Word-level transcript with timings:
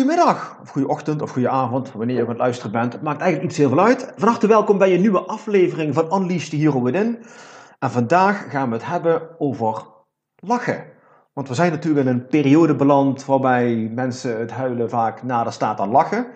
Goedemiddag, 0.00 0.58
of 0.62 0.68
goede 0.68 0.88
ochtend, 0.88 1.22
of 1.22 1.30
goede 1.30 1.48
avond, 1.48 1.92
wanneer 1.92 2.16
je 2.16 2.22
aan 2.22 2.28
het 2.28 2.38
luisteren 2.38 2.72
bent. 2.72 2.92
Het 2.92 3.02
maakt 3.02 3.20
eigenlijk 3.20 3.50
iets 3.50 3.60
heel 3.60 3.68
veel 3.68 3.80
uit. 3.80 4.12
Van 4.16 4.28
harte 4.28 4.46
welkom 4.46 4.78
bij 4.78 4.94
een 4.94 5.00
nieuwe 5.00 5.20
aflevering 5.20 5.94
van 5.94 6.14
Unleash 6.14 6.48
the 6.48 6.56
Hero 6.56 6.82
Within. 6.82 7.18
En 7.78 7.90
vandaag 7.90 8.50
gaan 8.50 8.68
we 8.68 8.74
het 8.74 8.86
hebben 8.86 9.22
over 9.38 9.82
lachen. 10.36 10.84
Want 11.32 11.48
we 11.48 11.54
zijn 11.54 11.72
natuurlijk 11.72 12.06
in 12.06 12.12
een 12.12 12.26
periode 12.26 12.74
beland 12.74 13.24
waarbij 13.24 13.90
mensen 13.94 14.38
het 14.38 14.50
huilen 14.50 14.90
vaak 14.90 15.22
nader 15.22 15.52
staat 15.52 15.76
dan 15.76 15.90
lachen. 15.90 16.26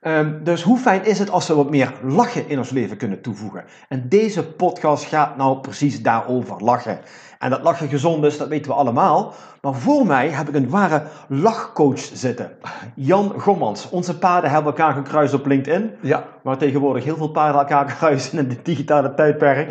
Um, 0.00 0.44
dus 0.44 0.62
hoe 0.62 0.78
fijn 0.78 1.04
is 1.04 1.18
het 1.18 1.30
als 1.30 1.46
we 1.46 1.54
wat 1.54 1.70
meer 1.70 1.92
lachen 2.02 2.48
in 2.48 2.58
ons 2.58 2.70
leven 2.70 2.96
kunnen 2.96 3.22
toevoegen? 3.22 3.64
En 3.88 4.08
deze 4.08 4.46
podcast 4.46 5.04
gaat 5.04 5.36
nou 5.36 5.60
precies 5.60 6.02
daarover 6.02 6.64
lachen. 6.64 7.00
En 7.38 7.50
dat 7.50 7.62
lachen 7.62 7.88
gezond 7.88 8.24
is, 8.24 8.38
dat 8.38 8.48
weten 8.48 8.70
we 8.70 8.76
allemaal. 8.76 9.34
Maar 9.66 9.74
voor 9.74 10.06
mij 10.06 10.28
heb 10.28 10.48
ik 10.48 10.54
een 10.54 10.68
ware 10.68 11.02
lachcoach 11.28 11.98
zitten. 11.98 12.50
Jan 12.94 13.32
Gommans. 13.38 13.88
Onze 13.90 14.18
paden 14.18 14.50
hebben 14.50 14.72
elkaar 14.72 14.92
gekruist 14.92 15.34
op 15.34 15.46
LinkedIn. 15.46 15.90
Ja. 16.00 16.24
Waar 16.42 16.56
tegenwoordig 16.56 17.04
heel 17.04 17.16
veel 17.16 17.28
paden 17.28 17.60
elkaar 17.60 17.84
kruisen 17.84 18.38
in 18.38 18.48
het 18.48 18.64
digitale 18.64 19.14
tijdperk. 19.14 19.70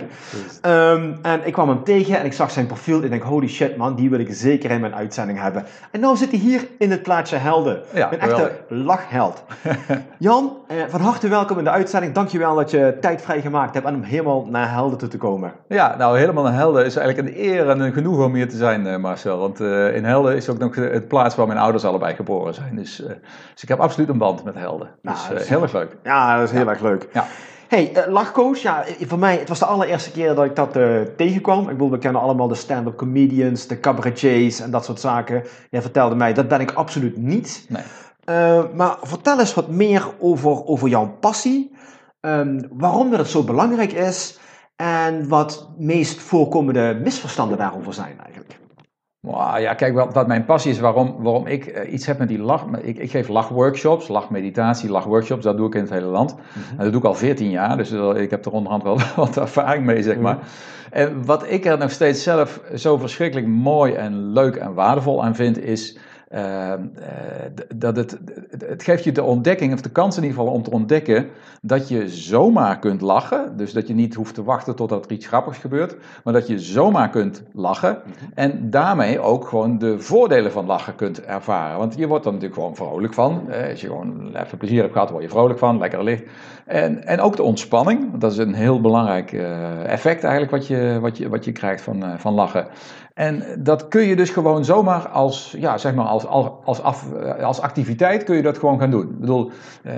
Um, 0.62 1.20
en 1.22 1.40
ik 1.44 1.54
kwam 1.54 1.70
hem 1.70 1.84
tegen 1.84 2.20
en 2.20 2.26
ik 2.26 2.34
zag 2.34 2.52
zijn 2.52 2.66
profiel. 2.66 3.04
Ik 3.04 3.10
denk, 3.10 3.24
holy 3.24 3.48
shit 3.48 3.78
man, 3.78 3.96
die 3.96 4.10
wil 4.10 4.20
ik 4.20 4.28
zeker 4.32 4.72
in 4.72 4.82
mijn 4.82 4.96
uitzending 4.96 5.40
hebben. 5.40 5.66
En 5.92 6.00
nu 6.00 6.16
zit 6.16 6.32
hij 6.32 6.40
hier 6.40 6.68
in 6.78 6.92
het 6.92 7.04
plaatsje 7.04 7.36
Helden. 7.36 7.82
Ja, 7.94 8.14
een 8.14 8.20
echte 8.20 8.52
lachheld. 8.68 9.44
Jan, 10.20 10.58
eh, 10.68 10.78
van 10.88 11.02
harte 11.02 11.28
welkom 11.28 11.58
in 11.58 11.64
de 11.64 11.70
uitzending. 11.70 12.14
Dankjewel 12.14 12.56
dat 12.56 12.72
je 12.72 12.98
tijd 13.02 13.22
vrijgemaakt 13.22 13.74
hebt 13.74 13.88
om 13.88 14.04
helemaal 14.04 14.46
naar 14.46 14.72
Helden 14.72 14.98
toe 14.98 15.10
te 15.10 15.18
komen. 15.18 15.52
Ja, 15.68 15.96
nou 15.98 16.20
helemaal 16.20 16.44
naar 16.44 16.54
Helden 16.54 16.86
is 16.86 16.96
eigenlijk 16.96 17.28
een 17.28 17.44
eer 17.44 17.70
en 17.70 17.80
een 17.80 17.94
genoeg 17.94 18.24
om 18.26 18.34
hier 18.34 18.50
te 18.50 18.58
zijn, 18.58 18.86
uh, 18.86 18.98
Marcel. 18.98 19.38
Want 19.38 19.62
uh, 19.62 19.85
in 19.94 20.04
Helden 20.04 20.36
is 20.36 20.50
ook 20.50 20.58
nog 20.58 20.76
het 20.76 21.08
plaats 21.08 21.36
waar 21.36 21.48
mijn 21.48 21.60
ouders 21.60 21.86
allebei 21.86 22.16
geboren 22.16 22.54
zijn. 22.54 22.76
Dus, 22.76 23.02
uh, 23.02 23.08
dus 23.54 23.64
ik 23.64 23.70
heb 23.70 23.80
absoluut 23.80 24.10
een 24.10 24.18
band 24.18 24.44
met 24.44 24.56
Helden. 24.56 24.90
Nou, 25.02 25.18
dus 25.18 25.28
nou, 25.28 25.44
heel 25.44 25.62
erg 25.62 25.74
leuk. 25.74 25.98
Ja, 26.04 26.38
dat 26.38 26.48
is 26.48 26.56
heel 26.56 26.70
erg 26.70 26.82
leuk. 26.82 27.08
Ja. 27.14 27.26
Hey, 27.68 27.92
uh, 27.98 28.14
lachcoach, 28.14 28.58
ja, 28.58 28.84
voor 29.00 29.20
mij, 29.20 29.38
het 29.38 29.50
was 29.50 29.60
de 29.60 29.66
allereerste 29.66 30.12
keer 30.12 30.36
dat 30.36 30.46
ik 30.46 30.56
dat 30.56 30.78
uh, 30.78 31.02
tegenkwam. 31.18 31.62
Ik 31.62 31.68
bedoel, 31.68 31.92
we 31.92 31.98
kennen 31.98 32.22
allemaal 32.22 32.48
de 32.48 32.56
stand-up 32.56 32.96
comedians, 32.96 33.68
de 33.68 33.80
cabaretiers 33.80 34.60
en 34.60 34.72
dat 34.72 34.86
soort 34.86 35.00
zaken. 35.00 35.44
Jij 35.70 35.82
vertelde 35.82 36.16
mij, 36.16 36.34
dat 36.34 36.48
ben 36.48 36.60
ik 36.60 36.72
absoluut 36.72 37.18
niet. 37.18 37.66
Nee. 37.70 37.84
Uh, 38.30 38.64
maar 38.74 38.98
vertel 39.02 39.40
eens 39.40 39.54
wat 39.54 39.68
meer 39.70 40.08
over, 40.20 40.66
over 40.66 40.88
jouw 40.88 41.18
passie. 41.20 41.76
Um, 42.22 42.68
waarom 42.72 43.10
dat 43.10 43.20
het 43.20 43.30
zo 43.30 43.44
belangrijk 43.44 43.92
is 43.92 44.40
en 44.76 45.28
wat 45.28 45.70
meest 45.78 46.22
voorkomende 46.22 47.00
misverstanden 47.04 47.58
daarover 47.58 47.94
zijn 47.94 48.20
eigenlijk. 48.20 48.60
Wow, 49.26 49.60
ja, 49.60 49.74
kijk, 49.74 49.94
wat, 49.94 50.14
wat, 50.14 50.28
mijn 50.28 50.46
passie 50.46 50.72
is, 50.72 50.80
waarom, 50.80 51.16
waarom 51.20 51.48
ik 51.48 51.66
uh, 51.66 51.94
iets 51.94 52.06
heb 52.06 52.18
met 52.18 52.28
die 52.28 52.40
lach. 52.40 52.66
Ik, 52.82 52.98
ik 52.98 53.12
geef 53.12 53.28
lachworkshops, 53.28 54.08
lachmeditatie, 54.08 54.90
lachworkshops, 54.90 55.44
dat 55.44 55.58
doe 55.58 55.68
ik 55.68 55.76
in 55.76 55.82
het 55.82 55.90
hele 55.90 56.06
land. 56.06 56.36
Mhm. 56.36 56.70
En 56.70 56.84
dat 56.84 56.92
doe 56.92 57.02
ik 57.02 57.08
al 57.08 57.16
14 57.16 57.50
jaar, 57.50 57.78
dus 57.78 57.92
ik 58.16 58.30
heb 58.30 58.46
er 58.46 58.52
onderhand 58.52 58.84
wel 58.84 59.00
wat 59.26 59.38
ervaring 59.38 59.86
mee, 59.86 60.04
zeg 60.04 60.18
maar. 60.18 60.38
En 60.92 61.26
wat 61.26 61.52
ik 61.52 61.66
er 61.66 61.78
nog 61.78 61.92
steeds 61.92 62.24
zelf 62.24 62.62
zo 62.76 62.98
verschrikkelijk 62.98 63.48
mooi 63.48 63.94
en 63.94 64.32
leuk 64.32 64.56
en 64.56 64.74
waardevol 64.74 65.24
aan 65.24 65.36
vind, 65.36 65.64
is 65.64 65.98
uh, 66.34 66.74
dat 67.76 67.96
het, 67.96 68.18
het 68.68 68.84
geeft 68.84 69.04
je 69.04 69.12
de 69.12 69.24
ontdekking, 69.24 69.74
of 69.74 69.82
de 69.82 69.90
kans 69.90 70.18
in 70.18 70.24
ieder 70.24 70.38
geval 70.38 70.54
om 70.54 70.64
te 70.64 70.72
ontdekken, 70.72 71.28
dat 71.62 71.88
je 71.88 72.10
zomaar 72.10 72.80
kunt 72.80 73.02
lachen. 73.02 73.58
Dus 73.58 73.74
dat 73.74 73.88
je 73.88 73.94
niet 73.94 74.14
hoeft 74.14 74.34
te 74.34 74.44
wachten 74.44 74.76
totdat 74.76 75.06
er 75.06 75.12
iets 75.12 75.28
grappigs 75.28 75.58
gebeurt, 75.58 75.96
maar 76.24 76.34
dat 76.34 76.48
je 76.48 76.60
zomaar 76.60 77.10
kunt 77.10 77.44
lachen. 77.54 77.98
Mhm. 78.04 78.32
En 78.34 78.70
daarmee 78.70 79.20
ook 79.20 79.48
gewoon 79.48 79.78
de 79.78 80.00
voordelen 80.00 80.52
van 80.52 80.66
lachen 80.66 80.96
kunt 80.96 81.22
ervaren. 81.22 81.78
Want 81.78 81.96
je 81.98 82.08
wordt 82.08 82.26
er 82.26 82.32
natuurlijk 82.32 82.60
gewoon 82.60 82.76
vrolijk 82.76 83.14
van. 83.14 83.48
Als 83.70 83.82
je 83.82 83.88
gewoon 83.88 84.36
even 84.36 84.58
plezier 84.58 84.82
hebt 84.82 84.94
gehad, 84.94 85.10
word 85.10 85.24
je 85.24 85.30
vrolijk 85.30 85.60
van, 85.60 85.78
lekker 85.78 86.04
licht. 86.04 86.24
En, 86.66 87.06
en 87.06 87.20
ook 87.20 87.36
de 87.36 87.44
ontspanning, 87.44 88.18
dat 88.18 88.32
is 88.32 88.38
een 88.38 88.54
heel 88.54 88.82
belangrijk 88.82 89.32
uh, 89.32 89.84
effect 89.84 90.24
eigenlijk 90.24 90.52
wat 90.52 90.68
je, 90.68 90.98
wat 91.02 91.18
je, 91.18 91.30
wat 91.30 91.46
je 91.46 91.52
krijgt 91.52 91.82
van, 91.82 92.04
van 92.18 92.34
lachen. 92.34 92.68
En 93.16 93.44
dat 93.58 93.88
kun 93.88 94.02
je 94.02 94.16
dus 94.16 94.30
gewoon 94.30 94.66
zomaar 94.66 95.08
als, 95.08 95.56
ja, 95.58 95.78
zeg 95.78 95.94
maar 95.94 96.06
als, 96.06 96.26
als, 96.26 96.48
als, 96.64 96.82
af, 96.82 97.06
als 97.42 97.62
activiteit 97.62 98.24
kun 98.24 98.36
je 98.36 98.42
dat 98.42 98.58
gewoon 98.58 98.80
gaan 98.80 98.92
doen. 98.92 99.10
Ik 99.10 99.20
bedoel, 99.20 99.52
uh, 99.86 99.94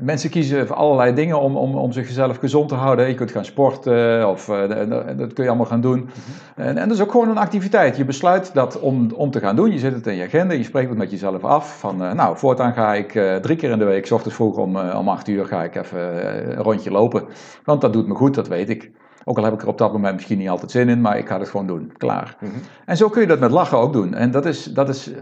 mensen 0.00 0.30
kiezen 0.30 0.66
voor 0.66 0.76
allerlei 0.76 1.14
dingen 1.14 1.40
om, 1.40 1.56
om, 1.56 1.74
om 1.74 1.92
zichzelf 1.92 2.38
gezond 2.38 2.68
te 2.68 2.74
houden. 2.74 3.08
Je 3.08 3.14
kunt 3.14 3.30
gaan 3.30 3.44
sporten 3.44 4.28
of 4.28 4.48
uh, 4.48 4.68
dat 5.16 5.32
kun 5.32 5.44
je 5.44 5.48
allemaal 5.48 5.66
gaan 5.66 5.80
doen. 5.80 5.98
Mhm. 5.98 6.68
en, 6.68 6.78
en 6.78 6.88
dat 6.88 6.96
is 6.96 7.02
ook 7.02 7.10
gewoon 7.10 7.28
een 7.28 7.38
activiteit. 7.38 7.96
Je 7.96 8.04
besluit 8.04 8.54
dat 8.54 8.80
om, 8.80 9.10
om 9.14 9.30
te 9.30 9.40
gaan 9.40 9.56
doen. 9.56 9.72
Je 9.72 9.78
zet 9.78 9.94
het 9.94 10.06
in 10.06 10.16
je 10.16 10.24
agenda, 10.24 10.54
je 10.54 10.64
spreekt 10.64 10.88
het 10.88 10.98
met 10.98 11.10
jezelf 11.10 11.44
af. 11.44 11.78
Van 11.78 12.02
uh, 12.02 12.12
nou, 12.12 12.36
voortaan 12.36 12.72
ga 12.72 12.94
ik 12.94 13.20
drie 13.42 13.56
keer 13.56 13.70
in 13.70 13.78
de 13.78 13.84
week, 13.84 14.06
s 14.06 14.10
ochtends 14.10 14.36
vroeg 14.36 14.56
om, 14.56 14.76
om 14.76 15.08
acht 15.08 15.28
uur, 15.28 15.46
ga 15.46 15.64
ik 15.64 15.74
even 15.74 16.28
een 16.56 16.62
rondje 16.62 16.90
lopen. 16.90 17.24
Want 17.64 17.80
dat 17.80 17.92
doet 17.92 18.06
me 18.06 18.14
goed, 18.14 18.34
dat 18.34 18.48
weet 18.48 18.68
ik. 18.68 18.90
Ook 19.28 19.38
al 19.38 19.44
heb 19.44 19.52
ik 19.52 19.62
er 19.62 19.68
op 19.68 19.78
dat 19.78 19.92
moment 19.92 20.14
misschien 20.14 20.38
niet 20.38 20.48
altijd 20.48 20.70
zin 20.70 20.88
in, 20.88 21.00
maar 21.00 21.18
ik 21.18 21.28
ga 21.28 21.38
het 21.38 21.48
gewoon 21.48 21.66
doen. 21.66 21.92
Klaar. 21.96 22.36
Mhm. 22.40 22.52
En 22.84 22.96
zo 22.96 23.08
kun 23.08 23.20
je 23.20 23.26
dat 23.26 23.38
met 23.38 23.50
lachen 23.50 23.78
ook 23.78 23.92
doen. 23.92 24.14
En 24.14 24.30
dat 24.30 24.46
is, 24.46 24.64
dat 24.64 24.88
is, 24.88 25.08
uh, 25.08 25.16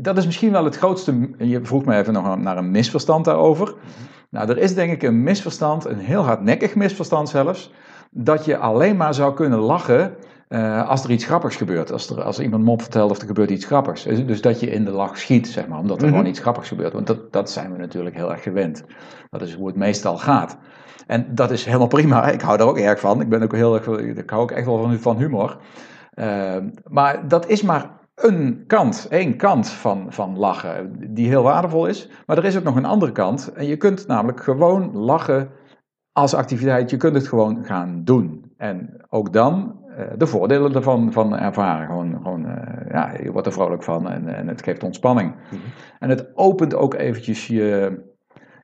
dat 0.00 0.16
is 0.16 0.26
misschien 0.26 0.52
wel 0.52 0.64
het 0.64 0.76
grootste. 0.76 1.30
Je 1.38 1.64
vroeg 1.64 1.84
me 1.84 1.96
even 1.96 2.12
nog 2.12 2.38
naar 2.38 2.56
een 2.56 2.70
misverstand 2.70 3.24
daarover. 3.24 3.66
Mhm. 3.66 3.76
Nou, 4.30 4.48
er 4.48 4.58
is 4.58 4.74
denk 4.74 4.92
ik 4.92 5.02
een 5.02 5.22
misverstand, 5.22 5.84
een 5.84 5.98
heel 5.98 6.22
hardnekkig 6.22 6.74
misverstand 6.74 7.28
zelfs, 7.28 7.72
dat 8.10 8.44
je 8.44 8.56
alleen 8.56 8.96
maar 8.96 9.14
zou 9.14 9.34
kunnen 9.34 9.58
lachen 9.58 10.14
uh, 10.48 10.88
als 10.88 11.04
er 11.04 11.10
iets 11.10 11.24
grappigs 11.24 11.56
gebeurt. 11.56 11.92
Als, 11.92 12.10
er, 12.10 12.22
als 12.22 12.40
iemand 12.40 12.64
mop 12.64 12.82
vertelt 12.82 13.10
of 13.10 13.20
er 13.20 13.26
gebeurt 13.26 13.50
iets 13.50 13.64
grappigs. 13.64 14.02
Dus, 14.02 14.26
dus 14.26 14.40
dat 14.40 14.60
je 14.60 14.70
in 14.70 14.84
de 14.84 14.90
lach 14.90 15.18
schiet, 15.18 15.48
zeg 15.48 15.66
maar, 15.66 15.78
omdat 15.78 15.96
er 15.96 16.06
mhm. 16.06 16.12
gewoon 16.12 16.30
iets 16.30 16.40
grappigs 16.40 16.68
gebeurt. 16.68 16.92
Want 16.92 17.06
dat, 17.06 17.32
dat 17.32 17.50
zijn 17.50 17.72
we 17.72 17.78
natuurlijk 17.78 18.16
heel 18.16 18.32
erg 18.32 18.42
gewend. 18.42 18.84
Dat 19.30 19.42
is 19.42 19.54
hoe 19.54 19.66
het 19.66 19.76
meestal 19.76 20.18
gaat. 20.18 20.56
En 21.06 21.34
dat 21.34 21.50
is 21.50 21.64
helemaal 21.64 21.86
prima. 21.86 22.28
Ik 22.28 22.40
hou 22.40 22.58
daar 22.58 22.66
ook 22.66 22.78
erg 22.78 23.00
van. 23.00 23.20
Ik 23.20 23.28
ben 23.28 23.42
ook 23.42 23.54
heel 23.54 23.74
erg, 23.74 23.86
ik 24.16 24.30
hou 24.30 24.42
ook 24.42 24.50
echt 24.50 24.66
wel 24.66 24.82
van, 24.82 24.98
van 24.98 25.16
humor. 25.16 25.58
Uh, 26.14 26.56
maar 26.84 27.28
dat 27.28 27.48
is 27.48 27.62
maar 27.62 27.90
een 28.14 28.64
kant, 28.66 29.06
één 29.10 29.36
kant 29.36 29.70
van, 29.70 30.06
van 30.08 30.38
lachen, 30.38 30.96
die 31.14 31.28
heel 31.28 31.42
waardevol 31.42 31.86
is. 31.86 32.08
Maar 32.26 32.38
er 32.38 32.44
is 32.44 32.56
ook 32.56 32.62
nog 32.62 32.76
een 32.76 32.84
andere 32.84 33.12
kant. 33.12 33.52
En 33.52 33.66
je 33.66 33.76
kunt 33.76 34.06
namelijk 34.06 34.42
gewoon 34.42 34.96
lachen 34.96 35.50
als 36.12 36.34
activiteit. 36.34 36.90
Je 36.90 36.96
kunt 36.96 37.14
het 37.14 37.28
gewoon 37.28 37.64
gaan 37.64 38.04
doen. 38.04 38.52
En 38.56 39.04
ook 39.08 39.32
dan 39.32 39.80
uh, 39.98 40.06
de 40.16 40.26
voordelen 40.26 40.74
ervan 40.74 41.12
van 41.12 41.36
ervaren. 41.36 41.86
Gewoon, 41.86 42.18
gewoon 42.22 42.46
uh, 42.46 42.90
ja, 42.90 43.12
je 43.22 43.32
wordt 43.32 43.46
er 43.46 43.52
vrolijk 43.52 43.82
van 43.82 44.08
en, 44.08 44.28
en 44.28 44.48
het 44.48 44.62
geeft 44.62 44.82
ontspanning. 44.82 45.30
Mm 45.30 45.40
-hmm. 45.48 45.60
En 45.98 46.08
het 46.08 46.30
opent 46.34 46.74
ook 46.74 46.94
eventjes 46.94 47.46
je, 47.46 47.98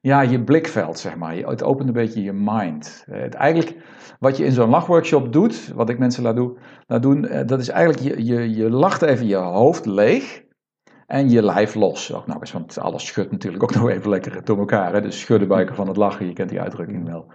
ja, 0.09 0.21
je 0.21 0.45
blikveld, 0.45 0.99
zeg 0.99 1.17
maar. 1.17 1.37
Het 1.37 1.63
opent 1.63 1.89
een 1.89 1.95
beetje 1.95 2.23
je 2.23 2.33
mind. 2.33 3.05
Het, 3.11 3.35
eigenlijk 3.35 3.77
wat 4.19 4.37
je 4.37 4.45
in 4.45 4.53
zo'n 4.53 4.69
lachworkshop 4.69 5.33
doet, 5.33 5.73
wat 5.75 5.89
ik 5.89 5.99
mensen 5.99 6.23
laat, 6.23 6.37
doen, 6.37 6.59
doen, 6.87 7.27
eh, 7.27 7.47
dat 7.47 7.61
is 7.61 7.69
eigenlijk, 7.69 8.03
je, 8.03 8.25
je, 8.25 8.55
je 8.55 8.71
lacht 8.71 9.03
even 9.03 9.27
je 9.27 9.37
hoofd 9.37 9.87
leeg 9.87 10.43
en 11.07 11.31
je 11.31 11.43
lijf 11.43 11.75
los. 11.75 12.15
Ook 12.15 12.27
nog 12.27 12.53
want 12.53 12.79
alles 12.79 13.07
schudt 13.07 13.31
natuurlijk 13.31 13.63
ook 13.63 13.75
nog 13.81 13.89
even 13.89 14.11
lekker 14.11 14.45
door 14.45 14.59
elkaar. 14.59 14.93
Hè? 14.93 15.01
Dus 15.01 15.21
schudden 15.21 15.49
buiken 15.49 15.75
van 15.75 15.89
het 15.89 15.97
lachen, 15.97 16.27
je 16.27 16.33
kent 16.33 16.49
die 16.49 16.61
uitdrukking 16.61 17.07
wel. 17.07 17.27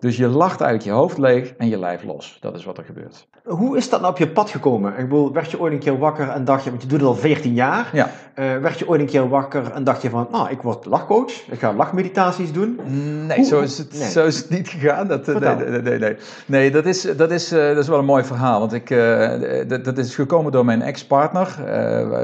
Dus 0.00 0.16
je 0.16 0.28
lacht 0.28 0.60
eigenlijk 0.60 0.82
je 0.82 1.00
hoofd 1.00 1.18
leeg 1.18 1.54
en 1.58 1.68
je 1.68 1.78
lijf 1.78 2.02
los. 2.02 2.38
Dat 2.40 2.54
is 2.56 2.64
wat 2.64 2.78
er 2.78 2.84
gebeurt. 2.84 3.26
Hoe 3.44 3.76
is 3.76 3.88
dat 3.88 4.00
nou 4.00 4.12
op 4.12 4.18
je 4.18 4.28
pad 4.28 4.50
gekomen? 4.50 4.92
Ik 4.98 5.08
bedoel, 5.08 5.32
werd 5.32 5.50
je 5.50 5.60
ooit 5.60 5.72
een 5.72 5.78
keer 5.78 5.98
wakker 5.98 6.28
en 6.28 6.44
dacht 6.44 6.64
je, 6.64 6.70
want 6.70 6.82
je 6.82 6.88
doet 6.88 7.00
het 7.00 7.08
al 7.08 7.14
14 7.14 7.54
jaar. 7.54 7.90
Ja. 7.92 8.10
Uh, 8.34 8.58
werd 8.58 8.78
je 8.78 8.88
ooit 8.88 9.00
een 9.00 9.06
keer 9.06 9.28
wakker 9.28 9.72
en 9.72 9.84
dacht 9.84 10.02
je 10.02 10.10
van, 10.10 10.28
nou, 10.30 10.50
ik 10.50 10.62
word 10.62 10.84
lachcoach. 10.84 11.32
Ik 11.50 11.58
ga 11.58 11.72
lachmeditaties 11.72 12.52
doen. 12.52 12.80
Nee, 13.26 13.44
zo, 13.44 13.60
is 13.60 13.78
het, 13.78 13.94
zo 13.94 14.26
is 14.26 14.36
het 14.36 14.50
niet 14.50 14.68
gegaan. 14.68 15.08
Dat, 15.08 15.26
nee, 15.26 15.54
nee, 15.54 15.80
nee, 15.82 15.98
nee, 15.98 16.16
nee. 16.46 16.70
dat 16.70 16.86
is, 16.86 17.02
dat, 17.16 17.30
is, 17.30 17.52
uh, 17.52 17.68
dat 17.68 17.78
is 17.78 17.88
wel 17.88 17.98
een 17.98 18.04
mooi 18.04 18.24
verhaal. 18.24 18.60
Want 18.60 18.72
ik, 18.72 18.90
uh, 18.90 19.68
dat, 19.68 19.84
dat, 19.84 19.98
is 19.98 20.14
gekomen 20.14 20.52
door 20.52 20.64
mijn 20.64 20.82
ex-partner. 20.82 21.48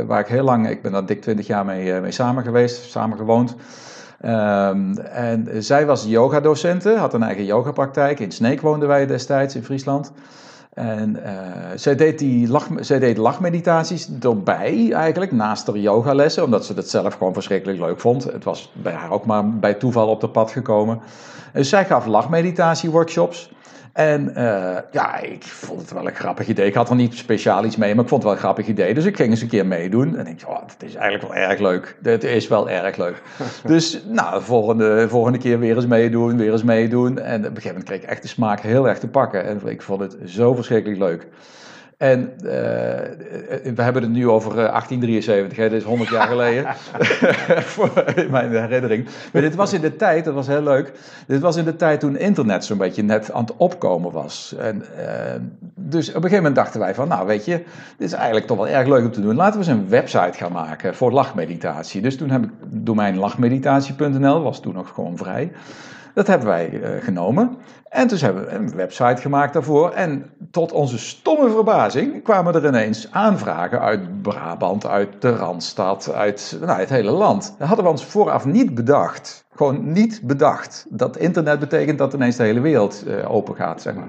waar 0.07 0.21
ik 0.21 0.27
heel 0.27 0.45
lang, 0.45 0.69
ik 0.69 0.83
ben 0.83 0.93
daar 0.93 1.07
dik 1.07 1.21
20 1.21 1.47
jaar 1.47 1.65
mee, 1.65 2.01
mee 2.01 2.11
samen 2.11 2.43
geweest, 2.43 2.91
samen 2.91 3.17
gewoond. 3.17 3.57
Ehm, 4.21 4.99
en 4.99 5.49
zij 5.59 5.87
was 5.87 6.05
yogadocente, 6.05 6.97
had 6.97 7.15
een 7.15 7.23
eigen 7.23 7.45
yogapraktijk. 7.45 8.21
In 8.21 8.33
Sneek 8.33 8.61
woonden 8.61 8.89
wij 8.89 9.07
destijds 9.07 9.55
in 9.55 9.65
Friesland. 9.65 10.13
En 10.77 11.17
uh, 11.17 11.23
zij, 11.75 11.95
deed 11.97 12.19
die 12.19 12.49
lach, 12.49 12.67
zij 12.81 12.99
deed 12.99 13.17
lachmeditaties 13.17 14.09
erbij 14.21 14.93
eigenlijk, 14.93 15.33
naast 15.33 15.67
haar 15.67 15.77
yogalessen, 15.77 16.45
omdat 16.45 16.65
ze 16.65 16.75
dat 16.75 16.89
zelf 16.89 17.15
gewoon 17.15 17.33
verschrikkelijk 17.33 17.79
leuk 17.79 18.01
vond. 18.01 18.25
Het 18.25 18.45
was 18.45 18.73
bij 18.75 18.93
haar 18.93 19.11
ook 19.11 19.27
maar 19.27 19.51
bij 19.51 19.75
toeval 19.75 20.09
op 20.09 20.21
de 20.21 20.29
pad 20.29 20.51
gekomen. 20.51 21.01
Dus 21.53 21.69
zij 21.69 21.85
gaf 21.85 22.07
lachmeditatieworkshops. 22.07 23.51
En 23.97 24.33
uh, 24.37 24.77
ja, 24.91 25.19
ik 25.19 25.43
vond 25.43 25.81
het 25.81 25.93
wel 25.93 26.07
een 26.07 26.15
grappig 26.15 26.49
idee. 26.49 26.67
Ik 26.67 26.75
had 26.75 26.91
er 26.91 26.97
niet 26.97 27.15
speciaal 27.15 27.65
iets 27.65 27.77
mee, 27.77 27.95
maar 27.95 28.05
ik 28.05 28.09
vond 28.09 28.23
het 28.23 28.31
wel 28.31 28.41
een 28.41 28.45
grappig 28.45 28.67
idee. 28.67 28.95
Dus 28.95 29.05
ik 29.05 29.17
ging 29.17 29.31
eens 29.31 29.41
een 29.41 29.49
keer 29.49 29.67
meedoen. 29.67 30.17
En 30.17 30.27
ik 30.27 30.41
dacht, 30.41 30.53
oh, 30.53 30.63
het 30.67 30.83
is 30.83 30.95
eigenlijk 30.95 31.33
wel 31.33 31.43
erg 31.43 31.61
leuk. 31.61 31.97
Het 32.03 32.25
is 32.25 32.49
wel 32.49 32.71
erg 32.71 32.97
leuk. 32.97 33.23
dus 33.65 34.03
nou, 34.07 34.43
volgende, 34.43 35.09
volgende 35.09 35.39
keer 35.39 35.59
weer 35.59 35.77
eens 35.77 35.87
meedoen, 35.87 36.37
weer 36.37 36.53
eens 36.53 36.63
meedoen. 36.63 37.19
En 37.19 37.39
op 37.39 37.45
een 37.45 37.47
gegeven 37.47 37.69
moment 37.69 37.85
kreeg 37.85 38.03
ik 38.03 38.09
echt 38.09 38.23
de 38.23 38.29
smaak 38.29 38.61
heel 38.61 38.89
erg 38.89 38.99
te 38.99 39.09
pakken. 39.09 39.45
En 39.45 39.61
ik 39.65 39.83
vond 39.83 40.01
het 40.01 40.17
zo 40.25 40.55
verschrikkelijk 40.55 41.01
leuk. 41.01 41.27
En 41.97 42.21
uh, 42.21 42.51
we 43.75 43.83
hebben 43.83 44.03
het 44.03 44.11
nu 44.11 44.29
over 44.29 44.55
1873, 44.55 45.57
hè, 45.57 45.69
dat 45.69 45.79
is 45.79 45.85
100 45.85 46.11
jaar 46.11 46.27
geleden, 46.27 46.67
voor 47.75 48.05
mijn 48.31 48.51
herinnering. 48.51 49.07
Maar 49.33 49.43
dit 49.43 49.55
was 49.55 49.73
in 49.73 49.81
de 49.81 49.97
tijd, 49.97 50.25
dat 50.25 50.35
was 50.35 50.47
heel 50.47 50.63
leuk, 50.63 50.93
dit 51.27 51.41
was 51.41 51.57
in 51.57 51.65
de 51.65 51.77
tijd 51.77 52.01
toen 52.01 52.19
internet 52.19 52.65
zo'n 52.65 52.79
beetje 52.79 53.03
net 53.03 53.33
aan 53.33 53.43
het 53.43 53.57
opkomen 53.57 54.13
was. 54.13 54.55
En, 54.59 54.85
uh, 54.99 55.05
dus 55.75 56.09
op 56.09 56.15
een 56.15 56.23
gegeven 56.23 56.37
moment 56.37 56.55
dachten 56.55 56.81
wij 56.81 56.95
van, 56.95 57.09
nou 57.09 57.27
weet 57.27 57.45
je, 57.45 57.57
dit 57.97 58.09
is 58.09 58.13
eigenlijk 58.13 58.47
toch 58.47 58.57
wel 58.57 58.69
erg 58.69 58.89
leuk 58.89 59.05
om 59.05 59.13
te 59.13 59.21
doen. 59.21 59.35
Laten 59.35 59.61
we 59.61 59.67
eens 59.67 59.77
een 59.77 59.89
website 59.89 60.39
gaan 60.39 60.53
maken 60.53 60.95
voor 60.95 61.13
lachmeditatie. 61.13 62.01
Dus 62.01 62.17
toen 62.17 62.31
heb 62.31 62.45
ik 62.45 62.51
domein 62.67 63.19
lachmeditatie.nl, 63.19 64.43
was 64.43 64.61
toen 64.61 64.75
nog 64.75 64.89
gewoon 64.95 65.17
vrij. 65.17 65.53
Dat 66.17 66.27
hebben 66.27 66.47
wij 66.49 66.71
uh, 66.71 66.89
genomen. 67.05 67.57
En 67.89 68.07
toen 68.07 68.19
hebben 68.19 68.45
we 68.45 68.51
een 68.51 68.75
website 68.75 69.21
gemaakt 69.21 69.53
daarvoor. 69.53 69.91
En 69.91 70.31
tot 70.51 70.73
onze 70.73 70.99
stomme 70.99 71.51
verbazing 71.51 72.23
kwamen 72.23 72.55
er 72.55 72.67
ineens 72.67 73.09
aanvragen 73.11 73.81
uit 73.81 74.23
Brabant, 74.23 74.87
uit 74.87 75.09
de 75.23 75.37
Randstad, 75.37 76.13
uit 76.13 76.59
nou, 76.61 76.81
het 76.81 76.89
hele 76.89 77.11
land. 77.11 77.55
Dat 77.59 77.67
hadden 77.69 77.85
we 77.85 77.91
ons 77.91 78.05
vooraf 78.05 78.45
niet 78.45 78.75
bedacht. 78.75 79.45
Gewoon 79.55 79.93
niet 79.93 80.21
bedacht. 80.23 80.87
Dat 80.89 81.17
internet 81.17 81.59
betekent 81.59 81.99
dat 81.99 82.13
ineens 82.13 82.37
de 82.37 82.43
hele 82.43 82.61
wereld 82.61 83.05
uh, 83.07 83.31
open 83.31 83.55
gaat, 83.55 83.83
zeg 83.83 83.95
maar. 83.95 84.09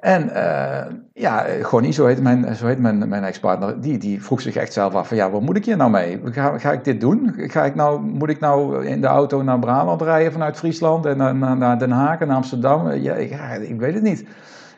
En 0.00 0.28
uh, 0.28 0.84
ja, 1.12 1.46
zo 1.92 2.06
heet 2.06 2.22
mijn, 2.22 2.56
zo 2.56 2.66
heet 2.66 2.78
mijn, 2.78 3.08
mijn 3.08 3.24
ex-partner, 3.24 3.80
die, 3.80 3.98
die 3.98 4.22
vroeg 4.22 4.40
zich 4.40 4.56
echt 4.56 4.72
zelf 4.72 4.94
af 4.94 5.08
van 5.08 5.16
ja, 5.16 5.30
wat 5.30 5.40
moet 5.40 5.56
ik 5.56 5.64
hier 5.64 5.76
nou 5.76 5.90
mee? 5.90 6.20
Ga, 6.24 6.58
ga 6.58 6.72
ik 6.72 6.84
dit 6.84 7.00
doen? 7.00 7.34
Ga 7.36 7.64
ik 7.64 7.74
nou, 7.74 8.00
moet 8.00 8.30
ik 8.30 8.40
nou 8.40 8.86
in 8.86 9.00
de 9.00 9.06
auto 9.06 9.42
naar 9.42 9.58
Brabant 9.58 10.02
rijden 10.02 10.32
vanuit 10.32 10.56
Friesland 10.56 11.06
en 11.06 11.16
naar, 11.16 11.56
naar 11.56 11.78
Den 11.78 11.90
Haag 11.90 12.20
en 12.20 12.30
Amsterdam? 12.30 12.90
Ja, 12.90 13.16
ja, 13.16 13.50
ik 13.50 13.80
weet 13.80 13.94
het 13.94 14.02
niet. 14.02 14.20
Ik 14.20 14.26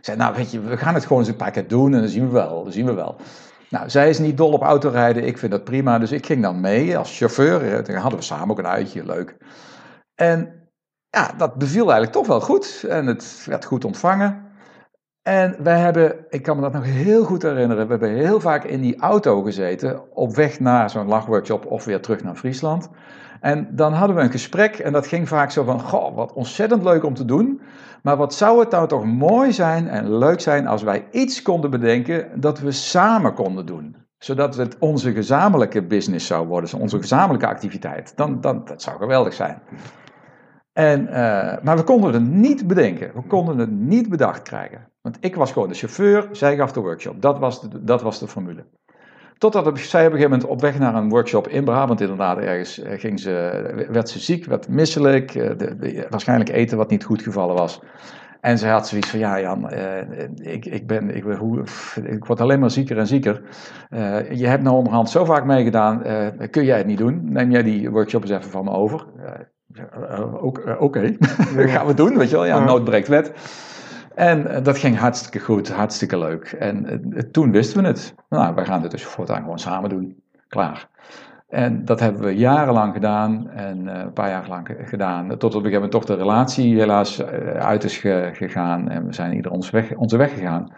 zei, 0.01 0.17
nou 0.17 0.35
weet 0.35 0.51
je, 0.51 0.61
we 0.61 0.77
gaan 0.77 0.95
het 0.95 1.07
gewoon 1.07 1.19
eens 1.19 1.29
een 1.29 1.37
paar 1.37 1.67
doen 1.67 1.95
en 1.95 2.01
dan 2.01 2.09
zien 2.09 2.27
we 2.27 2.33
wel, 2.33 2.63
dan 2.63 2.73
zien 2.73 2.87
we 2.87 2.95
wel. 2.95 3.17
Nou, 3.69 3.91
zij 3.91 4.09
is 4.09 4.19
niet 4.19 4.37
dol 4.37 4.53
op 4.53 4.63
autorijden, 4.63 5.27
ik 5.27 5.39
vind 5.39 5.53
dat 5.53 5.65
prima, 5.65 5.99
dus 5.99 6.13
ik 6.13 6.27
ging 6.27 6.43
dan 6.43 6.61
mee 6.61 6.99
als 6.99 7.17
chauffeur. 7.17 7.85
Dan 7.85 7.97
hadden 7.97 8.19
we 8.19 8.25
samen 8.25 8.51
ook 8.51 8.59
een 8.59 8.67
uitje, 8.67 9.07
leuk. 9.07 9.37
En 10.15 10.53
ja, 11.11 11.31
dat 11.37 11.55
beviel 11.55 11.83
eigenlijk 11.83 12.13
toch 12.13 12.27
wel 12.27 12.41
goed 12.41 12.85
en 12.89 13.07
het 13.07 13.45
werd 13.47 13.65
goed 13.65 13.85
ontvangen. 13.85 14.51
En 15.23 15.57
wij 15.63 15.79
hebben, 15.79 16.17
ik 16.29 16.43
kan 16.43 16.57
me 16.57 16.63
dat 16.63 16.73
nog 16.73 16.85
heel 16.85 17.25
goed 17.25 17.43
herinneren, 17.43 17.85
we 17.85 17.91
hebben 17.91 18.15
heel 18.15 18.41
vaak 18.41 18.65
in 18.65 18.81
die 18.81 19.01
auto 19.01 19.43
gezeten 19.43 20.15
op 20.15 20.35
weg 20.35 20.61
naar 20.61 20.91
zo'n 20.91 21.07
lachworkshop 21.07 21.67
of 21.67 21.85
weer 21.85 22.01
terug 22.01 22.23
naar 22.23 22.35
Friesland. 22.35 22.91
En 23.41 23.69
dan 23.71 23.93
hadden 23.93 24.17
we 24.17 24.23
een 24.23 24.31
gesprek 24.31 24.79
en 24.79 24.93
dat 24.93 25.07
ging 25.07 25.29
vaak 25.29 25.51
zo 25.51 25.65
van, 25.65 25.81
goh, 25.81 26.15
wat 26.15 26.33
ontzettend 26.33 26.83
leuk 26.83 27.05
om 27.05 27.15
te 27.15 27.25
doen. 27.25 27.61
Maar 28.03 28.17
wat 28.17 28.35
zou 28.35 28.61
het 28.61 28.71
nou 28.71 28.89
toch 28.89 29.05
mooi 29.05 29.53
zijn 29.53 29.89
en 29.89 30.19
leuk 30.19 30.41
zijn 30.41 30.67
als 30.67 30.83
wij 30.83 31.07
iets 31.11 31.43
konden 31.43 31.71
bedenken 31.71 32.41
dat 32.41 32.61
we 32.61 32.73
samen 32.73 33.35
konden 33.35 33.67
doen. 33.67 33.97
Zodat 34.19 34.57
het 34.57 34.79
onze 34.79 35.13
gezamenlijke 35.13 35.83
business 35.83 36.27
zou 36.27 36.47
worden, 36.47 36.81
onze 36.81 36.99
gezamenlijke 36.99 37.47
activiteit. 37.47 38.17
Dan, 38.17 38.41
dan, 38.41 38.65
dat 38.65 38.83
zou 38.83 38.99
geweldig 38.99 39.33
zijn. 39.33 39.63
En, 40.73 41.03
uh, 41.03 41.15
maar 41.63 41.77
we 41.77 41.85
konden 41.85 42.13
het 42.13 42.23
niet 42.23 42.67
bedenken. 42.67 43.11
We 43.15 43.23
konden 43.23 43.59
het 43.59 43.71
niet 43.71 44.09
bedacht 44.09 44.43
krijgen. 44.43 44.92
Want 45.03 45.17
ik 45.21 45.35
was 45.35 45.53
gewoon 45.53 45.69
de 45.69 45.75
chauffeur, 45.75 46.29
zij 46.33 46.57
gaf 46.57 46.73
de 46.73 46.81
workshop. 46.81 47.23
Dat 47.23 47.39
was 47.39 47.61
de, 47.61 47.85
dat 47.85 48.03
was 48.03 48.19
de 48.19 48.29
formule. 48.29 48.65
Totdat 49.39 49.79
zij 49.79 50.07
op 50.07 50.13
een 50.13 50.19
gegeven 50.19 50.31
moment 50.31 50.49
op 50.49 50.61
weg 50.61 50.79
naar 50.79 50.95
een 50.95 51.09
workshop 51.09 51.49
in 51.49 51.65
Brabant 51.65 52.01
inderdaad 52.01 52.39
ergens 52.39 52.79
eh, 52.79 53.01
ging 53.01 53.21
ze, 53.21 53.87
werd 53.91 54.09
ze 54.09 54.19
ziek, 54.19 54.45
werd 54.45 54.69
misselijk, 54.69 55.33
de, 55.33 55.77
de, 55.77 56.07
waarschijnlijk 56.11 56.51
eten 56.51 56.77
wat 56.77 56.91
niet 56.91 57.05
goed 57.05 57.23
gevallen 57.23 57.55
was. 57.55 57.81
En 58.41 58.59
ze 58.59 58.67
had 58.67 58.89
zoiets 58.89 59.11
van, 59.11 59.19
ja 59.19 59.41
Jan, 59.41 59.73
uh, 59.73 60.53
ik, 60.53 60.67
ik, 60.67 60.87
ben, 60.87 61.17
ik, 61.17 61.23
hoe, 61.23 61.65
ik 62.05 62.25
word 62.25 62.41
alleen 62.41 62.61
maar 62.61 62.71
zieker 62.71 62.99
en 62.99 63.07
zieker. 63.07 63.43
Je 64.31 64.47
hebt 64.47 64.63
nou 64.63 64.77
onderhand 64.77 65.11
zo 65.11 65.25
vaak 65.25 65.45
meegedaan, 65.45 66.03
kun 66.51 66.65
jij 66.65 66.79
het 66.79 66.87
niet 66.87 66.99
doen? 66.99 67.33
Neem 67.33 67.51
jij 67.51 67.63
die 67.63 67.91
workshop 67.91 68.23
eens 68.23 68.31
even 68.31 68.51
van 68.51 68.65
me 68.65 68.71
over? 68.71 69.07
Oké, 70.45 70.77
okay. 70.87 71.17
dat 71.57 71.71
gaan 71.71 71.87
we 71.87 71.95
doen, 71.95 72.19
weet 72.19 72.31
je 72.31 72.37
wel. 72.37 72.47
Ja, 72.47 72.65
nood 72.65 72.85
breekt 72.85 73.09
wet. 73.09 73.33
En 74.15 74.63
dat 74.63 74.79
ging 74.79 74.99
hartstikke 74.99 75.39
goed, 75.39 75.71
hartstikke 75.71 76.19
leuk. 76.19 76.53
En 76.53 77.29
toen 77.31 77.51
wisten 77.51 77.83
we 77.83 77.89
het. 77.89 78.15
Nou, 78.29 78.55
wij 78.55 78.65
gaan 78.65 78.83
dit 78.83 78.91
dus 78.91 79.05
voortaan 79.05 79.41
gewoon 79.43 79.59
samen 79.59 79.91
doen. 79.91 80.23
Klaar. 80.49 80.89
En 81.49 81.85
dat 81.85 82.01
hebben 82.01 82.23
we 82.23 82.37
jarenlang 82.37 82.93
gedaan 82.93 83.51
en 83.51 83.87
een 83.87 84.13
paar 84.13 84.29
jaar 84.29 84.49
lang 84.49 84.77
gedaan. 84.85 85.39
Tot 85.39 85.55
op 85.55 85.65
een 85.65 85.71
gegeven 85.71 85.91
toch 85.91 86.05
de 86.05 86.15
relatie 86.15 86.79
helaas 86.79 87.23
uit 87.55 87.85
is 87.85 87.97
ge 87.97 88.31
gegaan. 88.33 88.89
En 88.89 89.07
we 89.07 89.13
zijn 89.13 89.35
ieder 89.35 89.51
onze 89.51 89.73
weg, 89.73 89.95
onze 89.95 90.17
weg 90.17 90.33
gegaan. 90.33 90.73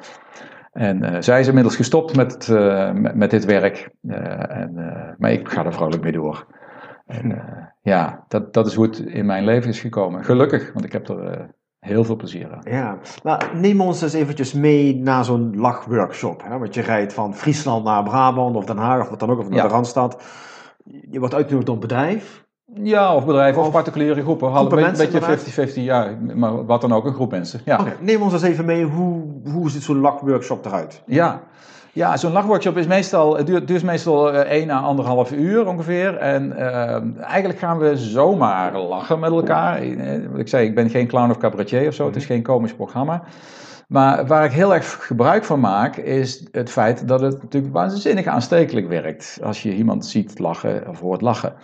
En 0.72 1.22
zij 1.22 1.40
is 1.40 1.46
inmiddels 1.46 1.76
gestopt 1.76 2.16
met, 2.16 2.48
met, 2.94 3.14
met, 3.14 3.30
dit 3.30 3.44
werk. 3.44 3.90
en, 4.08 4.74
maar 5.18 5.32
ik 5.32 5.48
ga 5.48 5.64
er 5.64 5.72
vrolijk 5.72 6.02
mee 6.02 6.12
door. 6.12 6.46
En 7.06 7.42
ja, 7.82 8.24
dat, 8.28 8.52
dat 8.52 8.66
is 8.66 8.74
hoe 8.74 8.86
het 8.86 8.98
in 8.98 9.26
mijn 9.26 9.44
leven 9.44 9.70
is 9.70 9.80
gekomen. 9.80 10.24
Gelukkig, 10.24 10.72
want 10.72 10.84
ik 10.84 10.92
heb 10.92 11.08
er 11.08 11.54
heel 11.84 12.04
veel 12.04 12.16
plezier 12.16 12.52
aan. 12.52 12.72
Ja, 12.72 12.98
maar 13.22 13.50
neem 13.54 13.80
ons 13.80 14.02
eens 14.02 14.12
eventjes 14.12 14.52
mee 14.52 14.96
naar 14.96 15.24
zo'n 15.24 15.56
lachworkshop. 15.56 16.42
Hè? 16.44 16.58
Want 16.58 16.74
je 16.74 16.80
rijdt 16.80 17.12
van 17.12 17.34
Friesland 17.34 17.84
naar 17.84 18.02
Brabant 18.02 18.56
of 18.56 18.64
Den 18.64 18.76
Haag 18.76 19.00
of 19.00 19.08
wat 19.08 19.20
dan 19.20 19.30
ook, 19.30 19.38
of 19.38 19.48
naar 19.48 19.56
ja. 19.56 19.62
de 19.62 19.68
Randstad. 19.68 20.22
Je 21.10 21.18
wordt 21.18 21.34
uitgenodigd 21.34 21.66
door 21.66 21.74
een 21.74 21.80
bedrijf. 21.80 22.44
Ja, 22.82 23.14
of 23.14 23.24
bedrijven 23.24 23.60
of, 23.60 23.66
of 23.66 23.72
particuliere 23.72 24.22
groepen. 24.22 24.54
Groepen 24.54 24.84
een 24.84 24.96
beetje 24.96 25.70
50-50, 25.70 25.74
ja. 25.74 26.16
Maar 26.34 26.64
wat 26.64 26.80
dan 26.80 26.92
ook, 26.92 27.04
een 27.04 27.14
groep 27.14 27.30
mensen. 27.30 27.60
Ja. 27.64 27.80
Okay, 27.80 27.96
neem 28.00 28.22
ons 28.22 28.32
eens 28.32 28.42
even 28.42 28.64
mee, 28.64 28.84
hoe, 28.84 29.22
hoe 29.52 29.70
ziet 29.70 29.82
zo'n 29.82 30.00
lachworkshop 30.00 30.66
eruit? 30.66 31.02
Ja, 31.06 31.42
ja, 31.94 32.16
zo'n 32.16 32.32
lachworkshop 32.32 32.76
is 32.76 32.86
meestal, 32.86 33.36
het 33.36 33.46
duurt, 33.46 33.66
duurt 33.68 33.82
meestal 33.82 34.32
1 34.32 34.70
à 34.70 35.26
1,5 35.28 35.34
uur 35.38 35.66
ongeveer. 35.66 36.16
En 36.16 36.52
uh, 36.56 37.22
eigenlijk 37.22 37.58
gaan 37.58 37.78
we 37.78 37.96
zomaar 37.96 38.78
lachen 38.78 39.18
met 39.18 39.30
elkaar. 39.30 39.82
Ik 40.36 40.48
zei, 40.48 40.66
ik 40.66 40.74
ben 40.74 40.90
geen 40.90 41.06
clown 41.06 41.30
of 41.30 41.38
cabaretier 41.38 41.88
of 41.88 41.94
zo, 41.94 42.06
het 42.06 42.16
is 42.16 42.26
geen 42.26 42.42
komisch 42.42 42.74
programma. 42.74 43.22
Maar 43.88 44.26
waar 44.26 44.44
ik 44.44 44.52
heel 44.52 44.74
erg 44.74 45.06
gebruik 45.06 45.44
van 45.44 45.60
maak, 45.60 45.96
is 45.96 46.44
het 46.52 46.70
feit 46.70 47.08
dat 47.08 47.20
het 47.20 47.42
natuurlijk 47.42 47.74
waanzinnig 47.74 48.26
aanstekelijk 48.26 48.88
werkt. 48.88 49.38
Als 49.42 49.62
je 49.62 49.74
iemand 49.74 50.06
ziet 50.06 50.38
lachen 50.38 50.88
of 50.88 51.00
hoort 51.00 51.20
lachen. 51.20 51.54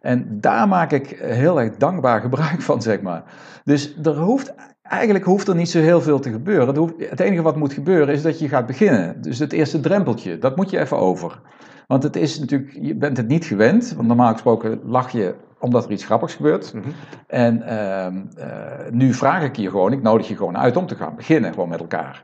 En 0.00 0.40
daar 0.40 0.68
maak 0.68 0.92
ik 0.92 1.18
heel 1.20 1.60
erg 1.60 1.76
dankbaar 1.76 2.20
gebruik 2.20 2.62
van, 2.62 2.82
zeg 2.82 3.00
maar. 3.00 3.22
Dus 3.64 3.94
er 4.02 4.16
hoeft, 4.16 4.54
eigenlijk 4.88 5.24
hoeft 5.24 5.48
er 5.48 5.54
niet 5.54 5.70
zo 5.70 5.80
heel 5.80 6.00
veel 6.00 6.20
te 6.20 6.30
gebeuren. 6.30 6.66
Het, 6.66 6.76
hoeft, 6.76 6.94
het 6.98 7.20
enige 7.20 7.42
wat 7.42 7.56
moet 7.56 7.72
gebeuren 7.72 8.14
is 8.14 8.22
dat 8.22 8.38
je 8.38 8.48
gaat 8.48 8.66
beginnen. 8.66 9.22
Dus 9.22 9.38
het 9.38 9.52
eerste 9.52 9.80
drempeltje, 9.80 10.38
dat 10.38 10.56
moet 10.56 10.70
je 10.70 10.78
even 10.80 10.98
over. 10.98 11.40
Want 11.86 12.02
het 12.02 12.16
is 12.16 12.38
natuurlijk, 12.38 12.78
je 12.80 12.94
bent 12.94 13.16
het 13.16 13.28
niet 13.28 13.44
gewend. 13.44 13.92
Want 13.96 14.08
normaal 14.08 14.32
gesproken 14.32 14.80
lach 14.84 15.10
je 15.10 15.34
omdat 15.58 15.84
er 15.84 15.90
iets 15.90 16.04
grappigs 16.04 16.34
gebeurt. 16.34 16.74
Mm 16.74 16.82
-hmm. 16.82 16.92
En 17.26 17.62
uh, 17.62 18.06
uh, 18.46 18.90
nu 18.90 19.12
vraag 19.14 19.42
ik 19.42 19.56
je 19.56 19.70
gewoon, 19.70 19.92
ik 19.92 20.02
nodig 20.02 20.28
je 20.28 20.36
gewoon 20.36 20.58
uit 20.58 20.76
om 20.76 20.86
te 20.86 20.96
gaan 20.96 21.16
beginnen, 21.16 21.52
gewoon 21.52 21.68
met 21.68 21.80
elkaar. 21.80 22.22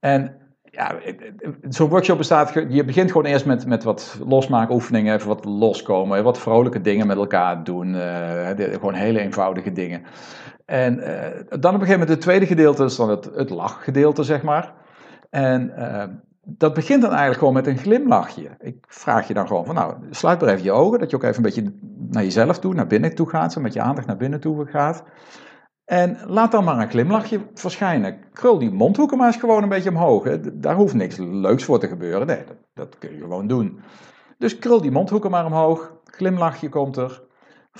En 0.00 0.34
ja, 0.62 0.94
zo'n 1.68 1.88
workshop 1.88 2.18
bestaat, 2.18 2.52
je 2.68 2.84
begint 2.84 3.10
gewoon 3.10 3.26
eerst 3.26 3.46
met, 3.46 3.66
met 3.66 3.84
wat 3.84 4.18
losmaakoefeningen, 4.26 5.14
even 5.14 5.28
wat 5.28 5.44
loskomen, 5.44 6.24
wat 6.24 6.38
vrolijke 6.38 6.80
dingen 6.80 7.06
met 7.06 7.16
elkaar 7.16 7.64
doen, 7.64 7.94
uh, 7.94 8.48
gewoon 8.56 8.94
hele 8.94 9.20
eenvoudige 9.20 9.72
dingen. 9.72 10.02
En 10.70 10.98
uh, 10.98 11.06
dan 11.48 11.54
op 11.54 11.64
een 11.64 11.70
gegeven 11.72 11.90
moment 11.90 12.08
het 12.08 12.20
tweede 12.20 12.46
gedeelte 12.46 12.84
is 12.84 12.96
dan 12.96 13.10
het, 13.10 13.30
het 13.34 13.50
lachgedeelte, 13.50 14.22
zeg 14.22 14.42
maar. 14.42 14.72
En 15.30 15.72
uh, 15.78 16.04
dat 16.40 16.74
begint 16.74 17.00
dan 17.00 17.10
eigenlijk 17.10 17.38
gewoon 17.38 17.54
met 17.54 17.66
een 17.66 17.78
glimlachje. 17.78 18.50
Ik 18.60 18.84
vraag 18.88 19.28
je 19.28 19.34
dan 19.34 19.46
gewoon 19.46 19.64
van, 19.66 19.74
nou, 19.74 19.94
sluit 20.10 20.40
maar 20.40 20.48
even 20.48 20.64
je 20.64 20.72
ogen, 20.72 20.98
dat 20.98 21.10
je 21.10 21.16
ook 21.16 21.22
even 21.22 21.36
een 21.36 21.42
beetje 21.42 21.72
naar 22.10 22.22
jezelf 22.22 22.58
toe, 22.58 22.74
naar 22.74 22.86
binnen 22.86 23.14
toe 23.14 23.28
gaat, 23.28 23.52
zo 23.52 23.60
met 23.60 23.72
je 23.72 23.80
aandacht 23.80 24.06
naar 24.06 24.16
binnen 24.16 24.40
toe 24.40 24.66
gaat. 24.66 25.04
En 25.84 26.18
laat 26.26 26.52
dan 26.52 26.64
maar 26.64 26.78
een 26.78 26.90
glimlachje 26.90 27.40
verschijnen. 27.54 28.18
Krul 28.32 28.58
die 28.58 28.70
mondhoeken 28.70 29.18
maar 29.18 29.26
eens 29.26 29.36
gewoon 29.36 29.62
een 29.62 29.68
beetje 29.68 29.90
omhoog. 29.90 30.38
Daar 30.52 30.74
hoeft 30.74 30.94
niks 30.94 31.16
leuks 31.16 31.64
voor 31.64 31.78
te 31.78 31.88
gebeuren. 31.88 32.26
Nee, 32.26 32.44
dat, 32.46 32.56
dat 32.74 32.98
kun 32.98 33.14
je 33.14 33.20
gewoon 33.20 33.46
doen. 33.46 33.80
Dus 34.38 34.58
krul 34.58 34.80
die 34.80 34.90
mondhoeken 34.90 35.30
maar 35.30 35.46
omhoog. 35.46 35.92
Glimlachje 36.04 36.68
komt 36.68 36.96
er. 36.96 37.28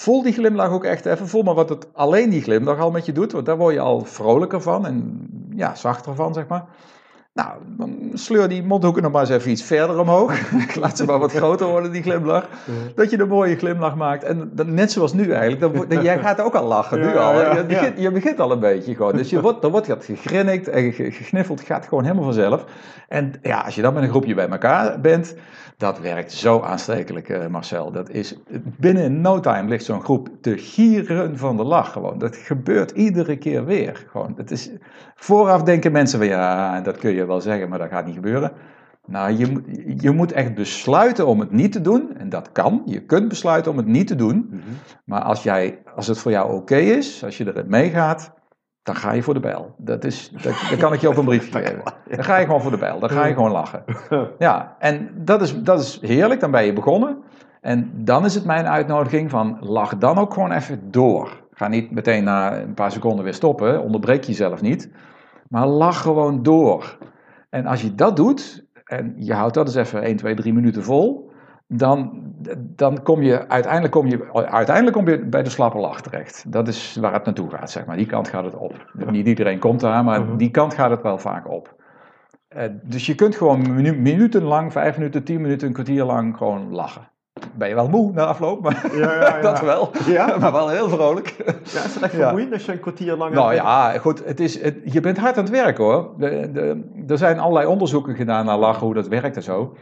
Voel 0.00 0.22
die 0.22 0.32
glimlach 0.32 0.70
ook 0.70 0.84
echt 0.84 1.06
even. 1.06 1.28
Voel 1.28 1.42
maar 1.42 1.54
wat 1.54 1.68
het 1.68 1.86
alleen 1.92 2.30
die 2.30 2.42
glimlach 2.42 2.78
al 2.78 2.90
met 2.90 3.06
je 3.06 3.12
doet, 3.12 3.32
want 3.32 3.46
daar 3.46 3.56
word 3.56 3.74
je 3.74 3.80
al 3.80 4.04
vrolijker 4.04 4.60
van 4.60 4.86
en 4.86 5.28
ja, 5.56 5.74
zachter 5.74 6.14
van, 6.14 6.34
zeg 6.34 6.46
maar. 6.46 6.64
Nou, 7.32 7.50
dan 7.66 8.10
sleur 8.14 8.48
die 8.48 8.62
mondhoeken 8.62 9.02
nog 9.02 9.12
maar 9.12 9.20
eens 9.20 9.30
even 9.30 9.50
iets 9.50 9.62
verder 9.62 9.98
omhoog. 9.98 10.32
Laat 10.80 10.96
ze 10.96 11.04
maar 11.04 11.18
wat 11.18 11.32
groter 11.32 11.66
worden, 11.66 11.92
die 11.92 12.02
glimlach. 12.02 12.48
Dat 12.94 13.10
je 13.10 13.18
een 13.18 13.28
mooie 13.28 13.56
glimlach 13.56 13.96
maakt. 13.96 14.24
En 14.24 14.50
dan, 14.54 14.74
net 14.74 14.92
zoals 14.92 15.12
nu 15.12 15.30
eigenlijk. 15.30 15.90
Dan, 15.90 16.02
jij 16.02 16.18
gaat 16.18 16.40
ook 16.40 16.54
al 16.54 16.66
lachen, 16.66 17.00
nu 17.00 17.16
al. 17.16 17.56
Je, 17.56 17.64
begint, 17.64 17.98
je 17.98 18.10
begint 18.10 18.40
al 18.40 18.52
een 18.52 18.60
beetje 18.60 18.94
gewoon. 18.94 19.16
Dus 19.16 19.30
je 19.30 19.40
wordt, 19.40 19.64
er 19.64 19.70
wordt 19.70 19.86
wat 19.86 20.04
gegrinnikt 20.04 20.68
en 20.68 20.92
gegniffeld. 20.92 21.60
gaat 21.60 21.86
gewoon 21.86 22.04
helemaal 22.04 22.24
vanzelf. 22.24 22.64
En 23.08 23.32
ja, 23.42 23.60
als 23.60 23.74
je 23.74 23.82
dan 23.82 23.94
met 23.94 24.02
een 24.02 24.08
groepje 24.08 24.34
bij 24.34 24.48
elkaar 24.48 25.00
bent. 25.00 25.34
Dat 25.80 26.00
werkt 26.00 26.32
zo 26.32 26.60
aanstekelijk, 26.60 27.28
uh, 27.28 27.46
Marcel. 27.46 27.92
Dat 27.92 28.10
is, 28.10 28.34
binnen 28.78 29.20
no 29.20 29.40
time 29.40 29.68
ligt 29.68 29.84
zo'n 29.84 30.02
groep 30.02 30.28
te 30.40 30.58
gieren 30.58 31.38
van 31.38 31.56
de 31.56 31.64
lach 31.64 31.92
gewoon. 31.92 32.18
Dat 32.18 32.36
gebeurt 32.36 32.90
iedere 32.90 33.36
keer 33.36 33.64
weer. 33.64 34.06
Gewoon. 34.10 34.34
Het 34.36 34.50
is, 34.50 34.70
vooraf 35.14 35.62
denken 35.62 35.92
mensen 35.92 36.18
van 36.18 36.28
ja, 36.28 36.80
dat 36.80 36.96
kun 36.96 37.14
je 37.14 37.26
wel 37.26 37.40
zeggen, 37.40 37.68
maar 37.68 37.78
dat 37.78 37.88
gaat 37.88 38.06
niet 38.06 38.14
gebeuren. 38.14 38.52
Nou, 39.06 39.32
je, 39.32 39.62
je 39.96 40.10
moet 40.10 40.32
echt 40.32 40.54
besluiten 40.54 41.26
om 41.26 41.40
het 41.40 41.50
niet 41.50 41.72
te 41.72 41.80
doen. 41.80 42.16
En 42.16 42.28
dat 42.28 42.52
kan. 42.52 42.82
Je 42.84 43.00
kunt 43.00 43.28
besluiten 43.28 43.70
om 43.70 43.76
het 43.76 43.86
niet 43.86 44.06
te 44.06 44.16
doen. 44.16 44.46
Mhm. 44.50 44.60
Maar 45.04 45.22
als, 45.22 45.42
jij, 45.42 45.78
als 45.94 46.06
het 46.06 46.18
voor 46.18 46.30
jou 46.30 46.52
oké 46.52 46.76
is, 46.76 47.24
als 47.24 47.38
je 47.38 47.46
erin 47.46 47.68
meegaat, 47.68 48.32
dan 48.82 48.96
ga 48.96 49.12
je 49.12 49.22
voor 49.22 49.34
de 49.34 49.40
bijl. 49.40 49.74
Dat 49.76 50.04
is, 50.04 50.30
dat, 50.42 50.76
kan 50.78 50.92
ik 50.92 51.00
je 51.00 51.08
op 51.08 51.16
een 51.16 51.24
briefje 51.24 51.52
geven. 51.58 51.82
Dan 52.08 52.24
ga 52.24 52.36
je 52.36 52.44
gewoon 52.44 52.62
voor 52.62 52.70
de 52.70 52.78
bijl. 52.78 52.98
Dan 52.98 53.10
ga 53.10 53.26
je 53.26 53.34
gewoon 53.34 53.50
lachen. 53.50 53.84
Ja, 54.38 54.76
en 54.78 55.10
dat 55.14 55.42
is, 55.42 55.62
dat 55.62 55.80
is 55.80 55.98
heerlijk. 56.00 56.40
Dan 56.40 56.50
ben 56.50 56.64
je 56.64 56.72
begonnen. 56.72 57.22
En 57.60 57.90
dan 57.94 58.24
is 58.24 58.34
het 58.34 58.44
mijn 58.44 58.66
uitnodiging 58.66 59.30
van 59.30 59.56
lach 59.60 59.98
dan 59.98 60.18
ook 60.18 60.34
gewoon 60.34 60.52
even 60.52 60.90
door. 60.90 61.42
Ga 61.52 61.68
niet 61.68 61.90
meteen 61.90 62.24
na 62.24 62.60
een 62.60 62.74
paar 62.74 62.92
seconden 62.92 63.24
weer 63.24 63.34
stoppen. 63.34 63.82
Onderbreek 63.82 64.24
jezelf 64.24 64.60
niet. 64.60 64.90
Maar 65.48 65.66
lach 65.66 66.00
gewoon 66.00 66.42
door. 66.42 66.98
En 67.50 67.66
als 67.66 67.82
je 67.82 67.94
dat 67.94 68.16
doet, 68.16 68.66
en 68.84 69.14
je 69.16 69.32
houdt 69.32 69.54
dat 69.54 69.66
eens 69.66 69.74
even 69.74 70.02
1, 70.02 70.16
2, 70.16 70.34
3 70.34 70.52
minuten 70.52 70.82
vol, 70.82 71.29
dan, 71.72 72.10
dan 72.58 73.02
kom 73.02 73.22
je 73.22 73.48
uiteindelijk, 73.48 73.92
kom 73.92 74.06
je 74.06 74.32
uiteindelijk 74.32 74.96
kom 74.96 75.08
je 75.08 75.24
bij 75.24 75.42
de 75.42 75.50
slappe 75.50 75.78
lach 75.78 76.00
terecht. 76.00 76.44
Dat 76.52 76.68
is 76.68 76.96
waar 77.00 77.12
het 77.12 77.24
naartoe 77.24 77.50
gaat, 77.50 77.70
zeg 77.70 77.86
maar. 77.86 77.96
Die 77.96 78.06
kant 78.06 78.28
gaat 78.28 78.44
het 78.44 78.56
op. 78.56 78.92
Niet 79.10 79.26
iedereen 79.26 79.58
komt 79.58 79.80
daar, 79.80 80.04
maar 80.04 80.22
mhm. 80.22 80.36
die 80.36 80.50
kant 80.50 80.74
gaat 80.74 80.90
het 80.90 81.02
wel 81.02 81.18
vaak 81.18 81.48
op. 81.48 81.78
Uh, 82.56 82.62
dus 82.82 83.06
je 83.06 83.14
kunt 83.14 83.36
gewoon 83.36 83.82
minuten 84.02 84.42
lang, 84.42 84.72
vijf 84.72 84.96
minuten, 84.96 85.24
tien 85.24 85.40
minuten, 85.40 85.66
een 85.66 85.72
kwartier 85.72 86.04
lang 86.04 86.36
gewoon 86.36 86.72
lachen 86.72 87.08
ben 87.54 87.68
je 87.68 87.74
wel 87.74 87.88
moe 87.88 88.12
na 88.12 88.24
afloop, 88.24 88.62
maar 88.62 88.90
ja, 88.92 89.12
ja, 89.12 89.20
ja. 89.20 89.40
dat 89.50 89.60
wel. 89.60 89.90
Ja? 90.06 90.36
maar 90.40 90.52
wel 90.52 90.68
heel 90.68 90.88
vrolijk. 90.88 91.34
Ja, 91.46 91.84
is 91.84 91.94
het 91.94 92.02
echt 92.02 92.14
vermoeiend 92.14 92.52
als 92.52 92.64
je 92.64 92.72
een 92.72 92.80
kwartier 92.80 93.16
lang... 93.16 93.34
Nou 93.34 93.54
ja, 93.54 93.98
goed, 93.98 94.24
het 94.24 94.40
is, 94.40 94.62
het, 94.62 94.76
je 94.84 95.00
bent 95.00 95.18
hard 95.18 95.36
aan 95.36 95.44
het 95.44 95.52
werken 95.52 95.84
hoor. 95.84 96.10
De, 96.18 96.50
de, 96.52 96.84
er 97.08 97.18
zijn 97.18 97.38
allerlei 97.38 97.66
onderzoeken 97.66 98.14
gedaan 98.14 98.44
naar 98.44 98.58
lachen, 98.58 98.84
hoe 98.84 98.94
dat 98.94 99.08
werkt 99.08 99.36
en 99.36 99.42
zo. 99.42 99.76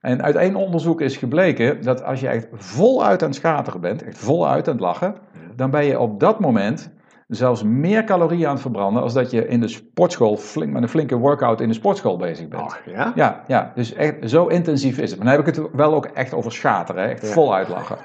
En 0.00 0.22
uit 0.22 0.36
één 0.36 0.54
onderzoek 0.54 1.00
is 1.00 1.16
gebleken 1.16 1.82
dat 1.82 2.04
als 2.04 2.20
je 2.20 2.28
echt 2.28 2.48
voluit 2.52 3.22
aan 3.22 3.28
het 3.28 3.38
schateren 3.38 3.80
bent, 3.80 4.02
echt 4.02 4.18
voluit 4.18 4.68
aan 4.68 4.74
het 4.74 4.82
lachen, 4.82 5.14
dan 5.56 5.70
ben 5.70 5.84
je 5.84 5.98
op 5.98 6.20
dat 6.20 6.40
moment 6.40 6.92
zelfs 7.26 7.62
meer 7.62 8.04
calorieën 8.04 8.46
aan 8.46 8.52
het 8.52 8.60
verbranden 8.60 9.02
als 9.02 9.12
dat 9.12 9.30
je 9.30 9.46
in 9.46 9.60
de 9.60 9.68
sportschool 9.68 10.36
flink, 10.36 10.72
met 10.72 10.82
een 10.82 10.88
flinke 10.88 11.16
workout 11.16 11.60
in 11.60 11.68
de 11.68 11.74
sportschool 11.74 12.16
bezig 12.16 12.48
bent. 12.48 12.62
Ach, 12.62 12.80
ja? 12.86 13.12
Ja, 13.14 13.44
ja, 13.46 13.72
dus 13.74 13.92
echt 13.94 14.14
zo 14.30 14.46
intensief 14.46 14.98
is 14.98 15.10
het. 15.10 15.18
Maar 15.18 15.28
dan 15.28 15.36
heb 15.36 15.48
ik 15.48 15.54
het 15.54 15.72
wel 15.72 15.94
ook 15.94 16.06
echt 16.06 16.34
over 16.34 16.52
schateren, 16.52 17.08
echt 17.08 17.22
ja. 17.22 17.32
voluit 17.32 17.68
lachen. 17.68 17.96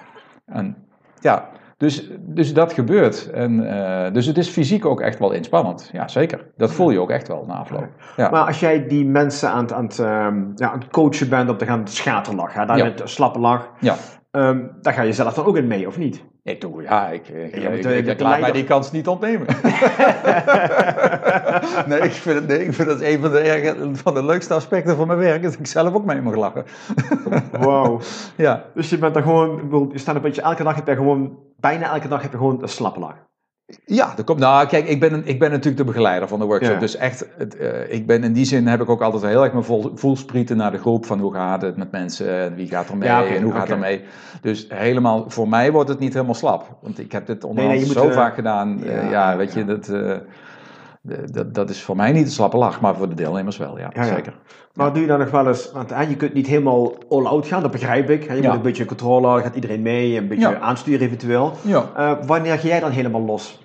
En 0.46 0.76
ja, 1.20 1.50
dus, 1.78 2.10
dus 2.20 2.54
dat 2.54 2.74
gebeurt. 2.74 3.30
En, 3.32 3.64
uh, 3.64 4.14
dus 4.14 4.26
het 4.26 4.38
is 4.38 4.50
fysiek 4.50 4.86
ook 4.86 5.02
echt 5.02 5.20
wel 5.20 5.32
inspannend. 5.32 5.90
Ja, 5.92 6.08
zeker. 6.08 6.52
Dat 6.58 6.72
voel 6.72 6.90
je 6.90 7.00
ook 7.00 7.10
echt 7.10 7.28
wel 7.28 7.46
na 7.48 7.54
afloop. 7.54 7.88
Ja. 8.16 8.30
Maar 8.30 8.46
als 8.46 8.60
jij 8.60 8.88
die 8.88 9.06
mensen 9.06 9.50
aan 9.50 9.62
het, 9.62 9.74
aan 9.74 9.86
het, 9.86 9.98
um, 9.98 10.52
ja, 10.56 10.72
aan 10.72 10.80
het 10.80 10.90
coachen 10.90 11.30
bent 11.30 11.50
om 11.50 11.58
te 11.58 11.66
gaan 11.66 11.88
schaterlachen, 11.88 12.68
daar 12.68 12.78
ja. 12.78 12.84
met 12.84 13.02
slappe 13.04 13.40
lach, 13.40 13.72
ja. 13.80 13.96
Um, 14.32 14.72
daar 14.82 14.94
ga 14.94 15.02
je 15.02 15.14
zelf 15.14 15.34
dan 15.34 15.46
ook 15.46 15.58
in 15.58 15.68
mee, 15.68 15.88
of 15.88 15.98
niet? 15.98 16.26
Ik 16.46 16.62
doe, 16.62 16.82
ja, 16.82 17.08
ik, 17.08 17.28
ik, 17.28 17.56
ja, 17.56 17.70
ik, 17.70 17.86
ik, 17.86 18.08
ik 18.08 18.20
laat 18.20 18.40
mij 18.40 18.52
die 18.52 18.64
kans 18.64 18.92
niet 18.92 19.08
ontnemen. 19.08 19.48
nee, 21.90 22.00
ik 22.00 22.12
vind, 22.12 22.40
het, 22.40 22.48
nee, 22.48 22.66
ik 22.66 22.74
vind 22.74 22.90
het 22.90 23.02
een 23.02 23.22
van 23.22 23.32
de, 23.32 23.92
van 23.94 24.14
de 24.14 24.26
leukste 24.26 24.54
aspecten 24.54 24.96
van 24.96 25.08
mijn 25.08 25.20
werk, 25.20 25.44
dat 25.44 25.54
ik 25.54 25.68
zelf 25.68 25.94
ook 25.94 26.06
mee 26.06 26.22
mag 26.22 26.36
lachen. 26.36 26.66
Wauw. 27.66 28.00
Ja. 28.36 28.66
Dus 28.74 28.90
je 28.90 28.98
bent 28.98 29.14
dan 29.14 29.24
gewoon, 29.24 29.90
je 29.92 29.98
staat 29.98 30.16
een 30.16 30.22
beetje, 30.22 30.42
elke 30.42 30.64
dag 30.64 30.76
heb 30.76 30.88
je 30.88 30.96
gewoon, 30.96 31.40
bijna 31.58 31.94
elke 31.94 32.08
dag 32.08 32.22
heb 32.22 32.32
je 32.32 32.38
gewoon 32.38 32.62
een 32.62 32.70
slappe 32.70 33.00
lach. 33.00 33.18
Ja, 33.86 34.14
dat 34.16 34.26
komt. 34.26 34.40
Nou, 34.40 34.68
kijk, 34.68 34.88
ik 34.88 35.00
ben, 35.00 35.28
ik 35.28 35.40
ben 35.40 35.50
natuurlijk 35.50 35.78
de 35.78 35.84
begeleider 35.84 36.28
van 36.28 36.40
de 36.40 36.46
workshop. 36.46 36.80
Dus 36.80 36.96
echt, 36.96 37.26
het, 37.38 37.56
uh, 37.56 37.94
ik 37.94 38.08
ben 38.08 38.24
in 38.24 38.34
die 38.34 38.46
zin 38.46 38.68
heb 38.68 38.82
ik 38.82 38.90
ook 38.90 39.02
altijd 39.02 39.24
heel 39.24 39.44
erg 39.44 39.52
mijn 39.52 39.64
vol, 39.64 39.92
voelsprieten 39.96 40.58
naar 40.58 40.72
de 40.72 40.78
groep 40.78 41.06
van 41.06 41.20
hoe 41.20 41.34
gaat 41.34 41.62
het 41.62 41.78
met 41.78 41.92
mensen, 41.92 42.56
wie 42.56 42.68
gaat 42.68 42.90
er 42.90 42.98
mee 42.98 43.10
ja, 43.10 43.22
okay, 43.22 43.36
en 43.36 43.42
hoe 43.42 43.52
okay. 43.52 43.62
gaat 43.62 43.70
er 43.70 43.80
mee. 43.80 44.04
Dus 44.42 44.66
helemaal, 44.70 45.26
voor 45.28 45.50
mij 45.50 45.72
wordt 45.72 45.90
het 45.90 46.00
niet 46.00 46.14
helemaal 46.14 46.36
slap. 46.36 46.78
Want 46.82 47.00
ik 47.00 47.12
heb 47.12 47.26
dit 47.26 47.44
onderhand 47.44 47.78
nee, 47.78 47.86
nee, 47.86 47.96
zo 47.96 48.08
uh, 48.08 48.14
vaak 48.14 48.36
gedaan. 48.36 48.80
Ja, 48.84 49.04
uh, 49.04 49.12
ja 49.12 49.38
weet 49.38 49.54
je, 49.54 49.66
dat, 49.66 49.92
dat, 51.32 51.54
dat 51.54 51.70
is 51.70 51.82
voor 51.82 51.96
mij 51.96 52.12
niet 52.12 52.26
een 52.26 52.32
slappe 52.32 52.58
lach, 52.58 52.82
maar 52.82 52.96
voor 52.96 53.10
de 53.10 53.16
deelnemers 53.16 53.58
wel, 53.58 53.78
ja, 53.78 53.92
zeker. 54.04 54.34
Maar 54.74 54.94
doe 54.94 55.02
je 55.02 55.08
dan 55.08 55.20
nog 55.20 55.32
wel 55.32 55.48
eens, 55.48 55.72
want 55.72 55.90
hè, 55.90 56.02
je 56.02 56.16
kunt 56.16 56.34
niet 56.34 56.48
helemaal 56.48 56.94
all-out 57.10 57.48
gaan, 57.48 57.62
dat 57.62 57.72
begrijp 57.72 58.10
ik. 58.10 58.24
Hè? 58.24 58.34
Je 58.34 58.42
moet 58.42 58.54
een 58.54 58.62
beetje 58.62 58.86
controle, 58.86 59.42
gaat 59.42 59.56
iedereen 59.56 59.82
mee, 59.82 60.18
een 60.18 60.28
beetje 60.28 60.60
aansturen 60.60 61.06
eventueel. 61.06 61.54
Ja. 61.62 62.20
wanneer 62.26 62.60
ga 62.60 62.68
jij 62.68 62.80
dan 62.80 62.92
helemaal 62.92 63.22
los? 63.22 63.64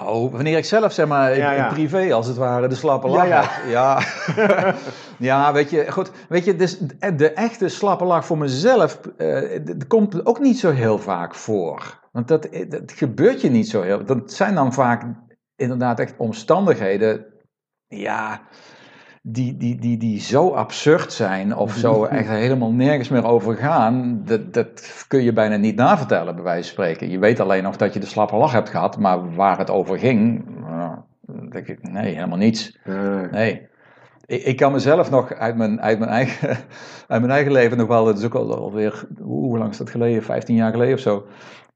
Oh, 0.00 0.32
wanneer 0.32 0.56
ik 0.56 0.64
zelf, 0.64 0.92
zeg 0.92 1.06
maar, 1.06 1.36
ja, 1.36 1.52
ja. 1.52 1.68
privé 1.68 2.12
als 2.14 2.26
het 2.26 2.36
ware, 2.36 2.68
de 2.68 2.74
slappe 2.74 3.08
lach 3.08 3.28
ja, 3.28 3.50
ja. 3.68 4.00
ja. 4.36 4.74
ja, 5.28 5.52
weet 5.52 5.70
je, 5.70 5.92
goed. 5.92 6.10
Weet 6.28 6.44
je, 6.44 6.56
dus 6.56 6.78
de 7.16 7.32
echte 7.32 7.68
slappe 7.68 8.04
lach 8.04 8.26
voor 8.26 8.38
mezelf, 8.38 9.00
uh, 9.16 9.60
komt 9.88 10.26
ook 10.26 10.40
niet 10.40 10.58
zo 10.58 10.70
heel 10.70 10.98
vaak 10.98 11.34
voor. 11.34 11.98
Want 12.12 12.28
dat, 12.28 12.48
dat 12.68 12.92
gebeurt 12.92 13.40
je 13.40 13.50
niet 13.50 13.68
zo 13.68 13.82
heel... 13.82 14.04
Dat 14.04 14.32
zijn 14.32 14.54
dan 14.54 14.72
vaak 14.72 15.04
inderdaad 15.58 16.00
echt 16.00 16.14
omstandigheden, 16.16 17.26
ja 17.86 18.40
die, 19.22 19.56
die, 19.56 19.76
die, 19.76 19.96
die 19.96 20.20
zo 20.20 20.50
absurd 20.50 21.12
zijn 21.12 21.56
of 21.56 21.72
zo 21.72 22.04
echt 22.04 22.28
helemaal 22.28 22.72
nergens 22.72 23.08
meer 23.08 23.24
over 23.24 23.56
gaan, 23.56 24.22
dat, 24.24 24.54
dat 24.54 25.04
kun 25.08 25.22
je 25.22 25.32
bijna 25.32 25.56
niet 25.56 25.76
navertellen, 25.76 26.34
bij 26.34 26.44
wijze 26.44 26.74
van 26.74 26.84
spreken. 26.84 27.10
Je 27.10 27.18
weet 27.18 27.40
alleen 27.40 27.62
nog 27.62 27.76
dat 27.76 27.94
je 27.94 28.00
de 28.00 28.06
slappe 28.06 28.36
lach 28.36 28.52
hebt 28.52 28.68
gehad, 28.68 28.98
maar 28.98 29.34
waar 29.34 29.58
het 29.58 29.70
over 29.70 29.98
ging, 29.98 30.44
nou, 30.60 30.98
denk 31.50 31.68
ik, 31.68 31.90
nee, 31.90 32.14
helemaal 32.14 32.38
niets. 32.38 32.78
Nee. 33.30 33.66
Ik, 34.26 34.42
ik, 34.42 34.56
kan 34.56 34.72
mezelf 34.72 35.10
nog 35.10 35.32
uit 35.32 35.56
mijn, 35.56 35.80
uit, 35.80 35.98
mijn 35.98 36.10
eigen, 36.10 36.48
uit 37.08 37.20
mijn 37.20 37.30
eigen 37.30 37.52
leven 37.52 37.76
nog 37.76 37.88
wel, 37.88 38.04
dat 38.04 38.18
is 38.18 38.24
ook 38.24 38.34
alweer, 38.34 39.06
hoe 39.20 39.58
lang 39.58 39.70
is 39.70 39.78
dat 39.78 39.90
geleden, 39.90 40.22
15 40.22 40.54
jaar 40.54 40.70
geleden 40.70 40.94
of 40.94 41.00
zo. 41.00 41.26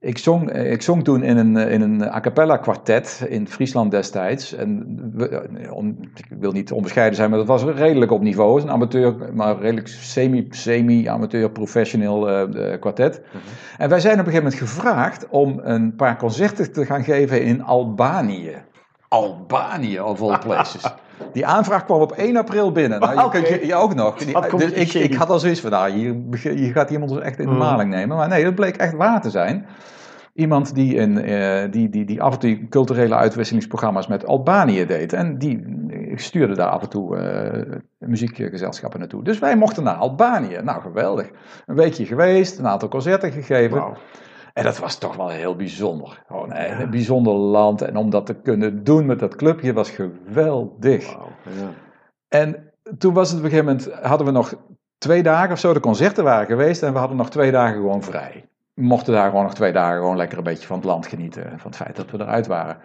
Ik 0.03 0.19
zong, 0.19 0.51
eh, 0.51 0.73
ik 0.73 0.83
zong 0.83 1.05
toen 1.05 1.23
in 1.23 1.37
een, 1.37 1.57
eh, 1.57 1.73
in 1.73 1.81
een 1.81 2.03
a 2.03 2.21
cappella 2.21 2.57
kwartet 2.57 3.25
in 3.29 3.49
Friesland 3.49 3.91
destijds. 3.91 4.55
En 4.55 5.01
we, 5.15 5.29
eh, 5.29 5.87
ik 6.15 6.27
wil 6.39 6.53
niet 6.53 6.73
onbescheiden 6.73 7.17
zijn, 7.17 7.31
maar 7.31 7.39
dat 7.39 7.49
was 7.49 7.65
redelijk 7.65 8.11
op 8.11 8.23
niveau. 8.23 8.61
Een 8.61 8.71
amateur, 8.71 9.15
maar 9.35 9.59
redelijk 9.59 9.89
semi, 9.89 10.47
semi-amateur, 10.51 11.51
professioneel 11.51 12.49
uh, 12.49 12.81
kwartet. 12.81 13.23
Mhm. 13.27 13.39
En 13.79 13.89
wij 13.89 14.01
zijn 14.01 14.21
op 14.21 14.27
een 14.27 14.33
gegeven 14.33 14.51
moment 14.51 14.71
gevraagd 14.71 15.29
om 15.29 15.61
een 15.63 15.95
paar 15.97 16.17
concerten 16.17 16.73
te 16.73 16.87
gaan 16.87 17.05
geven 17.05 17.43
in 17.43 17.63
Albanië. 17.63 18.57
Albanië, 19.09 20.01
of 20.01 20.23
all 20.23 20.39
places. 20.39 20.83
Die 21.33 21.47
aanvraag 21.47 21.85
kwam 21.85 22.01
op 22.01 22.13
1 22.13 22.37
april 22.37 22.73
binnen. 22.73 23.01
Nou, 23.01 23.15
je, 23.15 23.25
okay. 23.25 23.41
je, 23.41 23.67
je, 23.67 23.75
ook 23.75 23.95
nog. 23.95 24.17
Die, 24.17 24.57
dus 24.57 24.73
ik, 24.73 24.93
ik, 24.95 25.15
had 25.15 25.31
al 25.31 25.39
zoiets 25.39 25.61
van, 25.61 25.71
nou, 25.71 25.91
hier, 25.91 26.15
hier 26.55 26.73
gaat 26.73 26.91
iemand 26.91 27.11
ons 27.11 27.21
echt 27.21 27.39
in 27.39 27.47
de 27.47 27.51
mhm. 27.51 27.61
maling 27.61 27.91
nemen. 27.91 28.17
Maar 28.17 28.29
nee, 28.29 28.45
dat 28.45 28.55
bleek 28.55 28.77
echt 28.77 28.95
waar 28.95 29.21
te 29.21 29.31
zijn. 29.31 29.67
Iemand 30.35 30.75
die, 30.75 30.95
in, 30.95 31.29
uh, 31.29 31.63
die, 31.71 31.89
die, 31.89 32.05
die 32.05 32.23
af 32.23 32.33
en 32.33 32.39
toe 32.39 32.69
culturele 32.69 33.15
uitwisselingsprogramma's 33.15 34.07
met 34.07 34.27
Albanië 34.27 34.87
deed. 34.87 35.13
En 35.13 35.39
die 35.39 35.65
stuurde 36.15 36.55
daar 36.55 36.69
af 36.69 36.83
en 36.83 36.89
toe 36.89 37.17
uh, 37.17 37.77
muziekgezelschappen 37.99 38.99
naartoe. 39.01 39.25
Dus 39.25 39.39
wij 39.39 39.57
mochten 39.57 39.83
naar 39.83 39.95
Albanië. 39.95 40.61
Nou, 40.63 40.81
geweldig. 40.81 41.31
Een 41.67 41.75
weekje 41.75 42.07
geweest, 42.07 42.59
een 42.59 42.67
aantal 42.67 42.89
concerten 42.89 43.33
gegeven. 43.33 43.79
Wow. 43.79 43.97
En 44.53 44.65
dat 44.65 44.79
was 44.79 44.99
toch 44.99 45.17
wel 45.17 45.29
heel 45.29 45.57
bijzonder. 45.57 46.23
Gewoon 46.27 46.55
een, 46.55 46.91
bijzonder 46.91 47.33
land. 47.33 47.83
En 47.83 47.97
om 47.97 48.11
dat 48.11 48.27
te 48.27 48.35
kunnen 48.35 48.85
doen 48.85 49.07
met 49.07 49.19
dat 49.19 49.37
clubje 49.37 49.73
was 49.73 49.91
geweldig. 49.91 51.15
Wow. 51.15 51.27
Ja. 51.43 51.71
En 52.29 52.73
toen 52.99 53.15
was 53.15 53.29
het 53.31 53.39
op 53.39 53.45
een 53.45 53.51
gegeven 53.51 53.73
moment, 53.73 54.03
hadden 54.03 54.27
we 54.27 54.33
nog 54.33 54.55
twee 54.99 55.23
dagen 55.23 55.53
of 55.53 55.59
zo, 55.59 55.73
de 55.73 55.81
concerten 55.81 56.25
waren 56.25 56.47
geweest. 56.47 56.83
En 56.83 56.93
we 56.93 56.99
hadden 56.99 57.17
nog 57.17 57.31
twee 57.31 57.51
dagen 57.51 57.75
gewoon 57.75 58.03
vrij 58.03 58.45
mochten 58.75 59.13
daar 59.13 59.29
gewoon 59.29 59.45
nog 59.45 59.55
twee 59.55 59.73
dagen 59.73 59.99
gewoon 59.99 60.17
lekker 60.17 60.39
een 60.39 60.45
beetje 60.45 60.67
van 60.67 60.77
het 60.77 60.85
land 60.85 61.07
genieten. 61.07 61.43
Van 61.43 61.71
het 61.71 61.77
feit 61.77 61.97
dat 61.97 62.11
we 62.11 62.21
eruit 62.21 62.47
waren. 62.47 62.77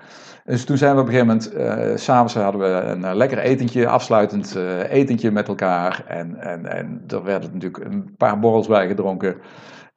Dus 0.46 0.66
toen 0.66 0.78
zijn 0.78 0.96
we 0.96 1.02
op 1.02 1.08
een 1.08 1.14
gegeven 1.14 1.36
moment, 1.36 1.54
uh, 1.92 1.98
s'avonds 1.98 2.34
hadden 2.34 2.62
we 2.62 2.68
een 2.68 3.02
uh, 3.02 3.14
lekker 3.14 3.38
etentje, 3.38 3.88
afsluitend 3.88 4.56
uh, 4.58 4.92
etentje 4.92 5.32
met 5.32 5.48
elkaar. 5.48 6.04
En, 6.08 6.40
en, 6.40 6.66
en 6.66 7.04
er 7.08 7.24
werden 7.24 7.50
natuurlijk 7.54 7.86
een 7.86 8.16
paar 8.18 8.40
borrels 8.40 8.68
bij 8.68 8.88
gedronken. 8.88 9.36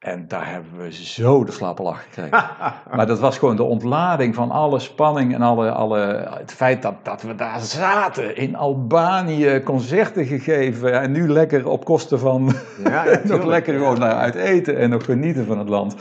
En 0.01 0.27
daar 0.27 0.49
hebben 0.49 0.71
we 0.77 0.93
zo 0.93 1.43
de 1.43 1.51
slappe 1.51 1.81
lach 1.81 2.03
gekregen. 2.03 2.45
maar 2.95 3.05
dat 3.07 3.19
was 3.19 3.37
gewoon 3.37 3.55
de 3.55 3.63
ontlading 3.63 4.35
van 4.35 4.51
alle 4.51 4.79
spanning 4.79 5.33
en 5.33 5.41
alle, 5.41 5.71
alle, 5.71 6.27
het 6.37 6.53
feit 6.53 6.81
dat, 6.81 6.93
dat 7.03 7.21
we 7.21 7.35
daar 7.35 7.59
zaten. 7.59 8.35
In 8.35 8.55
Albanië 8.55 9.61
concerten 9.63 10.25
gegeven. 10.25 11.01
En 11.01 11.11
nu 11.11 11.29
lekker 11.29 11.67
op 11.67 11.85
kosten 11.85 12.19
van 12.19 12.53
Ja, 12.83 13.05
ja, 13.05 13.19
nog 13.35 13.45
lekker 13.45 13.73
gewoon 13.73 13.99
naar 13.99 14.13
uit 14.13 14.35
eten 14.35 14.77
en 14.77 14.89
nog 14.89 15.05
genieten 15.05 15.45
van 15.45 15.59
het 15.59 15.69
land. 15.69 15.95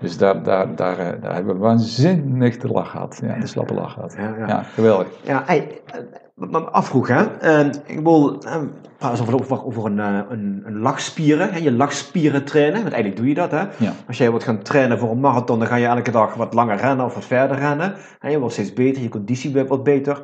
Dus 0.00 0.18
daar, 0.18 0.42
daar, 0.42 0.74
daar, 0.74 0.98
eh, 0.98 1.22
daar 1.22 1.34
hebben 1.34 1.54
we 1.54 1.60
waanzinnig 1.60 2.56
de 2.56 2.68
lach 2.68 2.90
gehad. 2.90 3.20
Ja, 3.22 3.38
de 3.38 3.46
slappe 3.46 3.74
lach 3.74 3.92
gehad. 3.92 4.14
Ja, 4.18 4.34
ja. 4.38 4.46
Ja, 4.46 4.62
geweldig. 4.62 5.08
Ja, 5.22 5.42
hey, 5.46 5.80
eh, 5.86 6.00
wat 6.34 6.50
me 6.50 6.58
afvroeg, 6.60 7.08
hè. 7.08 7.24
Eh, 7.38 7.66
ik 7.86 8.00
wil 8.00 8.42
eh, 8.42 8.56
praten 8.98 9.22
over, 9.22 9.34
over, 9.34 9.64
over 9.64 9.84
een, 9.84 9.98
een, 9.98 10.62
een 10.64 10.78
lachspieren, 10.78 11.52
hè, 11.52 11.58
je 11.58 11.72
lachspieren 11.72 12.44
trainen. 12.44 12.82
Want 12.82 12.92
eigenlijk 12.92 13.16
doe 13.16 13.28
je 13.28 13.34
dat, 13.34 13.50
hè. 13.50 13.64
Ja. 13.76 13.92
Als 14.06 14.18
jij 14.18 14.30
wilt 14.30 14.44
gaan 14.44 14.62
trainen 14.62 14.98
voor 14.98 15.10
een 15.10 15.20
marathon, 15.20 15.58
dan 15.58 15.68
ga 15.68 15.76
je 15.76 15.86
elke 15.86 16.10
dag 16.10 16.34
wat 16.34 16.54
langer 16.54 16.76
rennen 16.76 17.04
of 17.04 17.14
wat 17.14 17.24
verder 17.24 17.58
rennen. 17.58 17.94
En 18.20 18.30
je 18.30 18.38
wordt 18.38 18.54
steeds 18.54 18.72
beter, 18.72 19.02
je 19.02 19.08
conditie 19.08 19.52
wordt 19.52 19.68
wat 19.68 19.84
beter. 19.84 20.22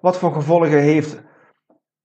Wat 0.00 0.18
voor 0.18 0.32
gevolgen 0.32 0.80
heeft 0.80 1.20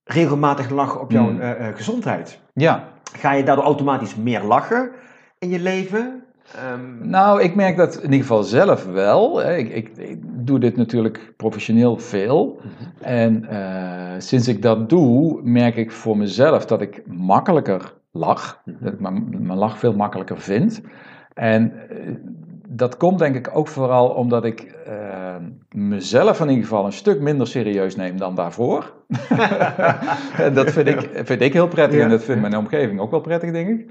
regelmatig 0.03 0.69
lachen 0.69 1.01
op 1.01 1.11
jouw 1.11 1.29
Hmm. 1.29 1.75
gezondheid? 1.75 2.41
Ja, 2.53 2.93
Ga 3.17 3.33
je 3.33 3.43
daardoor 3.43 3.65
automatisch 3.65 4.15
meer 4.15 4.43
lachen 4.43 4.91
in 5.39 5.49
je 5.49 5.59
leven? 5.59 6.24
Ehm, 6.53 7.09
Nou, 7.09 7.41
ik 7.41 7.55
merk 7.55 7.77
dat 7.77 7.95
in 7.95 8.03
ieder 8.03 8.19
geval 8.19 8.43
zelf 8.43 8.85
wel. 8.85 9.43
Ik, 9.49 9.69
ik, 9.69 9.97
ik 9.97 10.17
doe 10.23 10.59
dit 10.59 10.77
natuurlijk 10.77 11.33
professioneel 11.37 11.97
veel. 11.97 12.59
En 13.01 13.45
eh, 13.49 14.13
sinds 14.17 14.47
ik 14.47 14.61
dat 14.61 14.89
doe, 14.89 15.39
merk 15.43 15.75
ik 15.75 15.91
voor 15.91 16.17
mezelf 16.17 16.65
dat 16.65 16.81
ik 16.81 17.01
makkelijker 17.07 17.93
lach. 18.11 18.61
Dat 18.65 18.93
ik 18.93 18.99
mijn, 18.99 19.27
mijn 19.39 19.59
lach 19.59 19.79
veel 19.79 19.93
makkelijker 19.93 20.39
vind. 20.41 20.81
En 21.33 21.73
eh, 21.89 21.97
dat 22.67 22.97
komt 22.97 23.19
denk 23.19 23.35
ik 23.35 23.49
ook 23.53 23.67
vooral 23.67 24.07
omdat 24.09 24.45
ik 24.45 24.61
eh, 24.61 25.35
mezelf 25.71 26.39
in 26.39 26.49
ieder 26.49 26.63
geval 26.63 26.85
een 26.85 26.93
stuk 26.93 27.19
minder 27.21 27.47
serieus 27.47 27.95
neem 27.95 28.17
dan 28.17 28.35
daarvoor. 28.35 28.93
en 30.37 30.53
dat 30.59 30.71
vind 30.71 30.87
ik, 30.87 31.09
vind 31.13 31.41
ik 31.41 31.53
heel 31.53 31.67
prettig 31.67 31.97
Ja. 31.97 32.03
en 32.03 32.09
dat 32.09 32.23
vindt 32.23 32.41
mijn 32.41 32.57
omgeving 32.57 32.99
ook 32.99 33.11
wel 33.11 33.21
prettig, 33.21 33.51
denk 33.51 33.69
ik. 33.69 33.89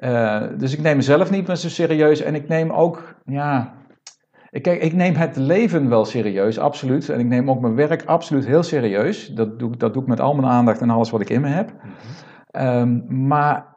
Eh, 0.00 0.42
dus 0.58 0.72
ik 0.72 0.80
neem 0.82 0.96
mezelf 0.96 1.30
niet 1.30 1.46
meer 1.46 1.56
zo 1.56 1.68
serieus 1.68 2.20
en 2.20 2.34
ik 2.34 2.48
neem 2.48 2.70
ook, 2.70 3.14
ja, 3.24 3.74
ik, 4.50 4.62
kijk, 4.62 4.82
ik 4.82 4.92
neem 4.92 5.14
het 5.14 5.36
leven 5.36 5.88
wel 5.88 6.04
serieus, 6.04 6.58
absoluut. 6.58 7.08
En 7.08 7.20
ik 7.20 7.26
neem 7.26 7.50
ook 7.50 7.60
mijn 7.60 7.74
werk 7.74 8.04
absoluut 8.04 8.46
heel 8.46 8.62
serieus. 8.62 9.26
Dat 9.26 9.58
doe, 9.58 9.72
ik- 9.72 9.78
dat 9.80 9.92
doe 9.92 10.02
ik 10.02 10.08
met 10.08 10.20
al 10.20 10.34
mijn 10.34 10.52
aandacht 10.52 10.80
en 10.80 10.90
alles 10.90 11.10
wat 11.10 11.20
ik 11.20 11.30
in 11.30 11.40
me 11.40 11.48
heb. 11.48 11.72
Ehm, 12.50 13.26
maar 13.26 13.76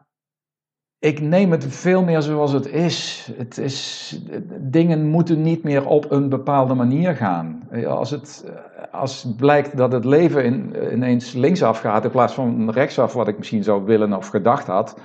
ik 1.00 1.22
neem 1.22 1.52
het 1.52 1.66
veel 1.68 2.04
meer 2.04 2.22
zoals 2.22 2.52
het 2.52 2.68
is. 2.68 3.30
Het 3.38 3.58
is. 3.58 4.20
Dingen 4.60 5.08
moeten 5.08 5.42
niet 5.42 5.64
meer 5.64 5.86
op 5.86 6.12
een 6.12 6.30
bepaalde 6.30 6.74
manier 6.74 7.16
gaan. 7.16 7.64
Als 7.88 8.12
het 8.12 8.46
als 8.92 9.34
blijkt 9.38 9.78
dat 9.78 9.92
het 9.92 10.06
leven 10.06 10.44
in, 10.44 10.76
ineens 10.94 11.34
linksaf 11.34 11.80
gaat 11.80 12.04
in 12.04 12.12
plaats 12.12 12.34
van 12.34 12.70
rechtsaf, 12.72 13.14
wat 13.14 13.28
ik 13.28 13.38
misschien 13.38 13.64
zou 13.64 13.84
willen 13.84 14.14
of 14.14 14.28
gedacht 14.28 14.68
had, 14.68 15.00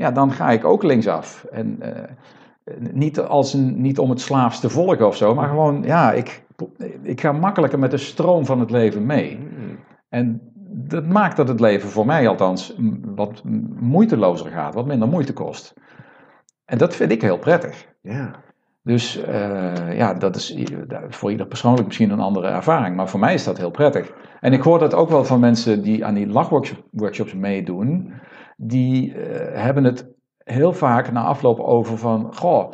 ja, 0.00 0.10
dan 0.10 0.32
ga 0.32 0.50
ik 0.50 0.64
ook 0.64 0.82
linksaf. 0.82 1.44
En 1.50 1.76
eh, 1.80 2.02
niet, 2.92 3.20
als 3.20 3.54
een, 3.54 3.80
niet 3.80 3.98
om 3.98 4.10
het 4.10 4.20
slaafs 4.20 4.60
te 4.60 4.70
volgen 4.70 5.06
of 5.06 5.16
zo, 5.16 5.34
maar 5.34 5.48
gewoon, 5.48 5.82
ja, 5.82 6.12
ik, 6.12 6.44
ik 7.02 7.20
ga 7.20 7.32
makkelijker 7.32 7.78
met 7.78 7.90
de 7.90 7.96
stroom 7.96 8.46
van 8.46 8.60
het 8.60 8.70
leven 8.70 9.06
mee. 9.06 9.36
hmm. 9.36 9.78
En 10.08 10.52
dat 10.72 11.06
maakt 11.06 11.36
dat 11.36 11.48
het 11.48 11.60
leven 11.60 11.88
voor 11.88 12.06
mij 12.06 12.28
althans 12.28 12.74
wat 13.14 13.42
moeitelozer 13.80 14.50
gaat, 14.50 14.74
wat 14.74 14.86
minder 14.86 15.08
moeite 15.08 15.32
kost. 15.32 15.74
En 16.64 16.78
dat 16.78 16.96
vind 16.96 17.12
ik 17.12 17.22
heel 17.22 17.38
prettig. 17.38 17.86
Ja. 18.02 18.30
Dus 18.82 19.22
eh, 19.22 19.96
ja, 19.96 20.14
dat 20.14 20.36
is 20.36 20.56
voor 21.08 21.30
ieder 21.30 21.46
persoonlijk 21.46 21.86
misschien 21.86 22.10
een 22.10 22.20
andere 22.20 22.48
ervaring, 22.48 22.96
maar 22.96 23.08
voor 23.08 23.20
mij 23.20 23.34
is 23.34 23.44
dat 23.44 23.58
heel 23.58 23.70
prettig. 23.70 24.12
En 24.40 24.52
ik 24.52 24.62
hoor 24.62 24.78
dat 24.78 24.94
ook 24.94 25.08
wel 25.08 25.24
van 25.24 25.40
mensen 25.40 25.82
die 25.82 26.04
aan 26.04 26.14
die 26.14 26.26
lachworkshops 26.26 27.34
meedoen, 27.34 28.12
die 28.62 29.14
eh, 29.14 29.62
hebben 29.62 29.84
het 29.84 30.06
heel 30.44 30.72
vaak 30.72 31.12
na 31.12 31.22
afloop 31.22 31.58
over 31.58 31.98
van, 31.98 32.34
goh, 32.34 32.72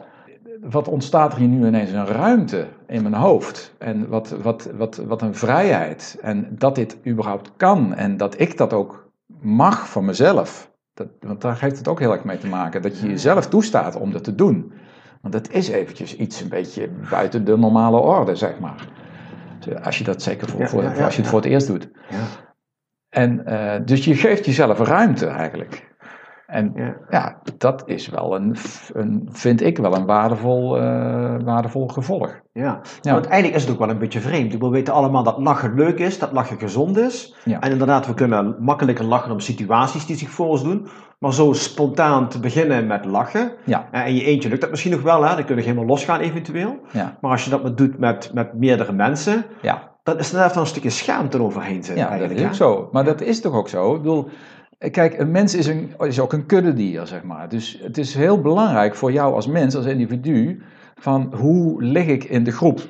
wat 0.61 0.89
ontstaat 0.89 1.33
er 1.33 1.39
hier 1.39 1.49
nu 1.49 1.67
ineens 1.67 1.91
een 1.91 2.07
ruimte 2.07 2.67
in 2.87 3.03
mijn 3.03 3.15
hoofd? 3.15 3.75
En 3.79 4.09
wat, 4.09 4.31
wat, 4.43 4.71
wat, 4.77 4.97
wat 4.97 5.23
een 5.23 5.35
vrijheid. 5.35 6.19
En 6.23 6.49
dat 6.51 6.75
dit 6.75 6.99
überhaupt 7.07 7.53
kan 7.57 7.95
en 7.95 8.17
dat 8.17 8.41
ik 8.41 8.57
dat 8.57 8.73
ook 8.73 9.11
mag 9.41 9.89
van 9.89 10.05
mezelf. 10.05 10.71
Dat, 10.95 11.09
want 11.21 11.41
daar 11.41 11.61
heeft 11.61 11.79
het 11.79 11.89
ook 11.89 12.01
heel 12.01 12.13
erg 12.13 12.25
mee 12.25 12.39
te 12.39 12.47
maken, 12.47 12.83
dat 12.83 12.99
je 12.99 13.09
jezelf 13.09 13.49
toestaat 13.49 13.97
om 13.97 14.13
dat 14.13 14.25
te 14.25 14.35
doen. 14.35 14.73
Want 15.21 15.35
dat 15.35 15.51
is 15.51 15.69
eventjes 15.69 16.17
iets 16.17 16.41
een 16.41 16.49
beetje 16.49 16.89
buiten 17.11 17.45
de 17.45 17.57
normale 17.57 17.99
orde, 17.99 18.35
zeg 18.35 18.59
maar. 18.59 18.89
Als 19.83 19.99
je 19.99 20.05
dat 20.05 20.23
zeker 20.23 20.49
voor, 20.49 20.61
Ja, 20.61 20.69
voor, 20.69 20.83
ja, 20.83 20.93
ja, 20.95 21.05
als 21.05 21.15
je 21.17 21.21
het 21.21 21.31
voor 21.31 21.41
het 21.41 21.49
eerst 21.49 21.67
doet. 21.67 21.91
En, 23.11 23.47
eh, 23.47 23.81
dus 23.85 24.05
je 24.05 24.15
geeft 24.15 24.47
jezelf 24.47 24.79
ruimte 24.79 25.27
eigenlijk. 25.27 25.95
En 26.47 26.73
Ja. 26.75 26.97
ja, 27.09 27.41
dat 27.59 27.83
is 27.87 28.09
wel 28.09 28.37
een, 28.37 28.57
een 28.93 29.29
vind 29.33 29.63
ik 29.63 29.79
wel 29.79 29.97
een 29.97 30.07
waardevol, 30.07 30.79
eh, 30.79 31.37
waardevol 31.45 31.89
gevolg. 31.89 32.41
Ja. 32.53 32.81
Ja. 33.01 33.13
want 33.13 33.27
eigenlijk 33.27 33.55
is 33.55 33.63
het 33.63 33.73
ook 33.73 33.79
wel 33.79 33.91
een 33.91 33.99
beetje 33.99 34.21
vreemd. 34.21 34.59
We 34.59 34.69
weten 34.69 34.95
allemaal 34.95 35.23
dat 35.23 35.39
lachen 35.39 35.75
leuk 35.75 35.99
is, 35.99 36.19
dat 36.19 36.33
lachen 36.33 36.59
gezond 36.59 36.97
is. 36.99 37.35
Ja. 37.45 37.61
En 37.61 37.71
inderdaad, 37.71 38.07
we 38.07 38.15
kunnen 38.15 38.57
makkelijker 38.59 39.05
lachen 39.05 39.33
om 39.33 39.41
situaties 39.41 40.07
die 40.07 40.17
zich 40.17 40.31
voor 40.31 40.47
ons 40.49 40.63
doen. 40.63 40.89
Maar 41.19 41.33
zo 41.33 41.53
spontaan 41.53 42.29
te 42.29 42.41
beginnen 42.41 42.87
met 42.87 43.05
lachen. 43.05 43.53
Ja. 43.65 43.89
En 43.91 44.07
in 44.07 44.15
je 44.15 44.25
eentje 44.25 44.49
lukt 44.49 44.61
dat 44.61 44.71
misschien 44.71 44.93
nog 44.93 45.03
wel, 45.03 45.25
hè? 45.25 45.35
dan 45.35 45.45
kun 45.45 45.57
je 45.57 45.63
helemaal 45.63 45.87
losgaan 45.87 46.21
eventueel. 46.21 46.79
Ja, 46.93 47.17
Maar 47.21 47.31
als 47.31 47.45
je 47.45 47.51
dat 47.51 47.77
doet 47.77 47.99
met, 47.99 48.31
met 48.35 48.55
meerdere 48.55 48.93
mensen, 48.93 49.45
ja, 49.63 49.96
dan 50.07 50.19
is 50.19 50.27
er 50.27 50.33
inderdaad 50.33 50.55
wel 50.55 50.63
een 50.63 50.69
stukje 50.69 50.91
schaamte 50.91 51.43
overheen 51.43 51.85
zitten. 51.85 51.97
ja 51.97 52.19
dat 52.19 52.31
is 52.31 52.45
ook 52.45 52.55
zo. 52.55 52.89
Maar 52.93 53.05
dat 53.05 53.21
is 53.21 53.41
toch 53.41 53.55
ook 53.55 53.69
zo? 53.69 53.95
Ik 53.95 54.03
bedoel, 54.03 54.29
kijk, 54.91 55.19
een 55.19 55.31
mens 55.31 55.55
is, 55.55 55.67
een, 55.67 55.95
is 55.99 56.21
ook 56.21 56.33
een 56.33 56.47
kuddedier, 56.47 57.07
zeg 57.07 57.23
maar. 57.23 57.49
Dus 57.49 57.79
het 57.83 57.99
is 57.99 58.15
heel 58.15 58.41
belangrijk 58.41 58.95
voor 58.95 59.13
jou 59.13 59.35
als 59.35 59.47
mens, 59.47 59.77
als 59.77 59.87
individu, 59.87 60.63
van 60.95 61.35
hoe 61.35 61.83
lig 61.83 62.07
ik 62.07 62.25
in 62.25 62.45
de 62.45 62.51
groep? 62.51 62.81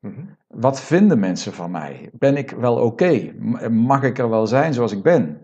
Mhm. 0.00 0.20
Wat 0.48 0.80
vinden 0.80 1.18
mensen 1.18 1.52
van 1.52 1.70
mij? 1.70 2.10
Ben 2.12 2.36
ik 2.36 2.50
wel 2.50 2.76
oké? 2.76 3.32
Mag 3.70 4.02
ik 4.02 4.18
er 4.18 4.30
wel 4.30 4.46
zijn 4.46 4.74
zoals 4.74 4.92
ik 4.92 5.02
ben? 5.02 5.38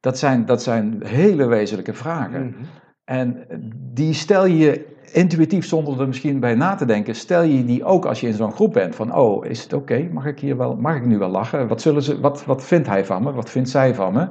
Dat 0.00 0.18
zijn, 0.18 0.46
dat 0.46 0.62
zijn 0.62 1.00
hele 1.04 1.46
wezenlijke 1.46 1.94
vragen. 1.94 2.46
Mhm. 2.46 2.62
En 3.04 3.46
die 3.92 4.12
stel 4.12 4.46
je 4.46 4.86
intuïtief, 5.12 5.66
zonder 5.66 6.00
er 6.00 6.06
misschien 6.06 6.40
bij 6.40 6.54
na 6.54 6.74
te 6.74 6.84
denken, 6.84 7.14
stel 7.14 7.42
je 7.42 7.64
die 7.64 7.84
ook 7.84 8.04
als 8.06 8.20
je 8.20 8.26
in 8.26 8.34
zo'n 8.34 8.52
groep 8.52 8.72
bent. 8.72 8.94
Van, 8.94 9.14
oh, 9.14 9.46
is 9.46 9.62
het 9.62 9.72
oké? 9.72 10.08
Mag 10.12 10.26
ik 10.26 10.40
hier 10.40 10.56
wel, 10.56 10.76
mag 10.76 10.96
ik 10.96 11.04
nu 11.04 11.18
wel 11.18 11.28
lachen? 11.28 11.68
Wat, 11.68 11.80
zullen 11.80 12.02
ze, 12.02 12.20
wat, 12.20 12.44
wat 12.44 12.64
vindt 12.64 12.86
hij 12.86 13.04
van 13.04 13.22
me? 13.22 13.32
Wat 13.32 13.50
vindt 13.50 13.68
zij 13.68 13.94
van 13.94 14.12
me? 14.12 14.28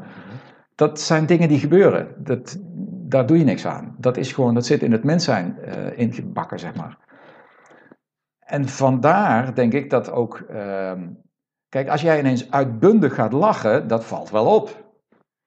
Dat 0.76 1.00
zijn 1.00 1.26
dingen 1.26 1.48
die 1.48 1.60
gebeuren. 1.60 2.08
Dat, 2.18 2.58
daar 3.12 3.26
doe 3.26 3.38
je 3.38 3.44
niks 3.44 3.66
aan. 3.66 3.96
Dat 3.98 4.18
is 4.18 4.32
gewoon, 4.34 4.54
dat 4.54 4.66
zit 4.66 4.84
in 4.84 4.92
het 4.92 5.04
mens 5.04 5.24
zijn 5.24 5.60
eh, 5.60 5.98
ingebakken, 5.98 6.60
zeg 6.60 6.76
maar. 6.76 6.98
En 8.40 8.68
vandaar 8.68 9.56
denk 9.56 9.74
ik 9.74 9.90
dat 9.90 10.12
ook, 10.12 10.40
ehm, 10.40 11.08
kijk, 11.70 11.90
als 11.90 12.02
jij 12.02 12.20
ineens 12.20 12.52
uitbundig 12.52 13.16
gaat 13.16 13.34
lachen, 13.34 13.88
dat 13.88 14.06
valt 14.06 14.30
wel 14.30 14.46
op. 14.56 14.94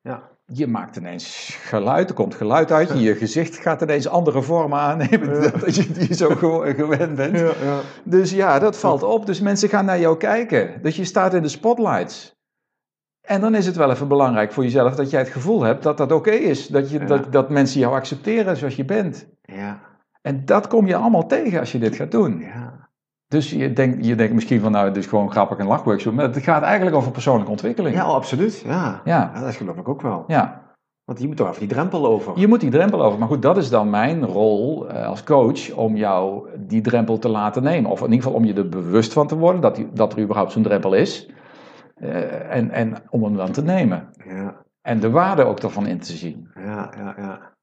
Ja. 0.01 0.34
Je 0.47 0.67
maakt 0.67 0.97
ineens 0.97 1.59
geluid, 1.63 2.09
er 2.09 2.15
komt 2.15 2.35
geluid 2.35 2.73
uit 2.73 2.89
je, 2.89 3.01
je 3.01 3.15
gezicht 3.15 3.57
gaat 3.57 3.83
ineens 3.83 4.09
andere 4.09 4.43
vormen 4.43 4.79
aannemen 4.79 5.43
Ja. 5.43 5.51
dat 5.51 5.75
je 5.75 5.93
die 5.93 6.15
zo 6.15 6.29
gewend 6.77 7.15
bent. 7.17 7.39
Ja, 7.39 7.53
ja. 7.63 7.81
Dus 8.05 8.31
ja, 8.31 8.59
dat 8.59 8.79
valt 8.79 9.03
op. 9.03 9.27
Dus 9.27 9.41
mensen 9.41 9.69
gaan 9.69 9.85
naar 9.85 9.99
jou 10.01 10.17
kijken. 10.17 10.83
Dus 10.83 10.97
je 10.97 11.05
staat 11.05 11.35
in 11.35 11.43
de 11.43 11.49
spotlights. 11.49 12.33
En 13.27 13.41
dan 13.41 13.55
is 13.55 13.67
het 13.67 13.77
wel 13.77 13.91
even 13.91 14.09
belangrijk 14.09 14.53
voor 14.53 14.63
jezelf 14.63 14.95
dat 14.95 15.11
jij 15.11 15.21
het 15.21 15.29
gevoel 15.31 15.63
hebt 15.63 15.83
dat 15.83 15.97
dat 15.97 16.13
oké 16.13 16.31
is. 16.31 16.67
Dat, 16.67 16.91
je, 16.91 17.05
dat, 17.05 17.33
dat 17.33 17.51
mensen 17.51 17.81
jou 17.81 17.95
accepteren 17.95 18.57
zoals 18.57 18.77
je 18.77 18.85
bent. 18.85 19.27
Ja, 19.43 19.81
En 20.23 20.45
dat 20.45 20.67
kom 20.67 20.87
je 20.87 20.97
allemaal 20.97 21.27
tegen 21.27 21.61
als 21.61 21.73
je 21.73 21.79
dit 21.79 21.95
gaat 21.97 22.11
doen. 22.11 22.39
ja. 22.39 22.64
Dus 23.29 23.51
je 23.51 23.73
denkt, 23.73 24.07
je 24.07 24.15
denkt 24.15 24.35
misschien 24.35 24.61
van 24.61 24.73
nou, 24.73 24.87
het 24.87 24.97
is 24.97 25.07
gewoon 25.07 25.31
grappig 25.31 25.59
een 25.59 25.67
lachworkshop. 25.67 26.13
Maar 26.15 26.25
het 26.25 26.43
gaat 26.43 26.63
eigenlijk 26.63 26.97
over 26.97 27.11
persoonlijke 27.11 27.51
ontwikkeling. 27.51 27.95
Ja, 27.97 28.03
absoluut. 28.03 28.63
Ja. 28.67 29.01
Ja. 29.05 29.31
Ja, 29.35 29.41
dat 29.41 29.55
geloof 29.55 29.77
ik 29.77 29.89
ook 29.89 30.03
wel. 30.03 30.25
ja. 30.27 30.63
Want 31.05 31.21
je 31.21 31.27
moet 31.27 31.37
toch 31.37 31.49
even 31.49 31.61
die 31.61 31.69
drempel 31.69 32.07
over. 32.07 32.39
Je 32.39 32.47
moet 32.49 32.61
die 32.61 32.71
drempel 32.71 33.05
over. 33.05 33.19
Maar 33.19 33.29
goed, 33.29 33.43
dat 33.43 33.57
is 33.57 33.71
dan 33.71 33.91
mijn 33.91 34.25
rol 34.27 34.89
eh, 34.89 35.07
als 35.07 35.25
coach 35.25 35.73
om 35.73 35.97
jou 35.97 36.49
die 36.59 36.81
drempel 36.81 37.19
te 37.19 37.29
laten 37.29 37.63
nemen. 37.63 37.91
Of 37.91 37.99
in 37.99 38.05
ieder 38.05 38.23
geval 38.23 38.39
om 38.39 38.45
je 38.45 38.55
er 38.55 38.69
bewust 38.69 39.13
van 39.13 39.27
te 39.27 39.37
worden 39.37 39.61
dat, 39.61 39.75
die, 39.77 39.89
dat 39.93 40.13
er 40.13 40.23
überhaupt 40.23 40.53
zo'n 40.53 40.63
drempel 40.63 40.93
is. 40.95 41.31
Eh, 41.95 42.55
en, 42.55 42.71
en 42.71 42.95
om 43.11 43.23
hem 43.25 43.37
dan 43.37 43.51
te 43.53 43.63
nemen. 43.63 44.09
Ja, 44.25 44.57
En 44.83 45.01
de 45.01 45.11
waarde 45.11 45.45
ook 45.45 45.61
daarvan 45.61 45.87
in 45.87 45.99
te 45.99 46.13
zien. 46.13 46.49
ja, 46.55 46.93
ja. 46.97 47.15
ja. 47.17 47.54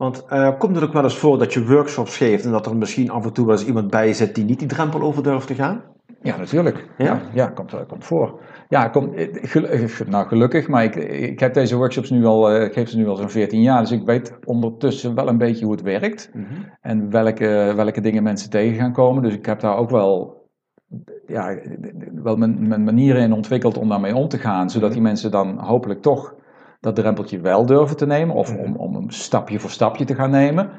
Want 0.00 0.24
eh, 0.26 0.58
komt 0.58 0.74
het 0.74 0.84
ook 0.84 0.92
wel 0.92 1.02
eens 1.02 1.18
voor 1.18 1.38
dat 1.38 1.52
je 1.52 1.66
workshops 1.66 2.16
geeft 2.16 2.44
en 2.44 2.50
dat 2.50 2.66
er 2.66 2.76
misschien 2.76 3.10
af 3.10 3.24
en 3.24 3.32
toe 3.32 3.46
wel 3.46 3.56
eens 3.56 3.66
iemand 3.66 3.90
bij 3.90 4.12
zit 4.12 4.34
die 4.34 4.44
niet 4.44 4.58
die 4.58 4.68
drempel 4.68 5.00
over 5.00 5.22
durft 5.22 5.46
te 5.46 5.54
gaan? 5.54 5.82
Ja, 6.22 6.36
natuurlijk. 6.36 6.88
Ja, 6.98 7.20
ja, 7.34 7.46
komt, 7.46 7.72
eh, 7.72 7.80
komt 7.88 8.04
voor. 8.04 8.40
Ja, 8.68 8.88
komt, 8.88 9.14
eh, 9.14 10.06
nou 10.06 10.26
gelukkig, 10.26 10.68
maar 10.68 10.84
ik, 10.84 10.94
ik 10.94 11.40
heb 11.40 11.54
deze 11.54 11.76
workshops 11.76 12.10
nu 12.10 12.24
al, 12.24 12.62
ik 12.62 12.72
geef 12.72 12.88
ze 12.88 12.96
nu 12.96 13.08
al 13.08 13.16
zo'n 13.16 13.30
14 13.30 13.62
jaar, 13.62 13.80
dus 13.80 13.90
ik 13.90 14.04
weet 14.04 14.38
ondertussen 14.44 15.14
wel 15.14 15.28
een 15.28 15.38
beetje 15.38 15.64
hoe 15.64 15.74
het 15.74 15.82
werkt 15.82 16.30
en 16.80 17.10
welke, 17.10 17.72
welke 17.76 18.00
dingen 18.00 18.22
mensen 18.22 18.50
tegen 18.50 18.76
gaan 18.76 18.92
komen. 18.92 19.22
Dus 19.22 19.34
ik 19.34 19.46
heb 19.46 19.60
daar 19.60 19.76
ook 19.76 19.90
wel, 19.90 20.42
ja, 21.26 21.58
wel 22.14 22.36
mijn, 22.36 22.68
mijn 22.68 22.84
manieren 22.84 23.22
in 23.22 23.32
ontwikkeld 23.32 23.78
om 23.78 23.88
daarmee 23.88 24.14
om 24.14 24.28
te 24.28 24.38
gaan, 24.38 24.70
zodat 24.70 24.92
die 24.92 25.02
mensen 25.02 25.30
dan 25.30 25.58
hopelijk 25.58 26.02
toch 26.02 26.34
dat 26.80 26.96
drempeltje 26.96 27.40
wel 27.40 27.66
durven 27.66 27.96
te 27.96 28.06
nemen, 28.06 28.34
of 28.34 28.56
om, 28.56 28.76
om 28.76 28.94
een 28.94 29.10
stapje 29.10 29.60
voor 29.60 29.70
stapje 29.70 30.04
te 30.04 30.14
gaan 30.14 30.30
nemen. 30.30 30.70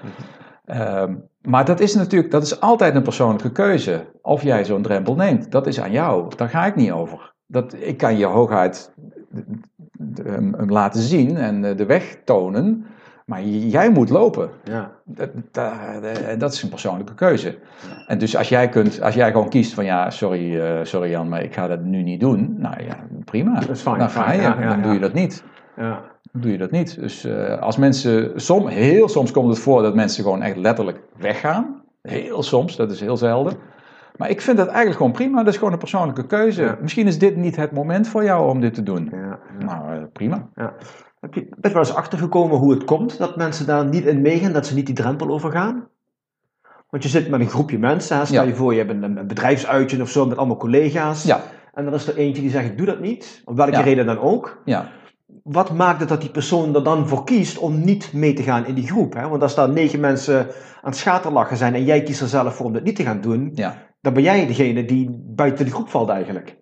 Ehm, 0.66 1.16
maar 1.42 1.66
dat 1.66 1.80
is 1.80 1.96
natuurlijk, 1.96 2.32
dat 2.32 2.44
is 2.44 2.60
altijd 2.60 2.96
een 2.96 3.04
persoonlijke 3.04 3.52
keuze. 3.52 4.06
Of 4.22 4.44
jij 4.44 4.66
zo'n 4.66 4.82
drempel 4.82 5.16
neemt, 5.16 5.52
dat 5.52 5.68
is 5.68 5.82
aan 5.82 5.92
jou. 5.92 6.36
Daar 6.36 6.50
ga 6.50 6.66
ik 6.66 6.76
niet 6.76 6.92
over. 6.92 7.34
Dat, 7.46 7.76
ik 7.80 7.98
kan 7.98 8.18
je 8.18 8.26
hooguit 8.26 8.94
hem, 10.24 10.56
laten 10.68 11.02
zien 11.02 11.38
en 11.38 11.66
eh, 11.66 11.78
de 11.78 11.86
weg 11.86 12.18
tonen. 12.26 12.86
Maar 13.26 13.44
jij 13.44 13.90
moet 13.90 14.10
lopen. 14.10 14.50
Ja. 14.64 14.92
Dat, 15.06 15.30
dat, 15.52 15.74
dat 16.38 16.54
is 16.54 16.64
een 16.64 16.70
persoonlijke 16.70 17.14
keuze. 17.14 17.58
En 18.08 18.18
dus 18.18 18.38
als 18.38 18.50
jij, 18.50 18.70
kunt, 18.70 19.02
als 19.02 19.16
jij 19.16 19.32
gewoon 19.32 19.50
kiest 19.50 19.74
van 19.74 19.86
ja, 19.86 20.10
sorry, 20.10 20.60
eh, 20.60 20.80
sorry 20.84 21.10
Jan, 21.10 21.30
maar 21.30 21.44
ik 21.44 21.54
ga 21.54 21.68
dat 21.68 21.82
nu 21.84 22.04
niet 22.04 22.20
doen. 22.20 22.56
Nou 22.58 22.84
ja, 22.84 22.96
prima. 23.26 23.60
Dat 23.60 23.70
is 23.70 23.82
fijn, 23.82 23.98
Dan 23.98 24.10
ga 24.10 24.32
je, 24.32 24.42
ja, 24.42 24.56
dan 24.56 24.82
doe 24.82 24.94
je 24.94 25.00
dat 25.00 25.14
niet. 25.14 25.44
Ja. 25.78 26.02
Dan 26.32 26.42
doe 26.42 26.52
je 26.52 26.58
dat 26.58 26.72
niet. 26.72 27.00
Dus 27.00 27.24
eh, 27.26 27.60
als 27.60 27.78
mensen, 27.78 28.42
som, 28.42 28.68
heel 28.68 29.10
soms 29.10 29.32
komt 29.32 29.50
het 29.50 29.60
voor 29.60 29.82
dat 29.82 29.96
mensen 29.96 30.24
gewoon 30.24 30.42
echt 30.42 30.58
letterlijk 30.58 31.00
weggaan. 31.18 31.82
Heel 32.02 32.44
soms, 32.44 32.76
dat 32.76 32.92
is 32.92 33.00
heel 33.00 33.18
zelden. 33.18 33.54
Maar 34.18 34.30
ik 34.30 34.42
vind 34.42 34.58
dat 34.58 34.68
eigenlijk 34.68 34.98
gewoon 34.98 35.12
prima. 35.12 35.38
Dat 35.44 35.54
is 35.54 35.58
gewoon 35.58 35.74
een 35.74 35.80
persoonlijke 35.80 36.26
keuze. 36.26 36.62
Ja. 36.64 36.78
Misschien 36.82 37.08
is 37.08 37.20
dit 37.20 37.36
niet 37.36 37.56
het 37.56 37.72
moment 37.72 38.08
voor 38.08 38.24
jou 38.24 38.50
om 38.50 38.62
dit 38.62 38.74
te 38.74 38.84
doen. 38.84 39.10
Ja. 39.12 39.40
Nou, 39.66 40.06
prima. 40.06 40.48
Ja. 40.56 40.74
Heb 41.20 41.34
je 41.34 41.48
best 41.60 41.74
wel 41.74 41.84
eens 41.84 41.96
achtergekomen 41.96 42.58
hoe 42.58 42.72
het 42.74 42.84
komt 42.84 43.18
dat 43.18 43.36
mensen 43.36 43.66
daar 43.66 43.86
niet 43.86 44.06
in 44.06 44.22
meegaan, 44.22 44.52
dat 44.54 44.66
ze 44.68 44.74
niet 44.76 44.86
die 44.86 44.96
drempel 44.96 45.30
overgaan? 45.30 45.88
Want 46.90 47.04
je 47.04 47.10
zit 47.10 47.30
met 47.30 47.40
een 47.40 47.50
groepje 47.50 47.80
mensen, 47.80 48.18
hè, 48.18 48.26
stel 48.26 48.42
Ja. 48.42 48.48
je 48.50 48.56
voor, 48.56 48.72
je 48.74 48.78
hebt 48.80 48.92
een, 48.92 49.04
een 49.18 49.28
bedrijfsuitje 49.28 50.02
of 50.02 50.10
zo 50.10 50.26
met 50.26 50.38
allemaal 50.38 50.58
collega's. 50.58 51.24
Ja, 51.24 51.42
En 51.74 51.86
dan 51.86 51.94
is 51.94 52.08
er 52.08 52.18
eentje 52.18 52.42
die 52.42 52.52
zegt, 52.52 52.66
ik 52.66 52.78
doe 52.78 52.86
dat 52.86 53.00
niet, 53.00 53.42
om 53.46 53.56
welke 53.56 53.82
reden 53.82 54.06
dan 54.06 54.20
ook. 54.20 54.62
ja, 54.66 54.86
Wat 55.44 55.74
maakt 55.74 56.00
het 56.00 56.10
dat 56.10 56.22
die 56.22 56.30
persoon 56.30 56.76
er 56.76 56.84
dan 56.84 57.08
voor 57.08 57.24
kiest 57.24 57.58
om 57.58 57.84
niet 57.84 58.14
mee 58.14 58.34
te 58.34 58.44
gaan 58.44 58.66
in 58.66 58.74
die 58.76 58.88
groep? 58.88 59.14
Hè? 59.14 59.28
Want 59.28 59.42
als 59.42 59.56
daar 59.56 59.70
negen 59.70 60.00
mensen 60.00 60.40
aan 60.82 60.90
het 60.90 60.96
schaterlachen 60.98 61.58
zijn 61.58 61.74
en 61.76 61.84
jij 61.84 62.04
kiest 62.04 62.22
er 62.22 62.28
zelf 62.28 62.56
voor 62.56 62.66
om 62.66 62.74
dat 62.74 62.84
niet 62.84 62.96
te 62.96 63.04
gaan 63.04 63.22
doen, 63.22 63.52
ja. 63.54 63.76
dan 64.02 64.14
ben 64.14 64.24
jij 64.24 64.48
degene 64.48 64.86
die 64.86 65.10
buiten 65.12 65.66
de 65.66 65.72
groep 65.72 65.90
valt 65.90 66.10
eigenlijk. 66.10 66.60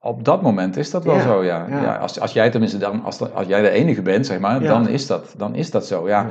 Op 0.00 0.24
dat 0.24 0.42
moment 0.42 0.76
is 0.76 0.90
dat 0.90 1.04
wel 1.04 1.14
Ja, 1.14 1.22
zo, 1.22 1.44
ja. 1.44 1.66
ja. 1.68 1.82
ja. 1.82 1.96
als, 1.96 2.20
als 2.20 2.32
jij 2.32 2.50
tenminste 2.50 2.78
dan, 2.78 3.04
als, 3.04 3.18
de- 3.18 3.30
als 3.30 3.46
jij 3.46 3.62
de 3.62 3.70
enige 3.70 4.02
bent, 4.02 4.26
zeg 4.26 4.38
maar, 4.38 4.60
dan, 4.60 4.88
is 4.88 5.06
dat, 5.06 5.34
dan 5.36 5.54
is 5.54 5.70
dat 5.70 5.86
zo, 5.86 6.08
ja. 6.08 6.26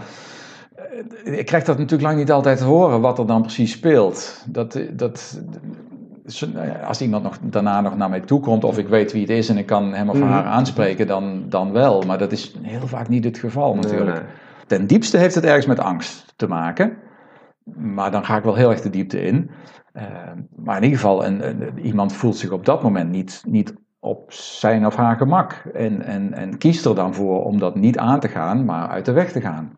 Ik 1.23 1.45
krijg 1.45 1.63
dat 1.63 1.77
natuurlijk 1.77 2.07
lang 2.09 2.17
niet 2.19 2.31
altijd 2.31 2.57
te 2.57 2.63
horen, 2.63 3.01
wat 3.01 3.19
er 3.19 3.27
dan 3.27 3.41
precies 3.41 3.71
speelt. 3.71 4.43
Dat, 4.47 4.79
dat, 4.91 5.39
als 6.87 7.01
iemand 7.01 7.23
nog, 7.23 7.37
daarna 7.41 7.81
nog 7.81 7.97
naar 7.97 8.09
mij 8.09 8.19
toe 8.19 8.39
komt, 8.39 8.63
of 8.63 8.77
ik 8.77 8.87
weet 8.87 9.11
wie 9.11 9.21
het 9.21 9.29
is 9.29 9.49
en 9.49 9.57
ik 9.57 9.65
kan 9.65 9.93
hem 9.93 10.09
of 10.09 10.17
Mhm. 10.19 10.27
haar 10.27 10.43
aanspreken, 10.43 11.07
dan, 11.07 11.45
dan 11.49 11.71
wel. 11.71 12.01
Maar 12.01 12.17
dat 12.17 12.31
is 12.31 12.55
heel 12.61 12.87
vaak 12.87 13.07
niet 13.09 13.23
het 13.23 13.37
geval 13.37 13.75
natuurlijk. 13.75 14.17
Nee, 14.17 14.25
Ten 14.67 14.87
diepste 14.87 15.17
heeft 15.17 15.35
het 15.35 15.43
ergens 15.45 15.65
met 15.65 15.79
angst 15.79 16.33
te 16.35 16.47
maken. 16.47 16.97
Maar 17.75 18.11
dan 18.11 18.25
ga 18.25 18.37
ik 18.37 18.43
wel 18.43 18.55
heel 18.55 18.69
erg 18.71 18.81
de 18.81 18.89
diepte 18.89 19.21
in. 19.21 19.49
Eh, 19.93 20.03
maar 20.55 20.77
in 20.77 20.83
ieder 20.83 20.99
geval, 20.99 21.25
een, 21.25 21.47
een- 21.47 21.79
iemand 21.79 22.13
voelt 22.13 22.37
zich 22.37 22.51
op 22.51 22.65
dat 22.65 22.83
moment 22.83 23.09
niet, 23.09 23.43
niet 23.47 23.73
op 23.99 24.31
zijn 24.33 24.85
of 24.85 24.95
haar 24.95 25.15
gemak. 25.17 25.51
En, 25.73 26.01
en, 26.01 26.33
en 26.33 26.57
kiest 26.57 26.85
er 26.85 26.95
dan 26.95 27.13
voor 27.13 27.43
om 27.43 27.59
dat 27.59 27.75
niet 27.75 27.97
aan 27.97 28.19
te 28.19 28.27
gaan, 28.27 28.65
maar 28.65 28.87
uit 28.87 29.05
de 29.05 29.11
weg 29.11 29.31
te 29.31 29.41
gaan. 29.41 29.71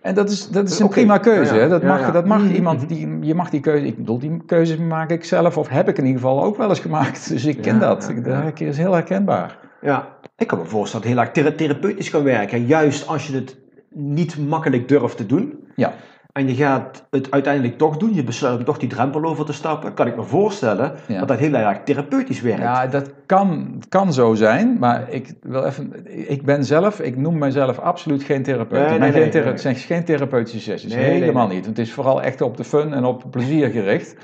En 0.00 0.14
dat 0.14 0.30
is, 0.30 0.48
dat 0.48 0.68
is 0.68 0.78
een 0.78 0.88
prima 0.88 1.18
keuze. 1.18 1.54
ja. 1.54 1.68
Dat 1.68 1.82
mag, 1.82 2.00
ja. 2.00 2.10
Dat 2.10 2.26
mag 2.26 2.42
Mhm, 2.42 2.54
iemand, 2.54 2.88
die, 2.88 3.18
je 3.20 3.34
mag 3.34 3.50
die 3.50 3.60
keuze, 3.60 3.86
ik 3.86 3.96
bedoel, 3.96 4.18
die 4.18 4.42
keuzes 4.46 4.76
maak 4.78 5.10
ik 5.10 5.24
zelf, 5.24 5.56
of 5.58 5.68
heb 5.68 5.88
ik 5.88 5.98
in 5.98 6.04
ieder 6.06 6.20
geval 6.20 6.44
ook 6.44 6.56
wel 6.56 6.68
eens 6.68 6.80
gemaakt. 6.80 7.28
Dus 7.28 7.44
ik 7.44 7.60
ken 7.62 7.78
dat. 7.78 8.12
Dat 8.24 8.60
is 8.60 8.76
heel 8.76 8.92
herkenbaar. 8.92 9.58
Ja, 9.80 10.08
ik 10.36 10.46
kan 10.46 10.58
me 10.58 10.64
voorstellen 10.64 11.06
dat 11.06 11.16
het 11.16 11.34
heel 11.36 11.44
erg 11.46 11.56
thera- 11.56 11.66
therapeutisch 11.66 12.10
kan 12.10 12.22
werken. 12.22 12.66
Juist 12.66 13.06
als 13.08 13.26
je 13.26 13.34
het 13.34 13.56
niet 13.94 14.48
makkelijk 14.48 14.88
durft 14.88 15.16
te 15.16 15.26
doen. 15.26 15.64
Ja. 15.76 15.92
En 16.32 16.48
je 16.48 16.54
gaat 16.54 17.06
het 17.10 17.30
uiteindelijk 17.30 17.78
toch 17.78 17.96
doen. 17.96 18.14
Je 18.14 18.24
besluit 18.24 18.58
om 18.58 18.64
toch 18.64 18.78
die 18.78 18.88
drempel 18.88 19.24
over 19.24 19.44
te 19.44 19.52
stappen. 19.52 19.94
Kan 19.94 20.06
ik 20.06 20.16
me 20.16 20.22
voorstellen 20.22 20.92
Ja. 21.06 21.18
dat 21.18 21.28
dat 21.28 21.38
heel 21.38 21.54
erg 21.54 21.78
therapeutisch 21.84 22.40
werkt. 22.40 22.60
Ja, 22.60 22.86
dat 22.86 23.10
kan, 23.26 23.80
kan 23.88 24.12
zo 24.12 24.34
zijn, 24.34 24.76
maar 24.78 25.10
ik 25.10 25.32
wil 25.42 25.64
even. 25.64 25.92
Ik 26.28 26.44
ben 26.44 26.64
zelf, 26.64 27.00
ik 27.00 27.16
noem 27.16 27.38
mezelf 27.38 27.78
absoluut 27.78 28.22
geen 28.22 28.42
therapeut. 28.42 28.88
Nee, 28.88 28.98
nee, 28.98 29.10
geen 29.10 29.20
nee, 29.20 29.30
thera-. 29.30 29.50
Het 29.50 29.60
zijn 29.60 29.76
geen 29.76 30.04
therapeutische 30.04 30.60
sessies. 30.60 30.94
Helemaal 30.94 31.46
niet. 31.46 31.64
Want 31.64 31.76
het 31.76 31.86
is 31.86 31.92
vooral 31.92 32.22
echt 32.22 32.40
op 32.40 32.56
de 32.56 32.64
fun 32.64 32.94
en 32.94 33.04
op 33.04 33.24
plezier 33.30 33.68
gericht. 33.68 34.16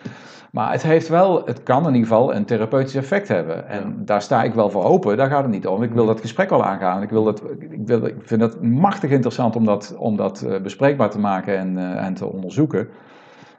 Maar 0.57 0.73
het 0.73 0.83
heeft 0.83 1.09
wel, 1.09 1.45
het 1.45 1.63
kan 1.63 1.87
in 1.87 1.95
ieder 1.95 2.09
geval 2.09 2.35
een 2.35 2.45
therapeutisch 2.45 2.95
effect 2.95 3.29
hebben. 3.29 3.69
En 3.69 4.05
daar 4.05 4.23
sta 4.23 4.43
ik 4.43 4.55
wel 4.55 4.71
voor 4.71 4.85
open, 4.85 5.17
daar 5.17 5.31
gaat 5.31 5.43
het 5.43 5.53
niet 5.53 5.67
om. 5.67 5.83
Ik 5.83 5.93
wil 5.93 6.07
dat 6.07 6.21
gesprek 6.21 6.51
wel 6.51 6.65
aangaan. 6.65 7.03
Ik, 7.03 7.11
wil 7.11 7.25
dat, 7.25 7.43
ik, 7.59 7.87
wil, 7.87 8.07
ik 8.07 8.15
vind 8.23 8.41
het 8.41 8.63
machtig 8.63 9.11
interessant 9.11 9.57
om 9.57 9.65
dat, 9.65 9.97
om 9.99 10.17
dat 10.17 10.43
eh, 10.43 10.61
bespreekbaar 10.61 11.11
te 11.11 11.19
maken 11.19 11.59
en, 11.59 11.79
eh, 11.79 12.05
en 12.05 12.15
te 12.15 12.27
onderzoeken. 12.27 12.89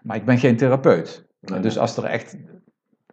Maar 0.04 0.16
ik 0.16 0.26
ben 0.26 0.38
geen 0.38 0.58
therapeut. 0.58 1.28
Nee, 1.42 1.60
dus 1.60 1.80
als 1.80 1.98
er 1.98 2.04
echt 2.04 2.38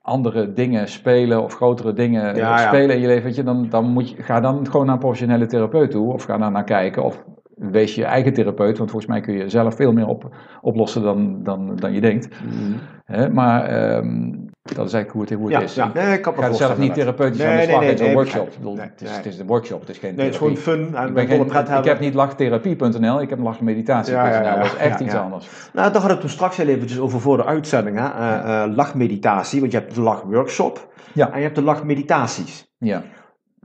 andere 0.00 0.52
dingen 0.52 0.88
spelen 0.88 1.42
of 1.42 1.54
grotere 1.54 1.92
dingen 1.92 2.36
ja. 2.36 2.58
spelen 2.58 2.94
in 2.94 3.00
je 3.00 3.06
leven, 3.06 3.24
weet 3.24 3.36
je, 3.36 3.42
dan, 3.42 3.68
dan 3.68 3.84
moet 3.84 4.10
je, 4.10 4.22
ga 4.22 4.40
dan 4.40 4.66
gewoon 4.66 4.86
naar 4.86 4.94
een 4.94 5.00
professionele 5.00 5.46
therapeut 5.46 5.90
toe 5.90 6.12
of 6.12 6.24
ga 6.24 6.38
daar 6.38 6.50
naar 6.50 6.64
kijken 6.64 7.04
of 7.04 7.24
wees 7.56 7.94
je 7.94 8.04
eigen 8.04 8.32
therapeut, 8.32 8.78
want 8.78 8.90
volgens 8.90 9.10
mij 9.10 9.20
kun 9.20 9.34
je 9.34 9.48
zelf 9.48 9.74
veel 9.74 9.92
meer 9.92 10.06
op, 10.06 10.36
oplossen 10.60 11.02
dan, 11.02 11.42
dan, 11.42 11.76
dan 11.76 11.92
je 11.92 12.00
denkt. 12.00 12.28
Mhm. 12.28 12.72
Hè? 13.04 13.28
Maar 13.30 13.64
ehm, 13.64 14.30
dat 14.62 14.86
is 14.86 14.92
eigenlijk 14.92 15.10
hoe 15.10 15.20
het, 15.22 15.30
hoe 15.32 15.44
het 15.44 15.52
Ja, 15.52 15.60
is. 15.60 15.74
ja. 15.74 15.90
Nee, 15.94 16.18
ik 16.18 16.24
ga 16.36 16.52
zelf 16.52 16.78
niet 16.78 16.94
therapeutisch 16.94 17.38
Nee, 17.38 17.48
aan 17.48 17.56
de 17.56 17.62
slag 17.62 17.80
nee, 17.80 17.90
in 17.90 17.96
zo'n 17.96 18.06
nee, 18.06 18.14
workshop. 18.14 18.46
Ik 18.48 18.56
bedoel, 18.56 18.74
Nee, 18.74 18.86
het, 18.86 19.02
is, 19.02 19.16
het 19.16 19.26
is 19.26 19.38
een 19.38 19.46
workshop, 19.46 19.80
het 19.80 19.88
is 19.88 19.98
geen 19.98 20.14
Nee, 20.14 20.24
het 20.24 20.34
is 20.34 20.40
gewoon 20.40 20.56
fun 20.56 20.94
en 20.94 21.08
Ik, 21.08 21.14
ben 21.14 21.26
volle 21.28 21.38
geen, 21.38 21.64
pret 21.64 21.78
ik 21.78 21.84
heb 21.84 22.00
niet 22.00 22.14
lachtherapie.nl, 22.14 23.20
ik 23.20 23.30
heb 23.30 23.38
lachmeditatie.nl. 23.38 24.24
Ja, 24.24 24.56
dat 24.56 24.66
is 24.66 24.76
echt 24.76 25.00
iets 25.00 25.14
anders. 25.14 25.46
Nou, 25.46 25.72
daar 25.72 25.84
hadden 25.84 26.02
we 26.02 26.08
het 26.10 26.20
toen 26.20 26.30
straks 26.30 26.56
heel 26.56 26.66
eventjes 26.66 26.98
over 26.98 27.20
voor 27.20 27.36
de 27.36 27.44
uitzending. 27.44 27.98
Hè? 27.98 28.06
Eh, 28.06 28.62
eh, 28.62 28.74
lachmeditatie, 28.74 29.60
want 29.60 29.72
je 29.72 29.78
hebt 29.78 29.94
de 29.94 30.00
lachworkshop 30.00 30.92
Ja. 31.12 31.30
en 31.30 31.36
je 31.36 31.44
hebt 31.44 31.56
de 31.56 31.62
lachmeditaties. 31.62 32.72
Ja. 32.78 33.02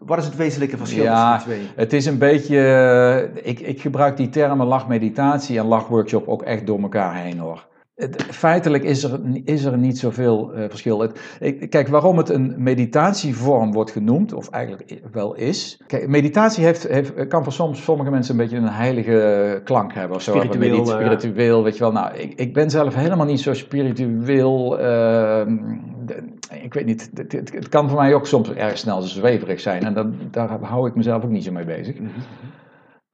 Wat 0.05 0.17
is 0.17 0.25
het 0.25 0.35
wezenlijke 0.35 0.77
verschil 0.77 1.03
Ja, 1.03 1.33
tussen 1.35 1.51
die 1.51 1.59
twee? 1.59 1.71
Het 1.75 1.93
is 1.93 2.05
een 2.05 2.17
beetje, 2.17 2.57
eh, 3.33 3.49
ik, 3.49 3.59
ik 3.59 3.81
gebruik 3.81 4.17
die 4.17 4.29
termen 4.29 4.67
lachmeditatie 4.67 5.59
en 5.59 5.65
lachworkshop 5.65 6.27
ook 6.27 6.41
echt 6.41 6.67
door 6.67 6.79
elkaar 6.81 7.15
heen 7.15 7.38
hoor. 7.38 7.67
Het- 7.95 8.23
feitelijk 8.29 8.83
is 8.83 9.03
er, 9.03 9.19
is 9.43 9.63
er 9.63 9.77
niet 9.77 9.97
zoveel 9.99 10.53
eh, 10.53 10.63
verschil. 10.69 10.99
Het, 10.99 11.19
ik, 11.39 11.69
kijk, 11.69 11.88
waarom 11.88 12.17
het 12.17 12.29
een 12.29 12.53
meditatievorm 12.57 13.71
wordt 13.73 13.91
genoemd, 13.91 14.33
of 14.33 14.49
eigenlijk 14.49 14.99
wel 15.12 15.35
is. 15.35 15.81
Kijk, 15.88 16.07
meditatie 16.07 16.63
heeft, 16.63 16.88
heeft, 16.88 17.27
kan 17.27 17.43
voor 17.43 17.53
soms, 17.53 17.83
sommige 17.83 18.09
mensen 18.12 18.31
een 18.33 18.41
beetje 18.41 18.57
een 18.57 18.67
heilige 18.69 19.62
klank 19.63 19.93
hebben. 19.93 20.15
Of 20.17 20.21
zo. 20.23 20.31
Spiritueel, 20.31 20.69
Medit- 20.71 20.89
eh. 20.89 20.95
spiritueel, 20.95 21.63
weet 21.63 21.73
je 21.77 21.79
wel. 21.79 21.91
Nou, 21.91 22.15
ik, 22.15 22.33
ik 22.39 22.53
ben 22.53 22.69
zelf 22.69 22.95
helemaal 22.95 23.25
niet 23.25 23.39
zo 23.41 23.53
spiritueel. 23.53 24.79
ehm, 24.79 25.57
ik 26.63 26.73
weet 26.73 26.85
niet, 26.85 27.09
het, 27.13 27.31
het, 27.31 27.53
het 27.53 27.69
kan 27.69 27.89
voor 27.89 27.99
mij 27.99 28.13
ook 28.13 28.27
soms 28.27 28.53
erg 28.53 28.77
snel 28.77 29.01
zweverig 29.01 29.59
zijn. 29.59 29.83
En 29.83 29.93
dat, 29.93 30.07
daar 30.31 30.49
hou 30.49 30.87
ik 30.87 30.95
mezelf 30.95 31.23
ook 31.23 31.29
niet 31.29 31.43
zo 31.43 31.51
mee 31.51 31.65
bezig. 31.65 31.95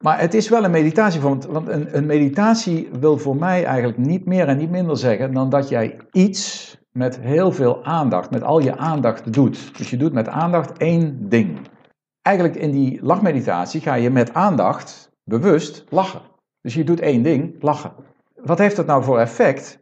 Maar 0.03 0.19
het 0.19 0.33
is 0.33 0.49
wel 0.49 0.63
een 0.63 0.71
meditatie, 0.71 1.21
want, 1.21 1.45
want 1.45 1.67
een, 1.67 1.97
een 1.97 2.05
meditatie 2.05 2.89
wil 2.99 3.17
voor 3.17 3.35
mij 3.35 3.63
eigenlijk 3.63 3.97
niet 3.97 4.25
meer 4.25 4.47
en 4.47 4.57
niet 4.57 4.69
minder 4.69 4.97
zeggen 4.97 5.33
dan 5.33 5.49
dat 5.49 5.69
jij 5.69 5.97
iets 6.11 6.77
met 6.91 7.19
heel 7.19 7.51
veel 7.51 7.83
aandacht, 7.83 8.31
met 8.31 8.43
al 8.43 8.59
je 8.59 8.77
aandacht 8.77 9.33
doet. 9.33 9.77
Dus 9.77 9.89
je 9.89 9.97
doet 9.97 10.13
met 10.13 10.27
aandacht 10.27 10.77
één 10.77 11.29
ding. 11.29 11.59
Eigenlijk 12.21 12.55
in 12.55 12.71
die 12.71 12.99
lachmeditatie 13.01 13.81
ga 13.81 13.93
je 13.93 14.09
met 14.09 14.33
aandacht 14.33 15.11
bewust 15.23 15.83
lachen. 15.89 16.21
Dus 16.61 16.73
je 16.73 16.83
doet 16.83 16.99
één 16.99 17.23
ding, 17.23 17.55
lachen. 17.59 17.91
Wat 18.35 18.57
heeft 18.57 18.75
dat 18.75 18.85
nou 18.85 19.03
voor 19.03 19.19
effect? 19.19 19.79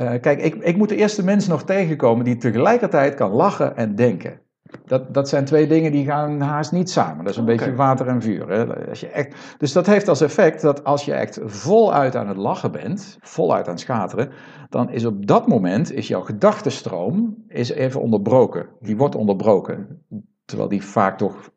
Eh, 0.00 0.20
kijk, 0.20 0.42
ik, 0.42 0.54
ik 0.54 0.76
moet 0.76 0.88
de 0.88 0.96
eerste 0.96 1.24
mens 1.24 1.46
nog 1.46 1.64
tegenkomen 1.64 2.24
die 2.24 2.36
tegelijkertijd 2.36 3.14
kan 3.14 3.30
lachen 3.30 3.76
en 3.76 3.94
denken. 3.94 4.40
Dat, 4.84 5.14
dat 5.14 5.28
zijn 5.28 5.44
twee 5.44 5.66
dingen 5.66 5.92
die 5.92 6.04
gaan 6.04 6.40
haast 6.40 6.72
niet 6.72 6.90
samen. 6.90 7.24
Dat 7.24 7.32
is 7.32 7.38
een 7.38 7.44
beetje 7.44 7.74
water 7.74 8.06
en 8.06 8.22
vuur. 8.22 8.48
Hè? 8.48 8.88
Als 8.88 9.00
je 9.00 9.08
echt, 9.08 9.56
dus 9.58 9.72
dat 9.72 9.86
heeft 9.86 10.08
als 10.08 10.20
effect 10.20 10.62
dat 10.62 10.84
als 10.84 11.04
je 11.04 11.12
echt 11.12 11.40
voluit 11.44 12.16
aan 12.16 12.28
het 12.28 12.36
lachen 12.36 12.72
bent, 12.72 13.18
voluit 13.20 13.66
aan 13.66 13.72
het 13.72 13.80
schateren, 13.80 14.30
dan 14.68 14.90
is 14.90 15.04
op 15.04 15.26
dat 15.26 15.48
moment 15.48 15.92
is 15.92 16.08
jouw 16.08 16.22
gedachtenstroom 16.22 17.44
is 17.48 17.70
even 17.70 18.00
onderbroken. 18.00 18.68
Die 18.80 18.96
wordt 18.96 19.14
onderbroken. 19.14 20.04
Terwijl 20.44 20.68
die 20.68 20.84
vaak 20.84 21.18
toch 21.18 21.50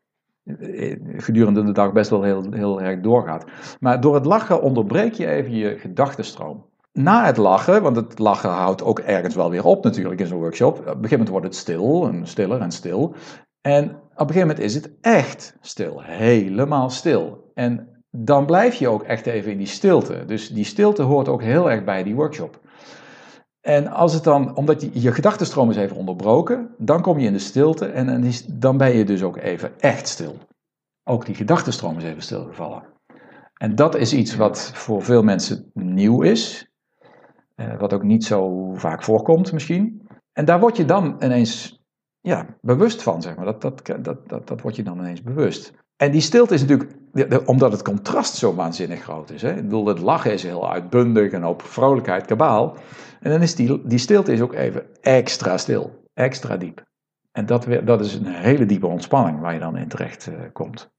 eh, 0.44 0.96
gedurende 1.16 1.64
de 1.64 1.72
dag 1.72 1.92
best 1.92 2.10
wel 2.10 2.22
heel, 2.22 2.52
heel 2.52 2.80
erg 2.80 3.00
doorgaat. 3.00 3.44
Maar 3.80 4.00
door 4.00 4.14
het 4.14 4.24
lachen 4.24 4.62
onderbreek 4.62 5.12
je 5.12 5.26
even 5.26 5.54
je 5.54 5.78
gedachtenstroom. 5.78 6.72
Na 6.98 7.24
het 7.24 7.36
lachen, 7.36 7.82
want 7.82 7.96
het 7.96 8.18
lachen 8.18 8.50
houdt 8.50 8.82
ook 8.82 8.98
ergens 8.98 9.34
wel 9.34 9.50
weer 9.50 9.64
op 9.64 9.84
natuurlijk 9.84 10.20
in 10.20 10.26
zo'n 10.26 10.38
workshop. 10.38 10.78
Op 10.78 10.86
een 10.86 10.92
gegeven 10.92 11.10
moment 11.10 11.28
wordt 11.28 11.46
het 11.46 11.56
stil, 11.56 12.06
en 12.06 12.26
stiller 12.26 12.60
en 12.60 12.72
stil. 12.72 13.14
En 13.60 13.84
op 13.90 14.20
een 14.20 14.26
gegeven 14.26 14.48
moment 14.48 14.58
is 14.58 14.74
het 14.74 14.90
echt 15.00 15.56
stil, 15.60 16.00
helemaal 16.02 16.90
stil. 16.90 17.50
En 17.54 17.88
dan 18.10 18.46
blijf 18.46 18.74
je 18.74 18.88
ook 18.88 19.02
echt 19.02 19.26
even 19.26 19.50
in 19.50 19.58
die 19.58 19.66
stilte. 19.66 20.24
Dus 20.26 20.48
die 20.48 20.64
stilte 20.64 21.02
hoort 21.02 21.28
ook 21.28 21.42
heel 21.42 21.70
erg 21.70 21.84
bij 21.84 22.02
die 22.02 22.14
workshop. 22.14 22.60
En 23.60 23.88
als 23.88 24.14
het 24.14 24.24
dan, 24.24 24.56
omdat 24.56 24.80
je, 24.82 24.90
je 24.92 25.12
gedachtenstroom 25.12 25.70
is 25.70 25.76
even 25.76 25.96
onderbroken, 25.96 26.74
dan 26.78 27.02
kom 27.02 27.18
je 27.18 27.26
in 27.26 27.32
de 27.32 27.38
stilte 27.38 27.86
en 27.86 28.32
dan, 28.52 28.76
ben 28.76 28.96
je 28.96 29.04
dus 29.04 29.22
ook 29.22 29.36
even 29.36 29.80
echt 29.80 30.08
stil. 30.08 30.36
Ook 31.04 31.26
die 31.26 31.34
gedachtenstroom 31.34 31.96
is 31.96 32.04
even 32.04 32.22
stilgevallen. 32.22 32.82
En 33.54 33.74
dat 33.74 33.94
is 33.94 34.12
iets 34.12 34.36
wat 34.36 34.70
voor 34.74 35.02
veel 35.02 35.22
mensen 35.22 35.70
nieuw 35.74 36.22
is, 36.22 36.72
wat 37.54 37.92
ook 37.92 38.02
niet 38.02 38.24
zo 38.24 38.72
vaak 38.74 39.02
voorkomt 39.02 39.52
misschien. 39.52 40.08
En 40.32 40.44
daar 40.44 40.60
word 40.60 40.76
je 40.76 40.84
dan 40.84 41.16
ineens 41.20 41.82
ja, 42.20 42.46
bewust 42.60 43.02
van, 43.02 43.22
zeg 43.22 43.36
maar. 43.36 43.44
Dat, 43.44 43.60
dat, 43.62 43.86
dat, 43.86 44.28
dat, 44.28 44.46
dat 44.48 44.60
word 44.60 44.76
je 44.76 44.82
dan 44.82 44.98
ineens 44.98 45.22
bewust. 45.22 45.72
En 45.96 46.10
die 46.10 46.20
stilte 46.20 46.54
is 46.54 46.64
natuurlijk, 46.64 47.48
omdat 47.48 47.72
het 47.72 47.82
contrast 47.82 48.34
zo 48.34 48.54
waanzinnig 48.54 49.02
groot 49.02 49.30
is. 49.30 49.42
Hè? 49.42 49.50
Ik 49.50 49.62
bedoel, 49.62 49.86
het 49.86 49.98
lachen 49.98 50.32
is 50.32 50.42
heel 50.42 50.70
uitbundig 50.70 51.32
en 51.32 51.44
op 51.44 51.62
vrolijkheid, 51.62 52.26
kabaal. 52.26 52.76
En 53.20 53.30
dan 53.30 53.42
is 53.42 53.54
die, 53.54 53.86
die 53.86 53.98
stilte 53.98 54.32
is 54.32 54.40
ook 54.40 54.54
even 54.54 55.02
extra 55.02 55.58
stil, 55.58 56.02
extra 56.14 56.56
diep. 56.56 56.82
En 57.32 57.46
dat, 57.46 57.66
dat 57.84 58.00
is 58.00 58.14
een 58.14 58.26
hele 58.26 58.66
diepe 58.66 58.86
ontspanning 58.86 59.40
waar 59.40 59.52
je 59.52 59.60
dan 59.60 59.76
in 59.76 59.88
terecht 59.88 60.26
uh, 60.26 60.34
komt. 60.52 60.92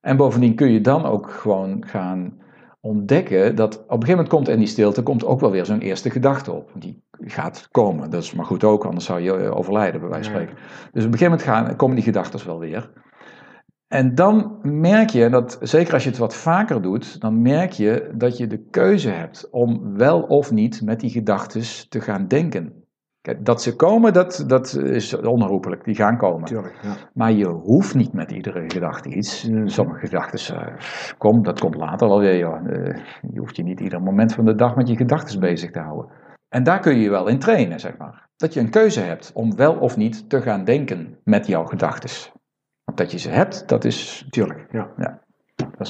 En 0.00 0.16
bovendien 0.16 0.54
kun 0.54 0.70
je 0.72 0.80
dan 0.80 1.04
ook 1.04 1.30
gewoon 1.30 1.86
gaan 1.86 2.38
ontdekken 2.84 3.56
dat 3.56 3.74
op 3.74 3.82
een 3.82 3.88
gegeven 3.88 4.10
moment 4.10 4.28
komt 4.28 4.48
in 4.48 4.58
die 4.58 4.66
stilte 4.66 5.02
komt 5.02 5.24
ook 5.24 5.40
wel 5.40 5.50
weer 5.50 5.64
zo'n 5.64 5.80
eerste 5.80 6.10
gedachte 6.10 6.52
op. 6.52 6.70
Die 6.74 7.02
gaat 7.10 7.68
komen. 7.70 8.10
Dat 8.10 8.22
is 8.22 8.34
maar 8.34 8.44
goed 8.44 8.64
ook, 8.64 8.84
anders 8.84 9.04
zou 9.04 9.20
je 9.20 9.32
eh, 9.32 9.56
overlijden, 9.56 10.00
bij 10.00 10.08
wijze 10.08 10.30
van 10.30 10.40
spreken. 10.40 10.62
Dus 10.92 11.04
op 11.04 11.12
een 11.12 11.18
gegeven 11.18 11.38
moment 11.38 11.42
gaan, 11.42 11.76
komen 11.76 11.94
die 11.94 12.04
gedachten 12.04 12.46
wel 12.46 12.58
weer. 12.58 12.90
En 13.88 14.14
dan 14.14 14.58
merk 14.62 15.10
je, 15.10 15.28
dat 15.28 15.58
zeker 15.60 15.92
als 15.92 16.02
je 16.02 16.08
het 16.08 16.18
wat 16.18 16.34
vaker 16.34 16.82
doet, 16.82 17.20
dan 17.20 17.42
merk 17.42 17.72
je 17.72 18.10
dat 18.14 18.36
je 18.36 18.46
de 18.46 18.64
keuze 18.70 19.10
hebt 19.10 19.48
om 19.50 19.96
wel 19.96 20.22
of 20.22 20.50
niet 20.50 20.82
met 20.82 21.00
die 21.00 21.10
gedachten 21.10 21.88
te 21.88 22.00
gaan 22.00 22.28
denken. 22.28 22.83
Kijk, 23.24 23.44
dat 23.44 23.62
ze 23.62 23.76
komen, 23.76 24.12
dat, 24.12 24.44
dat 24.46 24.74
is 24.76 25.16
onherroepelijk. 25.16 25.84
Die 25.84 25.94
gaan 25.94 26.16
komen. 26.16 26.44
Tuurlijk, 26.44 26.78
ja. 26.82 26.96
Maar 27.12 27.32
je 27.32 27.46
hoeft 27.46 27.94
niet 27.94 28.12
met 28.12 28.30
iedere 28.30 28.64
gedachte 28.70 29.08
iets. 29.08 29.50
Sommige 29.64 30.06
gedachten, 30.06 30.56
uh, 30.56 30.76
kom, 31.18 31.42
dat 31.42 31.60
komt 31.60 31.74
later 31.74 32.08
wel 32.08 32.18
weer. 32.18 32.38
Joh. 32.38 32.66
Uh, 32.66 32.96
je 33.32 33.38
hoeft 33.38 33.56
je 33.56 33.62
niet 33.62 33.80
ieder 33.80 34.02
moment 34.02 34.34
van 34.34 34.44
de 34.44 34.54
dag 34.54 34.76
met 34.76 34.88
je 34.88 34.96
gedachten 34.96 35.40
bezig 35.40 35.70
te 35.70 35.78
houden. 35.78 36.10
En 36.48 36.62
daar 36.62 36.80
kun 36.80 36.94
je 36.94 37.02
je 37.02 37.10
wel 37.10 37.26
in 37.26 37.38
trainen, 37.38 37.80
zeg 37.80 37.96
maar. 37.96 38.28
Dat 38.36 38.54
je 38.54 38.60
een 38.60 38.70
keuze 38.70 39.00
hebt 39.00 39.32
om 39.34 39.56
wel 39.56 39.74
of 39.74 39.96
niet 39.96 40.28
te 40.30 40.42
gaan 40.42 40.64
denken 40.64 41.18
met 41.22 41.46
jouw 41.46 41.64
gedachten. 41.64 42.32
Want 42.84 42.98
dat 42.98 43.10
je 43.10 43.18
ze 43.18 43.30
hebt, 43.30 43.68
dat 43.68 43.84
is... 43.84 44.26
Tuurlijk, 44.30 44.66
ja. 44.70 44.90
ja. 44.96 45.23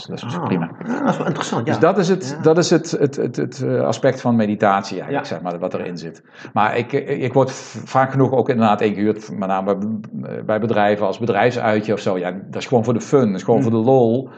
Dat 0.03 0.17
is, 0.17 0.23
dat 0.23 0.31
is 0.31 0.37
ah, 0.37 0.45
prima. 0.45 0.71
Ja, 0.87 0.99
dat 0.99 1.11
is 1.11 1.17
wel 1.17 1.27
interessant. 1.27 1.67
Ja. 1.67 1.73
Dus 1.73 1.81
dat 1.83 1.99
is 1.99 2.09
het, 2.09 2.39
dat 2.43 2.59
is 2.59 2.71
het, 2.71 2.91
het, 2.91 3.17
het, 3.17 3.37
het 3.37 3.63
eh, 3.63 3.81
aspect 3.81 4.21
van 4.21 4.37
meditatie 4.37 4.97
eigenlijk, 4.97 5.27
zeg 5.27 5.41
maar, 5.41 5.59
wat 5.59 5.75
erin 5.75 5.99
zit. 5.99 6.23
Maar 6.53 6.77
ik, 6.77 6.93
ik 6.93 7.33
word 7.33 7.53
vaak 7.85 8.11
genoeg 8.11 8.33
ook 8.33 8.49
inderdaad 8.49 8.81
ingehuurd, 8.81 9.31
met 9.39 9.49
name 9.49 10.01
bij 10.47 10.61
bedrijven 10.61 11.07
als 11.07 11.19
bedrijfsuitje 11.19 11.93
of 11.93 12.01
zo. 12.01 12.19
Ja, 12.19 12.31
dat 12.31 12.63
is 12.63 12.67
gewoon 12.67 12.85
voor 12.85 12.95
de 12.95 13.01
fun, 13.01 13.27
dat 13.27 13.35
is 13.35 13.43
gewoon 13.43 13.61
mm. 13.61 13.67
voor 13.67 13.73
de 13.73 13.87
lol. 13.91 14.31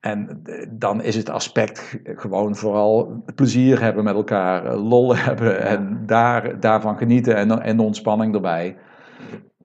En 0.00 0.40
eh, 0.44 0.66
dan 0.70 1.02
is 1.02 1.16
het 1.16 1.30
aspect 1.30 1.98
gewoon 2.04 2.56
vooral 2.56 3.22
plezier 3.34 3.80
hebben 3.80 4.04
met 4.04 4.14
elkaar, 4.14 4.64
eh, 4.64 4.88
lol 4.88 5.16
hebben 5.26 5.62
en 5.62 6.02
daar, 6.06 6.60
daarvan 6.60 6.96
genieten 6.98 7.36
en, 7.36 7.62
en 7.62 7.76
de 7.76 7.82
ontspanning 7.82 8.34
erbij. 8.34 8.76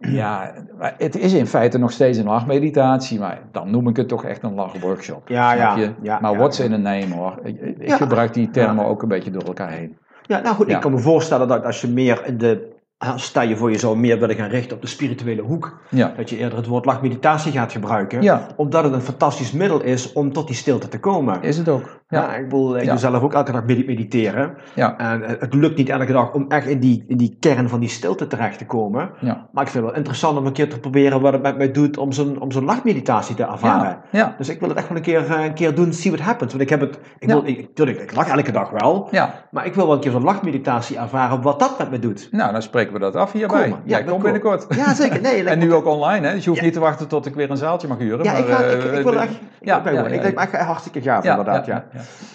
Ja, 0.08 0.54
het 0.98 1.18
is 1.18 1.34
in 1.34 1.48
feite 1.48 1.78
nog 1.78 1.92
steeds 1.92 2.18
een 2.18 2.26
lachmeditatie, 2.26 3.20
maar 3.20 3.42
dan 3.52 3.72
noem 3.72 3.88
ik 3.88 3.96
het 3.96 4.08
toch 4.08 4.26
echt 4.26 4.44
een 4.44 4.54
lachworkshop. 4.54 5.28
Ja, 5.28 5.54
ja, 5.54 5.94
ja, 6.02 6.20
Maar 6.20 6.38
what's 6.38 6.60
in 6.60 6.74
a 6.74 6.78
name 6.78 7.16
hoor. 7.16 7.40
Ik, 7.44 7.62
ik 7.78 7.92
gebruik 7.92 8.34
die 8.34 8.50
termen 8.50 8.86
ook 8.86 9.02
een 9.02 9.08
beetje 9.08 9.32
door 9.32 9.44
elkaar 9.44 9.72
heen. 9.72 9.98
Ja, 10.28 10.40
nou 10.40 10.56
goed, 10.56 10.70
ik 10.70 10.80
kan 10.80 10.92
me 10.92 11.00
voorstellen 11.00 11.48
dat 11.48 11.66
als 11.66 11.82
je 11.82 11.88
meer 11.88 12.22
in 12.26 12.38
de 12.38 12.73
stel 13.16 13.44
je 13.44 13.58
voor 13.58 13.72
je 13.72 13.78
zou 13.78 13.98
meer 13.98 14.20
willen 14.20 14.36
gaan 14.36 14.50
richten 14.50 14.76
op 14.76 14.82
de 14.82 14.88
spirituele 14.88 15.42
hoek, 15.42 15.80
ja. 15.90 16.14
dat 16.18 16.30
je 16.30 16.38
eerder 16.38 16.58
het 16.58 16.68
woord 16.68 16.86
lachmeditatie 16.86 17.52
gaat 17.52 17.72
gebruiken, 17.72 18.48
omdat 18.56 18.84
het 18.84 18.94
een 18.94 19.02
fantastisch 19.02 19.52
middel 19.52 19.82
is 19.82 20.14
om 20.14 20.34
tot 20.34 20.48
die 20.48 20.56
stilte 20.56 20.88
te 20.88 21.00
komen. 21.00 21.42
Is 21.42 21.58
het 21.58 21.70
ook. 21.70 22.02
Ja. 22.10 22.36
ik, 22.36 22.44
bedoel, 22.44 22.78
ik 22.78 22.90
doe 22.90 22.98
zelf 22.98 23.24
ook 23.24 23.34
elke 23.34 23.52
dag 23.52 23.66
mediteren. 23.66 24.56
Ja. 24.74 24.98
En 24.98 25.22
het 25.22 25.54
lukt 25.54 25.78
niet 25.78 25.90
elke 25.90 26.12
dag 26.12 26.34
om 26.34 26.46
echt 26.50 26.68
in 26.68 26.80
die, 26.80 27.04
in 27.08 27.18
die 27.18 27.38
kern 27.40 27.70
van 27.70 27.80
die 27.80 27.90
stilte 27.90 28.28
terecht 28.28 28.58
te 28.58 28.66
komen. 28.66 29.10
Ja. 29.20 29.50
Maar 29.52 29.64
ik 29.64 29.70
vind 29.70 29.84
het 29.84 29.84
wel 29.84 29.96
interessant 29.96 30.38
om 30.38 30.46
een 30.46 30.54
keer 30.54 30.70
te 30.70 30.80
proberen 30.80 31.22
wat 31.22 31.34
het 31.34 31.42
met 31.42 31.58
mij 31.58 31.72
doet 31.72 31.98
om 31.98 32.12
zo'n, 32.12 32.42
om 32.42 32.52
zo'n 32.52 32.66
lachmeditatie 32.66 33.36
te 33.36 33.44
ervaren. 33.44 33.98
Ja. 34.10 34.36
Dus 34.38 34.50
ik 34.50 34.60
wil 34.60 34.70
het 34.70 34.78
echt 34.78 34.88
wel 34.88 34.98
een 34.98 35.04
keer, 35.04 35.32
eh, 35.32 35.44
een 35.44 35.54
keer 35.54 35.76
doen, 35.76 35.94
see 35.94 36.12
what 36.12 36.26
happens. 36.26 36.52
Want 36.52 36.64
ik 36.64 36.70
heb 36.70 36.80
het, 36.80 37.00
ik, 37.20 37.28
wil, 37.28 37.46
ik, 37.46 37.70
ik 37.76 38.16
lach 38.16 38.28
elke 38.28 38.52
dag 38.52 38.70
wel, 38.70 39.08
ja. 39.12 39.34
maar 39.52 39.66
ik 39.66 39.74
wil 39.74 39.86
wel 39.86 39.96
een 39.96 40.02
keer 40.02 40.12
zo'n 40.12 40.24
lachmeditatie 40.24 40.98
ervaren 40.98 41.42
wat 41.42 41.60
dat 41.60 41.78
met 41.78 41.92
me 41.92 42.00
doet. 42.00 42.28
Nou, 42.32 42.52
dan 42.52 42.62
spreken 42.94 43.12
we 43.12 43.12
dat 43.12 43.16
af 43.16 43.32
hierbij. 43.32 43.70
Kom, 43.70 43.80
ja, 43.86 44.18
binnenkort. 44.18 44.66
Ja, 44.76 44.94
zeker. 44.94 45.22
Nee, 45.22 45.44
en 45.50 45.60
nu 45.60 45.74
ook 45.74 45.86
online, 45.86 46.28
hè? 46.28 46.34
Dus 46.34 46.44
je 46.44 46.50
hoeft 46.50 46.62
niet 46.62 46.74
te 46.74 46.80
wachten 46.80 47.08
tot 47.08 47.26
ik 47.26 47.36
weer 47.36 47.52
een 47.52 47.58
zaaltje 47.58 47.88
mag 47.88 47.98
huren. 47.98 48.24
Ja, 48.24 48.32
maar, 48.32 48.42
ik, 48.42 48.48
ga, 48.48 48.64
ik, 48.64 48.84
uh, 48.84 48.98
ik, 48.98 49.04
wil 49.04 49.22
echt, 49.22 49.34
ja, 49.62 49.86
ik, 49.86 49.94
ja, 49.94 50.06
ik 50.06 50.22
denk 50.22 50.38
echt 50.38 50.56
hartstikke 50.56 51.02
gaaf 51.02 51.24
inderdaad, 51.26 51.66
ja. 51.66 51.86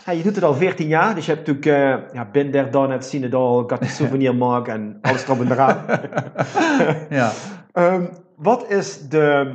ja. 0.05 0.13
je 0.13 0.23
doet 0.23 0.35
het 0.35 0.45
al 0.45 0.55
14 0.55 0.89
jaar, 0.89 1.15
dus 1.15 1.27
je 1.27 1.33
hebt 1.33 1.47
natuurlijk 1.47 2.07
uh, 2.07 2.13
ja, 2.15 2.29
been 2.33 2.51
there, 2.51 2.71
done 2.71 2.95
it, 2.95 3.05
seen 3.05 3.25
it 3.25 3.35
all, 3.35 3.65
got 3.67 3.81
the 3.81 3.89
souvenir 3.89 4.35
mark 4.35 4.69
en 4.69 4.99
alles 5.01 5.25
erop 5.25 5.41
en 5.41 5.53
eraan. 5.53 5.77
ja. 7.21 7.31
um, 7.73 8.09
wat 8.49 8.71
is 8.71 9.09
de 9.09 9.55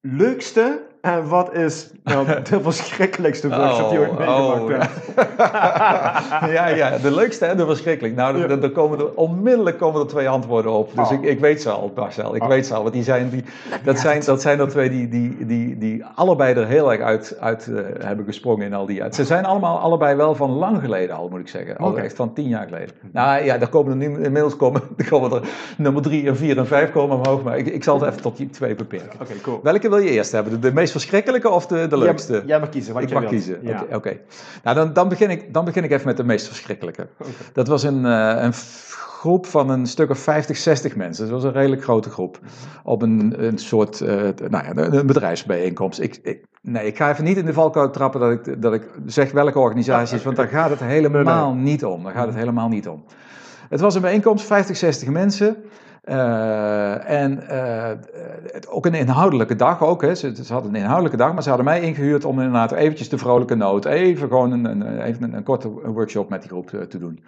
leukste 0.00 0.80
en 1.04 1.28
wat 1.28 1.54
is 1.54 1.90
nou, 2.04 2.26
de 2.50 2.60
verschrikkelijkste 2.60 3.48
workshop 3.48 3.90
die 3.90 3.98
je 3.98 4.06
ooit 4.06 4.18
meegemaakt 4.18 4.60
oh, 4.60 4.68
hebt? 4.68 6.52
ja, 6.56 6.68
ja, 6.68 6.98
de 6.98 7.14
leukste 7.14 7.46
en 7.46 7.56
de 7.56 7.66
verschrikkelijk. 7.66 8.14
Nou, 8.14 8.60
er 8.62 8.70
komen 8.70 8.98
er, 8.98 9.14
onmiddellijk 9.14 9.78
komen 9.78 10.00
er 10.00 10.06
twee 10.06 10.28
antwoorden 10.28 10.72
op. 10.72 10.90
Dus 10.94 11.08
Oh. 11.08 11.12
ik, 11.12 11.22
ik 11.22 11.40
weet 11.40 11.62
ze 11.62 11.70
al, 11.70 11.92
Marcel. 11.94 12.34
Ik 12.34 12.42
Oh. 12.42 12.48
weet 12.48 12.66
ze 12.66 12.74
al. 12.74 12.82
Want 12.82 12.94
die 12.94 13.02
zijn, 13.02 13.28
die, 13.28 13.44
dat, 13.84 13.98
zijn, 13.98 14.22
dat 14.24 14.42
zijn 14.42 14.60
er 14.60 14.68
twee 14.68 14.90
die, 14.90 15.08
die, 15.08 15.46
die, 15.46 15.78
die 15.78 16.04
allebei 16.14 16.54
er 16.54 16.66
heel 16.66 16.92
erg 16.92 17.00
uit, 17.00 17.36
uit 17.40 17.66
eh, 17.66 18.06
hebben 18.06 18.24
gesprongen 18.24 18.66
in 18.66 18.74
al 18.74 18.86
die 18.86 18.96
jaar. 18.96 19.14
Ze 19.14 19.24
zijn 19.24 19.44
allemaal 19.44 19.78
allebei 19.78 20.16
wel 20.16 20.34
van 20.34 20.50
lang 20.50 20.80
geleden 20.80 21.16
al, 21.16 21.28
moet 21.28 21.40
ik 21.40 21.48
zeggen. 21.48 21.76
Al 21.76 21.90
Oké. 21.90 22.00
echt 22.00 22.16
van 22.16 22.32
tien 22.32 22.48
jaar 22.48 22.66
geleden. 22.66 22.94
Nou 23.12 23.44
ja, 23.44 23.58
daar 23.58 23.68
komen 23.68 23.90
er 23.90 24.08
nu, 24.08 24.24
inmiddels 24.24 24.56
komen, 24.56 24.82
er 24.96 25.08
komen 25.08 25.32
er 25.32 25.42
nummer 25.76 26.02
drie 26.02 26.28
en 26.28 26.36
vier 26.36 26.58
en 26.58 26.66
vijf 26.66 26.92
komen 26.92 27.16
omhoog. 27.16 27.42
Maar 27.42 27.58
ik, 27.58 27.66
ik 27.66 27.84
zal 27.84 28.00
het 28.00 28.08
even 28.08 28.22
tot 28.22 28.36
die 28.36 28.50
twee 28.50 28.74
beperken. 28.74 29.20
Oké, 29.20 29.40
cool. 29.42 29.60
Welke 29.62 29.88
wil 29.88 29.98
je 29.98 30.10
eerst 30.10 30.32
hebben? 30.32 30.52
De, 30.52 30.58
de 30.58 30.72
meest 30.72 30.93
verschrikkelijke 30.94 31.48
of 31.48 31.66
de, 31.66 31.86
de 31.86 31.98
leukste? 31.98 32.32
Jij, 32.32 32.42
jij 32.46 32.60
mag 32.60 32.68
kiezen 32.68 32.94
wat 32.94 33.02
ik 33.02 33.08
jij 33.08 33.20
mag 33.20 33.30
wilt. 33.30 33.42
kiezen. 33.42 33.60
Ja. 33.62 33.82
Oké. 33.82 33.94
oké. 33.94 34.18
Nou, 34.62 34.76
dan, 34.76 34.92
dan, 34.92 35.08
begin 35.08 35.30
ik, 35.30 35.54
dan 35.54 35.64
begin 35.64 35.84
ik 35.84 35.90
even 35.90 36.06
met 36.06 36.16
de 36.16 36.24
meest 36.24 36.46
verschrikkelijke. 36.46 37.06
Dat 37.52 37.68
was 37.68 37.82
een, 37.82 38.06
eh, 38.06 38.42
een 38.42 38.52
groep 39.24 39.46
van 39.46 39.70
een 39.70 39.86
stuk 39.86 40.10
of 40.10 40.18
50, 40.18 40.56
60 40.56 40.96
mensen. 40.96 41.24
Dat 41.24 41.32
was 41.32 41.44
een 41.44 41.52
redelijk 41.52 41.82
grote 41.82 42.10
groep. 42.10 42.38
Op 42.82 43.02
een, 43.02 43.44
een 43.44 43.58
soort 43.58 44.00
eh, 44.00 44.16
nou 44.48 44.64
ja, 44.64 44.70
een 44.70 44.94
een 44.94 45.06
bedrijfsbijeenkomst. 45.06 46.00
Ik, 46.00 46.18
ik, 46.22 46.44
nee, 46.62 46.86
ik 46.86 46.96
ga 46.96 47.10
even 47.10 47.24
niet 47.24 47.36
in 47.36 47.46
de 47.46 47.52
valkuil 47.52 47.90
trappen 47.90 48.20
dat 48.20 48.30
ik, 48.30 48.62
dat 48.62 48.74
ik 48.74 48.88
zeg 49.06 49.32
welke 49.32 49.58
organisatie 49.58 50.16
is, 50.16 50.24
want 50.24 50.36
daar 50.36 50.48
gaat 50.48 50.70
het 50.70 50.80
helemaal 50.80 51.54
niet 51.54 51.84
om. 51.84 52.02
Daar 52.02 52.12
gaat 52.12 52.26
het 52.26 52.36
helemaal 52.36 52.68
niet 52.68 52.88
om. 52.88 53.04
Het 53.68 53.80
was 53.80 53.94
een 53.94 54.00
bijeenkomst, 54.00 54.46
50, 54.46 54.76
60 54.76 55.08
mensen. 55.08 55.56
Eh, 56.04 57.10
en 57.10 57.48
eh, 57.48 57.90
ook 58.68 58.86
een 58.86 58.94
inhoudelijke 58.94 59.56
dag 59.56 59.82
ook. 59.82 60.02
Hè. 60.02 60.14
Ze, 60.14 60.44
ze 60.44 60.52
hadden 60.52 60.74
een 60.74 60.80
inhoudelijke 60.80 61.16
dag, 61.16 61.32
maar 61.32 61.42
ze 61.42 61.48
hadden 61.48 61.66
mij 61.66 61.80
ingehuurd 61.80 62.24
om 62.24 62.38
inderdaad 62.38 62.72
eventjes 62.72 63.08
de 63.08 63.18
vrolijke 63.18 63.54
noot, 63.54 63.84
even 63.84 64.28
gewoon 64.28 64.52
een, 64.52 64.64
een, 64.64 65.00
even 65.00 65.22
een, 65.22 65.32
een 65.32 65.42
korte 65.42 65.68
workshop 65.68 66.28
met 66.28 66.40
die 66.40 66.50
groep 66.50 66.66
te, 66.66 66.86
te 66.86 66.98
doen. 66.98 67.24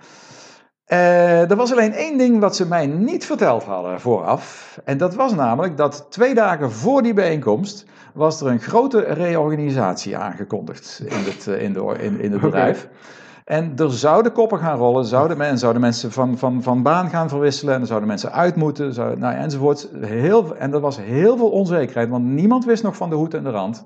Eh, 0.84 1.50
er 1.50 1.56
was 1.56 1.72
alleen 1.72 1.92
één 1.92 2.18
ding 2.18 2.40
wat 2.40 2.56
ze 2.56 2.66
mij 2.66 2.86
niet 2.86 3.26
verteld 3.26 3.64
hadden 3.64 4.00
vooraf. 4.00 4.78
En 4.84 4.98
dat 4.98 5.14
was 5.14 5.34
namelijk 5.34 5.76
dat 5.76 6.06
twee 6.10 6.34
dagen 6.34 6.72
voor 6.72 7.02
die 7.02 7.14
bijeenkomst 7.14 7.86
was 8.14 8.40
er 8.40 8.46
een 8.46 8.60
grote 8.60 9.00
reorganisatie 9.00 10.16
aangekondigd 10.16 11.02
in 11.04 11.24
het, 11.24 11.46
in 11.46 11.72
de, 11.72 11.94
in, 11.98 12.20
in 12.20 12.32
het 12.32 12.40
bedrijf. 12.40 12.88
En 13.46 13.72
er 13.76 13.90
zouden 13.92 14.32
koppen 14.32 14.58
gaan 14.58 14.78
rollen, 14.78 15.04
zouden, 15.04 15.58
zouden 15.58 15.82
mensen 15.82 16.12
van, 16.12 16.38
van, 16.38 16.62
van 16.62 16.82
baan 16.82 17.08
gaan 17.10 17.28
verwisselen, 17.28 17.74
en 17.74 17.80
er 17.80 17.86
zouden 17.86 18.08
mensen 18.08 18.32
uit 18.32 18.56
moeten, 18.56 18.92
zou, 18.94 19.18
nou 19.18 19.34
enzovoort. 19.34 19.88
Heel, 20.00 20.56
en 20.56 20.72
er 20.72 20.80
was 20.80 20.96
heel 20.96 21.36
veel 21.36 21.50
onzekerheid, 21.50 22.08
want 22.08 22.24
niemand 22.24 22.64
wist 22.64 22.82
nog 22.82 22.96
van 22.96 23.08
de 23.10 23.14
hoed 23.14 23.34
en 23.34 23.42
de 23.42 23.50
rand. 23.50 23.84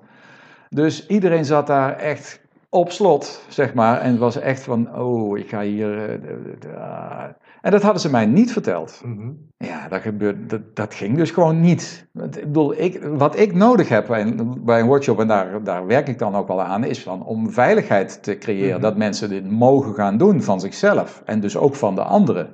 Dus 0.69 1.07
iedereen 1.07 1.45
zat 1.45 1.67
daar 1.67 1.97
echt 1.97 2.41
op 2.69 2.91
slot, 2.91 3.45
zeg 3.49 3.75
maar. 3.75 4.01
En 4.01 4.11
het 4.11 4.19
was 4.19 4.37
echt 4.37 4.63
van, 4.63 4.97
oh, 4.99 5.39
ik 5.39 5.49
ga 5.49 5.61
hier... 5.63 6.03
eh, 6.11 6.21
de- 6.21 6.57
de- 6.59 6.77
ah. 6.77 7.25
En 7.61 7.71
dat 7.71 7.83
hadden 7.83 8.01
ze 8.01 8.11
mij 8.11 8.27
niet 8.27 8.53
verteld. 8.53 9.01
Mhm. 9.05 9.31
Ja, 9.57 9.89
dat, 9.89 10.01
gebeurt, 10.01 10.51
dat, 10.51 10.61
dat 10.77 10.95
ging 10.95 11.17
dus 11.17 11.31
gewoon 11.31 11.61
niet. 11.61 12.07
Ik 12.15 12.31
bedoel, 12.31 12.81
ik, 12.81 13.03
wat 13.03 13.39
ik 13.39 13.55
nodig 13.55 13.89
heb 13.89 14.07
bij 14.07 14.21
een, 14.21 14.65
bij 14.65 14.81
een 14.81 14.87
workshop, 14.87 15.21
en 15.21 15.29
daar, 15.29 15.63
daar 15.65 15.87
werk 15.87 16.09
ik 16.09 16.19
dan 16.19 16.35
ook 16.35 16.49
wel 16.49 16.63
aan, 16.63 16.85
is 16.85 17.03
van 17.03 17.25
om 17.25 17.51
veiligheid 17.51 18.23
te 18.23 18.39
creëren. 18.39 18.73
Mhm. 18.73 18.81
Dat 18.81 18.97
mensen 18.97 19.29
dit 19.29 19.51
mogen 19.51 19.95
gaan 19.95 20.17
doen 20.19 20.43
van 20.43 20.61
zichzelf. 20.61 21.23
En 21.25 21.41
dus 21.41 21.57
ook 21.57 21.75
van 21.75 21.95
de 21.95 22.03
anderen. 22.03 22.49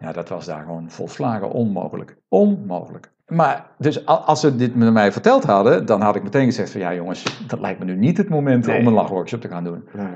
Ja, 0.00 0.12
dat 0.12 0.28
was 0.28 0.46
daar 0.46 0.62
gewoon 0.62 0.90
volslagen 0.90 1.50
onmogelijk. 1.50 2.16
Onmogelijk. 2.28 3.10
Maar 3.28 3.66
dus 3.78 4.06
als 4.06 4.40
ze 4.40 4.56
dit 4.56 4.74
met 4.74 4.92
mij 4.92 5.12
verteld 5.12 5.44
hadden, 5.44 5.86
dan 5.86 6.00
had 6.00 6.16
ik 6.16 6.22
meteen 6.22 6.44
gezegd 6.44 6.70
van 6.70 6.80
ja 6.80 6.94
jongens, 6.94 7.44
dat 7.46 7.60
lijkt 7.60 7.78
me 7.78 7.84
nu 7.84 7.96
niet 7.96 8.16
het 8.16 8.28
moment 8.28 8.66
Nee. 8.66 8.78
om 8.78 8.86
een 8.86 8.92
lachworkshop 8.92 9.40
te 9.40 9.48
gaan 9.48 9.64
doen. 9.64 9.84
Ja. 9.94 10.10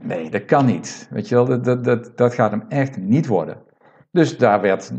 Nee, 0.00 0.30
dat 0.30 0.44
kan 0.44 0.66
niet. 0.66 1.08
Weet 1.10 1.28
je 1.28 1.34
wel, 1.34 1.44
dat, 1.44 1.64
dat, 1.64 1.84
dat, 1.84 2.10
dat 2.16 2.34
gaat 2.34 2.50
hem 2.50 2.64
echt 2.68 2.96
niet 2.96 3.26
worden. 3.26 3.56
Dus 4.10 4.38
daar 4.38 4.60
werd 4.60 4.90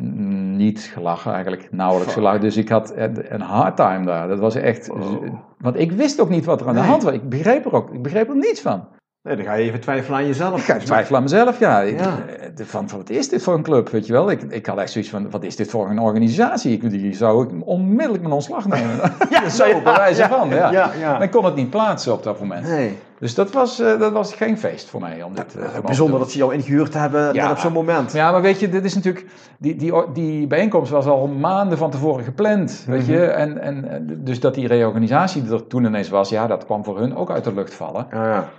niet 0.57 0.79
gelachen, 0.93 1.31
eigenlijk 1.33 1.67
nauwelijks 1.71 2.13
Fuck. 2.13 2.21
gelachen. 2.21 2.41
Dus 2.41 2.57
ik 2.57 2.69
had 2.69 2.93
een 2.95 3.33
een 3.33 3.41
hard 3.41 3.75
time 3.75 4.05
daar. 4.05 4.27
Dat 4.27 4.39
was 4.39 4.55
echt. 4.55 4.89
Oh. 4.89 5.23
Want 5.57 5.79
ik 5.79 5.91
wist 5.91 6.19
ook 6.21 6.29
niet 6.29 6.45
wat 6.45 6.61
er 6.61 6.67
aan 6.67 6.73
de 6.73 6.79
hand 6.79 7.03
was. 7.03 7.13
Ik 7.13 7.29
begreep 7.29 7.65
er 7.65 7.73
ook 7.73 7.93
ik 7.93 8.01
begreep 8.01 8.29
er 8.29 8.35
niets 8.35 8.61
van. 8.61 8.87
Nee, 9.23 9.35
dan 9.35 9.45
ga 9.45 9.53
je 9.53 9.63
even 9.63 9.79
twijfelen 9.79 10.19
aan 10.19 10.25
jezelf. 10.25 10.57
Ik 10.59 10.63
ga 10.65 10.77
twijfelen 10.77 11.17
aan 11.17 11.23
mezelf, 11.23 11.59
ja. 11.59 11.79
Ja. 11.79 12.17
eh, 12.27 12.65
Van, 12.65 12.89
van, 12.89 12.97
wat 12.99 13.09
is 13.09 13.29
dit 13.29 13.43
voor 13.43 13.53
een 13.53 13.63
club, 13.63 13.89
weet 13.89 14.05
je 14.05 14.13
wel? 14.13 14.31
Ik, 14.31 14.41
ik 14.41 14.65
had 14.65 14.77
echt 14.77 14.91
zoiets 14.91 15.09
van, 15.09 15.29
wat 15.29 15.43
is 15.43 15.55
dit 15.55 15.69
voor 15.69 15.89
een 15.89 15.99
organisatie? 15.99 16.71
Ik, 16.71 16.89
die 16.89 17.13
zou 17.13 17.43
ik 17.47 17.67
onmiddellijk 17.67 18.21
mijn 18.21 18.33
ontslag 18.33 18.67
nemen. 18.67 18.95
Ja, 19.29 19.49
Zo 19.59 19.81
bij 19.81 19.93
wijze 19.95 20.21
ja, 20.21 20.27
van, 20.29 20.49
ja. 20.49 20.71
ja, 20.71 20.91
ja. 20.99 21.11
Maar 21.11 21.23
ik 21.23 21.31
kon 21.31 21.45
het 21.45 21.55
niet 21.55 21.69
plaatsen 21.69 22.13
op 22.13 22.23
dat 22.23 22.39
moment. 22.39 22.67
Nee. 22.67 22.97
Dus 23.19 23.35
dat 23.35 23.51
was, 23.51 23.79
eh, 23.79 23.99
dat 23.99 24.11
was 24.11 24.33
geen 24.33 24.57
feest 24.57 24.89
voor 24.89 24.99
mij 24.99 25.23
om 25.23 25.33
dit 25.35 25.45
eh, 25.45 25.51
te 25.51 25.57
mogen 25.67 25.81
Bijzonder 25.81 26.19
dat 26.19 26.31
ze 26.31 26.37
jou 26.37 26.53
ingehuurd 26.53 26.93
hebben 26.93 27.33
Ja. 27.33 27.51
op 27.51 27.57
zo'n 27.57 27.71
moment. 27.73 28.11
Ja, 28.11 28.31
maar 28.31 28.41
weet 28.41 28.59
je, 28.59 28.69
dit 28.69 28.85
is 28.85 28.95
natuurlijk. 28.95 29.25
Die, 29.59 29.75
die, 29.75 29.93
die 30.13 30.47
bijeenkomst 30.47 30.91
was 30.91 31.05
al 31.05 31.27
maanden 31.27 31.77
van 31.77 31.89
tevoren 31.91 32.23
gepland. 32.23 32.83
Weet 32.87 33.01
Mhm. 33.01 33.11
je? 33.11 33.25
En, 33.25 33.57
en, 33.61 34.07
dus 34.23 34.39
dat 34.39 34.53
die 34.53 34.67
reorganisatie 34.67 35.51
er 35.51 35.67
toen 35.67 35.85
ineens 35.85 36.09
was, 36.09 36.29
ja, 36.29 36.47
dat 36.47 36.65
kwam 36.65 36.83
voor 36.83 36.99
hun 36.99 37.15
ook 37.15 37.31
uit 37.31 37.43
de 37.43 37.53
lucht 37.53 37.73
vallen. 37.73 38.07
Ja, 38.11 38.29
ja. 38.33 38.49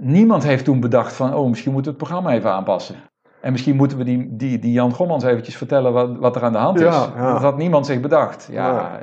Niemand 0.00 0.42
heeft 0.42 0.64
toen 0.64 0.80
bedacht 0.80 1.12
van, 1.12 1.34
oh, 1.34 1.48
misschien 1.48 1.72
moeten 1.72 1.92
we 1.92 1.98
het 1.98 2.08
programma 2.08 2.36
even 2.36 2.50
aanpassen. 2.50 2.96
En 3.40 3.52
misschien 3.52 3.76
moeten 3.76 3.98
we 3.98 4.04
die, 4.04 4.28
die, 4.36 4.58
die 4.58 4.72
Jan 4.72 4.92
Gommans 4.94 5.24
eventjes 5.24 5.56
vertellen 5.56 5.92
wat, 5.92 6.16
wat 6.18 6.36
er 6.36 6.42
aan 6.42 6.52
de 6.52 6.58
hand 6.58 6.80
is. 6.80 6.94
Dat 7.16 7.42
had 7.42 7.56
niemand 7.56 7.86
zich 7.86 8.00
bedacht. 8.00 8.48
Ja, 8.50 8.98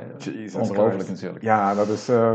ongelooflijk 0.58 1.08
natuurlijk. 1.08 1.42
Ja, 1.44 1.74
dat 1.74 1.88
is... 1.88 2.08
eh, 2.08 2.32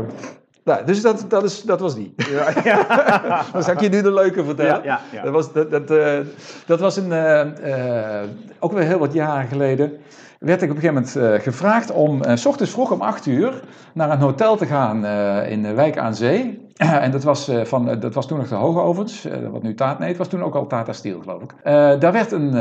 Nou, 0.64 0.84
dus 0.84 1.02
dat, 1.02 1.24
dat, 1.28 1.44
is, 1.44 1.62
dat 1.62 1.80
was 1.80 1.94
die. 1.94 2.14
ja, 2.16 2.48
ja. 2.64 2.86
Dan 3.52 3.62
zal 3.62 3.72
ik 3.72 3.80
je 3.80 3.88
nu 3.88 4.02
de 4.02 4.12
leuke 4.12 4.44
vertellen. 4.44 4.82
Ja. 4.82 5.00
Dat 5.22 5.32
was, 5.32 5.52
dat, 5.52 5.70
dat, 5.70 5.90
eh, 5.90 6.18
dat 6.66 6.80
was 6.80 6.96
een, 6.96 7.12
eh, 7.12 8.20
eh, 8.20 8.28
ook 8.58 8.72
weer 8.72 8.84
heel 8.84 8.98
wat 8.98 9.12
jaren 9.12 9.48
geleden. 9.48 9.92
Werd 10.38 10.62
ik 10.62 10.70
op 10.70 10.76
een 10.76 10.82
gegeven 10.82 11.18
moment 11.20 11.42
gevraagd 11.42 11.90
om 11.90 12.20
s 12.34 12.46
ochtends 12.46 12.72
vroeg 12.72 12.90
om 12.90 13.00
8 13.00 13.26
uur 13.26 13.62
naar 13.94 14.10
een 14.10 14.18
hotel 14.18 14.56
te 14.56 14.66
gaan 14.66 15.06
in 15.46 15.62
de 15.62 15.74
wijk 15.74 15.98
aan 15.98 16.14
Zee. 16.14 16.70
en 16.76 17.10
dat 17.10 17.22
was, 17.22 17.50
van, 17.62 18.00
dat 18.00 18.14
was 18.14 18.26
toen 18.26 18.38
nog 18.38 18.48
de 18.48 18.54
Hoge 18.54 18.80
Ovens, 18.80 19.26
wat 19.50 19.62
nu 19.62 19.74
Taat, 19.74 19.98
nee, 19.98 20.08
het 20.08 20.18
was 20.18 20.28
toen 20.28 20.42
ook 20.42 20.54
al 20.54 20.66
Tata 20.66 20.92
Steel, 20.92 21.20
geloof 21.20 21.42
ik. 21.42 21.54
Daar 22.00 22.12
werd 22.12 22.32
een, 22.32 22.54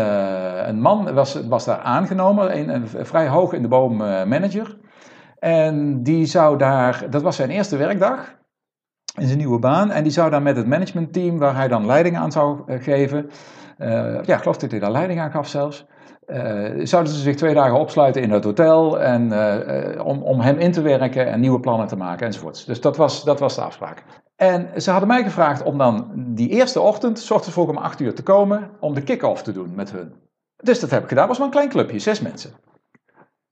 een 0.68 0.82
man, 0.82 1.14
was, 1.14 1.40
was 1.48 1.66
daar 1.66 1.80
aangenomen, 1.80 2.58
een, 2.58 2.70
een 2.70 2.88
vrij 3.06 3.28
hoog 3.28 3.54
in 3.54 3.62
de 3.62 3.68
boom 3.68 3.98
manager. 4.28 4.76
En 5.44 6.04
die 6.04 6.26
zou 6.26 6.58
daar, 6.58 7.06
dat 7.10 7.22
was 7.22 7.36
zijn 7.36 7.50
eerste 7.50 7.78
werkdag 7.78 8.36
in 9.20 9.26
zijn 9.26 9.38
nieuwe 9.38 9.60
baan. 9.60 9.92
En 9.92 10.04
die 10.04 10.12
zou 10.12 10.30
dan 10.30 10.44
met 10.44 10.58
het 10.58 10.68
managementteam, 10.68 11.38
waar 11.38 11.56
hij 11.56 11.68
dan 11.68 11.86
leiding 11.86 12.18
aan 12.18 12.32
zou 12.32 12.62
eh, 12.68 12.84
geven. 12.84 13.30
eh, 13.78 14.24
ja, 14.24 14.36
ik 14.36 14.40
geloof 14.42 14.58
dat 14.58 14.72
hij 14.72 14.80
daar 14.80 14.92
leiding 14.92 15.20
aan 15.20 15.32
gaf 15.32 15.48
zelfs. 15.48 15.86
eh, 16.26 16.86
zouden 16.86 17.14
ze 17.14 17.20
zich 17.20 17.36
twee 17.36 17.54
dagen 17.54 17.80
opsluiten 17.80 18.22
in 18.22 18.32
het 18.32 18.44
hotel 18.44 19.00
en, 19.02 19.24
om, 20.04 20.24
om 20.24 20.40
hem 20.40 20.58
in 20.58 20.72
te 20.72 20.82
werken 20.82 21.28
en 21.28 21.40
nieuwe 21.40 21.60
plannen 21.60 21.88
te 21.88 21.96
maken 21.96 22.26
enzovoorts. 22.26 22.66
Dus 22.66 22.82
dat 22.82 22.98
was, 22.98 23.24
dat 23.24 23.40
was 23.40 23.56
de 23.56 23.62
afspraak. 23.62 24.04
En 24.36 24.82
ze 24.82 24.92
hadden 24.92 25.08
mij 25.08 25.24
gevraagd 25.24 25.64
om 25.64 25.78
dan 25.78 26.12
die 26.16 26.50
eerste 26.50 26.80
ochtend, 26.80 27.20
s 27.20 27.32
ochtends 27.32 27.58
om 27.58 27.78
acht 27.78 28.00
uur 28.00 28.16
te 28.16 28.24
komen, 28.24 28.70
om 28.80 28.94
de 28.94 29.04
kick-off 29.04 29.42
te 29.44 29.52
doen 29.52 29.76
met 29.76 29.92
hun. 29.92 30.14
Dus 30.56 30.80
dat 30.80 30.90
heb 30.90 31.04
ik 31.04 31.10
gedaan. 31.10 31.28
Het 31.28 31.38
was 31.38 31.38
maar 31.38 31.48
een 31.48 31.70
klein 31.70 31.70
clubje, 31.70 32.00
zes 32.00 32.22
mensen. 32.22 32.52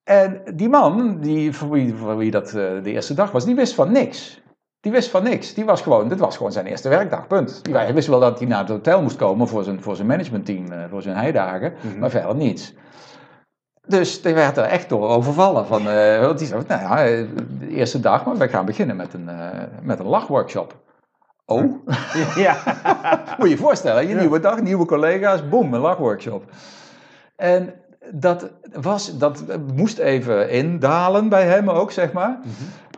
En 0.10 0.42
die 0.56 0.70
man, 0.70 1.18
die, 1.20 1.54
voor, 1.54 1.70
wie, 1.70 1.94
voor 1.96 2.18
wie 2.18 2.32
dat 2.32 2.48
eh, 2.48 2.54
de 2.54 2.92
eerste 2.92 3.14
dag 3.14 3.32
was, 3.32 3.46
die 3.46 3.56
wist 3.56 3.74
van 3.74 3.92
niks. 3.92 4.42
Die 4.80 4.92
wist 4.92 5.10
van 5.10 5.24
niks. 5.24 5.54
Die 5.54 5.66
was 5.66 5.82
gewoon, 5.82 6.08
dit 6.10 6.20
was 6.20 6.38
gewoon 6.38 6.52
zijn 6.52 6.66
eerste 6.66 6.90
werkdag, 6.90 7.28
punt. 7.28 7.64
Die- 7.64 7.74
Hij 7.76 7.94
wist 7.94 8.08
wel 8.08 8.20
dat 8.20 8.40
hij 8.40 8.48
naar 8.48 8.60
het 8.60 8.70
hotel 8.70 9.02
moest 9.02 9.16
komen 9.16 9.48
voor 9.48 9.64
zijn, 9.64 9.82
voor 9.82 9.96
zijn 9.96 10.08
managementteam, 10.08 10.72
eh, 10.72 10.84
voor 10.90 11.02
zijn 11.02 11.16
heidagen, 11.16 11.74
Mhm. 11.82 12.00
maar 12.00 12.10
verder 12.10 12.36
niets. 12.36 12.74
Dus 13.88 14.22
die 14.22 14.34
werd 14.34 14.58
er 14.58 14.64
echt 14.64 14.90
door 14.90 15.10
overvallen. 15.10 15.66
Van, 15.66 15.84
want 16.22 16.38
die 16.40 16.48
zei, 16.48 16.64
nou 16.68 16.82
ja, 16.82 17.26
de 17.60 17.68
eerste 17.70 18.00
dag, 18.00 18.26
maar 18.26 18.38
wij 18.38 18.50
gaan 18.50 18.66
beginnen 18.66 18.96
met 18.96 19.14
een, 19.14 19.30
met 19.82 20.00
een 20.00 20.06
lachworkshop. 20.06 20.76
Oh, 21.46 21.86
ja. 22.36 22.58
moet 23.38 23.48
je 23.50 23.56
je 23.56 23.58
voorstellen, 23.62 24.08
je 24.08 24.16
nieuwe 24.16 24.40
dag, 24.40 24.62
nieuwe 24.62 24.86
collega's, 24.86 25.50
boem, 25.50 25.74
een 25.74 25.80
lachworkshop. 25.80 26.44
En 27.36 27.74
dat, 28.14 28.52
was, 28.82 29.18
dat 29.18 29.44
moest 29.76 29.98
even 29.98 30.50
indalen 30.50 31.30
bij 31.30 31.46
hem 31.46 31.70
ook, 31.70 31.92
zeg 31.92 32.14
maar. 32.14 32.40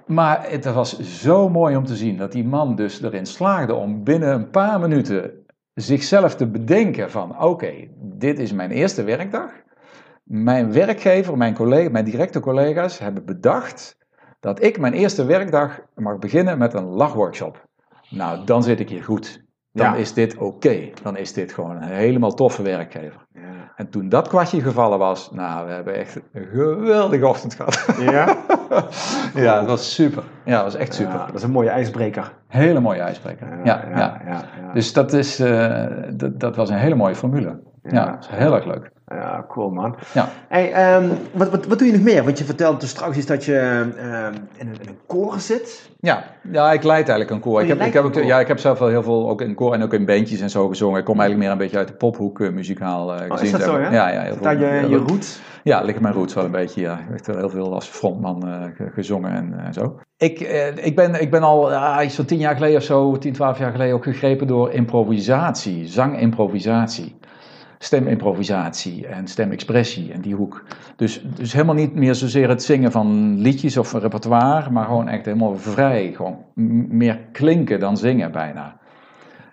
Maar 0.06 0.50
het 0.50 0.74
was 0.74 1.00
zo 1.00 1.50
mooi 1.50 1.76
om 1.76 1.86
te 1.86 1.96
zien 1.96 2.18
dat 2.18 2.32
die 2.32 2.44
man 2.44 2.76
dus 2.76 3.02
erin 3.02 3.26
slaagde 3.26 3.74
om 3.74 4.04
binnen 4.04 4.34
een 4.34 4.50
paar 4.50 4.80
minuten 4.80 5.32
zichzelf 5.74 6.36
te 6.36 6.48
bedenken 6.48 7.12
van 7.12 7.44
oké, 7.44 7.74
dit 8.00 8.40
is 8.40 8.52
mijn 8.52 8.72
eerste 8.72 9.04
werkdag. 9.04 9.52
Mijn 10.24 10.72
werkgever, 10.72 11.38
mijn, 11.38 11.54
collega, 11.54 11.90
mijn 11.90 12.06
directe 12.06 12.40
collega's 12.40 13.00
hebben 13.00 13.26
bedacht 13.26 13.98
dat 14.40 14.64
ik 14.64 14.80
mijn 14.80 14.94
eerste 14.94 15.26
werkdag 15.26 15.80
mag 15.96 16.20
beginnen 16.20 16.58
met 16.58 16.74
een 16.74 16.86
lachworkshop. 16.86 17.68
Nou, 18.10 18.46
dan 18.46 18.64
zit 18.64 18.80
ik 18.80 18.90
hier 18.90 19.04
goed. 19.04 19.44
Dan 19.74 19.86
Ja. 19.86 19.96
is 19.96 20.14
dit 20.14 20.38
oké. 20.38 20.78
Dan 21.04 21.18
is 21.18 21.34
dit 21.34 21.54
gewoon 21.54 21.76
een 21.76 21.84
helemaal 21.84 22.34
toffe 22.34 22.62
werkgever. 22.64 23.26
Ja. 23.34 23.42
En 23.76 23.90
toen 23.90 24.10
dat 24.10 24.28
kwartje 24.28 24.62
gevallen 24.62 25.00
was, 25.00 25.32
nou, 25.32 25.66
we 25.68 25.72
hebben 25.74 25.96
echt 25.96 26.16
een 26.34 26.46
geweldige 26.54 27.28
ochtend 27.28 27.54
gehad. 27.54 27.86
Ja? 28.00 28.38
ja, 29.46 29.60
dat 29.60 29.68
was 29.68 29.94
super. 29.94 30.24
Ja, 30.46 30.56
dat 30.56 30.64
was 30.64 30.76
echt 30.76 30.94
super. 30.94 31.14
Ja, 31.14 31.26
dat 31.26 31.36
is 31.36 31.44
een 31.44 31.52
mooie 31.52 31.70
ijsbreker. 31.70 32.34
Hele 32.48 32.80
mooie 32.80 33.00
ijsbreker. 33.02 33.48
Ja, 33.64 33.84
ja. 33.96 34.22
Dus 34.74 34.94
dat, 34.94 35.14
is, 35.14 35.40
eh, 35.40 35.86
dat, 36.14 36.40
dat 36.40 36.56
was 36.56 36.70
een 36.70 36.78
hele 36.78 36.96
mooie 36.96 37.16
formule. 37.16 37.60
Ja, 37.84 37.90
Ja. 37.92 38.06
dat 38.06 38.20
is 38.20 38.28
heel 38.32 38.56
erg 38.56 38.66
leuk. 38.66 38.92
Ja, 39.14 39.46
cool 39.48 39.70
man. 39.70 39.96
Ja. 40.14 40.30
Hey, 40.48 40.72
ehm, 40.72 41.10
wat, 41.34 41.50
wat, 41.50 41.66
wat 41.66 41.78
doe 41.78 41.88
je 41.88 41.94
nog 41.94 42.02
meer? 42.04 42.24
Want 42.24 42.38
je 42.38 42.44
vertelde 42.44 42.80
dus 42.80 42.90
straks 42.90 43.18
iets 43.18 43.26
dat 43.26 43.46
je 43.46 43.58
ehm, 43.58 44.34
in, 44.58 44.68
een, 44.68 44.76
in 44.82 44.88
een 44.88 44.98
koor 45.08 45.40
zit. 45.40 45.90
Ja, 46.00 46.24
ja, 46.52 46.72
ik 46.72 46.84
leid 46.84 47.10
eigenlijk 47.10 47.30
een 47.30 47.40
koor. 47.40 47.56
Oh, 47.56 47.62
ik, 47.62 47.68
heb, 47.68 47.82
ik, 47.82 47.94
heb 47.94 48.04
ook, 48.04 48.14
ja, 48.14 48.40
ik 48.40 48.48
heb 48.48 48.60
zelf 48.60 48.80
wel 48.80 48.88
heel 48.88 49.04
veel 49.04 49.30
ook 49.30 49.42
in 49.42 49.56
koor 49.56 49.74
en 49.74 49.84
ook 49.84 49.94
in 49.94 50.06
bandjes 50.06 50.40
en 50.40 50.50
zo 50.50 50.68
gezongen. 50.68 51.00
Ik 51.00 51.06
kom 51.06 51.20
eigenlijk 51.20 51.44
meer 51.44 51.52
een 51.52 51.64
beetje 51.64 51.78
uit 51.78 51.88
de 51.88 51.94
pophoek 51.94 52.40
eh, 52.40 52.50
muzikaal 52.52 53.08
Oh, 53.08 53.16
is 53.16 53.22
gezien. 53.28 53.52
dat 53.52 53.62
zeg 53.62 53.70
zo, 53.70 53.80
ja? 53.80 53.92
Ja, 53.92 54.10
ja, 54.10 54.22
heel 54.22 54.36
veel. 54.36 54.50
Je, 54.52 54.66
heel 54.66 54.90
je 54.90 54.98
roots. 54.98 55.42
Ja, 55.64 55.82
liggen 55.82 56.02
mijn 56.02 56.14
roots 56.16 56.34
wel 56.34 56.46
een 56.46 56.52
beetje. 56.52 56.82
Ja. 56.82 56.94
Ik 56.94 57.16
heb 57.16 57.26
wel 57.26 57.38
heel 57.38 57.50
veel 57.50 57.74
als 57.74 57.88
frontman 57.88 58.48
eh, 58.48 58.64
ge- 58.76 58.90
gezongen 58.94 59.60
en 59.66 59.74
zo. 59.74 60.00
Ik, 60.18 60.40
ik, 60.76 60.96
ben, 60.96 61.22
ik 61.22 61.32
ben 61.32 61.44
al 61.44 61.74
ah, 61.74 62.04
iets 62.06 62.16
van 62.16 62.26
tien 62.26 62.38
jaar 62.38 62.56
geleden 62.56 62.78
of 62.78 62.84
zo, 62.84 63.18
tien, 63.18 63.34
twaalf 63.34 63.58
jaar 63.60 63.72
geleden 63.72 63.96
ook 63.96 64.04
gegrepen 64.04 64.48
door 64.48 64.72
improvisatie, 64.72 65.88
zangimprovisatie. 65.88 67.16
Stemimprovisatie 67.84 69.08
en 69.08 69.28
stemexpressie 69.28 70.12
en 70.14 70.22
die 70.22 70.36
hoek. 70.36 70.64
Dus, 70.96 71.26
dus 71.36 71.54
helemaal 71.54 71.76
niet 71.76 71.96
meer 71.96 72.16
zozeer 72.16 72.50
het 72.50 72.64
zingen 72.64 72.92
van 72.92 73.38
liedjes 73.40 73.78
of 73.78 73.94
een 73.94 74.00
repertoire, 74.00 74.70
maar 74.70 74.86
gewoon 74.86 75.08
echt 75.08 75.26
helemaal 75.26 75.58
vrij. 75.58 76.14
Gewoon 76.16 76.38
meer 76.90 77.20
klinken 77.32 77.80
dan 77.80 77.98
zingen 77.98 78.32
bijna. 78.32 78.80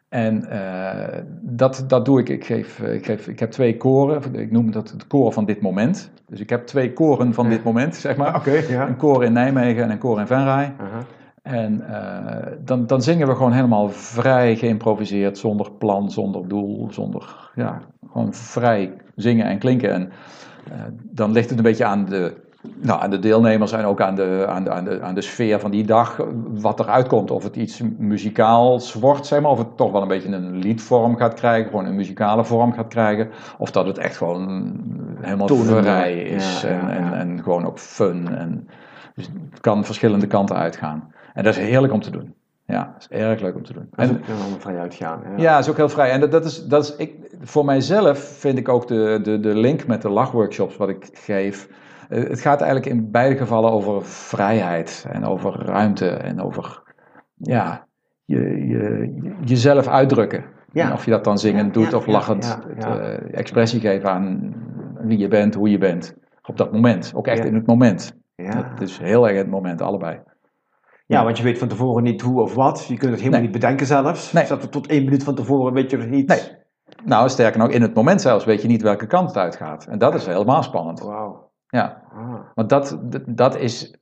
En 0.08 0.50
eh, 0.50 1.18
dat, 1.40 1.84
dat 1.88 2.04
doe 2.04 2.20
ik. 2.20 2.28
Ik, 2.28 2.44
geef, 2.44 2.80
ik, 2.80 3.04
geef, 3.06 3.28
ik 3.28 3.38
heb 3.38 3.50
twee 3.50 3.76
koren. 3.76 4.34
Ik 4.34 4.50
noem 4.50 4.70
dat 4.70 4.90
het 4.90 5.06
koor 5.06 5.32
van 5.32 5.44
dit 5.44 5.60
moment. 5.60 6.10
Dus 6.26 6.40
ik 6.40 6.50
heb 6.50 6.66
twee 6.66 6.92
koren 6.92 7.34
van 7.34 7.44
Ja. 7.44 7.50
dit 7.50 7.64
moment, 7.64 7.96
zeg 7.96 8.16
maar. 8.16 8.36
Oké, 8.36 8.62
ja. 8.68 8.88
Een 8.88 8.96
koor 8.96 9.24
in 9.24 9.32
Nijmegen 9.32 9.82
en 9.82 9.90
een 9.90 9.98
koor 9.98 10.20
in 10.20 10.26
Venray. 10.26 10.74
Aha. 10.78 11.04
En 11.42 11.88
eh, 11.88 12.52
dan, 12.64 12.86
dan 12.86 13.02
zingen 13.02 13.26
we 13.26 13.34
gewoon 13.34 13.52
helemaal 13.52 13.88
vrij 13.88 14.56
geïmproviseerd, 14.56 15.38
zonder 15.38 15.70
plan, 15.70 16.10
zonder 16.10 16.48
doel, 16.48 16.88
zonder, 16.90 17.50
ja, 17.54 17.80
gewoon 18.12 18.34
vrij 18.34 18.92
zingen 19.16 19.46
en 19.46 19.58
klinken. 19.58 19.92
En 19.92 20.12
eh, 20.70 20.78
dan 21.02 21.32
ligt 21.32 21.48
het 21.48 21.58
een 21.58 21.64
beetje 21.64 21.84
aan 21.84 22.04
de, 22.04 22.34
nou, 22.80 23.00
aan 23.02 23.10
de 23.10 23.18
deelnemers 23.18 23.72
en 23.72 23.84
ook 23.84 24.00
aan 24.00 24.14
de, 24.14 24.44
aan, 24.48 24.64
de, 24.64 24.70
aan, 24.70 24.84
de, 24.84 25.00
aan 25.00 25.14
de 25.14 25.20
sfeer 25.20 25.60
van 25.60 25.70
die 25.70 25.84
dag, 25.84 26.26
wat 26.48 26.80
eruit 26.80 27.06
komt. 27.06 27.30
Of 27.30 27.42
het 27.42 27.56
iets 27.56 27.82
muzikaals 27.98 28.94
wordt, 28.94 29.26
zeg 29.26 29.40
maar, 29.40 29.50
of 29.50 29.58
het 29.58 29.76
toch 29.76 29.92
wel 29.92 30.02
een 30.02 30.08
beetje 30.08 30.28
een 30.28 30.56
liedvorm 30.56 31.16
gaat 31.16 31.34
krijgen, 31.34 31.70
gewoon 31.70 31.84
een 31.84 31.94
muzikale 31.94 32.44
vorm 32.44 32.72
gaat 32.72 32.88
krijgen. 32.88 33.28
Of 33.58 33.70
dat 33.70 33.86
het 33.86 33.98
echt 33.98 34.16
gewoon 34.16 34.72
helemaal 35.20 35.46
Tonen, 35.46 35.82
vrij 35.82 36.22
is 36.22 36.60
ja, 36.60 36.68
en, 36.68 36.76
ja. 36.76 36.88
En, 36.88 37.12
en 37.12 37.42
gewoon 37.42 37.66
ook 37.66 37.78
fun. 37.78 38.36
En, 38.36 38.68
dus 39.14 39.30
het 39.50 39.60
kan 39.60 39.84
verschillende 39.84 40.26
kanten 40.26 40.56
uitgaan. 40.56 41.12
En 41.34 41.44
dat 41.44 41.56
is 41.56 41.60
heerlijk 41.60 41.92
om 41.92 42.00
te 42.00 42.10
doen. 42.10 42.34
Ja, 42.64 42.90
dat 42.92 43.06
is 43.10 43.18
erg 43.18 43.40
leuk 43.40 43.54
om 43.54 43.64
te 43.64 43.72
doen. 43.72 43.88
Dat 43.90 44.04
is 44.04 44.10
En, 44.10 44.16
ook 44.16 44.26
helemaal 44.26 44.60
vrij 44.60 44.78
uitgaan. 44.78 45.20
Ja. 45.24 45.42
ja, 45.42 45.58
is 45.58 45.68
ook 45.68 45.76
heel 45.76 45.88
vrij. 45.88 46.10
En 46.10 46.20
dat, 46.20 46.30
dat 46.30 46.44
is, 46.44 46.66
dat 46.66 46.84
is 46.84 46.96
ik, 46.96 47.14
voor 47.40 47.64
mijzelf 47.64 48.18
vind 48.18 48.58
ik 48.58 48.68
ook 48.68 48.88
de, 48.88 49.18
de, 49.22 49.40
de 49.40 49.54
link 49.56 49.86
met 49.86 50.02
de 50.02 50.08
lachworkshops 50.08 50.76
wat 50.76 50.88
ik 50.88 51.08
geef. 51.12 51.68
eh, 52.08 52.22
Het 52.28 52.40
gaat 52.40 52.60
eigenlijk 52.60 52.90
in 52.92 53.10
beide 53.10 53.36
gevallen 53.36 53.70
over 53.70 54.04
vrijheid 54.04 55.06
en 55.10 55.24
over 55.24 55.52
ruimte 55.64 56.08
en 56.08 56.40
over 56.40 56.82
ja, 57.36 57.86
je, 58.24 58.66
je, 58.66 59.12
jezelf 59.44 59.86
uitdrukken. 59.88 60.44
Ja. 60.72 60.86
En 60.86 60.92
of 60.92 61.04
je 61.04 61.10
dat 61.10 61.24
dan 61.24 61.38
zingend 61.38 61.66
Ja, 61.74 61.80
doet 61.80 61.90
ja, 61.90 61.96
of 61.96 62.06
lachend 62.06 62.58
het, 62.68 62.84
eh, 62.84 63.38
expressie 63.38 63.80
geven 63.80 64.10
aan 64.10 64.54
wie 65.00 65.18
je 65.18 65.28
bent, 65.28 65.54
hoe 65.54 65.70
je 65.70 65.78
bent. 65.78 66.14
Op 66.44 66.56
dat 66.56 66.72
moment. 66.72 67.12
Ook 67.14 67.26
echt 67.26 67.44
in 67.44 67.54
het 67.54 67.66
moment. 67.66 68.16
Ja. 68.34 68.70
Het 68.70 68.80
is 68.80 68.98
heel 68.98 69.28
erg 69.28 69.36
het 69.36 69.50
moment, 69.50 69.82
allebei. 69.82 70.18
ja, 71.06 71.24
want 71.24 71.38
je 71.38 71.44
weet 71.44 71.58
van 71.58 71.68
tevoren 71.68 72.02
niet 72.02 72.20
hoe 72.20 72.42
of 72.42 72.54
wat. 72.54 72.84
Je 72.88 72.96
kunt 72.96 73.10
het 73.10 73.20
helemaal 73.20 73.40
Nee. 73.40 73.48
niet 73.48 73.60
bedenken 73.60 73.86
zelfs. 73.86 74.32
Nee. 74.32 74.46
Zat 74.46 74.62
er 74.62 74.68
tot 74.68 74.86
één 74.86 75.04
minuut 75.04 75.24
van 75.24 75.34
tevoren 75.34 75.72
weet 75.72 75.90
je 75.90 75.96
nog 75.96 76.06
niet. 76.08 76.28
Nee. 76.28 76.40
Nou, 77.04 77.28
sterker 77.28 77.58
nog, 77.60 77.68
in 77.68 77.82
het 77.82 77.94
moment 77.94 78.20
zelfs 78.20 78.44
weet 78.44 78.62
je 78.62 78.68
niet 78.68 78.82
welke 78.82 79.06
kant 79.06 79.28
het 79.28 79.36
uitgaat. 79.36 79.86
En 79.86 79.98
dat 79.98 80.14
is 80.14 80.26
helemaal 80.26 80.62
spannend. 80.62 81.00
Wauw. 81.00 81.50
Ja, 81.68 82.02
Ah. 82.12 82.34
want 82.54 82.68
dat, 82.68 82.98
dat- 83.26 83.56
is 83.56 83.94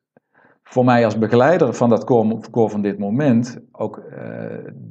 voor 0.62 0.84
mij 0.84 1.04
als 1.04 1.18
begeleider 1.18 1.74
van 1.74 1.88
dat 1.88 2.04
koor, 2.50 2.70
van 2.70 2.82
dit 2.82 2.98
moment 2.98 3.58
ook 3.72 3.98
eh, 3.98 4.18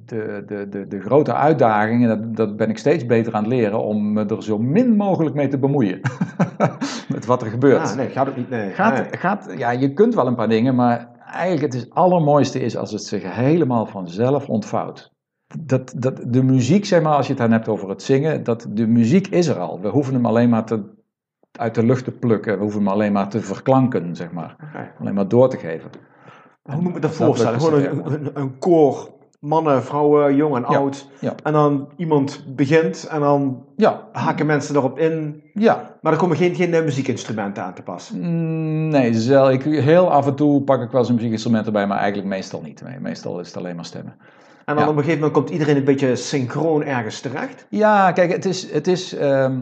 de, 0.05 0.43
de, 0.47 0.67
de, 0.69 0.87
de 0.87 0.99
grote 1.01 1.33
uitdaging. 1.33 2.01
En 2.03 2.07
dat, 2.07 2.35
dat 2.35 2.55
ben 2.57 2.69
ik 2.69 2.77
steeds 2.77 3.05
beter 3.05 3.33
aan 3.33 3.43
het 3.43 3.51
leren 3.51 3.83
om 3.83 4.13
me 4.13 4.25
er 4.25 4.43
zo 4.43 4.57
min 4.57 4.95
mogelijk 4.95 5.35
mee 5.35 5.47
te 5.47 5.59
bemoeien. 5.59 5.99
Met 7.13 7.25
wat 7.25 7.41
er 7.41 7.47
gebeurt. 7.49 7.89
Ah, 7.89 7.95
nee, 7.95 8.09
gaat 8.09 8.27
ook 8.29 8.35
niet. 8.35 8.49
Nee. 8.49 8.71
Gaat, 8.71 8.93
Nee. 8.93 9.07
gaat, 9.11 9.53
ja, 9.57 9.69
je 9.71 9.93
kunt 9.93 10.15
wel 10.15 10.27
een 10.27 10.35
paar 10.35 10.49
dingen, 10.49 10.75
maar 10.75 11.09
eigenlijk 11.31 11.73
het 11.73 11.83
is, 11.83 11.89
allermooiste 11.89 12.59
is 12.59 12.77
als 12.77 12.91
het 12.91 13.03
zich 13.03 13.35
helemaal 13.35 13.85
vanzelf 13.85 14.49
ontvouwt. 14.49 15.13
Dat, 15.59 15.93
dat, 15.97 16.21
de 16.27 16.43
muziek, 16.43 16.85
zeg 16.85 17.01
maar, 17.01 17.15
als 17.15 17.25
je 17.27 17.31
het 17.33 17.41
dan 17.41 17.51
hebt 17.51 17.67
over 17.67 17.89
het 17.89 18.01
zingen, 18.03 18.43
dat, 18.43 18.67
de 18.69 18.87
muziek 18.87 19.27
is 19.27 19.47
er 19.47 19.59
al. 19.59 19.81
We 19.81 19.87
hoeven 19.87 20.13
hem 20.13 20.25
alleen 20.25 20.49
maar 20.49 20.65
te, 20.65 20.81
uit 21.51 21.75
de 21.75 21.85
lucht 21.85 22.03
te 22.03 22.11
plukken. 22.11 22.53
We 22.55 22.61
hoeven 22.61 22.79
hem 22.79 22.89
alleen 22.89 23.11
maar 23.11 23.29
te 23.29 23.41
verklanken, 23.41 24.15
zeg 24.15 24.31
maar. 24.31 24.55
Alleen 24.99 25.13
maar 25.13 25.27
door 25.27 25.49
te 25.49 25.57
geven. 25.57 25.89
Hoe 26.63 26.75
moet 26.81 26.87
ik 26.87 26.93
me 26.93 26.99
dat 26.99 27.01
Dat 27.01 27.27
voorstellen? 27.27 27.59
lukt 27.61 27.63
Gewoon 27.87 28.13
een, 28.13 28.25
een, 28.25 28.29
een 28.33 28.57
koor, 28.57 29.09
mannen, 29.39 29.83
vrouwen, 29.83 30.35
jong 30.35 30.55
en 30.55 30.61
Ja, 30.69 30.77
oud. 30.77 31.09
ja. 31.19 31.33
En 31.43 31.53
dan 31.53 31.89
iemand 31.97 32.45
begint 32.55 33.07
en 33.11 33.19
dan 33.19 33.65
Ja, 33.75 34.07
haken 34.11 34.45
mensen 34.45 34.75
erop 34.75 34.99
in. 34.99 35.43
ja. 35.53 35.97
Maar 36.01 36.13
er 36.13 36.19
komen 36.19 36.37
geen, 36.37 36.55
geen 36.55 36.73
eh, 36.73 36.83
muziekinstrumenten 36.83 37.63
aan 37.63 37.73
te 37.73 37.81
pas. 37.83 38.11
Mm, 38.11 38.87
Nee, 38.87 39.13
zel, 39.13 39.51
ik, 39.51 39.63
heel 39.63 40.11
af 40.11 40.27
en 40.27 40.35
toe 40.35 40.61
pak 40.61 40.81
ik 40.81 40.89
wel 40.91 40.99
eens 40.99 41.09
een 41.09 41.15
muziekinstrument 41.15 41.65
erbij, 41.65 41.87
maar 41.87 41.97
eigenlijk 41.97 42.27
meestal 42.27 42.61
niet. 42.61 42.81
Nee, 42.81 42.99
meestal 42.99 43.39
is 43.39 43.47
het 43.47 43.57
alleen 43.57 43.75
maar 43.75 43.85
stemmen. 43.85 44.15
En 44.65 44.75
dan 44.75 44.83
Ja. 44.83 44.89
op 44.89 44.97
een 44.97 45.03
gegeven 45.03 45.19
moment 45.19 45.31
komt 45.33 45.49
iedereen 45.49 45.75
een 45.77 45.83
beetje 45.83 46.15
synchroon 46.15 46.83
ergens 46.83 47.19
terecht. 47.19 47.65
Ja, 47.69 48.11
kijk, 48.11 48.31
het 48.31 48.45
is, 48.45 48.71
het 48.71 48.87
is 48.87 49.15
ehm, 49.15 49.59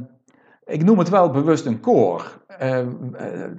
ik 0.66 0.84
noem 0.84 1.00
het 1.00 1.10
wel 1.10 1.30
bewust 1.30 1.66
een 1.66 1.80
koor. 1.80 2.42
Eh, 2.48 2.80
eh, 2.80 2.86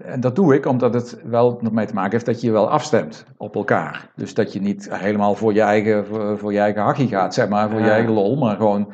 en 0.04 0.20
dat 0.20 0.36
doe 0.36 0.54
ik 0.54 0.66
omdat 0.66 0.94
het 0.94 1.18
wel 1.24 1.60
ermee 1.64 1.86
te 1.86 1.94
maken 1.94 2.10
heeft 2.10 2.26
dat 2.26 2.40
je 2.40 2.46
je 2.46 2.52
wel 2.52 2.70
afstemt 2.70 3.24
op 3.36 3.54
elkaar. 3.54 4.08
Dus 4.16 4.34
dat 4.34 4.52
je 4.52 4.60
niet 4.60 4.88
helemaal 4.90 5.34
voor 5.34 5.52
je 5.54 5.60
eigen, 5.60 6.06
voor, 6.06 6.38
voor 6.38 6.52
je 6.52 6.58
eigen 6.58 6.82
hakkie 6.82 7.08
gaat, 7.08 7.34
zeg 7.34 7.48
maar, 7.48 7.70
voor 7.70 7.80
je 7.80 7.90
eigen 7.90 8.12
lol, 8.12 8.36
maar 8.36 8.56
gewoon 8.56 8.92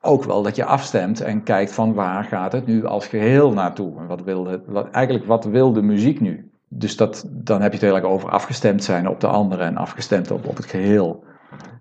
ook 0.00 0.24
wel 0.24 0.42
dat 0.42 0.56
je 0.56 0.64
afstemt 0.64 1.20
en 1.20 1.42
kijkt 1.42 1.72
van 1.72 1.94
waar 1.94 2.24
gaat 2.24 2.52
het 2.52 2.66
nu 2.66 2.84
als 2.84 3.06
geheel 3.06 3.52
naartoe. 3.52 3.98
En 3.98 4.06
wat 4.06 4.22
wil 4.22 4.42
de, 4.42 4.60
wat, 4.66 4.90
eigenlijk 4.90 5.26
wat 5.26 5.44
wil 5.44 5.72
de 5.72 5.82
muziek 5.82 6.20
nu? 6.20 6.50
Dus 6.68 6.96
dat, 6.96 7.24
dan 7.28 7.62
heb 7.62 7.72
je 7.72 7.78
het 7.78 7.86
heel 7.86 7.96
erg 7.96 8.04
over 8.04 8.30
afgestemd 8.30 8.84
zijn 8.84 9.08
op 9.08 9.20
de 9.20 9.26
anderen 9.26 9.66
en 9.66 9.76
afgestemd 9.76 10.30
op, 10.30 10.46
op 10.46 10.56
het 10.56 10.66
geheel. 10.66 11.24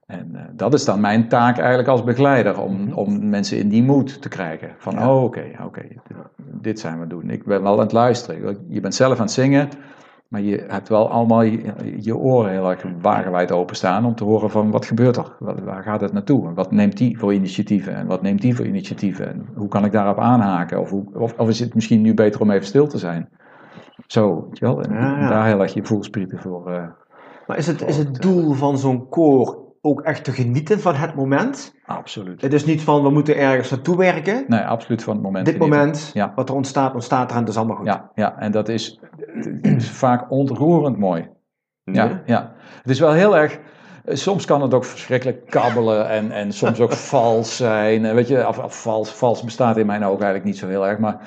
En 0.08 0.30
eh, 0.36 0.42
dat 0.56 0.74
is 0.74 0.86
dan 0.86 1.00
mijn 1.00 1.28
taak 1.28 1.58
eigenlijk 1.58 1.90
als 1.90 2.04
begeleider, 2.04 2.62
om, 2.62 2.92
om 2.94 3.30
mensen 3.30 3.58
in 3.58 3.70
die 3.70 3.84
mood 3.84 4.22
te 4.22 4.30
krijgen. 4.30 4.70
Van, 4.78 4.94
Ja. 4.94 5.14
oh 5.16 5.24
oké, 5.24 5.44
oké, 5.66 5.82
dit, 5.82 6.16
dit 6.62 6.80
zijn 6.80 6.94
we 6.94 7.00
aan 7.04 7.10
het 7.10 7.20
doen. 7.20 7.30
Ik 7.30 7.46
ben 7.46 7.62
wel 7.64 7.74
aan 7.74 7.80
het 7.80 7.92
luisteren. 7.92 8.58
Je 8.68 8.80
bent 8.82 8.96
zelf 8.96 9.14
aan 9.16 9.22
het 9.26 9.32
zingen, 9.32 9.70
maar 10.28 10.42
je 10.42 10.66
hebt 10.68 10.90
wel 10.90 11.10
allemaal 11.10 11.42
je, 11.42 11.74
je 12.00 12.18
oren 12.18 12.52
heel 12.52 12.70
erg 12.70 12.84
wagenwijd 13.02 13.52
openstaan 13.52 14.06
om 14.06 14.16
te 14.16 14.24
horen 14.24 14.50
van 14.50 14.72
wat 14.72 14.86
gebeurt 14.86 15.18
er? 15.18 15.36
Waar 15.64 15.84
gaat 15.84 16.02
het 16.02 16.14
naartoe? 16.14 16.48
En 16.48 16.54
wat 16.54 16.72
neemt 16.72 16.98
die 16.98 17.20
voor 17.20 17.34
initiatieven? 17.34 17.96
En 17.96 18.08
wat 18.08 18.22
neemt 18.22 18.42
die 18.42 18.56
voor 18.56 18.66
initiatieven? 18.66 19.28
En 19.34 19.46
hoe 19.56 19.68
kan 19.68 19.86
ik 19.86 19.92
daarop 19.92 20.20
aanhaken? 20.20 20.80
Of, 20.80 20.90
hoe, 20.90 21.06
of, 21.14 21.34
of 21.38 21.50
is 21.50 21.60
het 21.60 21.76
misschien 21.76 22.02
nu 22.02 22.14
beter 22.14 22.42
om 22.42 22.52
even 22.52 22.66
stil 22.68 22.88
te 22.88 22.98
zijn? 22.98 23.30
Zo, 24.08 24.46
weet 24.50 24.58
je 24.60 24.66
wel? 24.66 24.82
En 24.84 24.94
Ja, 24.94 25.20
ja. 25.20 25.30
daar 25.30 25.46
heel 25.46 25.62
erg 25.62 25.74
je 25.74 25.84
voelspieren 25.84 26.40
voor... 26.40 26.72
eh, 26.72 26.84
Maar 27.48 27.58
is 27.58 27.68
het, 27.68 27.88
is 27.88 27.98
het 27.98 28.22
doel 28.22 28.54
van 28.54 28.78
zo'n 28.78 29.10
koor 29.10 29.66
ook 29.88 30.02
echt 30.02 30.24
te 30.24 30.32
genieten 30.32 30.80
van 30.80 30.96
het 30.96 31.16
moment? 31.16 31.76
absoluut. 31.86 32.42
Het 32.42 32.54
is 32.54 32.66
niet 32.66 32.82
van 32.82 33.04
we 33.04 33.10
moeten 33.10 33.38
ergens 33.38 33.70
naartoe 33.70 33.98
werken. 33.98 34.44
Nee, 34.48 34.60
absoluut 34.60 35.04
van 35.04 35.14
het 35.14 35.24
moment. 35.24 35.46
Dit 35.46 35.54
genieten. 35.56 35.78
moment, 35.78 36.12
Ja. 36.14 36.32
wat 36.36 36.50
er 36.50 36.56
ontstaat, 36.56 36.94
ontstaat 36.94 37.30
er 37.30 37.36
en 37.36 37.42
het 37.42 37.50
is 37.50 37.58
allemaal 37.58 37.76
goed. 37.76 37.86
Ja, 37.86 38.12
ja, 38.16 38.38
en 38.40 38.52
dat 38.52 38.70
is, 38.70 39.00
vaak 39.78 40.32
ontroerend 40.32 40.98
mooi. 40.98 41.30
Ja, 41.84 42.04
Ja. 42.04 42.22
ja. 42.26 42.54
Het 42.82 42.90
is 42.92 43.00
wel 43.00 43.12
heel 43.12 43.38
erg. 43.38 43.60
Soms 44.10 44.46
kan 44.46 44.62
het 44.62 44.74
ook 44.74 44.86
verschrikkelijk 44.86 45.50
kabbelen 45.50 46.10
en, 46.10 46.32
en 46.32 46.52
soms 46.54 46.80
ook 46.80 46.94
vals 47.12 47.56
zijn. 47.56 48.14
Weet 48.14 48.28
je, 48.28 48.48
of, 48.48 48.58
of 48.60 48.82
vals, 48.82 49.12
vals 49.14 49.44
bestaat 49.44 49.78
in 49.78 49.86
mijn 49.86 50.04
ogen 50.04 50.16
eigenlijk 50.26 50.44
niet 50.44 50.58
zo 50.58 50.68
heel 50.68 50.88
erg. 50.88 50.98
Maar 51.00 51.18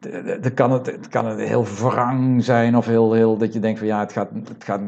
d- 0.00 0.08
d- 0.08 0.42
dan 0.42 0.54
kan 0.54 0.72
het, 0.72 0.86
het 0.86 1.08
kan 1.08 1.26
het 1.26 1.38
heel 1.38 1.64
wrang 1.64 2.44
zijn 2.44 2.76
of 2.76 2.86
heel, 2.86 3.12
heel 3.12 3.36
dat 3.36 3.52
je 3.52 3.60
denkt 3.60 3.78
van 3.78 3.88
ja, 3.88 4.00
het 4.00 4.12
gaat, 4.12 4.28
het 4.48 4.64
gaat 4.64 4.80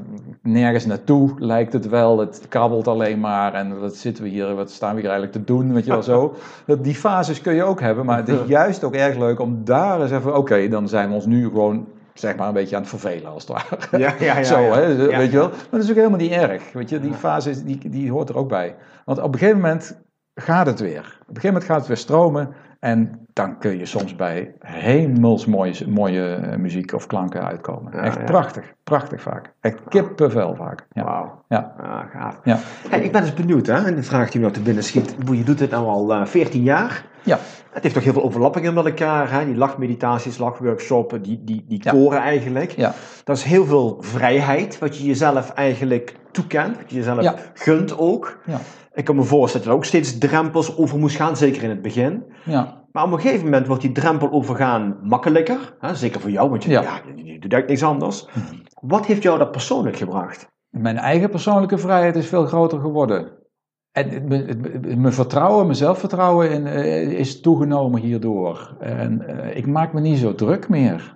nergens 0.43 0.87
naartoe, 0.87 1.31
lijkt 1.39 1.73
het 1.73 1.89
wel. 1.89 2.19
Het 2.19 2.47
kabbelt 2.49 2.89
alleen 2.89 3.21
maar 3.21 3.55
en 3.55 3.81
wat 3.81 3.97
zitten 3.97 4.25
we 4.25 4.31
hier, 4.31 4.55
wat 4.55 4.71
staan 4.71 4.95
we 4.95 5.01
hier 5.01 5.11
eigenlijk 5.11 5.39
te 5.39 5.53
doen, 5.53 5.73
weet 5.73 5.85
je 5.85 5.91
wel 5.91 6.03
zo. 6.03 6.35
Dat, 6.67 6.85
die 6.85 6.95
fases 6.95 7.41
kun 7.41 7.55
je 7.55 7.63
ook 7.63 7.81
hebben, 7.81 8.05
maar 8.07 8.17
het 8.17 8.29
is 8.29 8.39
juist 8.59 8.85
ook 8.85 8.95
erg 8.95 9.17
leuk 9.19 9.41
om 9.41 9.65
daar 9.65 10.01
eens 10.03 10.11
even, 10.11 10.37
oké, 10.37 10.69
dan 10.69 10.89
zijn 10.89 11.09
we 11.09 11.15
ons 11.15 11.27
nu 11.27 11.45
gewoon 11.45 11.87
zeg 12.15 12.37
maar 12.37 12.49
een 12.49 12.55
beetje 12.55 12.77
aan 12.77 12.81
het 12.83 12.91
vervelen 12.91 13.31
als 13.33 13.47
het 13.47 13.53
ware. 13.53 13.99
Ja, 14.03 14.15
ja, 14.19 14.37
ja, 14.39 14.43
Zo, 14.53 14.57
hè, 14.73 14.81
Ja. 14.81 15.19
weet 15.19 15.31
je 15.31 15.37
wel. 15.39 15.49
Maar 15.49 15.59
dat 15.71 15.83
is 15.83 15.91
ook 15.91 15.97
helemaal 15.97 16.19
niet 16.19 16.33
erg. 16.33 16.73
Weet 16.73 16.89
je, 16.89 17.01
die 17.01 17.13
fase 17.15 17.65
die, 17.65 17.89
die 17.89 18.11
hoort 18.11 18.29
er 18.29 18.37
ook 18.37 18.49
bij. 18.49 18.75
Want 19.05 19.19
op 19.21 19.33
een 19.33 19.39
gegeven 19.39 19.61
moment 19.61 20.01
gaat 20.35 20.67
het 20.67 20.81
weer. 20.81 20.99
Op 20.99 21.29
een 21.29 21.35
gegeven 21.35 21.47
moment 21.47 21.65
gaat 21.65 21.79
het 21.79 21.87
weer 21.87 21.97
stromen. 21.97 22.49
En 22.85 23.27
dan 23.33 23.59
kun 23.59 23.79
je 23.79 23.87
soms 23.87 24.17
bij 24.17 24.55
hemels 24.61 25.47
mooie, 25.47 25.89
mooie 25.89 26.35
eh, 26.35 26.59
muziek 26.59 26.93
of 26.93 27.07
klanken 27.07 27.47
uitkomen. 27.47 27.93
Ja, 27.97 28.03
Echt 28.03 28.19
ja. 28.19 28.25
prachtig. 28.25 28.73
Prachtig 28.85 29.21
vaak. 29.23 29.53
Echt 29.61 29.79
kippenvel 29.89 30.55
vaak. 30.55 30.87
Ja. 30.93 31.05
Wauw. 31.05 31.45
Ja. 31.49 31.75
Ah, 31.79 32.11
gaaf. 32.11 32.39
Ja. 32.45 32.59
Hey, 32.89 33.01
ik 33.01 33.13
ben 33.13 33.21
dus 33.21 33.35
benieuwd, 33.35 33.67
hè, 33.67 33.87
en 33.87 33.95
de 33.95 34.03
vraag 34.03 34.31
die 34.31 34.41
me 34.41 34.47
nog 34.47 34.55
te 34.57 34.63
binnen 34.63 34.85
schiet. 34.85 35.15
Je 35.31 35.45
doet 35.45 35.59
dit 35.59 35.71
nou 35.71 35.87
al 35.87 36.13
eh 36.13 36.27
14 36.27 36.63
jaar. 36.63 37.05
Ja. 37.25 37.39
Het 37.71 37.83
heeft 37.83 37.95
toch 37.95 38.05
heel 38.05 38.13
veel 38.13 38.23
overlappingen 38.23 38.75
met 38.75 38.85
elkaar, 38.85 39.33
hè? 39.33 39.45
die 39.45 39.57
lachmeditaties, 39.57 40.39
lachworkshops, 40.39 41.15
die, 41.23 41.41
die, 41.45 41.65
die 41.69 41.81
Ja. 41.83 41.91
koren 41.91 42.19
eigenlijk. 42.19 42.71
Ja. 42.71 42.95
Dat 43.25 43.37
is 43.37 43.43
heel 43.43 43.65
veel 43.67 43.97
vrijheid, 44.01 44.79
wat 44.79 44.99
je 44.99 45.05
jezelf 45.05 45.51
eigenlijk 45.51 46.15
toekent, 46.31 46.77
wat 46.77 46.91
je 46.91 46.97
jezelf 46.97 47.23
Ja. 47.23 47.35
gunt 47.55 47.99
ook. 47.99 48.39
Ja. 48.47 48.59
Ik 48.95 49.05
kan 49.05 49.17
me 49.17 49.23
voorstellen 49.23 49.67
dat 49.67 49.75
er 49.75 49.81
ook 49.81 49.87
steeds 49.87 50.19
drempels 50.19 50.77
over 50.77 50.99
moest 50.99 51.17
gaan, 51.17 51.37
zeker 51.37 51.63
in 51.63 51.69
het 51.71 51.83
begin. 51.83 52.25
Ja. 52.45 52.81
Maar 52.93 53.05
op 53.05 53.13
een 53.13 53.21
gegeven 53.21 53.45
moment 53.45 53.67
wordt 53.67 53.83
die 53.83 53.93
drempel 53.93 54.31
overgaan 54.31 54.99
makkelijker. 55.03 55.75
Hè? 55.81 55.95
Zeker 55.95 56.21
voor 56.21 56.31
jou, 56.31 56.51
want 56.51 56.65
je, 56.65 56.71
ja. 56.71 56.83
Ja. 56.83 57.01
je, 57.07 57.25
je 57.25 57.39
doet 57.39 57.53
eigenlijk 57.53 57.69
niks 57.69 57.83
anders. 57.83 58.27
Wat 58.81 59.07
heeft 59.07 59.23
jou 59.23 59.39
dat 59.39 59.51
persoonlijk 59.51 59.97
gebracht? 59.97 60.51
Mijn 60.71 60.97
eigen 60.99 61.31
persoonlijke 61.31 61.79
vrijheid 61.79 62.17
is 62.17 62.27
veel 62.29 62.47
groter 62.47 62.81
geworden. 62.81 63.29
En 63.93 64.29
mijn 65.01 65.13
vertrouwen, 65.13 65.65
mijn 65.65 65.77
zelfvertrouwen 65.77 66.51
in, 66.51 66.67
eh, 66.67 67.03
is 67.03 67.41
toegenomen 67.41 68.01
hierdoor. 68.01 68.77
En 68.81 69.27
eh, 69.27 69.57
ik 69.57 69.67
maak 69.67 69.93
me 69.93 70.01
niet 70.01 70.19
zo 70.19 70.35
druk 70.35 70.69
meer. 70.69 71.15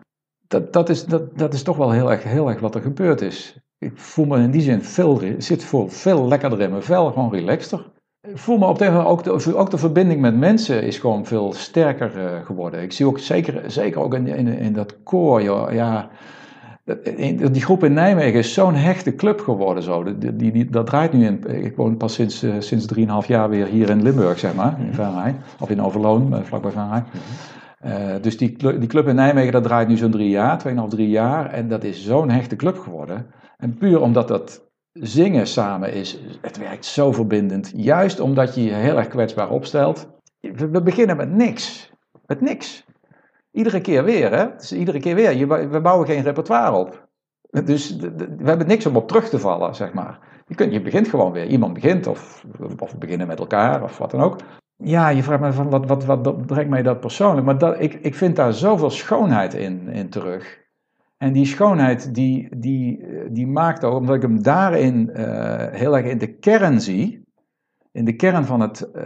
Dat, 0.49 0.73
dat, 0.73 0.89
is, 0.89 1.05
dat, 1.05 1.39
dat 1.39 1.55
is 1.55 1.63
toch 1.63 1.77
wel 1.77 1.91
heel 1.91 2.11
erg, 2.11 2.23
heel 2.23 2.49
erg 2.49 2.61
wat 2.61 2.75
er 2.75 2.81
gebeurd 2.81 3.21
is. 3.21 3.59
Ik 3.79 3.99
voel 3.99 4.25
me 4.25 4.39
in 4.39 4.51
die 4.51 4.61
zin 4.61 4.83
veel, 4.83 5.21
zit 5.39 5.65
veel, 5.65 5.89
veel 5.89 6.29
lekkerder 6.29 6.61
in 6.61 6.71
mijn 6.71 6.83
vel, 6.83 7.13
gewoon 7.13 7.31
relaxter. 7.31 7.93
Ik 8.29 8.39
voel 8.39 8.59
me 8.59 8.67
op 8.67 8.79
de, 8.79 8.91
ook, 8.91 9.23
de, 9.23 9.57
ook 9.57 9.71
de 9.71 9.79
verbinding 9.79 10.21
met 10.21 10.37
mensen 10.37 10.83
is 10.83 10.99
gewoon 10.99 11.27
veel 11.27 11.53
sterker 11.53 12.27
eh, 12.27 12.45
geworden. 12.45 12.83
Ik 12.83 12.93
zie 12.93 13.07
ook 13.07 13.19
zeker, 13.19 13.71
zeker 13.71 14.01
ook 14.01 14.15
in, 14.15 14.27
in, 14.47 14.73
dat 14.73 15.03
koor, 15.03 15.43
ja, 15.73 16.11
die 17.53 17.63
groep 17.63 17.85
in 17.85 17.93
Nijmegen 17.93 18.39
is 18.39 18.55
zo'n 18.55 18.75
hechte 18.75 19.15
club 19.15 19.41
geworden. 19.41 19.83
Zo. 19.83 20.03
Die, 20.19 20.37
die, 20.37 20.53
die- 20.53 20.71
dat 20.71 20.87
draait 20.87 21.13
nu 21.13 21.27
in. 21.27 21.65
Ik 21.65 21.77
woon 21.77 21.97
pas 21.97 22.15
sinds, 22.15 22.43
eh, 22.43 22.55
sinds 22.59 22.87
3,5 22.87 23.27
jaar 23.27 23.49
weer 23.49 23.67
hier 23.67 23.91
in 23.91 24.03
Limburg, 24.03 24.39
zeg 24.39 24.55
maar. 24.55 24.81
In 24.81 24.95
Venray. 24.95 25.37
Of 25.61 25.71
in 25.71 25.83
Overloon, 25.83 26.35
eh, 26.35 26.43
vlakbij 26.43 26.71
Venray. 26.71 27.05
Eh, 27.79 28.15
dus 28.23 28.37
die, 28.37 28.79
die 28.79 28.89
club 28.89 29.09
in 29.09 29.15
Nijmegen, 29.15 29.53
dat 29.53 29.63
draait 29.63 29.89
nu 29.89 29.97
zo'n 29.97 30.11
drie 30.11 30.29
jaar, 30.29 30.59
2,5, 30.59 30.89
drie 30.89 31.09
jaar. 31.09 31.51
En 31.51 31.69
dat 31.69 31.85
is 31.85 32.05
zo'n 32.05 32.31
hechte 32.31 32.57
club 32.57 32.79
geworden. 32.79 33.27
En 33.57 33.79
puur 33.79 34.01
omdat 34.01 34.29
dat 34.29 34.69
zingen 34.93 35.47
samen 35.47 35.93
is, 35.93 36.19
het 36.41 36.59
werkt 36.59 36.85
zo 36.85 37.13
verbindend. 37.13 37.73
Juist 37.77 38.21
omdat 38.21 38.55
je 38.55 38.63
je 38.65 38.73
heel 38.73 38.97
erg 38.97 39.09
kwetsbaar 39.09 39.51
opstelt. 39.51 40.09
We 40.41 40.83
beginnen 40.83 41.17
met 41.17 41.31
niks. 41.33 41.93
Met 42.27 42.41
niks. 42.41 42.85
Iedere 43.57 43.81
keer 43.81 44.05
weer, 44.05 44.37
hè? 44.37 44.47
Dus 44.57 44.73
iedere 44.73 45.01
keer 45.01 45.15
weer. 45.15 45.37
Je, 45.37 45.47
we 45.47 45.81
bouwen 45.81 46.07
geen 46.07 46.23
repertoire 46.23 46.77
op. 46.77 47.09
Dus 47.65 47.97
we 47.97 48.45
hebben 48.45 48.67
niks 48.67 48.87
om 48.87 48.97
op 48.97 49.09
terug 49.09 49.29
te 49.29 49.39
vallen, 49.39 49.75
zeg 49.75 49.93
maar. 49.93 50.19
Je, 50.47 50.55
kunt, 50.55 50.73
je 50.73 50.83
begint 50.83 51.09
gewoon 51.09 51.33
weer. 51.33 51.47
Iemand 51.47 51.73
begint, 51.73 52.07
of, 52.07 52.45
of 52.79 52.93
we 52.93 52.99
beginnen 52.99 53.27
met 53.27 53.39
elkaar, 53.39 53.83
of 53.83 53.99
wat 53.99 54.11
dan 54.11 54.21
ook. 54.21 54.37
ja, 54.77 55.09
je 55.09 55.23
vraagt 55.23 55.41
me 55.41 55.53
van 55.53 55.71
wat, 55.71 55.87
wat, 55.87 56.05
wat 56.05 56.47
brengt 56.47 56.71
mij 56.71 56.83
dat 56.83 57.01
persoonlijk? 57.01 57.47
Maar 57.47 57.59
dat, 57.59 57.81
ik, 57.81 57.95
ik 57.95 58.15
vind 58.15 58.37
daar 58.37 58.53
zoveel 58.53 58.91
schoonheid 58.91 59.55
in, 59.55 59.89
in 59.89 60.09
terug. 60.09 60.65
En 61.17 61.33
die 61.33 61.47
schoonheid 61.47 62.15
die, 62.15 62.57
die, 62.57 63.05
die 63.31 63.47
maakt 63.47 63.85
ook, 63.85 63.95
omdat 63.95 64.15
ik 64.15 64.23
hem 64.23 64.43
daarin 64.43 65.11
uh, 65.13 65.67
heel 65.71 65.97
erg 65.97 66.07
in 66.07 66.19
de 66.19 66.39
kern 66.39 66.81
zie, 66.81 67.23
in 67.93 68.05
de 68.05 68.17
kern 68.17 68.45
van, 68.45 68.61
het, 68.61 68.91
uh, 68.95 69.03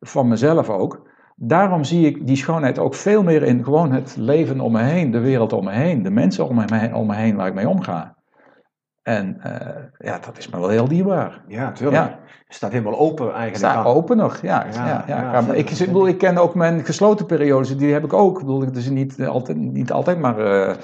van 0.00 0.28
mezelf 0.28 0.70
ook, 0.70 1.12
daarom 1.34 1.84
zie 1.84 2.06
ik 2.06 2.26
die 2.26 2.36
schoonheid 2.36 2.78
ook 2.78 2.94
veel 2.94 3.22
meer 3.22 3.42
in 3.42 3.64
gewoon 3.64 3.92
het 3.92 4.16
leven 4.16 4.60
om 4.60 4.72
me 4.72 4.82
heen, 4.82 5.10
de 5.10 5.20
wereld 5.20 5.52
om 5.52 5.64
me 5.64 5.72
heen, 5.72 6.02
de 6.02 6.10
mensen 6.10 6.48
om 6.48 6.54
me, 6.54 6.90
om 6.94 7.06
me 7.06 7.14
heen 7.14 7.36
waar 7.36 7.46
ik 7.46 7.54
mee 7.54 7.68
omga. 7.68 8.16
En 9.02 9.36
uh, 9.46 9.54
ja, 9.98 10.18
dat 10.18 10.38
is 10.38 10.48
me 10.48 10.60
wel 10.60 10.68
heel 10.68 10.88
dierbaar. 10.88 11.42
Ja, 11.48 11.72
tuurlijk. 11.72 11.96
Ja. 11.96 12.18
Staat 12.48 12.72
helemaal 12.72 12.98
open 12.98 13.26
eigenlijk. 13.26 13.56
Staat 13.56 13.86
open 13.86 14.16
nog, 14.16 14.42
ja. 14.42 14.66
ja, 14.72 15.04
ja, 15.06 15.32
ja. 15.32 15.52
ik, 15.52 15.70
ik, 15.70 15.86
bedoel, 15.86 16.08
ik 16.08 16.18
ken 16.18 16.38
ook 16.38 16.54
mijn 16.54 16.84
gesloten 16.84 17.26
periodes, 17.26 17.76
die 17.76 17.92
heb 17.92 18.04
ik 18.04 18.12
ook. 18.12 18.38
Ik 18.38 18.46
bedoel, 18.46 18.72
dus 18.72 18.88
niet 18.88 19.26
altijd, 19.26 19.58
niet 19.58 19.92
altijd 19.92 20.18
maar 20.18 20.68
uh, 20.68 20.74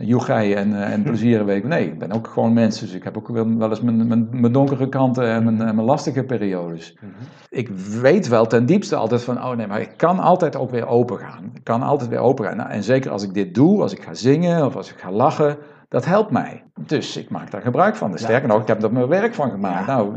joegij 0.00 0.56
en, 0.56 0.82
en 0.82 1.02
plezierenweek. 1.02 1.64
Nee, 1.64 1.86
ik 1.86 1.98
ben 1.98 2.12
ook 2.12 2.26
gewoon 2.26 2.52
mens, 2.52 2.80
dus 2.80 2.92
ik 2.92 3.04
heb 3.04 3.16
ook 3.16 3.28
wel, 3.28 3.56
wel 3.56 3.68
eens 3.70 3.80
mijn, 3.80 4.06
mijn, 4.06 4.28
mijn, 4.30 4.52
donkere 4.52 4.88
kanten 4.88 5.26
en 5.26 5.44
mijn, 5.44 5.56
mijn 5.56 5.82
lastige 5.82 6.24
periodes. 6.24 6.96
Mm 7.00 7.08
-hmm. 7.08 7.26
Ik 7.48 7.68
weet 8.00 8.28
wel 8.28 8.46
ten 8.46 8.66
diepste 8.66 8.96
altijd 8.96 9.22
van, 9.22 9.36
oh 9.36 9.56
nee, 9.56 9.66
maar 9.66 9.80
ik 9.80 9.92
kan 9.96 10.18
altijd 10.18 10.56
ook 10.56 10.70
weer 10.70 10.86
open 10.86 11.18
gaan. 11.18 11.50
Ik 11.54 11.64
kan 11.64 11.82
altijd 11.82 12.10
weer 12.10 12.18
open 12.18 12.44
gaan. 12.44 12.56
Nou, 12.56 12.70
en 12.70 12.82
zeker 12.82 13.10
als 13.10 13.22
ik 13.22 13.34
dit 13.34 13.54
doe, 13.54 13.82
als 13.82 13.92
ik 13.92 14.02
ga 14.02 14.14
zingen 14.14 14.66
of 14.66 14.76
als 14.76 14.90
ik 14.90 14.98
ga 14.98 15.12
lachen 15.12 15.56
dat 15.90 16.04
helpt 16.04 16.30
mij. 16.30 16.64
Dus 16.86 17.16
ik 17.16 17.30
maak 17.30 17.50
daar 17.50 17.62
gebruik 17.62 17.96
van. 17.96 18.10
Dus 18.10 18.22
sterker 18.22 18.48
nog, 18.48 18.60
ik 18.60 18.66
heb 18.66 18.82
er 18.82 18.92
mijn 18.92 19.06
werk 19.06 19.34
van 19.34 19.50
gemaakt. 19.50 19.86
nou, 19.86 20.14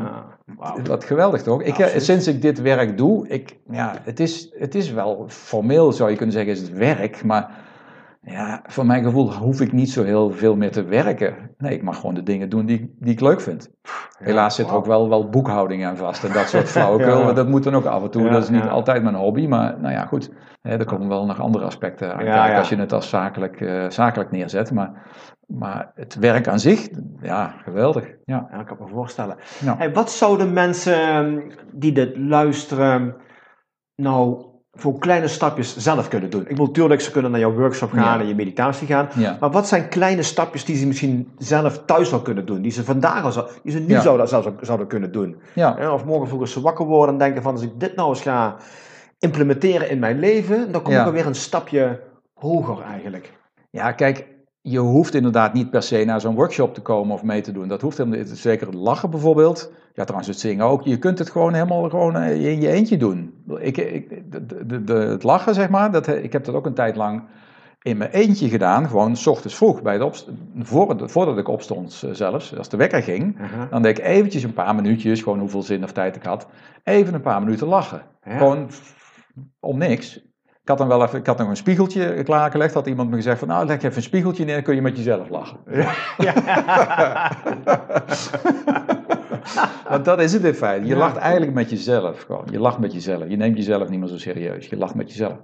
wat 0.84 1.04
geweldig 1.04 1.42
toch? 1.42 1.62
Ik, 1.62 1.78
eh, 1.78 2.00
sinds 2.00 2.28
ik 2.28 2.42
dit 2.42 2.62
werk 2.62 2.98
doe, 2.98 3.28
ik, 3.28 3.58
ja, 3.70 3.96
het, 4.04 4.20
is, 4.20 4.50
het 4.58 4.76
is 4.76 4.92
wel 4.92 5.26
formeel 5.28 5.92
zou 5.92 6.10
je 6.10 6.16
kunnen 6.16 6.36
zeggen, 6.36 6.54
is 6.54 6.62
het 6.62 6.72
werk, 6.72 7.24
maar 7.24 7.63
ja, 8.26 8.62
voor 8.66 8.86
mijn 8.86 9.04
gevoel 9.04 9.34
hoef 9.34 9.62
ik 9.62 9.72
niet 9.72 9.90
zo 9.90 10.04
heel 10.04 10.32
veel 10.32 10.56
meer 10.56 10.72
te 10.72 10.84
werken. 10.84 11.52
Nee, 11.58 11.74
ik 11.74 11.84
mag 11.84 12.00
gewoon 12.00 12.16
de 12.16 12.24
dingen 12.24 12.50
doen 12.50 12.66
die, 12.66 12.96
die 13.00 13.14
ik 13.14 13.20
leuk 13.20 13.42
vind. 13.42 13.70
Helaas 14.18 14.56
zit 14.56 14.68
er 14.68 14.74
ook 14.74 14.86
wel, 14.86 15.10
wel 15.10 15.30
boekhouding 15.30 15.86
aan 15.86 15.98
vast 15.98 16.24
en 16.24 16.34
dat 16.34 16.50
soort 16.50 16.70
flauwekul. 16.74 17.20
ja. 17.20 17.34
Dat 17.34 17.48
moet 17.48 17.64
dan 17.64 17.76
ook 17.76 17.86
af 17.86 18.04
en 18.04 18.12
toe. 18.12 18.30
dat 18.30 18.44
is 18.44 18.50
niet 18.50 18.68
altijd 18.68 19.04
mijn 19.04 19.16
hobby, 19.16 19.48
maar 19.48 19.80
nou 19.80 19.94
ja, 19.94 20.06
goed. 20.06 20.32
Hè, 20.62 20.78
er 20.78 20.86
komen 20.86 21.08
wel 21.08 21.26
nog 21.26 21.40
andere 21.40 21.66
aspecten 21.66 22.14
aan 22.14 22.24
kijken 22.24 22.58
als 22.58 22.70
je 22.70 22.76
het 22.76 22.94
als 22.94 23.10
zakelijk, 23.10 23.60
uh, 23.60 23.90
zakelijk 23.90 24.32
neerzet. 24.32 24.72
Maar, 24.72 24.92
maar 25.48 25.92
het 25.96 26.16
werk 26.16 26.48
aan 26.48 26.60
zich, 26.60 26.90
ja, 27.22 27.56
geweldig. 27.64 28.06
Ja, 28.26 28.48
ja 28.52 28.60
ik 28.60 28.66
kan 28.66 28.78
me 28.80 28.88
voorstellen. 28.88 29.38
Hey, 29.66 29.94
wat 29.94 30.12
zouden 30.12 30.54
mensen 30.54 31.02
ehm, 31.02 31.40
die 31.72 31.92
dit 31.92 32.18
luisteren 32.18 33.16
nou 33.96 34.52
voor 34.76 35.00
kleine 35.00 35.28
stapjes 35.28 35.78
zelf 35.78 36.08
kunnen 36.08 36.30
doen? 36.30 36.42
Ik 36.42 36.48
bedoel, 36.48 36.66
natuurlijk, 36.66 37.02
ze 37.02 37.12
kunnen 37.12 37.32
naar 37.32 37.40
jouw 37.40 37.54
workshop 37.54 37.92
gaan 37.92 38.20
en 38.20 38.28
je 38.28 38.36
meditatie 38.36 38.88
gaan. 38.88 39.10
Maar 39.40 39.52
wat 39.52 39.68
zijn 39.68 39.88
kleine 39.88 40.22
stapjes 40.22 40.66
die 40.66 40.76
ze 40.76 40.88
misschien 40.88 41.32
zelf 41.38 41.82
thuis 41.86 42.14
al 42.14 42.22
kunnen 42.22 42.46
doen? 42.46 42.62
Die 42.62 42.72
ze 42.72 42.84
vandaag 42.84 43.38
al 43.38 43.48
die 43.64 43.72
ze 43.72 43.80
nu 43.80 44.00
zouden, 44.02 44.58
zouden 44.62 44.88
kunnen 44.88 45.12
doen? 45.12 45.42
Of 45.92 46.06
morgen 46.06 46.28
vroeg 46.28 46.48
ze 46.48 46.62
wakker 46.62 46.86
worden 46.86 47.14
en 47.14 47.20
denken 47.20 47.42
van, 47.42 47.52
als 47.52 47.62
ik 47.62 47.80
dit 47.80 47.96
nou 47.96 48.10
eens 48.10 48.22
ga 48.22 48.56
implementeren 49.20 49.90
in 49.90 50.00
mijn 50.00 50.20
leven, 50.20 50.72
dan 50.72 50.82
kom 50.82 50.94
ik 50.94 51.12
weer 51.12 51.26
een 51.26 51.36
stapje 51.36 52.00
hoger 52.34 52.82
eigenlijk. 52.82 53.32
Ja, 53.70 53.92
kijk, 53.92 54.26
je 54.66 54.80
hoeft 54.80 55.14
inderdaad 55.14 55.54
niet 55.54 55.70
per 55.70 55.84
se 55.84 56.04
naar 56.04 56.22
zo'n 56.22 56.36
workshop 56.36 56.74
te 56.74 56.82
komen 56.82 57.14
of 57.14 57.24
mee 57.24 57.42
te 57.42 57.52
doen. 57.52 57.68
Dat 57.68 57.82
hoeft 57.82 57.98
helemaal 57.98 58.20
niet. 58.20 58.30
Zeker 58.30 58.68
het 58.68 58.76
lachen 58.76 59.10
bijvoorbeeld. 59.10 59.72
Ja, 59.94 60.04
trouwens 60.04 60.28
het 60.28 60.40
zingen 60.40 60.66
ook. 60.66 60.84
Je 60.84 60.98
kunt 60.98 61.20
het 61.20 61.30
gewoon 61.30 61.54
helemaal 61.54 61.90
gewoon 61.90 62.16
eh, 62.16 62.52
in 62.52 62.62
je 62.62 62.70
eentje 62.70 62.98
doen. 62.98 63.34
Ik, 63.58 63.78
ik, 63.78 64.32
de, 64.32 64.66
de, 64.66 64.84
de, 64.84 64.94
het 64.94 65.24
lachen, 65.24 65.54
zeg 65.54 65.70
maar, 65.70 65.92
dat, 65.92 66.08
ik 66.08 66.32
heb 66.32 66.44
dat 66.44 66.56
ook 66.56 66.66
een 66.66 66.74
tijd 66.74 66.96
lang 66.96 67.24
in 67.82 67.98
mijn 67.98 68.10
eentje 68.10 68.50
gedaan. 68.50 68.88
Gewoon 68.88 69.16
s 69.16 69.28
ochtends 69.28 69.56
vroeg, 69.56 69.82
bij 69.82 69.98
de 69.98 70.12
voor, 70.60 71.10
voordat 71.10 71.38
ik 71.38 71.48
opstond 71.48 72.04
eh, 72.06 72.14
zelfs. 72.14 72.58
Als 72.58 72.70
de 72.70 72.78
wekker 72.78 73.04
ging, 73.04 73.40
uh-huh. 73.40 73.70
dan 73.70 73.82
deed 73.82 73.98
ik 73.98 74.06
eventjes 74.06 74.44
een 74.44 74.54
paar 74.54 74.76
minuutjes, 74.76 75.22
gewoon 75.22 75.40
hoeveel 75.40 75.64
zin 75.64 75.84
of 75.84 75.92
tijd 75.92 76.16
ik 76.16 76.24
had. 76.24 76.48
Even 76.84 77.14
een 77.14 77.22
paar 77.22 77.44
minuten 77.44 77.68
lachen. 77.68 78.02
Gewoon 78.22 78.70
om 79.60 79.78
niks. 79.78 80.22
Ik 80.64 80.70
had 80.70 80.78
dan 80.78 80.88
wel 80.88 81.04
even, 81.04 81.20
ik 81.20 81.26
had 81.26 81.38
nog 81.38 81.50
een 81.50 81.56
spiegeltje 81.56 82.24
klaargelegd. 82.24 82.74
Had 82.74 82.88
iemand 82.88 83.10
me 83.10 83.16
gezegd 83.16 83.40
van, 83.40 83.48
nou 83.48 83.66
leg 83.66 83.78
even 83.78 83.96
een 83.96 84.02
spiegeltje 84.02 84.46
neer, 84.46 84.54
dan 84.54 84.64
kun 84.64 84.76
je 84.76 84.82
met 84.82 84.98
jezelf 84.98 85.30
lachen. 85.30 85.58
Ja. 85.72 85.94
Want 89.90 90.06
dat 90.06 90.22
is 90.22 90.34
het 90.34 90.44
in 90.44 90.54
feite. 90.54 90.88
Je 90.88 90.96
lacht 90.96 91.18
eigenlijk 91.18 91.54
met 91.54 91.70
jezelf 91.70 92.22
gewoon. 92.22 92.48
Je 92.52 92.60
lacht 92.60 92.80
met 92.80 92.94
jezelf. 92.94 93.24
Je 93.28 93.38
neemt 93.38 93.58
jezelf 93.58 93.90
niet 93.90 94.00
meer 94.00 94.08
zo 94.08 94.18
serieus. 94.18 94.68
Je 94.68 94.78
lacht 94.78 94.96
met 94.96 95.10
jezelf. 95.10 95.38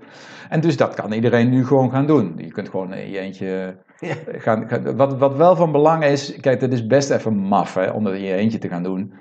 En 0.49 0.61
dus 0.61 0.77
dat 0.77 0.93
kan 0.93 1.11
iedereen 1.11 1.49
nu 1.49 1.65
gewoon 1.65 1.91
gaan 1.91 2.07
doen. 2.07 2.33
Je 2.37 2.51
kunt 2.51 2.69
gewoon 2.69 2.93
in 2.93 3.11
je 3.11 3.19
eentje 3.19 3.75
gaan, 4.23 4.67
wat, 4.95 5.17
wat 5.17 5.35
wel 5.35 5.55
van 5.55 5.71
belang 5.71 6.03
is, 6.03 6.39
kijk, 6.39 6.61
het 6.61 6.73
is 6.73 6.87
best 6.87 7.09
even 7.09 7.35
maf 7.35 7.73
hè, 7.73 7.89
om 7.89 8.03
dat 8.03 8.13
in 8.13 8.21
je 8.21 8.33
eentje 8.33 8.57
te 8.57 8.67
gaan 8.67 8.83
doen. 8.83 9.13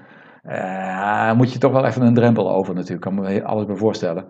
Uh, 0.44 1.32
moet 1.32 1.52
je 1.52 1.58
toch 1.58 1.72
wel 1.72 1.84
even 1.84 2.02
een 2.02 2.14
drempel 2.14 2.50
over 2.50 2.74
natuurlijk. 2.74 3.00
Kan 3.00 3.14
me 3.14 3.44
alles 3.44 3.66
bij 3.66 3.76
voorstellen. 3.76 4.26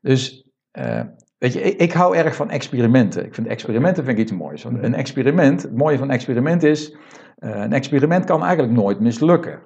Dus 0.00 0.43
uh, 0.78 1.00
weet 1.38 1.52
je, 1.52 1.60
ik, 1.60 1.80
ik, 1.80 1.92
hou 1.92 2.16
erg 2.16 2.36
van 2.36 2.50
experimenten. 2.50 3.24
Ik 3.24 3.34
vind 3.34 3.46
experimenten 3.46 4.04
vind 4.04 4.18
ik 4.18 4.22
iets 4.24 4.32
moois. 4.32 4.62
Want 4.62 4.82
een 4.82 4.94
experiment, 4.94 5.62
het 5.62 5.76
mooie 5.76 5.98
van 5.98 6.08
een 6.08 6.14
experiment 6.14 6.62
is, 6.62 6.96
uh, 7.38 7.60
een 7.60 7.72
experiment 7.72 8.24
kan 8.24 8.42
eigenlijk 8.42 8.72
nooit 8.72 9.00
mislukken. 9.00 9.60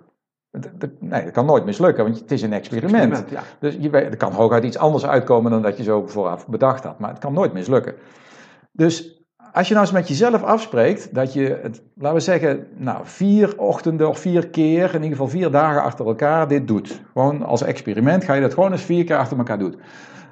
Nee, 1.01 1.25
dat 1.25 1.31
kan 1.31 1.47
nooit 1.47 1.65
mislukken, 1.65 2.05
want 2.05 2.21
het 2.21 2.31
is 2.31 2.43
een 2.43 2.53
experiment. 2.53 3.13
experiment 3.13 3.31
ja. 3.31 3.43
Dus 3.61 3.77
je, 3.81 3.91
er 3.91 4.17
kan 4.17 4.33
hooguit 4.33 4.65
iets 4.65 4.79
anders 4.79 5.07
uitkomen 5.07 5.51
dan 5.51 5.63
dat 5.63 5.77
je 5.77 5.83
zo 5.83 6.07
vooraf 6.07 6.47
bedacht 6.47 6.85
had. 6.85 6.99
Maar 6.99 7.11
het 7.11 7.19
kan 7.19 7.33
nooit 7.33 7.53
mislukken. 7.53 7.95
Dus 8.73 9.19
als 9.53 9.69
je 9.69 9.75
nou 9.75 9.87
eens 9.87 9.95
met 9.95 10.09
jezelf 10.09 10.43
afspreekt 10.43 11.15
dat 11.15 11.33
je, 11.33 11.59
het, 11.63 11.83
laten 11.95 12.17
we 12.17 12.23
zeggen, 12.23 12.67
nou, 12.77 13.01
vier 13.03 13.59
ochtenden 13.59 14.09
of 14.09 14.19
vier 14.19 14.49
keer, 14.49 14.89
in 14.89 15.03
ieder 15.03 15.09
geval 15.09 15.29
vier 15.29 15.51
dagen 15.51 15.83
achter 15.83 16.07
elkaar 16.07 16.49
dit 16.49 16.69
doet. 16.69 17.03
Gewoon 17.13 17.43
als 17.43 17.63
experiment 17.63 18.25
ga 18.25 18.35
je 18.35 18.41
dat 18.41 18.55
gewoon 18.55 18.73
eens 18.73 18.83
vier 18.83 19.05
keer 19.05 19.17
achter 19.17 19.39
elkaar 19.39 19.59
doen. 19.59 19.81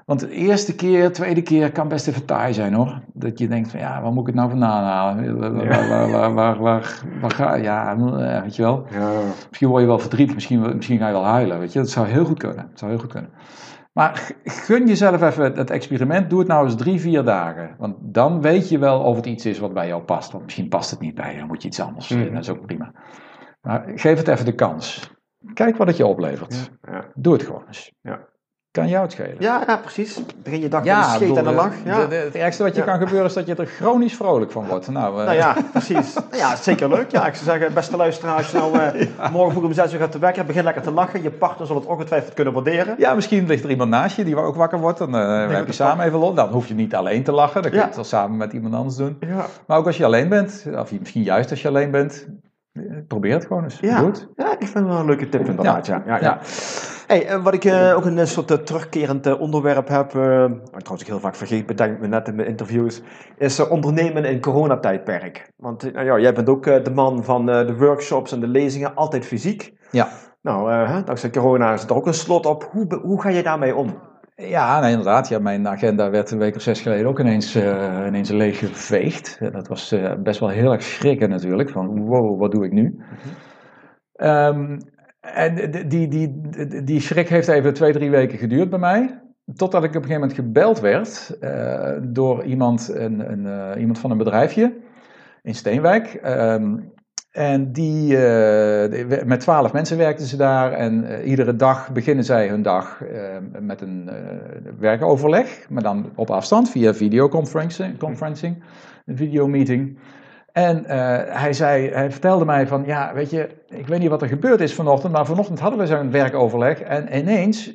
Want 0.06 0.20
de 0.20 0.30
eerste 0.30 0.74
keer, 0.74 1.12
tweede 1.12 1.42
keer 1.42 1.72
kan 1.72 1.88
best 1.88 2.08
even 2.08 2.24
taai 2.24 2.54
zijn 2.54 2.74
hoor. 2.74 3.00
Dat 3.12 3.38
je 3.38 3.48
denkt 3.48 3.70
van 3.70 3.80
ja, 3.80 4.02
waar 4.02 4.12
moet 4.12 4.20
ik 4.20 4.26
het 4.26 4.34
nou 4.34 4.50
vandaan 4.50 4.84
halen? 4.84 5.38
Waar, 5.38 5.54
waar, 5.54 6.10
waar, 6.10 6.34
waar, 6.34 6.58
waar, 6.58 7.02
waar 7.20 7.30
ga 7.30 7.54
Ja, 7.54 7.96
weet 8.42 8.56
je 8.56 8.62
wel. 8.62 8.86
Ja. 8.90 9.10
Misschien 9.48 9.68
word 9.68 9.80
je 9.80 9.88
wel 9.88 9.98
verdrietig, 9.98 10.34
misschien, 10.34 10.76
misschien 10.76 10.98
ga 10.98 11.06
je 11.06 11.12
wel 11.12 11.24
huilen. 11.24 11.58
Weet 11.58 11.72
je, 11.72 11.78
dat 11.78 11.90
zou 11.90 12.06
heel 12.06 12.24
goed 12.24 12.38
kunnen. 12.38 12.66
Dat 12.70 12.78
zou 12.78 12.90
heel 12.90 13.00
goed 13.00 13.12
kunnen. 13.12 13.30
Maar 13.92 14.32
gun 14.44 14.86
jezelf 14.86 15.22
even 15.22 15.56
het 15.56 15.70
experiment. 15.70 16.30
Doe 16.30 16.38
het 16.38 16.48
nou 16.48 16.64
eens 16.64 16.76
drie, 16.76 17.00
vier 17.00 17.24
dagen. 17.24 17.74
Want 17.78 17.96
dan 18.00 18.40
weet 18.40 18.68
je 18.68 18.78
wel 18.78 19.00
of 19.00 19.16
het 19.16 19.26
iets 19.26 19.46
is 19.46 19.58
wat 19.58 19.74
bij 19.74 19.86
jou 19.86 20.02
past. 20.02 20.32
Want 20.32 20.44
misschien 20.44 20.68
past 20.68 20.90
het 20.90 21.00
niet 21.00 21.14
bij 21.14 21.32
je. 21.32 21.38
Dan 21.38 21.46
moet 21.46 21.62
je 21.62 21.68
iets 21.68 21.80
anders 21.80 22.08
mm. 22.08 22.32
Dat 22.32 22.42
is 22.42 22.48
ook 22.48 22.66
prima. 22.66 22.92
Maar 23.60 23.92
geef 23.94 24.18
het 24.18 24.28
even 24.28 24.44
de 24.44 24.54
kans. 24.54 25.14
Kijk 25.54 25.76
wat 25.76 25.86
het 25.86 25.96
je 25.96 26.06
oplevert. 26.06 26.70
Ja, 26.82 26.92
ja. 26.92 27.04
Doe 27.14 27.32
het 27.32 27.42
gewoon 27.42 27.66
eens. 27.66 27.92
Ja 28.00 28.34
kan 28.76 28.88
jou 28.88 29.02
het 29.02 29.12
schelen. 29.12 29.36
Ja, 29.38 29.62
ja 29.66 29.76
precies. 29.76 30.20
Begin 30.42 30.60
je 30.60 30.68
dag 30.68 30.84
ja, 30.84 30.96
met 30.96 31.06
een 31.06 31.14
scheet 31.14 31.36
en 31.36 31.46
een 31.46 31.54
lach. 31.54 31.72
Ja. 31.84 32.08
het 32.08 32.34
ergste 32.34 32.62
wat 32.62 32.76
je 32.76 32.84
kan 32.84 32.98
gebeuren 32.98 33.26
is 33.26 33.32
dat 33.32 33.46
je 33.46 33.54
er 33.54 33.66
chronisch 33.66 34.14
vrolijk 34.14 34.52
van 34.52 34.66
wordt. 34.66 34.88
Nou, 34.88 35.18
uh... 35.18 35.24
nou 35.24 35.36
ja, 35.36 35.56
precies. 35.72 36.14
Nou 36.14 36.26
ja, 36.42 36.56
zeker 36.56 36.88
leuk. 36.88 37.10
Ja, 37.10 37.26
ik 37.26 37.34
zou 37.34 37.44
zeggen, 37.44 37.74
beste 37.74 37.96
luisteraar, 37.96 38.36
als 38.36 38.50
je 38.50 38.58
nou 38.58 38.78
uh, 38.78 39.30
morgen 39.32 39.52
vroeg 39.52 39.64
om 39.64 39.72
zes 39.72 39.92
uur 39.92 39.98
gaat 39.98 40.12
te 40.12 40.18
werken, 40.18 40.46
begin 40.46 40.64
lekker 40.64 40.82
te 40.82 40.90
lachen. 40.90 41.22
Je 41.22 41.30
partner 41.30 41.66
zal 41.66 41.76
het 41.76 41.86
ongetwijfeld 41.86 42.34
kunnen 42.34 42.52
waarderen. 42.52 42.94
Ja, 42.98 43.14
misschien 43.14 43.46
ligt 43.46 43.64
er 43.64 43.70
iemand 43.70 43.90
naast 43.90 44.16
je 44.16 44.24
die 44.24 44.36
ook 44.36 44.56
wakker 44.56 44.78
wordt. 44.78 44.98
Dan 44.98 45.14
uh, 45.14 45.48
heb 45.48 45.66
je 45.66 45.72
samen 45.72 46.06
even 46.06 46.18
los. 46.18 46.34
Dan 46.34 46.48
hoef 46.48 46.68
je 46.68 46.74
niet 46.74 46.94
alleen 46.94 47.22
te 47.22 47.32
lachen. 47.32 47.62
Dan 47.62 47.70
kun 47.70 47.80
je 47.80 47.86
het 47.86 47.94
wel 47.94 48.04
samen 48.04 48.36
met 48.36 48.52
iemand 48.52 48.74
anders 48.74 48.96
doen. 48.96 49.18
Maar 49.66 49.78
ook 49.78 49.86
als 49.86 49.96
je 49.96 50.04
alleen 50.04 50.28
bent, 50.28 50.64
of 50.74 50.92
misschien 50.98 51.22
juist 51.22 51.50
als 51.50 51.62
je 51.62 51.68
alleen 51.68 51.90
bent, 51.90 52.26
probeer 53.08 53.32
het 53.32 53.46
gewoon 53.46 53.62
eens. 53.62 53.78
Ja, 53.80 54.10
ja 54.36 54.52
ik 54.52 54.66
vind 54.66 54.74
het 54.74 54.86
wel 54.86 54.98
een 54.98 55.06
leuke 55.06 55.28
tip 55.28 55.48
inderdaad. 55.48 55.86
Ja. 55.86 56.02
Ja, 56.06 56.20
ja. 56.20 56.38
Hey, 57.06 57.40
wat 57.40 57.54
ik 57.54 57.64
uh, 57.64 57.96
ook 57.96 58.04
een 58.04 58.26
soort 58.26 58.50
uh, 58.50 58.56
terugkerend 58.56 59.26
uh, 59.26 59.40
onderwerp 59.40 59.88
heb, 59.88 60.10
trouwens 60.10 61.00
ik 61.00 61.06
heel 61.06 61.20
vaak 61.20 61.34
vergeet, 61.34 61.66
bedenk 61.66 62.00
me 62.00 62.06
net 62.06 62.28
in 62.28 62.34
mijn 62.34 62.48
interviews, 62.48 63.02
is 63.38 63.68
ondernemen 63.68 64.24
in 64.24 64.40
coronatijdperk. 64.40 65.52
Want 65.56 65.92
nou 65.92 66.06
ja, 66.06 66.18
jij 66.18 66.34
bent 66.34 66.48
ook 66.48 66.64
de 66.64 66.92
man 66.94 67.24
van 67.24 67.46
de 67.46 67.76
workshops 67.78 68.32
en 68.32 68.40
de 68.40 68.48
lezingen, 68.48 68.94
altijd 68.94 69.26
fysiek. 69.26 69.72
Ja. 69.90 70.08
Nou, 70.42 70.86
dankzij 71.04 71.30
corona 71.30 71.72
is 71.72 71.84
er 71.84 71.94
ook 71.94 72.06
een 72.06 72.14
slot 72.14 72.46
op. 72.46 72.68
Hoe, 72.72 73.00
hoe 73.02 73.20
ga 73.20 73.28
je 73.28 73.42
daarmee 73.42 73.76
om? 73.76 73.94
Ja, 74.42 74.80
nee, 74.80 74.90
inderdaad. 74.90 75.28
Ja, 75.28 75.38
mijn 75.38 75.68
agenda 75.68 76.10
werd 76.10 76.30
een 76.30 76.38
week 76.38 76.54
of 76.54 76.62
zes 76.62 76.80
geleden 76.80 77.06
ook 77.06 77.20
ineens, 77.20 77.56
uh, 77.56 78.04
ineens 78.06 78.30
leeg 78.30 78.58
geveegd. 78.58 79.38
Dat 79.52 79.68
was 79.68 79.92
uh, 79.92 80.14
best 80.14 80.40
wel 80.40 80.48
heel 80.48 80.72
erg 80.72 80.82
schrikken 80.82 81.28
natuurlijk. 81.28 81.70
Van 81.70 82.00
wow, 82.00 82.40
wat 82.40 82.50
doe 82.50 82.64
ik 82.64 82.72
nu? 82.72 83.00
um, 84.16 84.78
en 85.20 85.70
die, 85.70 85.86
die, 85.86 86.08
die, 86.08 86.82
die 86.84 87.00
schrik 87.00 87.28
heeft 87.28 87.48
even 87.48 87.74
twee, 87.74 87.92
drie 87.92 88.10
weken 88.10 88.38
geduurd 88.38 88.70
bij 88.70 88.78
mij. 88.78 89.20
Totdat 89.54 89.84
ik 89.84 89.88
op 89.88 89.96
een 89.96 90.02
gegeven 90.02 90.20
moment 90.20 90.38
gebeld 90.38 90.80
werd 90.80 91.36
uh, 91.40 91.96
door 92.02 92.44
iemand, 92.44 92.94
een, 92.94 93.32
een, 93.32 93.78
iemand 93.78 93.98
van 93.98 94.10
een 94.10 94.18
bedrijfje 94.18 94.76
in 95.42 95.54
Steenwijk. 95.54 96.20
Um, 96.24 96.92
En 97.36 97.72
die, 97.72 98.12
uh, 98.12 99.24
met 99.24 99.40
twaalf 99.40 99.72
mensen 99.72 99.98
werkten 99.98 100.26
ze 100.26 100.36
daar. 100.36 100.72
En 100.72 101.04
uh, 101.04 101.26
iedere 101.26 101.56
dag 101.56 101.92
beginnen 101.92 102.24
zij 102.24 102.48
hun 102.48 102.62
dag 102.62 103.00
uh, 103.02 103.08
met 103.60 103.80
een 103.80 104.10
werkoverleg. 104.78 105.66
Maar 105.68 105.82
dan 105.82 106.10
op 106.14 106.30
afstand 106.30 106.70
via 106.70 106.94
videoconferencing, 106.94 107.98
conferencing, 107.98 108.62
een 109.06 109.16
videomeeting. 109.16 109.98
En 110.52 110.84
hij, 111.28 111.52
zei, 111.52 111.90
hij 111.90 112.10
vertelde 112.10 112.44
mij 112.44 112.66
van, 112.66 112.84
ja, 112.86 113.14
weet 113.14 113.30
je, 113.30 113.48
ik 113.68 113.86
weet 113.86 113.98
niet 113.98 114.10
wat 114.10 114.22
er 114.22 114.28
gebeurd 114.28 114.60
is 114.60 114.74
vanochtend, 114.74 115.12
maar 115.12 115.26
vanochtend 115.26 115.60
hadden 115.60 115.78
we 115.78 115.86
zo'n 115.86 116.10
werkoverleg 116.10 116.80
en 116.80 117.18
ineens 117.18 117.72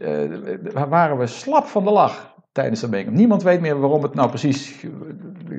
waren 0.89 1.17
we 1.17 1.27
slap 1.27 1.65
van 1.65 1.83
de 1.83 1.91
lach 1.91 2.35
tijdens 2.51 2.79
de 2.79 2.89
bijeenkomst. 2.89 3.19
Niemand 3.19 3.43
weet 3.43 3.61
meer 3.61 3.79
waarom 3.79 4.03
het 4.03 4.13
nou 4.13 4.29
precies 4.29 4.85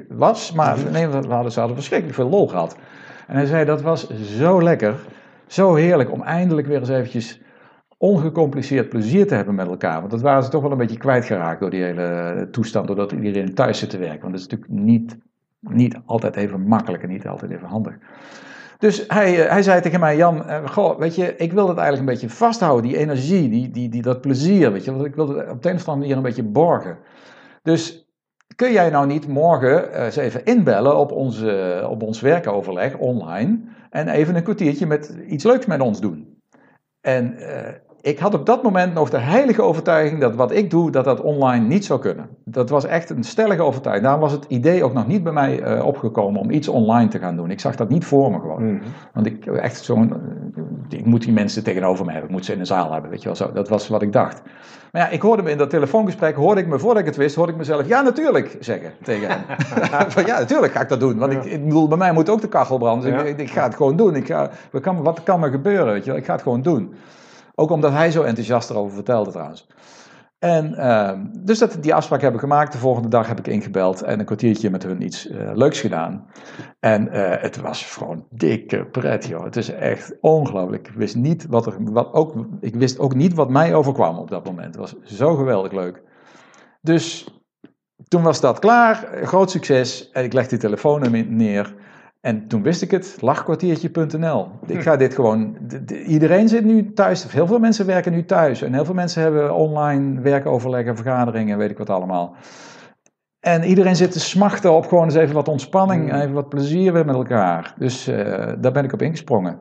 was, 0.08 0.52
maar 0.52 0.76
we 0.76 0.98
hadden, 1.28 1.52
ze 1.52 1.58
hadden 1.58 1.76
verschrikkelijk 1.76 2.18
veel 2.18 2.28
lol 2.28 2.48
gehad. 2.48 2.76
En 3.26 3.36
hij 3.36 3.46
zei, 3.46 3.64
dat 3.64 3.82
was 3.82 4.10
zo 4.10 4.62
lekker, 4.62 4.94
zo 5.46 5.74
heerlijk 5.74 6.12
om 6.12 6.22
eindelijk 6.22 6.66
weer 6.66 6.78
eens 6.78 6.88
eventjes 6.88 7.40
ongecompliceerd 7.98 8.88
plezier 8.88 9.26
te 9.26 9.34
hebben 9.34 9.54
met 9.54 9.66
elkaar. 9.66 9.98
Want 9.98 10.10
dat 10.10 10.20
waren 10.20 10.42
ze 10.42 10.50
toch 10.50 10.62
wel 10.62 10.70
een 10.70 10.78
beetje 10.78 10.98
kwijtgeraakt 10.98 11.60
door 11.60 11.70
die 11.70 11.82
hele 11.82 12.48
toestand, 12.50 12.86
doordat 12.86 13.12
iedereen 13.12 13.54
thuis 13.54 13.78
zit 13.78 13.90
te 13.90 13.98
werken. 13.98 14.20
Want 14.20 14.32
dat 14.32 14.40
is 14.40 14.48
natuurlijk 14.48 14.72
niet, 14.72 15.16
niet 15.60 15.98
altijd 16.06 16.36
even 16.36 16.60
makkelijk 16.60 17.02
en 17.02 17.08
niet 17.08 17.26
altijd 17.26 17.50
even 17.50 17.68
handig. 17.68 17.98
Dus 18.78 19.04
hij, 19.08 19.44
eh, 19.44 19.50
hij 19.50 19.62
zei 19.62 19.80
tegen 19.80 20.00
mij, 20.00 20.16
Jan, 20.16 20.46
eh, 20.46 20.66
goh, 20.66 20.98
weet 20.98 21.14
je, 21.14 21.36
ik 21.36 21.52
wil 21.52 21.66
dat 21.66 21.76
eigenlijk 21.76 22.08
een 22.08 22.14
beetje 22.14 22.36
vasthouden, 22.36 22.90
die 22.90 22.98
energie, 22.98 23.48
die, 23.48 23.70
die, 23.70 23.88
die, 23.88 24.02
dat 24.02 24.20
plezier, 24.20 24.72
weet 24.72 24.84
je. 24.84 24.92
Want 24.92 25.04
ik 25.04 25.14
wil 25.14 25.28
het 25.28 25.50
op 25.50 25.62
de 25.62 25.68
een 25.68 25.74
of 25.74 25.88
andere 25.88 25.96
manier 25.96 26.16
een 26.16 26.22
beetje 26.22 26.50
borgen. 26.50 26.98
Dus 27.62 28.01
kun 28.56 28.72
jij 28.72 28.90
nou 28.90 29.06
niet 29.06 29.28
morgen 29.28 29.88
uh, 29.90 30.04
eens 30.04 30.16
even 30.16 30.44
inbellen 30.44 30.96
op, 30.98 31.12
onze, 31.12 31.86
op 31.90 32.02
ons 32.02 32.20
werkoverleg 32.20 32.96
online 32.96 33.60
en 33.90 34.08
even 34.08 34.36
een 34.36 34.42
kwartiertje 34.42 34.86
met 34.86 35.16
iets 35.26 35.44
leuks 35.44 35.66
met 35.66 35.80
ons 35.80 36.00
doen? 36.00 36.40
En 37.00 37.34
uh, 37.38 37.46
ik 38.00 38.18
had 38.18 38.34
op 38.34 38.46
dat 38.46 38.62
moment 38.62 38.94
nog 38.94 39.10
de 39.10 39.18
heilige 39.18 39.62
overtuiging 39.62 40.20
dat 40.20 40.34
wat 40.34 40.52
ik 40.52 40.70
doe, 40.70 40.90
dat 40.90 41.04
dat 41.04 41.20
online 41.20 41.66
niet 41.66 41.84
zou 41.84 42.00
kunnen. 42.00 42.28
Dat 42.44 42.70
was 42.70 42.84
echt 42.84 43.10
een 43.10 43.24
stellige 43.24 43.62
overtuiging. 43.62 44.04
Daarom 44.06 44.22
was 44.22 44.32
het 44.32 44.44
idee 44.48 44.84
ook 44.84 44.92
nog 44.92 45.06
niet 45.06 45.22
bij 45.22 45.32
mij 45.32 45.76
uh, 45.76 45.86
opgekomen 45.86 46.40
om 46.40 46.50
iets 46.50 46.68
online 46.68 47.08
te 47.08 47.18
gaan 47.18 47.36
doen. 47.36 47.50
Ik 47.50 47.60
zag 47.60 47.76
dat 47.76 47.88
niet 47.88 48.04
voor 48.04 48.30
me 48.30 48.40
gewoon. 48.40 48.62
Mm 48.62 48.68
-hmm. 48.68 48.92
Want 49.12 49.26
ik, 49.26 49.46
echt 49.46 49.84
zo'n, 49.84 50.12
ik 50.98 51.04
moet 51.04 51.22
die 51.22 51.32
mensen 51.32 51.64
tegenover 51.64 52.04
me 52.04 52.10
hebben, 52.10 52.30
ik 52.30 52.36
moet 52.36 52.44
ze 52.44 52.52
in 52.52 52.58
de 52.58 52.64
zaal 52.64 52.92
hebben, 52.92 53.10
weet 53.10 53.20
je 53.22 53.26
wel 53.26 53.36
zo. 53.36 53.52
Dat 53.52 53.68
was 53.68 53.88
wat 53.88 54.02
ik 54.02 54.12
dacht. 54.12 54.42
Maar 54.92 55.02
ja, 55.02 55.08
ik 55.08 55.22
hoorde 55.22 55.42
me 55.42 55.50
in 55.50 55.58
dat 55.58 55.70
telefoongesprek, 55.70 56.36
hoorde 56.36 56.60
ik 56.60 56.66
me, 56.66 56.78
voordat 56.78 57.00
ik 57.00 57.06
het 57.06 57.16
wist, 57.16 57.34
hoorde 57.34 57.52
ik 57.52 57.58
mezelf, 57.58 57.88
ja 57.88 58.00
natuurlijk, 58.02 58.56
zeggen 58.60 58.92
tegen 59.02 59.28
hem. 59.28 59.40
Van, 60.10 60.26
ja, 60.26 60.38
natuurlijk 60.38 60.72
ga 60.72 60.80
ik 60.80 60.88
dat 60.88 61.00
doen. 61.00 61.18
Want 61.18 61.32
ik, 61.32 61.44
ik 61.44 61.64
bedoel, 61.64 61.88
bij 61.88 61.98
mij 61.98 62.12
moet 62.12 62.28
ook 62.28 62.40
de 62.40 62.48
kachel 62.48 62.78
branden. 62.78 63.10
Dus 63.10 63.20
ja. 63.20 63.26
ik, 63.26 63.38
ik, 63.38 63.50
ga 63.50 63.62
het 63.62 63.74
gewoon 63.74 63.96
doen. 63.96 64.14
Ik 64.14 64.26
ga, 64.26 64.50
wat, 64.70 64.82
kan, 64.82 65.02
wat 65.02 65.22
kan 65.22 65.40
me 65.40 65.50
gebeuren, 65.50 65.92
weet 65.92 66.04
je 66.04 66.10
wel? 66.10 66.18
Ik 66.18 66.24
ga 66.24 66.32
het 66.32 66.42
gewoon 66.42 66.62
doen. 66.62 66.94
Ook 67.54 67.70
omdat 67.70 67.92
hij 67.92 68.10
zo 68.10 68.22
enthousiast 68.22 68.70
erover 68.70 68.94
vertelde 68.94 69.30
trouwens. 69.30 69.66
En 70.42 70.74
uh, 70.78 71.12
dus 71.44 71.58
dat, 71.58 71.76
die 71.80 71.94
afspraak 71.94 72.20
hebben 72.20 72.40
we 72.40 72.46
gemaakt. 72.46 72.72
De 72.72 72.78
volgende 72.78 73.08
dag 73.08 73.26
heb 73.26 73.38
ik 73.38 73.46
ingebeld 73.46 74.02
en 74.02 74.18
een 74.18 74.24
kwartiertje 74.24 74.70
met 74.70 74.82
hun 74.82 75.02
iets 75.02 75.30
uh, 75.30 75.50
leuks 75.54 75.80
gedaan. 75.80 76.26
En 76.80 77.06
uh, 77.06 77.34
het 77.36 77.56
was 77.56 77.84
gewoon 77.84 78.26
dikke 78.30 78.86
pret, 78.86 79.26
joh. 79.26 79.44
Het 79.44 79.56
is 79.56 79.68
echt 79.68 80.16
ongelooflijk. 80.20 80.88
Ik 80.88 80.94
wist, 80.94 81.16
niet 81.16 81.46
wat 81.46 81.66
er, 81.66 81.92
wat 81.92 82.12
ook, 82.12 82.46
ik 82.60 82.74
wist 82.74 82.98
ook 82.98 83.14
niet 83.14 83.34
wat 83.34 83.50
mij 83.50 83.74
overkwam 83.74 84.18
op 84.18 84.28
dat 84.28 84.44
moment. 84.44 84.66
Het 84.66 84.76
was 84.76 84.96
zo 85.02 85.34
geweldig 85.34 85.72
leuk. 85.72 86.02
Dus 86.80 87.28
toen 88.08 88.22
was 88.22 88.40
dat 88.40 88.58
klaar. 88.58 89.08
Groot 89.22 89.50
succes. 89.50 90.10
En 90.10 90.24
ik 90.24 90.32
leg 90.32 90.48
die 90.48 90.58
telefoon 90.58 91.26
neer. 91.36 91.74
En 92.22 92.48
toen 92.48 92.62
wist 92.62 92.82
ik 92.82 92.90
het, 92.90 93.16
lachkwartiertje.nl. 93.20 94.48
Ik 94.66 94.82
ga 94.82 94.96
dit 94.96 95.14
gewoon. 95.14 95.56
Iedereen 96.06 96.48
zit 96.48 96.64
nu 96.64 96.92
thuis. 96.92 97.32
Heel 97.32 97.46
veel 97.46 97.58
mensen 97.58 97.86
werken 97.86 98.12
nu 98.12 98.24
thuis. 98.24 98.62
En 98.62 98.72
heel 98.72 98.84
veel 98.84 98.94
mensen 98.94 99.22
hebben 99.22 99.54
online 99.54 100.20
werkoverleggen, 100.20 100.96
vergaderingen, 100.96 101.58
weet 101.58 101.70
ik 101.70 101.78
wat 101.78 101.90
allemaal. 101.90 102.36
En 103.40 103.64
iedereen 103.64 103.96
zit 103.96 104.12
te 104.12 104.20
smachten 104.20 104.72
op 104.72 104.86
gewoon 104.86 105.04
eens 105.04 105.14
even 105.14 105.34
wat 105.34 105.48
ontspanning, 105.48 106.10
Hmm. 106.10 106.20
even 106.20 106.32
wat 106.32 106.48
plezier 106.48 106.92
weer 106.92 107.06
met 107.06 107.14
elkaar. 107.14 107.74
Dus 107.78 108.08
uh, 108.08 108.16
daar 108.60 108.72
ben 108.72 108.84
ik 108.84 108.92
op 108.92 109.02
ingesprongen. 109.02 109.60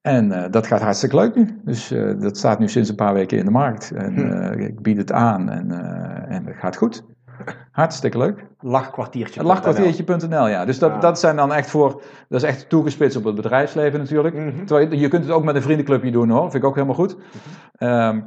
En 0.00 0.26
uh, 0.30 0.44
dat 0.50 0.66
gaat 0.66 0.80
hartstikke 0.80 1.16
leuk 1.16 1.34
nu. 1.34 1.60
Dus 1.64 1.92
uh, 1.92 2.20
dat 2.20 2.36
staat 2.36 2.58
nu 2.58 2.68
sinds 2.68 2.88
een 2.88 2.94
paar 2.94 3.14
weken 3.14 3.38
in 3.38 3.44
de 3.44 3.50
markt. 3.50 3.90
En 3.90 4.14
Hmm. 4.14 4.52
ik 4.60 4.82
bied 4.82 4.96
het 4.96 5.12
aan 5.12 5.50
en, 5.50 5.70
en 6.28 6.46
het 6.46 6.56
gaat 6.56 6.76
goed. 6.76 7.04
Hartstikke 7.72 8.18
leuk. 8.18 8.44
Lachkwartiertje. 8.60 9.42
Lachkwartiertje.nl, 9.42 10.48
ja. 10.48 10.64
Dus 10.64 10.78
dat, 10.78 10.90
Ja. 10.90 10.98
dat 10.98 11.18
zijn 11.18 11.36
dan 11.36 11.52
echt 11.52 11.70
voor, 11.70 12.02
dat 12.28 12.42
is 12.42 12.48
echt 12.48 12.68
toegespitst 12.68 13.16
op 13.16 13.24
het 13.24 13.34
bedrijfsleven 13.34 13.98
natuurlijk. 14.00 14.34
Mhm. 14.34 14.64
Terwijl 14.64 14.90
je, 14.90 14.98
je 14.98 15.08
kunt 15.08 15.24
het 15.24 15.32
ook 15.32 15.44
met 15.44 15.54
een 15.54 15.62
vriendenclubje 15.62 16.10
doen 16.10 16.30
hoor, 16.30 16.40
vind 16.42 16.54
ik 16.54 16.64
ook 16.64 16.74
helemaal 16.74 16.94
goed. 16.96 17.16
Ehm, 17.72 18.20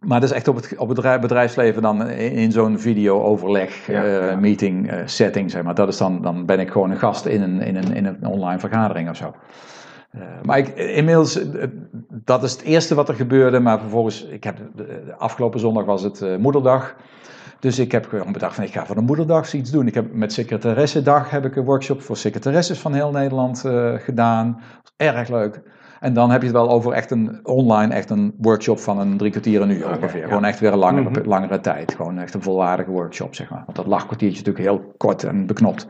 maar 0.00 0.20
dat 0.20 0.30
is 0.30 0.36
echt 0.36 0.48
op 0.48 0.56
het, 0.56 0.72
op 0.76 0.86
het 0.88 0.96
bedrijf- 0.96 1.20
bedrijfsleven 1.20 1.82
dan 1.82 2.08
in, 2.08 2.32
in 2.32 2.52
zo'n 2.52 2.78
video-overleg, 2.78 3.86
Ja, 3.86 4.04
eh, 4.04 4.30
ja. 4.30 4.36
meeting, 4.36 4.90
eh, 4.90 4.98
setting, 5.04 5.50
zeg 5.50 5.62
maar. 5.62 5.74
Dat 5.74 5.88
is 5.88 5.96
dan, 5.96 6.22
dan 6.22 6.46
ben 6.46 6.60
ik 6.60 6.70
gewoon 6.70 6.90
een 6.90 6.98
gast 6.98 7.26
in 7.26 7.42
een, 7.42 7.60
in 7.60 7.76
een, 7.76 7.94
in 7.94 8.06
een 8.06 8.26
online 8.26 8.58
vergadering 8.60 9.10
of 9.10 9.16
zo. 9.16 9.34
Eh, 10.10 10.22
maar 10.42 10.58
ik, 10.58 10.68
inmiddels, 10.68 11.50
eh, 11.50 11.66
dat 12.24 12.42
is 12.42 12.52
het 12.52 12.62
eerste 12.62 12.94
wat 12.94 13.08
er 13.08 13.14
gebeurde. 13.14 13.60
Maar 13.60 13.80
vervolgens, 13.80 14.24
ik 14.24 14.44
heb, 14.44 14.56
de, 14.74 15.02
de 15.06 15.14
afgelopen 15.18 15.60
zondag 15.60 15.84
was 15.84 16.02
het 16.02 16.22
eh, 16.22 16.36
moederdag. 16.36 16.94
Dus 17.60 17.78
ik 17.78 17.92
heb 17.92 18.06
gewoon 18.06 18.32
bedacht 18.32 18.54
van 18.54 18.64
ik 18.64 18.72
ga 18.72 18.86
voor 18.86 18.94
de 18.94 19.00
moederdag 19.00 19.52
iets 19.52 19.70
doen. 19.70 19.86
Ik 19.86 19.94
heb 19.94 20.12
met 20.12 20.32
secretaressendag 20.32 21.30
heb 21.30 21.44
ik 21.44 21.56
een 21.56 21.64
workshop 21.64 22.02
voor 22.02 22.16
secretaresses 22.16 22.78
van 22.78 22.94
heel 22.94 23.10
Nederland 23.10 23.64
eh, 23.64 23.92
gedaan. 23.94 24.60
Erg 24.96 25.28
leuk. 25.28 25.60
En 26.00 26.12
dan 26.14 26.30
heb 26.30 26.40
je 26.40 26.46
het 26.46 26.56
wel 26.56 26.70
over 26.70 26.92
echt 26.92 27.10
een 27.10 27.40
online, 27.42 27.94
echt 27.94 28.10
een 28.10 28.34
workshop 28.38 28.78
van 28.78 28.98
een 28.98 29.16
drie 29.16 29.30
kwartier 29.30 29.60
een 29.62 29.70
uur 29.70 29.88
ongeveer. 29.96 30.20
ja. 30.20 30.26
Gewoon 30.26 30.44
echt 30.44 30.60
weer 30.60 30.72
een 30.72 30.78
langere, 30.78 31.10
Mhm. 31.10 31.28
langere 31.28 31.60
tijd. 31.60 31.94
Gewoon 31.94 32.18
echt 32.18 32.34
een 32.34 32.42
volwaardige 32.42 32.90
workshop, 32.90 33.34
zeg 33.34 33.50
maar. 33.50 33.62
Want 33.64 33.76
dat 33.76 33.86
lachkwartiertje 33.86 34.40
is 34.40 34.44
natuurlijk 34.44 34.76
heel 34.82 34.94
kort 34.96 35.24
en 35.24 35.46
beknopt. 35.46 35.86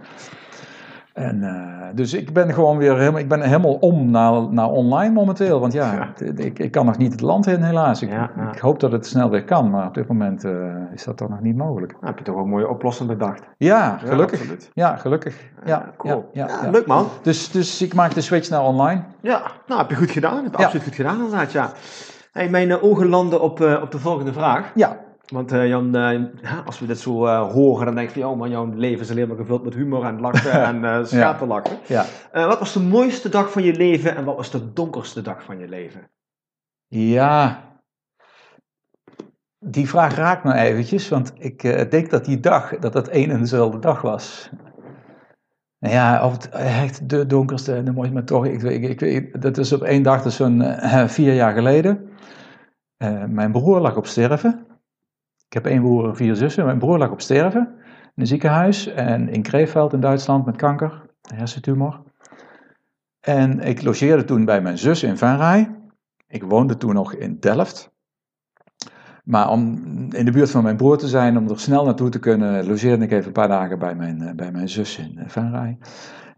En, 1.16 1.42
eh, 1.42 1.86
dus 1.94 2.14
ik 2.14 2.32
ben 2.32 2.54
gewoon 2.54 2.78
weer 2.78 2.98
helemaal, 2.98 3.20
ik 3.20 3.28
ben 3.28 3.40
helemaal 3.40 3.74
om 3.74 4.10
naar, 4.10 4.52
naar 4.52 4.68
online 4.68 5.12
momenteel. 5.12 5.60
Want 5.60 5.72
ja, 5.72 6.12
Ik, 6.36 6.58
ik 6.58 6.70
kan 6.70 6.86
nog 6.86 6.96
niet 6.96 7.12
het 7.12 7.20
land 7.20 7.46
in 7.46 7.62
helaas. 7.62 8.02
Ik, 8.02 8.10
Ja, 8.10 8.30
ja. 8.36 8.52
ik 8.52 8.58
hoop 8.58 8.80
dat 8.80 8.92
het 8.92 9.06
snel 9.06 9.30
weer 9.30 9.44
kan, 9.44 9.70
maar 9.70 9.86
op 9.86 9.94
dit 9.94 10.08
moment 10.08 10.44
eh, 10.44 10.52
is 10.94 11.04
dat 11.04 11.16
toch 11.16 11.28
nog 11.28 11.40
niet 11.40 11.56
mogelijk. 11.56 11.92
Nou, 11.92 12.06
heb 12.06 12.18
je 12.18 12.24
toch 12.24 12.34
wel 12.34 12.44
een 12.44 12.50
mooie 12.50 12.68
oplossing 12.68 13.08
bedacht. 13.08 13.42
Ja, 13.56 13.98
gelukkig. 14.04 14.70
Ja, 14.72 14.96
gelukkig. 14.96 15.50
Ja, 15.64 15.92
cool. 15.96 16.28
ja. 16.32 16.70
Leuk 16.70 16.86
man. 16.86 17.06
Dus, 17.22 17.50
dus 17.50 17.82
ik 17.82 17.94
maak 17.94 18.14
de 18.14 18.20
switch 18.20 18.50
naar 18.50 18.62
online. 18.62 19.02
Ja, 19.20 19.42
nou 19.66 19.80
heb 19.80 19.90
je 19.90 19.96
goed 19.96 20.10
gedaan. 20.10 20.44
Heb 20.44 20.56
je 20.56 20.64
absoluut 20.64 20.84
goed 20.84 20.94
gedaan 20.94 21.16
inderdaad, 21.16 21.52
ja. 21.52 21.72
Hey, 22.32 22.48
mijn 22.48 22.70
eh, 22.70 22.84
ogen 22.84 23.08
landen 23.08 23.40
op, 23.40 23.60
eh, 23.60 23.82
op 23.82 23.90
de 23.90 23.98
volgende 23.98 24.32
vraag. 24.32 24.70
Ja, 24.74 24.96
Want 25.26 25.52
eh, 25.52 25.68
Jan, 25.68 25.94
eh, 25.94 26.66
als 26.66 26.78
we 26.78 26.86
dit 26.86 26.98
zo 26.98 27.26
eh, 27.26 27.52
horen, 27.52 27.86
dan 27.86 27.94
denk 27.94 28.10
je 28.10 28.20
van, 28.20 28.30
oh 28.30 28.38
man, 28.38 28.50
jouw 28.50 28.72
leven 28.74 29.00
is 29.00 29.10
alleen 29.10 29.28
maar 29.28 29.36
gevuld 29.36 29.64
met 29.64 29.74
humor 29.74 30.04
en 30.04 30.20
lachen 30.20 30.64
en 30.84 31.06
schaterlachen. 31.06 31.78
ja. 31.86 32.04
Wat 32.32 32.58
was 32.58 32.72
de 32.72 32.80
mooiste 32.80 33.28
dag 33.28 33.52
van 33.52 33.62
je 33.62 33.74
leven 33.74 34.16
en 34.16 34.24
wat 34.24 34.36
was 34.36 34.50
de 34.50 34.72
donkerste 34.72 35.22
dag 35.22 35.42
van 35.42 35.58
je 35.58 35.68
leven? 35.68 36.10
Ja. 36.86 37.64
Die 39.58 39.88
vraag 39.88 40.14
raakt 40.14 40.44
me 40.44 40.54
eventjes, 40.54 41.08
want 41.08 41.32
ik 41.38 41.90
denk 41.90 42.10
dat 42.10 42.24
die 42.24 42.40
dag, 42.40 42.78
dat 42.78 42.92
dat 42.92 43.08
één 43.08 43.30
en 43.30 43.40
dezelfde 43.40 43.78
dag 43.78 44.02
was. 44.02 44.50
Nou 45.78 45.94
Ja, 45.94 46.24
of 46.24 46.32
het 46.32 46.48
echt 46.48 47.08
de 47.08 47.26
donkerste 47.26 47.74
en 47.74 47.84
de 47.84 47.92
mooiste, 47.92 48.14
maar 48.14 48.24
toch, 48.24 48.46
ik, 48.46 48.62
ik, 49.00 49.42
dat 49.42 49.58
is 49.58 49.72
op 49.72 49.82
één 49.82 50.02
dag, 50.02 50.16
dat 50.16 50.26
is 50.26 50.36
zo'n 50.36 50.64
vier 51.06 51.34
jaar 51.34 51.52
geleden. 51.52 52.08
Mijn 53.28 53.52
broer 53.52 53.80
lag 53.80 53.96
op 53.96 54.06
sterven. 54.06 54.65
Ik 55.56 55.62
heb 55.62 55.72
één 55.72 55.82
broer 55.82 56.08
en 56.08 56.16
vier 56.16 56.34
zussen. 56.34 56.64
Mijn 56.64 56.78
broer 56.78 56.98
lag 56.98 57.10
op 57.10 57.20
sterven 57.20 57.74
in 58.04 58.12
een 58.14 58.26
ziekenhuis 58.26 58.86
en 58.86 59.28
in 59.28 59.42
Krefeld 59.42 59.92
in 59.92 60.00
Duitsland 60.00 60.46
met 60.46 60.56
kanker, 60.56 61.06
hersentumor. 61.34 62.02
En 63.20 63.60
ik 63.60 63.82
logeerde 63.82 64.24
toen 64.24 64.44
bij 64.44 64.60
mijn 64.60 64.78
zus 64.78 65.02
in 65.02 65.16
Venray. 65.16 65.76
Ik 66.28 66.42
woonde 66.42 66.76
toen 66.76 66.94
nog 66.94 67.14
in 67.14 67.36
Delft. 67.40 67.90
Maar 69.24 69.50
om 69.50 69.74
in 70.12 70.24
de 70.24 70.30
buurt 70.30 70.50
van 70.50 70.62
mijn 70.62 70.76
broer 70.76 70.98
te 70.98 71.08
zijn, 71.08 71.38
om 71.38 71.48
er 71.48 71.60
snel 71.60 71.84
naartoe 71.84 72.08
te 72.08 72.18
kunnen, 72.18 72.66
logeerde 72.66 73.04
ik 73.04 73.12
even 73.12 73.26
een 73.26 73.32
paar 73.32 73.48
dagen 73.48 73.78
bij 73.78 73.94
mijn, 73.94 74.20
eh, 74.20 74.34
bij 74.34 74.52
mijn 74.52 74.68
zus 74.68 74.98
in 74.98 75.18
eh, 75.18 75.28
Venray. 75.28 75.78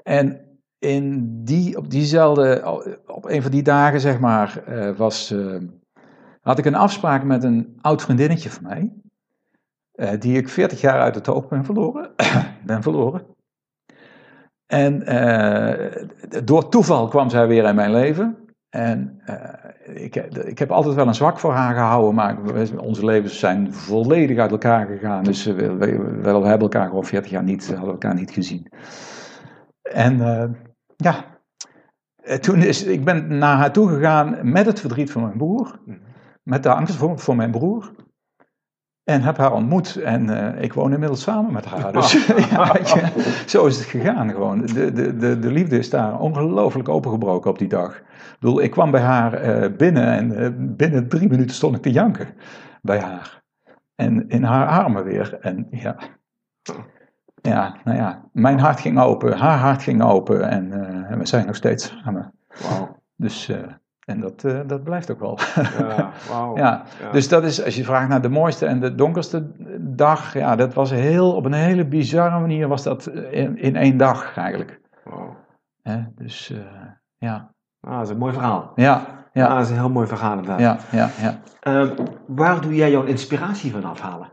En 0.02 0.40
in 0.78 1.30
die, 1.44 1.76
op 1.76 1.90
diezelfde, 1.90 2.62
op 3.06 3.24
een 3.24 3.42
van 3.42 3.50
die 3.50 3.62
dagen, 3.62 4.00
zeg 4.00 4.20
maar, 4.20 4.62
eh, 4.66 4.96
was, 4.96 5.34
had 6.40 6.58
ik 6.58 6.64
een 6.64 6.74
afspraak 6.74 7.24
met 7.24 7.44
een 7.44 7.78
oud 7.80 8.02
vriendinnetje 8.02 8.50
van 8.50 8.62
mij, 8.62 8.92
die 10.18 10.36
ik 10.36 10.48
40 10.48 10.80
jaar 10.80 11.00
uit 11.00 11.14
het 11.14 11.28
oog 11.28 11.48
ben 11.48 11.64
verloren. 11.64 12.10
ben 12.66 12.82
verloren. 12.82 13.26
En 14.66 15.06
eh, 15.06 16.04
door 16.44 16.68
toeval 16.68 17.08
kwam 17.08 17.30
zij 17.30 17.46
weer 17.46 17.64
in 17.64 17.74
mijn 17.74 17.92
leven. 17.92 18.36
En 18.68 19.20
eh, 19.24 20.04
ik, 20.04 20.16
ik 20.44 20.58
heb 20.58 20.70
altijd 20.70 20.94
wel 20.94 21.06
een 21.06 21.14
zwak 21.14 21.38
voor 21.38 21.52
haar 21.52 21.74
gehouden, 21.74 22.14
maar 22.14 22.36
onze 22.76 23.04
levens 23.04 23.38
zijn 23.38 23.74
volledig 23.74 24.38
uit 24.38 24.50
elkaar 24.50 24.86
gegaan. 24.86 25.24
Dus 25.24 25.46
eh, 25.46 25.54
we, 25.54 25.76
we, 25.76 25.98
we 26.22 26.28
hebben 26.28 26.58
elkaar 26.58 26.86
gewoon 26.88 27.04
40 27.04 27.30
jaar 27.30 27.42
niet, 27.42 27.68
hadden 27.68 27.90
elkaar 27.90 28.14
niet 28.14 28.30
gezien. 28.30 28.68
En 29.82 30.20
eh, 30.20 30.48
ja, 30.96 31.24
eh, 32.16 32.36
toen 32.36 32.62
is, 32.62 32.84
ik 32.84 33.04
ben 33.04 33.38
naar 33.38 33.56
haar 33.56 33.72
toe 33.72 33.88
gegaan 33.88 34.52
met 34.52 34.66
het 34.66 34.80
verdriet 34.80 35.12
van 35.12 35.22
mijn 35.22 35.38
broer. 35.38 35.80
Mhm. 35.84 35.98
Met 36.42 36.62
de 36.62 36.74
angst 36.74 36.94
voor, 36.94 37.18
voor 37.18 37.36
mijn 37.36 37.50
broer. 37.50 37.92
En 39.08 39.22
heb 39.22 39.36
haar 39.36 39.52
ontmoet. 39.52 39.96
En 39.96 40.54
eh, 40.54 40.62
ik 40.62 40.72
woon 40.72 40.92
inmiddels 40.92 41.22
samen 41.22 41.52
met 41.52 41.64
haar. 41.64 41.92
Dus 41.92 42.26
ja, 42.50 42.74
je, 42.74 43.42
zo 43.46 43.66
is 43.66 43.76
het 43.78 43.86
gegaan 43.86 44.30
gewoon. 44.30 44.66
De, 44.66 44.92
de, 44.92 45.16
de, 45.16 45.38
de 45.38 45.50
liefde 45.50 45.78
is 45.78 45.90
daar 45.90 46.18
ongelooflijk 46.20 46.88
opengebroken 46.88 47.50
op 47.50 47.58
die 47.58 47.68
dag. 47.68 47.96
Ik 47.98 48.36
bedoel, 48.40 48.62
ik 48.62 48.70
kwam 48.70 48.90
bij 48.90 49.00
haar 49.00 49.32
eh, 49.32 49.76
binnen 49.76 50.06
en 50.06 50.36
eh, 50.36 50.50
binnen 50.56 51.08
drie 51.08 51.28
minuten 51.28 51.54
stond 51.54 51.76
ik 51.76 51.82
te 51.82 51.92
janken 51.92 52.28
bij 52.82 53.00
haar. 53.00 53.42
En 53.94 54.28
in 54.28 54.42
haar 54.42 54.66
armen 54.66 55.04
weer. 55.04 55.38
En 55.40 55.66
ja, 55.70 55.96
ja, 57.42 57.76
nou 57.84 57.96
ja, 57.96 58.22
mijn 58.32 58.58
hart 58.58 58.80
ging 58.80 59.00
open, 59.00 59.38
haar 59.38 59.58
hart 59.58 59.82
ging 59.82 60.02
open 60.02 60.48
en, 60.48 60.72
eh, 60.72 61.10
en 61.10 61.18
we 61.18 61.26
zijn 61.26 61.46
nog 61.46 61.56
steeds 61.56 61.88
samen. 61.88 62.32
Dus, 63.16 63.48
eh, 63.48 63.72
en 64.08 64.20
dat, 64.20 64.44
eh, 64.44 64.60
dat 64.66 64.82
blijft 64.84 65.10
ook 65.10 65.20
wel. 65.20 65.38
Ja, 65.78 66.10
wauw. 66.30 66.56
ja, 66.56 66.82
Ja. 67.02 67.10
dus 67.10 67.28
dat 67.28 67.44
is, 67.44 67.64
als 67.64 67.76
je 67.76 67.84
vraagt 67.84 68.08
naar 68.08 68.22
de 68.22 68.28
mooiste 68.28 68.66
en 68.66 68.80
de 68.80 68.94
donkerste 68.94 69.50
dag, 69.80 70.34
ja, 70.34 70.56
dat 70.56 70.74
was 70.74 70.90
heel, 70.90 71.34
op 71.34 71.44
een 71.44 71.52
hele 71.52 71.84
bizarre 71.86 72.38
manier 72.40 72.68
was 72.68 72.82
dat 72.82 73.06
in, 73.30 73.58
in 73.58 73.76
één 73.76 73.96
dag 73.96 74.36
eigenlijk. 74.36 74.80
Wauw. 75.04 75.36
Hè? 75.82 75.98
Dus, 76.14 76.50
eh, 76.50 76.58
ja, 77.18 77.50
Ah, 77.80 77.92
dat 77.96 78.02
is 78.02 78.10
een 78.10 78.18
mooi 78.18 78.32
verhaal. 78.32 78.72
ja, 78.74 78.84
Ja, 79.32 79.44
ja, 79.46 79.54
dat 79.54 79.64
is 79.64 79.70
een 79.70 79.76
heel 79.78 79.90
mooi 79.90 80.06
verhaal 80.06 80.38
inderdaad. 80.38 80.60
ja, 80.60 80.76
ja, 80.90 81.08
ja. 81.20 81.38
Ehm, 81.60 81.94
waar 82.26 82.60
doe 82.60 82.74
jij 82.74 82.90
jouw 82.90 83.02
inspiratie 83.04 83.72
van 83.72 83.84
afhalen? 83.84 84.28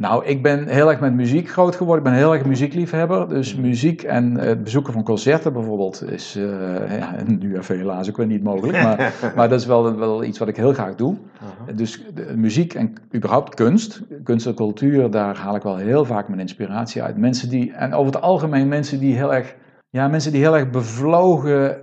Nou, 0.00 0.24
ik 0.24 0.42
ben 0.42 0.66
heel 0.66 0.90
erg 0.90 1.00
met 1.00 1.14
muziek 1.14 1.50
groot 1.50 1.76
geworden. 1.76 2.04
Ik 2.04 2.10
ben 2.10 2.18
heel 2.20 2.34
erg 2.34 2.44
muziekliefhebber. 2.44 3.28
Dus 3.28 3.54
muziek 3.54 4.02
en 4.02 4.34
het 4.34 4.62
bezoeken 4.64 4.92
van 4.92 5.02
concerten 5.02 5.52
bijvoorbeeld 5.52 6.10
is 6.10 6.36
uh, 6.36 6.98
ja, 6.98 7.14
nu 7.26 7.56
even 7.56 7.78
helaas 7.78 8.08
ook 8.08 8.16
weer 8.16 8.26
niet 8.26 8.42
mogelijk. 8.42 8.82
Maar, 8.82 9.12
maar 9.36 9.48
dat 9.48 9.60
is 9.60 9.66
wel, 9.66 9.96
wel 9.96 10.24
iets 10.24 10.38
wat 10.38 10.48
ik 10.48 10.56
heel 10.56 10.72
graag 10.72 10.94
doe. 10.94 11.16
Uh-huh. 11.34 11.76
Dus 11.76 12.04
de, 12.14 12.32
muziek 12.36 12.74
en 12.74 12.94
überhaupt 13.14 13.54
kunst, 13.54 14.02
kunst 14.24 14.46
en 14.46 14.54
cultuur, 14.54 15.10
daar 15.10 15.36
haal 15.36 15.56
ik 15.56 15.62
wel 15.62 15.76
heel 15.76 16.04
vaak 16.04 16.28
mijn 16.28 16.40
inspiratie 16.40 17.02
uit. 17.02 17.16
Mensen 17.16 17.48
die, 17.48 17.72
en 17.72 17.94
over 17.94 18.12
het 18.12 18.22
algemeen 18.22 18.68
mensen 18.68 18.98
die 18.98 19.14
heel 19.14 19.34
erg, 19.34 19.54
ja, 19.90 20.08
mensen 20.08 20.32
die 20.32 20.40
heel 20.40 20.56
erg 20.56 20.70
bevlogen 20.70 21.76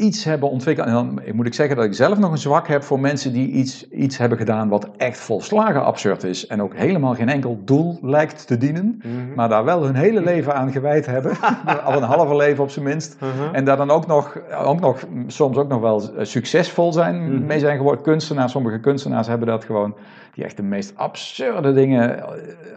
iets 0.00 0.24
hebben 0.24 0.50
ontwikkeld. 0.50 0.86
En 0.86 0.92
dan 0.92 1.20
moet 1.32 1.46
ik 1.46 1.54
zeggen 1.54 1.76
dat 1.76 1.84
ik 1.84 1.94
zelf 1.94 2.18
nog 2.18 2.30
een 2.30 2.38
zwak 2.38 2.68
heb 2.68 2.82
voor 2.82 3.00
mensen 3.00 3.32
die 3.32 3.48
iets, 3.48 3.88
iets 3.88 4.18
hebben 4.18 4.38
gedaan 4.38 4.68
wat 4.68 4.88
echt 4.96 5.18
volslagen 5.18 5.84
absurd 5.84 6.24
is. 6.24 6.46
En 6.46 6.62
ook 6.62 6.74
helemaal 6.76 7.14
geen 7.14 7.28
enkel 7.28 7.60
doel 7.64 7.98
lijkt 8.02 8.46
te 8.46 8.56
dienen. 8.56 9.02
Mhm. 9.02 9.34
Maar 9.34 9.48
daar 9.48 9.64
wel 9.64 9.84
hun 9.84 9.94
hele 9.94 10.22
leven 10.22 10.54
aan 10.54 10.72
gewijd 10.72 11.06
hebben. 11.06 11.32
Al 11.84 11.96
een 11.96 12.02
halve 12.02 12.36
leven 12.36 12.62
op 12.62 12.70
zijn 12.70 12.84
minst. 12.84 13.16
Uh-huh. 13.22 13.48
En 13.52 13.64
daar 13.64 13.76
dan 13.76 13.90
ook 13.90 14.06
nog, 14.06 14.38
ook 14.64 14.80
nog, 14.80 15.06
soms 15.26 15.56
ook 15.56 15.68
nog 15.68 15.80
wel 15.80 16.02
succesvol 16.22 16.92
zijn, 16.92 17.34
Mhm. 17.34 17.46
mee 17.46 17.58
zijn 17.58 17.76
geworden. 17.76 18.02
Kunstenaars, 18.02 18.52
sommige 18.52 18.80
kunstenaars 18.80 19.26
hebben 19.26 19.46
dat 19.46 19.64
gewoon, 19.64 19.94
die 20.34 20.44
echt 20.44 20.56
de 20.56 20.62
meest 20.62 20.92
absurde 20.96 21.72
dingen 21.72 22.18
eh, 22.18 22.24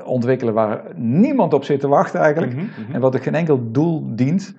ontwikkelen 0.06 0.54
waar 0.54 0.82
niemand 0.96 1.54
op 1.54 1.64
zit 1.64 1.80
te 1.80 1.88
wachten 1.88 2.20
eigenlijk. 2.20 2.54
Mhm, 2.54 2.64
mhm. 2.64 2.94
En 2.94 3.02
wat 3.02 3.16
ook 3.16 3.24
geen 3.24 3.36
enkel 3.36 3.72
doel 3.72 4.04
dient, 4.16 4.54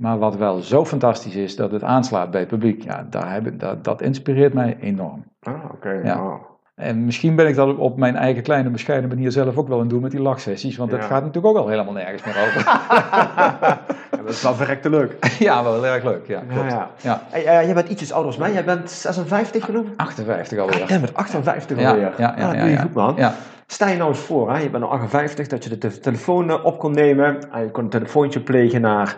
maar 0.00 0.18
wat 0.18 0.36
wel 0.36 0.58
zo 0.60 0.84
fantastisch 0.84 1.34
is 1.36 1.56
dat 1.56 1.70
het 1.70 1.82
aanslaat 1.82 2.30
bij 2.30 2.40
het 2.40 2.48
publiek. 2.48 2.82
Ja, 2.82 3.06
daar 3.10 3.32
heb, 3.32 3.46
ik- 3.46 3.60
dat, 3.60 3.84
dat 3.84 4.02
inspireert 4.02 4.54
mij 4.54 4.76
enorm. 4.80 5.24
Ah, 5.42 5.54
oké. 5.72 6.00
Ja. 6.04 6.38
En 6.74 7.04
misschien 7.04 7.34
ben 7.34 7.46
ik 7.48 7.54
dat 7.54 7.76
op 7.76 7.96
mijn 7.96 8.16
eigen 8.16 8.42
kleine 8.42 8.70
bescheiden 8.70 9.08
manier 9.08 9.30
zelf 9.32 9.56
ook 9.56 9.66
wel 9.68 9.76
aan 9.76 9.82
het 9.82 9.90
doen 9.90 10.02
met 10.02 10.10
die 10.10 10.20
lachsessies, 10.20 10.76
want 10.76 10.90
dat 10.90 11.04
gaat 11.04 11.24
natuurlijk 11.24 11.54
ook 11.56 11.62
al 11.62 11.68
helemaal 11.68 11.92
nergens 11.92 12.24
meer 12.24 12.34
over. 12.46 12.64
Ja, 14.10 14.26
dat 14.26 14.34
is 14.34 14.42
wel 14.42 14.54
verrekte 14.54 14.90
leuk. 14.90 15.16
ja, 15.38 15.62
wel 15.62 15.86
erg 15.86 16.04
leuk. 16.04 16.26
Ja, 16.26 16.42
Ja, 16.48 16.54
klopt. 16.54 16.70
ja. 16.72 16.90
Ja. 17.00 17.22
Hey, 17.30 17.44
eh, 17.46 17.64
jij 17.64 17.74
bent 17.74 17.88
ietsjes 17.88 18.12
ouder 18.12 18.30
dan 18.32 18.40
mij. 18.40 18.52
Jij 18.52 18.64
bent 18.64 18.90
56 18.90 19.64
genoemd? 19.64 19.88
58 19.96 20.58
Ah, 20.58 20.64
alweer. 20.64 20.88
jij 20.88 21.00
bent 21.00 21.14
58 21.14 21.80
Ja, 21.80 21.88
alweer. 21.88 22.02
ja, 22.02 22.34
ja, 22.36 22.48
Ah, 22.48 22.54
ja, 22.54 22.60
doe 22.60 22.70
je 22.70 22.78
goed, 22.78 22.94
man. 22.94 23.14
Ja. 23.16 23.34
Stel 23.66 23.88
je 23.88 23.96
nou 23.96 24.08
eens 24.10 24.18
voor, 24.18 24.52
hè, 24.52 24.58
je 24.58 24.70
bent 24.70 24.84
al 24.84 24.90
58, 24.90 25.46
dat 25.46 25.64
je 25.64 25.70
de 25.70 25.78
te- 25.78 25.98
telefoon 26.00 26.50
eh, 26.50 26.64
op 26.64 26.78
kon 26.78 26.92
nemen 26.92 27.52
en 27.52 27.62
je 27.64 27.70
kon 27.70 27.84
een 27.84 27.90
telefoontje 27.90 28.40
plegen 28.40 28.80
naar 28.80 29.16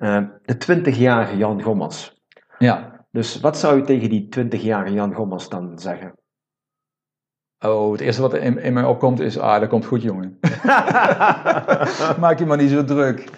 de 0.00 0.80
20-jarige 0.80 1.36
Jan 1.36 1.62
Gommans. 1.62 2.22
ja. 2.58 2.98
Dus 3.12 3.40
wat 3.40 3.58
zou 3.58 3.76
je 3.76 3.82
tegen 3.82 4.08
die 4.08 4.28
20-jarige 4.38 4.92
Jan 4.92 5.14
Gommans 5.14 5.48
dan 5.48 5.78
zeggen? 5.78 6.14
Oh, 7.58 7.92
het 7.92 8.00
eerste 8.00 8.22
wat 8.22 8.34
in, 8.34 8.58
in 8.58 8.72
mij 8.72 8.84
opkomt 8.84 9.20
is, 9.20 9.38
ah, 9.38 9.60
dat 9.60 9.68
komt 9.68 9.84
goed, 9.84 10.02
jongen. 10.02 10.38
Maak 12.24 12.38
je 12.38 12.46
maar 12.46 12.56
niet 12.56 12.70
zo 12.70 12.84
druk. 12.84 13.30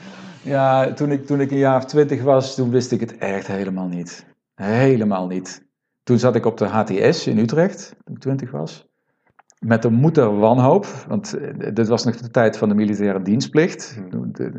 Ja, 0.43 0.93
toen 0.93 1.11
ik, 1.11 1.27
toen 1.27 1.41
ik 1.41 1.51
een 1.51 1.59
jaar 1.59 1.77
of 1.77 1.85
twintig 1.85 2.23
was, 2.23 2.55
toen 2.55 2.71
wist 2.71 2.93
ik 2.93 3.01
het 3.01 3.19
echt 3.19 3.47
helemaal 3.47 3.89
niet. 3.89 4.27
Helemaal 4.55 5.27
niet. 5.27 5.67
Toen 6.03 6.19
zat 6.19 6.35
ik 6.35 6.47
op 6.47 6.59
de 6.59 6.67
HTS 6.67 7.27
in 7.27 7.39
Utrecht, 7.39 7.95
toen 8.05 8.15
ik 8.15 8.21
twintig 8.21 8.51
was. 8.51 8.92
Met 9.67 9.83
de 9.83 9.91
moeder 9.91 10.39
wanhoop, 10.39 10.87
want 11.09 11.35
eh, 11.35 11.75
dit 11.75 11.89
was 11.89 12.05
nog 12.05 12.17
de 12.17 12.31
tijd 12.31 12.57
van 12.59 12.69
de 12.69 12.75
militaire 12.75 13.23
dienstplicht. 13.23 14.01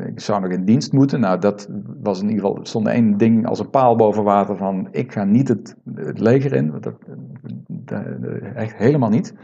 Ik 0.06 0.20
zou 0.20 0.40
nog 0.40 0.50
in 0.50 0.64
dienst 0.64 0.92
moeten. 0.92 1.20
Nou, 1.20 1.38
dat 1.38 1.68
was 2.02 2.20
in 2.20 2.28
ieder 2.28 2.44
geval, 2.44 2.64
stond 2.66 2.88
één 2.88 3.16
ding 3.16 3.46
als 3.46 3.58
een 3.58 3.70
paal 3.70 3.96
boven 3.96 4.24
water 4.24 4.56
van, 4.56 4.88
ik 4.90 5.12
ga 5.12 5.24
niet 5.24 5.48
het, 5.48 5.76
het 5.94 6.18
leger 6.20 6.52
in. 6.52 6.70
Dat, 6.80 6.94
dat- 7.66 8.02
echt 8.54 8.76
helemaal 8.76 9.08
niet. 9.08 9.34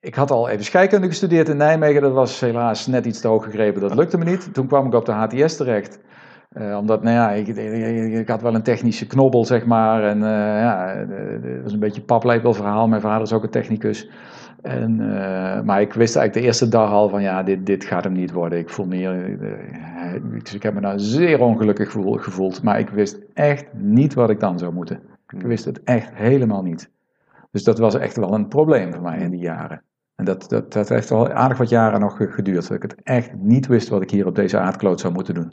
Ik 0.00 0.14
had 0.14 0.30
al 0.30 0.48
even 0.48 0.64
scheikunde 0.64 1.06
gestudeerd 1.06 1.48
in 1.48 1.56
Nijmegen. 1.56 2.02
Dat 2.02 2.12
was 2.12 2.40
helaas 2.40 2.86
net 2.86 3.06
iets 3.06 3.20
te 3.20 3.28
hoog 3.28 3.44
gegrepen. 3.44 3.80
Dat 3.80 3.94
lukte 3.94 4.18
me 4.18 4.24
niet. 4.24 4.54
Toen 4.54 4.66
kwam 4.66 4.86
ik 4.86 4.94
op 4.94 5.04
de 5.04 5.12
HTS 5.12 5.56
terecht. 5.56 6.00
Eh, 6.48 6.76
omdat, 6.80 7.02
nou 7.02 7.14
ja, 7.14 7.30
ik, 7.30 7.46
ik, 7.46 8.12
ik 8.12 8.28
had 8.28 8.42
wel 8.42 8.54
een 8.54 8.62
technische 8.62 9.06
knobbel, 9.06 9.44
zeg 9.44 9.66
maar. 9.66 10.02
En 10.02 10.22
eh, 10.22 10.30
ja, 10.60 10.94
het 11.42 11.62
was 11.62 11.72
een 11.72 11.78
beetje 11.78 12.00
een 12.00 12.06
paplepelverhaal. 12.06 12.88
Mijn 12.88 13.00
vader 13.00 13.22
is 13.22 13.32
ook 13.32 13.42
een 13.42 13.50
technicus. 13.50 14.10
En, 14.62 15.00
eh, 15.00 15.62
maar 15.62 15.80
ik 15.80 15.92
wist 15.92 16.16
eigenlijk 16.16 16.32
de 16.34 16.40
eerste 16.40 16.68
dag 16.68 16.90
al 16.90 17.08
van, 17.08 17.22
ja, 17.22 17.42
dit, 17.42 17.66
dit 17.66 17.84
gaat 17.84 18.04
hem 18.04 18.12
niet 18.12 18.32
worden. 18.32 18.58
Ik 18.58 18.68
voel 18.68 18.86
me 18.86 18.96
hier, 18.96 19.40
eh, 19.42 20.22
dus 20.42 20.54
ik 20.54 20.62
heb 20.62 20.74
me 20.74 20.80
daar 20.80 21.00
zeer 21.00 21.40
ongelukkig 21.40 21.90
gevoel- 21.92 22.12
gevoeld. 22.16 22.62
Maar 22.62 22.78
ik 22.78 22.88
wist 22.88 23.18
echt 23.34 23.66
niet 23.72 24.14
wat 24.14 24.30
ik 24.30 24.40
dan 24.40 24.58
zou 24.58 24.72
moeten. 24.72 25.00
Ik 25.28 25.42
wist 25.42 25.64
het 25.64 25.82
echt 25.82 26.10
helemaal 26.14 26.62
niet. 26.62 26.90
Dus 27.50 27.64
dat 27.64 27.78
was 27.78 27.94
echt 27.94 28.16
wel 28.16 28.34
een 28.34 28.48
probleem 28.48 28.92
voor 28.92 29.02
mij 29.02 29.18
in 29.18 29.30
die 29.30 29.40
jaren. 29.40 29.82
En 30.14 30.24
dat, 30.24 30.48
dat, 30.48 30.72
dat 30.72 30.88
heeft 30.88 31.08
wel 31.08 31.30
aardig 31.32 31.58
wat 31.58 31.68
jaren 31.68 32.00
nog 32.00 32.16
ge- 32.16 32.30
geduurd. 32.30 32.68
Dat 32.68 32.76
ik 32.76 32.82
het 32.82 33.02
echt 33.02 33.34
niet 33.34 33.66
wist 33.66 33.88
wat 33.88 34.02
ik 34.02 34.10
hier 34.10 34.26
op 34.26 34.34
deze 34.34 34.58
aardkloot 34.58 35.00
zou 35.00 35.12
moeten 35.12 35.34
doen. 35.34 35.52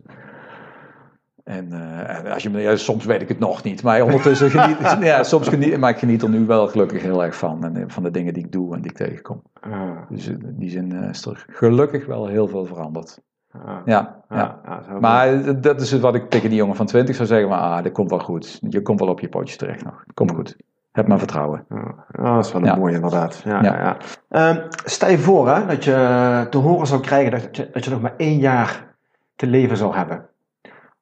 En, 1.46 1.72
eh, 1.72 2.18
en 2.18 2.34
als 2.34 2.44
je 2.44 2.50
me, 2.50 2.60
ja, 2.62 2.76
soms 2.76 3.06
weet 3.06 3.22
ik 3.22 3.28
het 3.28 3.40
nog 3.40 3.64
niet, 3.64 3.84
maar 3.84 4.02
ondertussen 4.02 4.50
geniet, 4.50 4.78
ja, 5.12 5.24
soms 5.24 5.48
geniet, 5.48 5.78
maar 5.78 5.90
ik 5.90 5.98
geniet 5.98 6.22
er 6.22 6.30
nu 6.30 6.46
wel 6.46 6.68
gelukkig 6.68 7.02
heel 7.02 7.24
erg 7.24 7.36
van. 7.36 7.64
En 7.64 7.76
eh, 7.78 7.84
van 7.88 8.04
de 8.04 8.12
dingen 8.12 8.34
die 8.34 8.44
ik 8.46 8.52
doe 8.52 8.76
en 8.76 8.82
die 8.82 8.92
ik 8.92 8.98
tegenkom. 8.98 9.42
Ah, 9.60 9.72
Dus 10.10 10.28
in 10.28 10.56
die 10.58 10.70
zin 10.70 10.92
eh, 11.04 11.10
is 11.10 11.26
er 11.26 11.46
gelukkig 11.50 12.06
wel 12.06 12.28
heel 12.28 12.48
veel 12.48 12.66
veranderd. 12.66 13.22
ah, 13.52 13.78
Ja, 13.86 14.20
ah, 14.28 14.38
ja. 14.38 14.60
Maar 15.00 15.62
dat 15.62 15.82
is 15.82 15.92
het 15.92 16.02
wat 16.02 16.16
ik 16.16 16.30
tegen 16.30 16.50
die 16.50 16.58
jongen 16.58 16.76
van 16.76 16.86
20 16.86 17.16
zou 17.16 17.28
zeggen. 17.28 17.50
Maar 17.50 17.60
ah, 17.60 17.84
dat 17.84 17.92
komt 17.92 18.10
wel 18.10 18.20
goed. 18.20 18.60
Je 18.70 18.82
komt 18.82 19.00
wel 19.00 19.10
op 19.10 19.20
je 19.20 19.30
pootjes 19.30 19.58
terecht 19.58 19.84
nog. 19.84 20.04
Komt 20.14 20.32
goed. 20.32 20.56
Heb 20.92 21.08
maar 21.08 21.20
vertrouwen. 21.20 21.66
Ja, 21.70 22.36
dat 22.36 22.46
is 22.46 22.52
wel 22.52 22.62
een 22.62 22.68
Ja. 22.68 22.76
mooie 22.76 22.96
inderdaad. 22.96 23.42
Ja, 23.46 23.64
Ja. 23.64 23.74
ja. 23.80 23.98
Ja, 24.30 24.50
Ehm, 24.50 24.68
stel 24.86 25.10
je 25.10 25.18
voor 25.18 25.50
hè, 25.50 25.66
dat 25.66 25.84
je 25.84 26.48
te 26.50 26.58
horen 26.58 26.88
zou 26.88 27.02
krijgen 27.02 27.32
dat 27.32 27.56
je, 27.58 27.70
dat 27.72 27.84
je 27.84 27.90
nog 27.92 28.02
maar 28.02 28.14
één 28.18 28.38
jaar 28.40 28.96
te 29.36 29.48
leven 29.48 29.78
zou 29.78 29.96
hebben. 29.96 30.26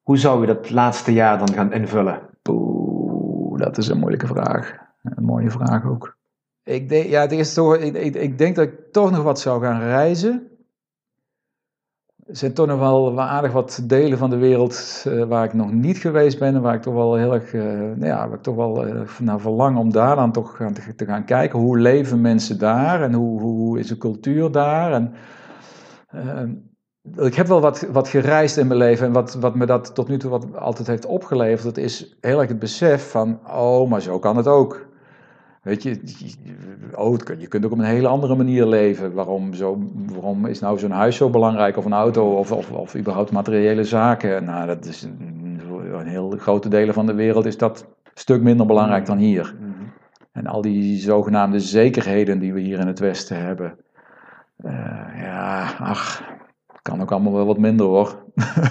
Hoe 0.04 0.18
zou 0.18 0.41
je 0.41 0.47
dat 0.47 0.70
laatste 0.70 1.14
jaar 1.14 1.38
dan 1.38 1.54
gaan 1.54 1.74
invullen? 1.74 2.22
Oeh, 2.49 3.60
dat 3.60 3.78
is 3.78 3.88
een 3.88 3.99
moeilijke 3.99 4.28
vraag. 4.28 4.78
Een 5.04 5.24
mooie 5.24 5.51
vraag 5.51 5.86
ook. 5.86 6.18
Ik 6.64 6.89
denk, 6.89 7.10
ja, 7.10 7.22
het 7.22 7.32
is 7.32 7.54
toch, 7.54 7.76
ik, 7.76 7.93
ik, 7.95 8.16
ik 8.16 8.38
denk 8.38 8.56
dat 8.56 8.66
ik 8.66 8.91
toch 8.91 9.12
nog 9.12 9.24
wat 9.24 9.39
zou 9.39 9.62
gaan 9.62 9.80
reizen. 9.80 10.47
Er 12.26 12.38
zijn 12.38 12.54
toch 12.54 12.68
nog 12.68 12.80
wel 12.80 13.16
wel 13.16 13.26
aardig 13.26 13.51
wat 13.51 13.84
delen 13.84 14.18
van 14.18 14.30
de 14.30 14.38
wereld 14.38 15.04
eh, 15.08 15.24
waar 15.24 15.45
ik 15.45 15.54
nog 15.54 15.72
niet 15.72 15.97
geweest 15.97 16.39
ben. 16.39 16.56
En 16.56 16.62
waar 16.62 16.76
ik 16.76 16.82
toch 16.82 16.93
wel 16.93 17.16
heel 17.16 17.34
erg, 17.34 17.54
eh, 17.54 17.64
nou 17.64 18.06
ja, 18.06 18.28
waar 18.28 18.38
ik 18.38 18.43
toch 18.43 18.56
wel 18.56 18.86
eh, 18.86 19.20
naar 19.20 19.39
verlang 19.39 19.78
om 19.78 19.91
daar 19.91 20.16
dan 20.16 20.32
toch 20.32 20.56
gaan, 20.56 20.74
te, 20.74 20.95
te 20.95 21.06
gaan 21.06 21.26
kijken. 21.26 21.60
Hoe 21.60 21.80
leven 21.80 22.22
mensen 22.22 22.60
daar 22.60 23.01
en 23.01 23.14
hoe, 23.14 23.41
hoe 23.41 23.80
is 23.80 23.88
de 23.88 23.97
cultuur 23.97 24.51
daar? 24.51 24.93
En, 24.93 25.14
eh, 26.08 26.43
ik 27.16 27.36
heb 27.36 27.47
wel 27.47 27.62
wat, 27.62 27.88
wat 27.91 28.08
gereisd 28.08 28.58
in 28.58 28.68
mijn 28.68 28.80
leven 28.80 29.06
en 29.06 29.14
wat, 29.14 29.34
wat 29.34 29.56
me 29.56 29.66
dat 29.66 29.95
tot 29.95 30.08
nu 30.08 30.18
toe 30.18 30.30
wat 30.30 30.58
altijd 30.58 30.88
heeft 30.88 31.06
opgeleverd, 31.06 31.64
dat 31.64 31.78
is 31.78 32.16
heel 32.22 32.39
erg 32.39 32.49
het 32.49 32.60
besef 32.60 33.10
van, 33.10 33.39
oh, 33.47 33.89
maar 33.89 34.01
zo 34.01 34.20
kan 34.20 34.38
het 34.38 34.47
ook. 34.47 34.86
Weet 35.62 35.84
je, 35.84 36.01
oh, 36.95 37.18
je 37.38 37.47
kunt 37.47 37.66
ook 37.66 37.72
op 37.72 37.78
een 37.78 37.84
hele 37.84 38.08
andere 38.08 38.36
manier 38.36 38.66
leven. 38.66 39.14
Waarom, 39.14 39.54
zo, 39.54 39.89
waarom 39.93 40.45
is 40.45 40.60
nou 40.60 40.80
zo'n 40.80 40.91
huis 40.91 41.16
zo 41.16 41.30
belangrijk 41.30 41.78
of 41.78 41.86
een 41.86 41.93
auto 41.93 42.38
of, 42.38 42.51
of, 42.51 42.72
of 42.72 42.95
überhaupt 42.95 43.32
materiële 43.32 43.84
zaken? 43.84 44.43
Nou, 44.43 44.68
dat 44.68 44.86
is 44.86 45.04
in, 45.04 45.60
in 45.99 46.06
heel 46.06 46.30
grote 46.38 46.70
delen 46.70 46.93
van 46.93 47.06
de 47.06 47.14
wereld 47.14 47.45
is 47.45 47.58
dat 47.58 47.82
een 48.04 48.12
stuk 48.14 48.41
minder 48.41 48.66
belangrijk 48.66 49.06
dan 49.06 49.18
hier. 49.18 49.56
En 50.32 50.47
al 50.47 50.62
die 50.62 50.99
zogenaamde 50.99 51.60
zekerheden 51.60 52.39
die 52.39 52.54
we 52.54 52.60
hier 52.60 52.80
in 52.80 52.88
het 52.88 52.99
Westen 52.99 53.38
hebben. 53.45 53.78
eh, 54.58 55.22
ja, 55.22 55.74
ach, 55.80 56.24
kan 56.84 57.01
ook 57.01 57.11
allemaal 57.11 57.34
wel 57.34 57.45
wat 57.45 57.57
minder 57.57 57.86
hoor. 57.86 58.15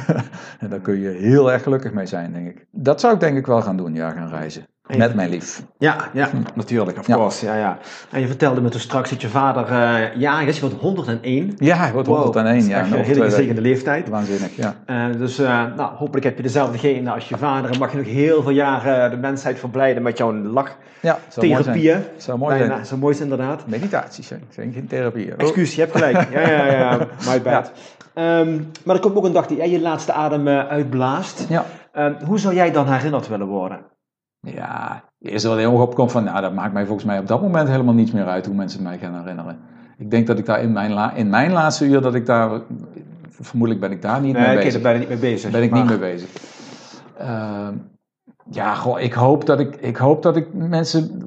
en 0.61 0.69
daar 0.69 0.81
kun 0.81 1.01
je 1.01 1.09
heel 1.09 1.53
erg 1.53 1.63
gelukkig 1.63 1.93
mee 1.93 2.07
zijn, 2.07 2.33
denk 2.33 2.49
ik. 2.49 2.67
Dat 2.71 3.01
zou 3.01 3.15
ik 3.15 3.21
denk 3.21 3.37
ik 3.37 3.47
wel 3.47 3.63
gaan 3.63 3.77
doen, 3.77 3.95
ja, 3.95 4.11
gaan 4.11 4.29
reizen. 4.29 4.67
Met 4.97 5.15
mijn 5.15 5.31
lief. 5.31 5.63
Ja, 5.79 5.97
ja, 6.13 6.29
natuurlijk, 6.55 6.99
of 6.99 7.07
Ja. 7.07 7.15
course. 7.15 7.47
Ja, 7.47 7.57
ja. 7.57 7.79
En 8.11 8.21
je 8.21 8.27
vertelde 8.27 8.61
me 8.61 8.69
toen 8.69 8.81
straks 8.81 9.11
dat 9.11 9.21
je 9.21 9.29
vader, 9.29 9.65
eh 9.65 10.17
ja, 10.17 10.41
is, 10.41 10.55
je 10.55 10.61
wordt 10.61 10.77
101. 10.77 11.53
Ja, 11.57 11.77
hij 11.77 11.93
wordt 11.93 12.09
101 12.09 12.55
Dat 12.55 12.65
is 12.65 12.69
echt 12.69 12.91
nog 12.91 12.99
een 12.99 13.05
hele 13.05 13.25
gezegende 13.25 13.61
leeftijd. 13.61 14.09
Waanzinnig, 14.09 14.57
ja. 14.57 14.75
Eh, 14.87 15.05
dus 15.19 15.39
eh, 15.39 15.65
nou, 15.77 15.95
hopelijk 15.95 16.25
heb 16.25 16.37
je 16.37 16.43
dezelfde 16.43 16.79
genen 16.79 17.13
als 17.13 17.29
je 17.29 17.37
vader 17.37 17.71
en 17.71 17.79
mag 17.79 17.93
je 17.93 17.99
nog 17.99 18.07
heel 18.07 18.43
veel 18.43 18.53
jaren 18.53 19.11
de 19.11 19.17
mensheid 19.17 19.59
verblijden 19.59 20.03
met 20.03 20.19
jouw 20.19 20.35
lachtherapieën. 20.35 20.79
Ja, 21.01 21.19
zou 21.29 21.49
mooi 21.49 21.63
zijn. 21.63 22.05
Zou 22.17 22.39
mooi 22.39 22.59
zijn. 22.59 22.87
Zo 22.87 22.97
mooi 22.97 23.13
is 23.15 23.21
het 23.21 23.31
inderdaad. 23.31 23.67
Meditaties 23.67 24.27
zijn, 24.27 24.43
zijn 24.49 24.73
geen 24.73 24.87
therapie. 24.87 25.35
Excuus, 25.35 25.75
je 25.75 25.81
hebt 25.81 25.93
gelijk. 25.93 26.33
Ja, 26.33 26.49
ja, 26.49 26.67
ja, 26.67 26.99
my 27.29 27.43
bad. 27.43 27.73
Ehm, 28.15 28.61
maar 28.85 28.95
er 28.95 29.01
komt 29.01 29.17
ook 29.17 29.25
een 29.25 29.33
dag 29.33 29.47
die 29.47 29.57
jij 29.57 29.71
je 29.71 29.81
laatste 29.81 30.13
adem 30.13 30.49
eh, 30.49 30.67
uitblaast. 30.69 31.47
Ja. 31.49 31.65
Ehm, 31.93 32.25
hoe 32.25 32.39
zou 32.39 32.55
jij 32.55 32.71
dan 32.73 32.87
herinnerd 32.87 33.29
willen 33.29 33.47
worden? 33.47 33.81
Ja, 34.41 35.05
eerst 35.19 35.45
wel 35.45 35.57
heel 35.57 35.73
opkomt 35.73 36.13
van, 36.13 36.25
nou, 36.25 36.41
dat 36.41 36.55
maakt 36.55 36.73
mij 36.73 36.85
volgens 36.87 37.07
mij 37.07 37.19
op 37.19 37.27
dat 37.27 37.43
moment 37.43 37.69
helemaal 37.69 37.95
niets 37.95 38.11
meer 38.13 38.27
uit 38.27 38.47
hoe 38.47 38.55
mensen 38.55 38.83
mij 38.83 38.99
gaan 38.99 39.19
herinneren. 39.21 39.59
Ik 39.99 40.11
denk 40.11 40.27
dat 40.27 40.39
ik 40.39 40.47
daar 40.47 40.63
in 40.63 40.73
mijn, 40.73 40.93
la- 40.93 41.15
in 41.15 41.29
mijn 41.31 41.53
laatste 41.53 41.85
uur, 41.85 42.01
dat 42.01 42.15
ik 42.15 42.27
daar, 42.27 42.61
vermoedelijk 43.29 43.81
ben 43.81 43.91
ik 43.93 44.03
daar 44.03 44.21
niet 44.21 44.33
Nee, 44.33 44.43
mee 44.43 44.51
ik 44.51 44.55
ben 44.57 44.65
bezig. 44.65 44.75
er 44.75 44.83
bijna 44.83 44.99
niet 44.99 45.09
mee 45.09 45.19
bezig. 45.33 45.51
Ben 45.51 45.63
ik 45.63 45.71
maar- 45.71 45.81
niet 45.81 45.89
mee 45.89 45.99
bezig. 45.99 46.29
Ehm, 47.19 47.75
ja, 48.51 48.75
goh, 48.75 49.01
ik 49.01 49.13
hoop 49.13 49.47
dat 49.47 49.61
ik, 49.61 49.77
ik 49.77 49.97
hoop 49.97 50.23
dat 50.23 50.37
ik 50.37 50.47
mensen 50.55 51.23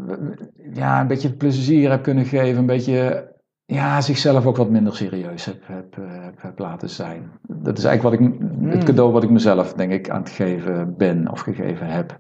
ja, 0.74 1.02
een 1.02 1.08
beetje 1.08 1.34
plezier 1.34 1.90
heb 1.90 2.04
kunnen 2.04 2.26
geven. 2.26 2.58
Een 2.58 2.66
beetje 2.66 3.28
ja, 3.66 4.02
zichzelf 4.02 4.46
ook 4.46 4.58
wat 4.58 4.70
minder 4.70 4.96
serieus 4.96 5.46
heb, 5.46 5.62
heb, 5.66 5.98
eh, 5.98 6.04
heb, 6.24 6.42
heb 6.42 6.60
laten 6.60 6.90
zijn. 6.90 7.32
Dat 7.48 7.78
is 7.78 7.84
eigenlijk 7.84 8.22
wat 8.22 8.30
ik, 8.30 8.40
het 8.40 8.74
Hmm. 8.74 8.84
cadeau 8.84 9.12
wat 9.12 9.24
ik 9.24 9.30
mezelf, 9.30 9.74
denk 9.74 9.92
ik, 9.92 10.10
aan 10.10 10.20
het 10.22 10.30
geven 10.30 10.98
ben 10.98 11.32
of 11.32 11.40
gegeven 11.40 11.88
heb. 11.88 12.18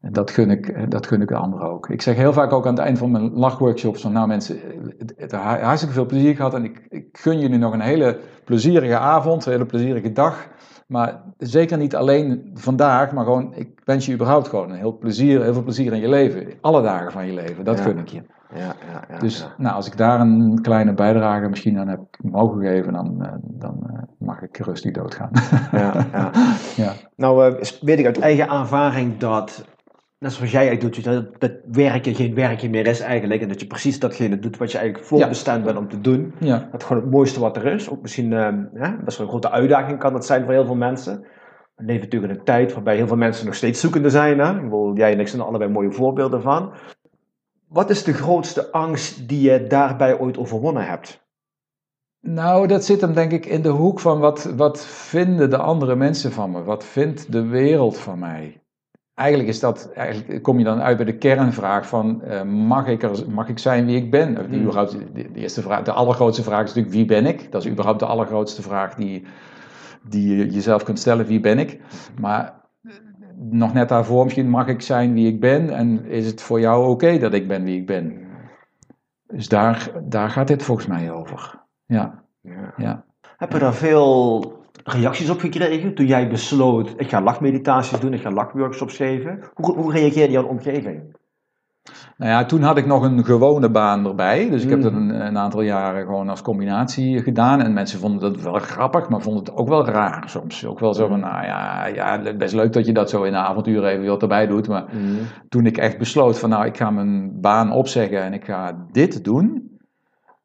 En 0.00 0.12
dat 0.12 0.30
gun, 0.30 0.50
ik, 0.50 0.90
dat 0.90 1.06
gun 1.06 1.22
ik 1.22 1.28
de 1.28 1.34
anderen 1.34 1.70
ook. 1.70 1.88
Ik 1.88 2.02
zeg 2.02 2.16
heel 2.16 2.32
vaak 2.32 2.52
ook 2.52 2.66
aan 2.66 2.74
het 2.74 2.82
eind 2.84 2.98
van 2.98 3.10
mijn 3.10 3.32
lachworkshops 3.32 4.00
van 4.02 4.12
nou 4.12 4.26
mensen, 4.26 4.58
het, 4.98 5.14
het, 5.16 5.32
hartstikke 5.32 5.94
veel 5.94 6.06
plezier 6.06 6.36
gehad 6.36 6.54
en 6.54 6.64
ik, 6.64 6.86
ik 6.88 7.06
gun 7.12 7.38
jullie 7.40 7.58
nog 7.58 7.72
een 7.72 7.80
hele 7.80 8.18
plezierige 8.44 8.98
avond, 8.98 9.46
een 9.46 9.52
hele 9.52 9.66
plezierige 9.66 10.12
dag. 10.12 10.48
Maar 10.86 11.22
zeker 11.38 11.78
niet 11.78 11.96
alleen 11.96 12.50
vandaag, 12.54 13.12
maar 13.12 13.24
gewoon, 13.24 13.54
ik 13.54 13.80
wens 13.84 14.06
je 14.06 14.12
überhaupt 14.12 14.48
gewoon 14.48 14.70
een 14.70 14.76
heel, 14.76 14.98
plezier, 14.98 15.42
heel 15.42 15.52
veel 15.52 15.62
plezier 15.62 15.92
in 15.92 16.00
je 16.00 16.08
leven. 16.08 16.46
Alle 16.60 16.82
dagen 16.82 17.12
van 17.12 17.26
je 17.26 17.32
leven, 17.32 17.64
dat 17.64 17.78
Ja. 17.78 17.84
gun 17.84 17.98
ik 17.98 18.08
je. 18.08 18.22
Ja, 18.54 18.74
ja, 18.92 19.04
ja, 19.08 19.18
Dus 19.18 19.38
ja. 19.38 19.54
nou, 19.56 19.74
als 19.74 19.86
ik 19.86 19.96
daar 19.96 20.20
een 20.20 20.58
kleine 20.62 20.94
bijdrage 20.94 21.48
misschien 21.48 21.78
aan 21.78 21.88
heb 21.88 22.00
mogen 22.22 22.60
geven, 22.60 22.92
dan, 22.92 23.24
eh, 23.24 23.32
dan 23.42 23.86
eh, 23.86 24.02
mag 24.18 24.42
ik 24.42 24.56
rustig 24.56 24.92
doodgaan. 24.92 25.30
Ja, 25.72 26.06
ja. 26.12 26.30
ja. 26.84 26.92
Nou, 27.16 27.54
eh, 27.54 27.62
weet 27.80 27.98
ik 27.98 28.06
uit 28.06 28.18
eigen 28.18 28.48
ervaring 28.48 29.18
dat, 29.18 29.64
net 30.18 30.32
zoals 30.32 30.50
jij 30.50 30.68
eigenlijk 30.68 30.94
doet, 30.94 31.04
dat, 31.04 31.40
dat 31.40 31.52
werken 31.64 32.14
geen 32.14 32.34
werkje 32.34 32.70
meer 32.70 32.86
is 32.86 33.00
eigenlijk. 33.00 33.42
En 33.42 33.48
dat 33.48 33.60
je 33.60 33.66
precies 33.66 33.98
datgene 33.98 34.38
doet 34.38 34.56
wat 34.56 34.72
je 34.72 34.78
eigenlijk 34.78 35.08
voorbestemd 35.08 35.64
bent 35.64 35.78
om 35.78 35.88
te 35.88 36.00
doen. 36.00 36.34
ja. 36.38 36.68
Dat 36.72 36.84
gewoon 36.84 37.02
het 37.02 37.12
mooiste 37.12 37.40
wat 37.40 37.56
er 37.56 37.66
is. 37.66 37.90
Ook 37.90 38.02
misschien 38.02 38.32
eh, 38.32 38.48
hè, 38.74 38.96
best 39.04 39.16
wel 39.18 39.26
een 39.26 39.32
grote 39.32 39.50
uitdaging 39.50 39.98
kan 39.98 40.12
dat 40.12 40.26
zijn 40.26 40.44
voor 40.44 40.52
heel 40.52 40.66
veel 40.66 40.74
mensen. 40.74 41.26
We 41.74 41.84
leven 41.86 42.02
natuurlijk 42.02 42.32
in 42.32 42.38
een 42.38 42.44
tijd 42.44 42.72
waarbij 42.72 42.96
heel 42.96 43.06
veel 43.06 43.16
mensen 43.16 43.46
nog 43.46 43.54
steeds 43.54 43.80
zoekende 43.80 44.10
zijn. 44.10 44.38
Hè? 44.38 44.54
Ik 44.54 44.62
bedoel, 44.62 44.96
jij 44.96 45.12
en 45.12 45.20
ik 45.20 45.28
zijn 45.28 45.42
er 45.42 45.48
allebei 45.48 45.70
mooie 45.70 45.92
voorbeelden 45.92 46.42
van. 46.42 46.72
Wat 47.72 47.90
is 47.90 48.04
de 48.04 48.12
grootste 48.12 48.72
angst 48.72 49.28
die 49.28 49.50
je 49.50 49.66
daarbij 49.66 50.18
ooit 50.18 50.38
overwonnen 50.38 50.86
hebt? 50.86 51.28
Nou, 52.20 52.66
dat 52.66 52.84
zit 52.84 53.00
hem 53.00 53.14
denk 53.14 53.32
ik 53.32 53.46
in 53.46 53.62
de 53.62 53.68
hoek 53.68 54.00
van 54.00 54.18
wat, 54.18 54.44
wat 54.44 54.86
vinden 54.86 55.50
de 55.50 55.56
andere 55.56 55.96
mensen 55.96 56.32
van 56.32 56.50
me? 56.50 56.62
Wat 56.62 56.84
vindt 56.84 57.32
de 57.32 57.42
wereld 57.42 57.98
van 57.98 58.18
mij? 58.18 58.62
Eigenlijk 59.14 59.48
is 59.48 59.60
dat, 59.60 59.92
eigenlijk 59.92 60.42
kom 60.42 60.58
je 60.58 60.64
dan 60.64 60.80
uit 60.80 60.96
bij 60.96 61.06
de 61.06 61.16
kernvraag 61.18 61.88
van, 61.88 62.22
eh, 62.22 62.42
mag, 62.42 62.86
ik 62.86 63.02
er, 63.02 63.30
mag 63.30 63.48
ik 63.48 63.58
zijn 63.58 63.86
wie 63.86 63.96
ik 63.96 64.10
ben? 64.10 64.38
Of 64.38 64.46
Die, 64.46 64.54
Hmm. 64.54 64.60
überhaupt, 64.60 64.90
de, 64.90 65.32
de 65.32 65.40
eerste 65.40 65.62
vraag, 65.62 65.82
de 65.82 65.92
allergrootste 65.92 66.42
vraag 66.42 66.62
is 66.62 66.68
natuurlijk, 66.68 66.94
wie 66.94 67.04
ben 67.04 67.26
ik? 67.26 67.52
Dat 67.52 67.64
is 67.64 67.70
überhaupt 67.70 67.98
de 68.00 68.06
allergrootste 68.06 68.62
vraag 68.62 68.94
die, 68.94 69.24
die 70.02 70.36
je 70.36 70.50
jezelf 70.50 70.82
kunt 70.82 70.98
stellen, 70.98 71.26
wie 71.26 71.40
ben 71.40 71.58
ik? 71.58 71.80
Maar 72.20 72.59
nog 73.48 73.72
net 73.72 73.88
daarvoor 73.88 74.24
misschien, 74.24 74.48
mag 74.48 74.66
ik 74.66 74.80
zijn 74.80 75.12
wie 75.12 75.26
ik 75.26 75.40
ben? 75.40 75.70
En 75.70 76.04
is 76.04 76.26
het 76.26 76.42
voor 76.42 76.60
jou 76.60 76.88
oké 76.88 77.18
dat 77.18 77.34
ik 77.34 77.48
ben 77.48 77.64
wie 77.64 77.80
ik 77.80 77.86
ben? 77.86 78.28
Dus 79.26 79.48
daar, 79.48 79.90
daar 80.02 80.30
gaat 80.30 80.48
dit 80.48 80.62
volgens 80.62 80.86
mij 80.86 81.10
over. 81.10 81.62
Ja, 81.86 82.24
Ja. 82.40 82.74
ja. 82.76 83.04
Heb 83.36 83.52
je 83.52 83.58
daar 83.58 83.74
veel 83.74 84.42
reacties 84.84 85.30
op 85.30 85.40
gekregen 85.40 85.94
toen 85.94 86.06
jij 86.06 86.28
besloot, 86.28 86.94
ik 86.96 87.08
ga 87.08 87.20
lachmeditaties 87.20 88.00
doen, 88.00 88.14
ik 88.14 88.20
ga 88.20 88.30
lachworkshops 88.30 88.96
geven? 88.96 89.40
Hoe, 89.54 89.76
hoe 89.76 89.92
reageerde 89.92 90.32
jouw 90.32 90.46
omgeving? 90.46 91.16
Nou 92.16 92.30
ja, 92.32 92.44
toen 92.44 92.62
had 92.62 92.76
ik 92.76 92.86
nog 92.86 93.02
een 93.02 93.24
gewone 93.24 93.70
baan 93.70 94.06
erbij. 94.06 94.50
Dus 94.50 94.62
ik 94.64 94.70
heb 94.70 94.82
dat 94.82 94.92
een, 94.92 95.26
een 95.26 95.38
aantal 95.38 95.62
jaren 95.62 96.04
gewoon 96.04 96.28
als 96.28 96.42
combinatie 96.42 97.22
gedaan. 97.22 97.60
En 97.60 97.72
mensen 97.72 97.98
vonden 98.00 98.20
dat 98.32 98.42
wel 98.42 98.52
grappig, 98.58 99.08
maar 99.08 99.20
vonden 99.20 99.42
het 99.44 99.54
ook 99.54 99.68
wel 99.68 99.86
raar 99.86 100.22
soms. 100.26 100.66
Ook 100.66 100.78
wel 100.78 100.94
zo 100.94 101.06
van, 101.06 101.20
nou 101.20 101.44
ja, 101.44 101.86
ja, 101.86 102.34
best 102.36 102.54
leuk 102.54 102.72
dat 102.72 102.86
je 102.86 102.92
dat 102.92 103.10
zo 103.10 103.22
in 103.22 103.32
de 103.32 103.38
avontuur 103.38 103.84
even 103.84 104.06
wat 104.06 104.22
erbij 104.22 104.46
doet. 104.46 104.68
Maar 104.68 104.84
toen 105.48 105.66
ik 105.66 105.76
echt 105.76 105.98
besloot 105.98 106.38
van, 106.38 106.48
nou, 106.50 106.66
ik 106.66 106.76
ga 106.76 106.90
mijn 106.90 107.40
baan 107.40 107.72
opzeggen 107.72 108.22
en 108.22 108.32
ik 108.32 108.44
ga 108.44 108.86
dit 108.92 109.24
doen. 109.24 109.68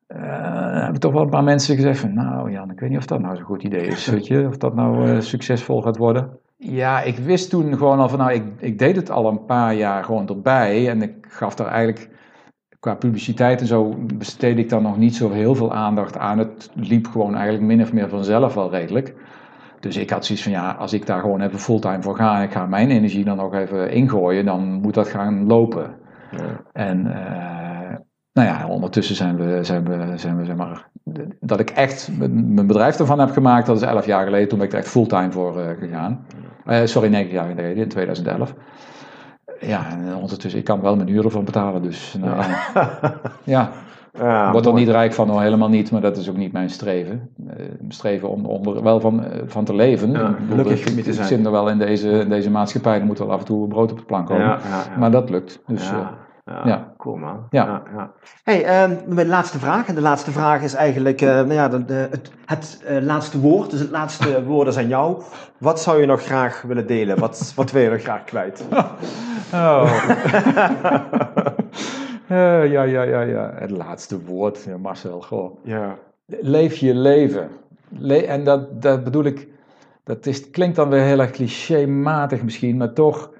eh, 0.07 0.81
hebben 0.81 0.99
toch 0.99 1.13
wel 1.13 1.21
een 1.21 1.29
paar 1.29 1.43
mensen 1.43 1.75
gezegd 1.75 1.99
van, 1.99 2.13
nou 2.13 2.51
Jan, 2.51 2.71
ik 2.71 2.79
weet 2.79 2.89
niet 2.89 2.97
of 2.99 3.05
dat 3.05 3.19
nou 3.21 3.35
zo'n 3.35 3.45
goed 3.45 3.63
idee 3.63 3.87
is, 3.87 4.07
weet 4.13 4.27
je. 4.27 4.45
Of 4.47 4.57
dat 4.57 4.75
nou 4.75 5.09
eh, 5.09 5.19
succesvol 5.19 5.81
gaat 5.81 5.97
worden. 5.97 6.39
Ja, 6.57 7.01
ik 7.01 7.17
wist 7.17 7.49
toen 7.49 7.77
gewoon 7.77 7.99
al 7.99 8.09
van, 8.09 8.19
nou, 8.19 8.33
ik, 8.33 8.43
ik 8.57 8.79
deed 8.79 8.95
het 8.95 9.09
al 9.09 9.27
een 9.27 9.45
paar 9.45 9.73
jaar 9.73 10.03
gewoon 10.03 10.27
erbij. 10.27 10.89
En 10.89 11.01
ik 11.01 11.25
gaf 11.27 11.55
daar 11.55 11.67
eigenlijk, 11.67 12.09
qua 12.79 12.95
publiciteit 12.95 13.61
en 13.61 13.67
zo, 13.67 13.95
besteedde 13.97 14.61
ik 14.61 14.69
daar 14.69 14.81
nog 14.81 14.97
niet 14.97 15.15
zo 15.15 15.31
heel 15.31 15.55
veel 15.55 15.73
aandacht 15.73 16.17
aan. 16.17 16.37
Het 16.37 16.71
liep 16.73 17.07
gewoon 17.07 17.35
eigenlijk 17.35 17.65
min 17.65 17.81
of 17.81 17.93
meer 17.93 18.09
vanzelf 18.09 18.53
wel 18.53 18.71
redelijk. 18.71 19.15
Dus 19.79 19.97
ik 19.97 20.09
had 20.09 20.25
zoiets 20.25 20.43
van, 20.43 20.53
ja, 20.53 20.71
als 20.71 20.93
ik 20.93 21.05
daar 21.05 21.19
gewoon 21.19 21.41
even 21.41 21.59
fulltime 21.59 22.01
voor 22.01 22.15
ga 22.15 22.37
en 22.37 22.43
ik 22.43 22.51
ga 22.51 22.65
mijn 22.65 22.91
energie 22.91 23.23
dan 23.23 23.37
nog 23.37 23.53
even 23.53 23.91
ingooien, 23.91 24.45
dan 24.45 24.61
moet 24.61 24.93
dat 24.93 25.07
gaan 25.07 25.45
lopen. 25.45 25.95
En 26.71 27.13
eh, 27.13 27.64
nou 28.35 28.47
ja, 28.47 28.67
ondertussen 28.67 29.15
zijn 29.15 29.35
we, 29.37 29.63
zijn 29.63 29.83
we, 29.83 30.17
zijn 30.17 30.37
we 30.37 30.45
zeg 30.45 30.55
maar, 30.55 30.87
dat 31.39 31.59
ik 31.59 31.69
echt 31.69 32.09
mijn 32.17 32.67
bedrijf 32.67 32.99
ervan 32.99 33.19
heb 33.19 33.31
gemaakt, 33.31 33.65
dat 33.67 33.75
is 33.75 33.81
elf 33.81 34.05
jaar 34.05 34.23
geleden, 34.25 34.47
toen 34.47 34.57
ben 34.57 34.67
ik 34.67 34.73
er 34.73 34.79
echt 34.79 34.87
fulltime 34.89 35.31
voor 35.31 35.59
eh, 35.59 35.77
gegaan. 35.79 36.25
Eh, 36.65 36.79
sorry, 36.85 37.09
negen 37.09 37.31
jaar 37.33 37.47
geleden, 37.49 37.75
in 37.75 37.87
2011. 37.89 38.53
Ja, 39.59 39.89
en 39.91 40.15
ondertussen, 40.15 40.59
ik 40.59 40.65
kan 40.65 40.81
wel 40.81 40.95
mijn 40.95 41.07
uren 41.09 41.31
van 41.31 41.45
betalen, 41.45 41.81
dus 41.81 42.15
nou, 42.19 42.37
ja. 42.37 42.57
ja. 43.43 43.69
Ja, 44.19 44.45
Ik 44.45 44.51
word 44.51 44.65
er 44.65 44.73
niet 44.73 44.89
rijk 44.89 45.13
van, 45.13 45.31
oh, 45.31 45.39
helemaal 45.39 45.69
niet, 45.69 45.91
maar 45.91 46.01
dat 46.01 46.17
is 46.17 46.29
ook 46.29 46.37
niet 46.37 46.51
mijn 46.51 46.69
streven. 46.69 47.29
Mijn 47.35 47.79
streven 47.87 48.29
om, 48.29 48.45
om 48.45 48.75
er 48.75 48.83
wel 48.83 48.99
van, 48.99 49.23
van 49.45 49.63
te 49.65 49.75
leven. 49.75 50.11
Ja, 50.11 50.29
Ik 50.29 50.35
gelukkig 50.49 50.79
ik- 50.85 50.93
mee 50.93 51.03
te 51.03 51.09
ik 51.09 51.15
zijn. 51.15 51.27
zit 51.27 51.45
er 51.45 51.51
wel 51.51 51.69
in 51.69 51.77
deze, 51.77 52.09
in 52.09 52.29
deze 52.29 52.51
maatschappij, 52.51 52.99
er 52.99 53.05
moet 53.05 53.17
wel 53.19 53.31
af 53.31 53.39
en 53.39 53.45
toe 53.45 53.67
brood 53.67 53.91
op 53.91 53.97
de 53.97 54.03
plank 54.05 54.27
komen. 54.27 54.57
Maar 54.99 55.11
dat 55.11 55.29
lukt. 55.29 55.59
Dus, 55.67 55.89
ja, 55.89 56.13
ja, 56.45 56.93
cool 56.97 57.15
man. 57.15 57.47
Ja. 57.49 57.83
ja. 57.95 58.11
Hey, 58.43 58.63
ehm, 58.65 58.95
mijn 59.07 59.27
laatste 59.27 59.59
vraag. 59.59 59.87
En 59.87 59.95
de 59.95 60.01
laatste 60.01 60.31
vraag 60.31 60.61
is 60.61 60.73
eigenlijk 60.73 61.21
eh, 61.21 61.27
nou 61.29 61.53
ja, 61.53 61.69
de, 61.69 61.85
de- 61.85 62.07
het, 62.11 62.31
het 62.45 62.81
eh, 62.85 63.01
laatste 63.01 63.39
woord. 63.39 63.71
Dus 63.71 63.79
het 63.79 63.89
laatste 63.91 64.43
woord 64.45 64.67
is 64.67 64.77
aan 64.77 64.87
jou. 64.87 65.21
Wat 65.57 65.81
zou 65.81 65.99
je 65.99 66.05
nog 66.05 66.21
graag 66.21 66.61
willen 66.61 66.87
delen? 66.87 67.19
Wat, 67.19 67.53
wat 67.55 67.71
wil 67.71 67.81
je 67.81 67.89
nog 67.89 68.01
graag 68.01 68.23
kwijt? 68.23 68.65
Oh. 69.53 70.09
Ja, 72.27 72.61
ja, 72.63 73.01
ja, 73.03 73.21
ja. 73.21 73.51
Het 73.55 73.69
laatste 73.71 74.21
woord, 74.23 74.63
ja, 74.63 74.77
Marcel. 74.77 75.21
Goh. 75.21 75.57
Ja. 75.63 75.97
Leef 76.25 76.75
je 76.75 76.95
leven. 76.95 77.49
Le- 77.89 78.15
en 78.17 78.43
dat, 78.43 78.81
dat 78.81 79.03
bedoel 79.03 79.23
ik, 79.23 79.47
dat 80.03 80.25
is, 80.25 80.49
klinkt 80.49 80.75
dan 80.75 80.89
weer 80.89 81.01
heel 81.01 81.19
erg 81.19 81.31
clichématig 81.31 82.43
misschien, 82.43 82.77
maar 82.77 82.93
toch 82.93 83.31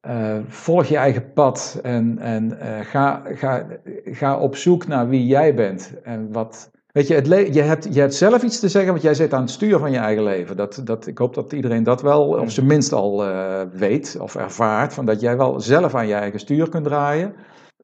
eh, 0.00 0.36
volg 0.48 0.84
je 0.86 0.96
eigen 0.96 1.32
pad 1.32 1.78
en, 1.82 2.18
en 2.18 2.60
eh, 2.60 2.86
ga, 2.86 3.22
ga, 3.34 3.66
ga 4.04 4.38
op 4.38 4.56
zoek 4.56 4.86
naar 4.86 5.08
wie 5.08 5.26
jij 5.26 5.54
bent. 5.54 5.92
En 6.02 6.32
wat, 6.32 6.70
weet 6.92 7.06
je, 7.06 7.14
het 7.14 7.26
je, 7.54 7.62
hebt, 7.62 7.94
je 7.94 8.00
hebt 8.00 8.14
zelf 8.14 8.42
iets 8.42 8.60
te 8.60 8.68
zeggen, 8.68 8.90
want 8.90 9.02
jij 9.02 9.14
zit 9.14 9.34
aan 9.34 9.40
het 9.40 9.50
stuur 9.50 9.78
van 9.78 9.90
je 9.90 9.98
eigen 9.98 10.22
leven. 10.22 10.56
Dat, 10.56 10.80
dat, 10.84 11.06
ik 11.06 11.18
hoop 11.18 11.34
dat 11.34 11.52
iedereen 11.52 11.82
dat 11.82 12.02
wel, 12.02 12.28
of 12.28 12.50
zijn 12.50 12.66
minst 12.66 12.92
al 12.92 13.24
eh, 13.24 13.60
weet 13.72 14.16
of 14.20 14.36
ervaart, 14.36 14.94
van 14.94 15.06
dat 15.06 15.20
jij 15.20 15.36
wel 15.36 15.60
zelf 15.60 15.94
aan 15.94 16.06
je 16.06 16.14
eigen 16.14 16.40
stuur 16.40 16.68
kunt 16.68 16.84
draaien. 16.84 17.34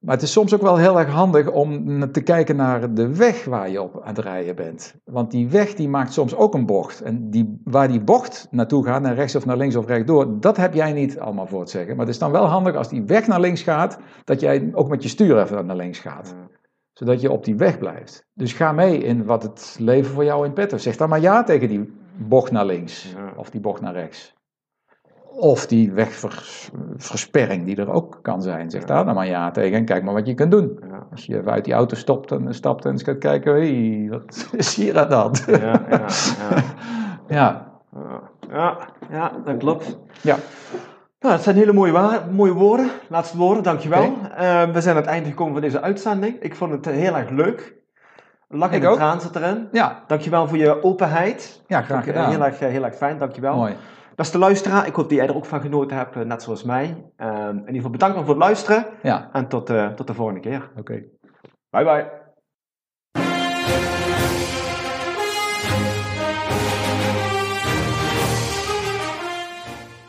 Maar 0.01 0.15
het 0.15 0.23
is 0.23 0.33
soms 0.33 0.55
ook 0.55 0.61
wel 0.61 0.77
heel 0.77 0.99
erg 0.99 1.09
handig 1.09 1.51
om 1.51 2.13
te 2.13 2.21
kijken 2.21 2.57
naar 2.57 2.95
de 2.95 3.17
weg 3.17 3.45
waar 3.45 3.71
je 3.71 3.83
op 3.83 4.01
aan 4.03 4.15
het 4.15 4.19
rijden 4.19 4.57
bent. 4.57 4.95
Want 5.05 5.31
die 5.31 5.49
weg 5.49 5.75
die 5.75 5.89
maakt 5.89 6.13
soms 6.13 6.35
ook 6.35 6.55
een 6.55 6.67
bocht. 6.67 7.01
En 7.01 7.31
die, 7.31 7.61
waar 7.65 7.89
die 7.89 8.01
bocht 8.01 8.49
naartoe 8.51 8.85
gaat, 8.85 9.03
naar 9.03 9.15
rechts 9.15 9.37
of 9.37 9.47
naar 9.47 9.57
links 9.57 9.77
of 9.77 9.87
rechtdoor, 9.87 10.41
dat 10.41 10.57
heb 10.57 10.75
jij 10.75 10.93
niet 10.93 11.19
allemaal 11.19 11.47
voor 11.47 11.61
het 11.61 11.71
zeggen. 11.71 11.97
Maar 11.97 12.07
het 12.07 12.15
is 12.15 12.21
dan 12.21 12.31
wel 12.31 12.45
handig 12.45 12.75
als 12.75 12.89
die 12.89 13.03
weg 13.03 13.27
naar 13.27 13.41
links 13.41 13.63
gaat, 13.63 13.99
dat 14.25 14.41
jij 14.41 14.71
ook 14.73 14.89
met 14.89 15.03
je 15.03 15.09
stuur 15.09 15.43
even 15.43 15.67
naar 15.67 15.77
links 15.77 15.99
gaat. 15.99 16.35
Zodat 16.93 17.21
je 17.21 17.31
op 17.31 17.45
die 17.45 17.57
weg 17.57 17.79
blijft. 17.79 18.27
Dus 18.35 18.53
ga 18.53 18.73
mee 18.73 18.99
in 18.99 19.25
wat 19.25 19.43
het 19.43 19.77
leven 19.79 20.13
voor 20.13 20.25
jou 20.25 20.47
in 20.47 20.53
petto. 20.53 20.77
Zeg 20.77 20.97
dan 20.97 21.09
maar 21.09 21.21
ja 21.21 21.43
tegen 21.43 21.69
die 21.69 21.93
bocht 22.17 22.51
naar 22.51 22.67
links 22.67 23.15
of 23.37 23.51
die 23.51 23.61
bocht 23.61 23.81
naar 23.81 23.93
rechts. 23.93 24.35
Of 25.39 25.67
die 25.67 25.93
wegversperring 25.93 27.65
die 27.67 27.77
er 27.77 27.91
ook 27.93 28.19
kan 28.23 28.43
zijn. 28.43 28.71
Zeg 28.71 28.85
daar 28.85 29.05
dan 29.05 29.15
maar 29.15 29.27
ja 29.27 29.51
tegen 29.51 29.79
en 29.79 29.85
kijk 29.85 30.03
maar 30.05 30.15
wat 30.15 30.27
je 30.27 30.35
kunt 30.35 30.51
doen. 30.51 30.79
Ja, 30.91 31.07
Als 31.11 31.27
je 31.27 31.39
even 31.39 31.53
uit 31.53 31.65
die 31.65 31.75
auto 31.75 31.97
stopt 31.97 32.31
en 32.33 32.55
stapt 32.55 32.85
en 32.85 32.91
eens 32.91 33.03
gaat 33.03 33.19
kijken, 33.19 33.53
hey, 33.53 34.07
wat 34.11 34.49
is 34.57 34.75
hier 34.75 34.99
aan 34.99 35.09
de 35.09 35.15
hand? 35.15 35.45
ja, 35.47 35.57
ja, 35.57 35.81
ja. 35.91 36.65
ja. 38.51 38.79
Ja, 39.11 39.33
dat 39.45 39.57
klopt. 39.57 39.99
ja. 40.21 40.37
Nou, 41.21 41.35
het 41.35 41.43
zijn 41.45 41.57
hele 41.57 41.73
mooie, 41.73 41.93
wa- 41.93 42.25
mooie 42.31 42.53
woorden. 42.53 42.89
Laatste 43.09 43.37
woorden, 43.37 43.63
dankjewel. 43.63 44.05
Oké. 44.05 44.27
Eh, 44.35 44.71
we 44.73 44.81
zijn 44.81 44.97
aan 44.97 45.03
het 45.03 45.11
einde 45.11 45.29
gekomen 45.29 45.53
van 45.53 45.63
deze 45.63 45.81
uitzending. 45.81 46.37
Ik 46.41 46.55
vond 46.55 46.73
het 46.73 46.87
eh, 46.87 46.93
heel 46.95 47.17
erg 47.17 47.31
leuk. 47.31 47.75
Lach 48.49 48.71
de 48.71 48.79
traan 48.81 49.21
zit 49.21 49.37
erin. 49.37 49.69
ja, 49.73 50.03
Dankjewel 50.07 50.49
voor 50.49 50.57
je 50.59 50.83
openheid. 50.83 51.63
ja, 51.67 51.83
graag 51.83 52.01
eh, 52.01 52.07
gedaan. 52.07 52.31
Heel 52.31 52.45
erg, 52.45 52.59
heel 52.59 52.85
erg 52.85 52.95
fijn, 52.95 53.19
dankjewel. 53.19 53.57
Mooi. 53.57 53.75
Beste 54.17 54.39
luisteraar, 54.39 54.87
ik 54.87 54.95
hoop 54.95 55.09
dat 55.09 55.19
jij 55.19 55.27
er 55.27 55.35
ook 55.35 55.45
van 55.47 55.61
genoten 55.61 55.97
hebt, 55.97 56.17
eh, 56.17 56.23
net 56.23 56.43
zoals 56.43 56.63
mij. 56.63 57.11
Eh, 57.17 57.29
in 57.51 57.59
ieder 57.59 57.75
geval 57.75 57.91
bedankt 57.91 58.17
voor 58.17 58.29
het 58.29 58.37
luisteren 58.37 58.87
Ja, 59.03 59.29
en 59.33 59.49
tot, 59.49 59.71
eh, 59.71 59.89
tot 59.89 60.07
de 60.07 60.15
volgende 60.15 60.41
keer. 60.41 60.71
oké. 60.77 61.03
Bye 61.71 61.85
bye. 61.85 62.25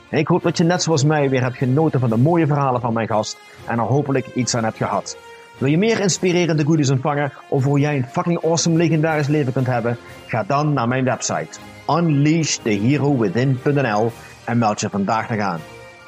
Ik 0.10 0.28
hoop 0.28 0.44
dat 0.44 0.58
je 0.58 0.64
net 0.64 0.84
zoals 0.84 1.04
mij 1.04 1.30
weer 1.30 1.42
hebt 1.42 1.58
genoten 1.58 2.00
van 2.00 2.10
de 2.10 2.18
mooie 2.18 2.48
verhalen 2.48 2.82
van 2.82 2.94
mijn 2.94 3.08
gast 3.08 3.38
en 3.68 3.80
er 3.80 3.86
hopelijk 3.86 4.28
iets 4.28 4.56
aan 4.56 4.64
hebt 4.64 4.78
gehad. 4.78 5.18
Wil 5.58 5.70
je 5.70 5.78
meer 5.78 6.00
inspirerende 6.00 6.66
goodies 6.66 6.90
ontvangen 6.90 7.32
of 7.50 7.64
hoe 7.64 7.80
jij 7.80 7.96
een 7.96 8.08
fucking 8.08 8.44
awesome 8.44 8.78
legendarisch 8.78 9.28
leven 9.28 9.54
kunt 9.54 9.68
hebben? 9.68 9.98
Ga 10.28 10.44
dan 10.44 10.74
naar 10.74 10.88
mijn 10.88 11.04
website 11.04 11.60
unleashtheherowithin.nl 11.88 14.12
en 14.46 14.58
meld 14.58 14.80
je 14.80 14.90
vandaag 14.90 15.30
nog 15.30 15.40
aan. 15.40 15.60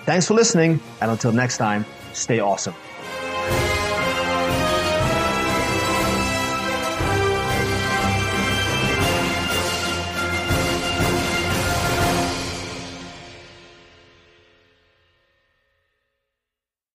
Thanks 0.05 0.25
for 0.25 0.35
listening 0.35 0.79
and 0.97 1.11
until 1.11 1.31
next 1.31 1.57
time, 1.57 1.83
stay 2.11 2.39
awesome. 2.39 2.88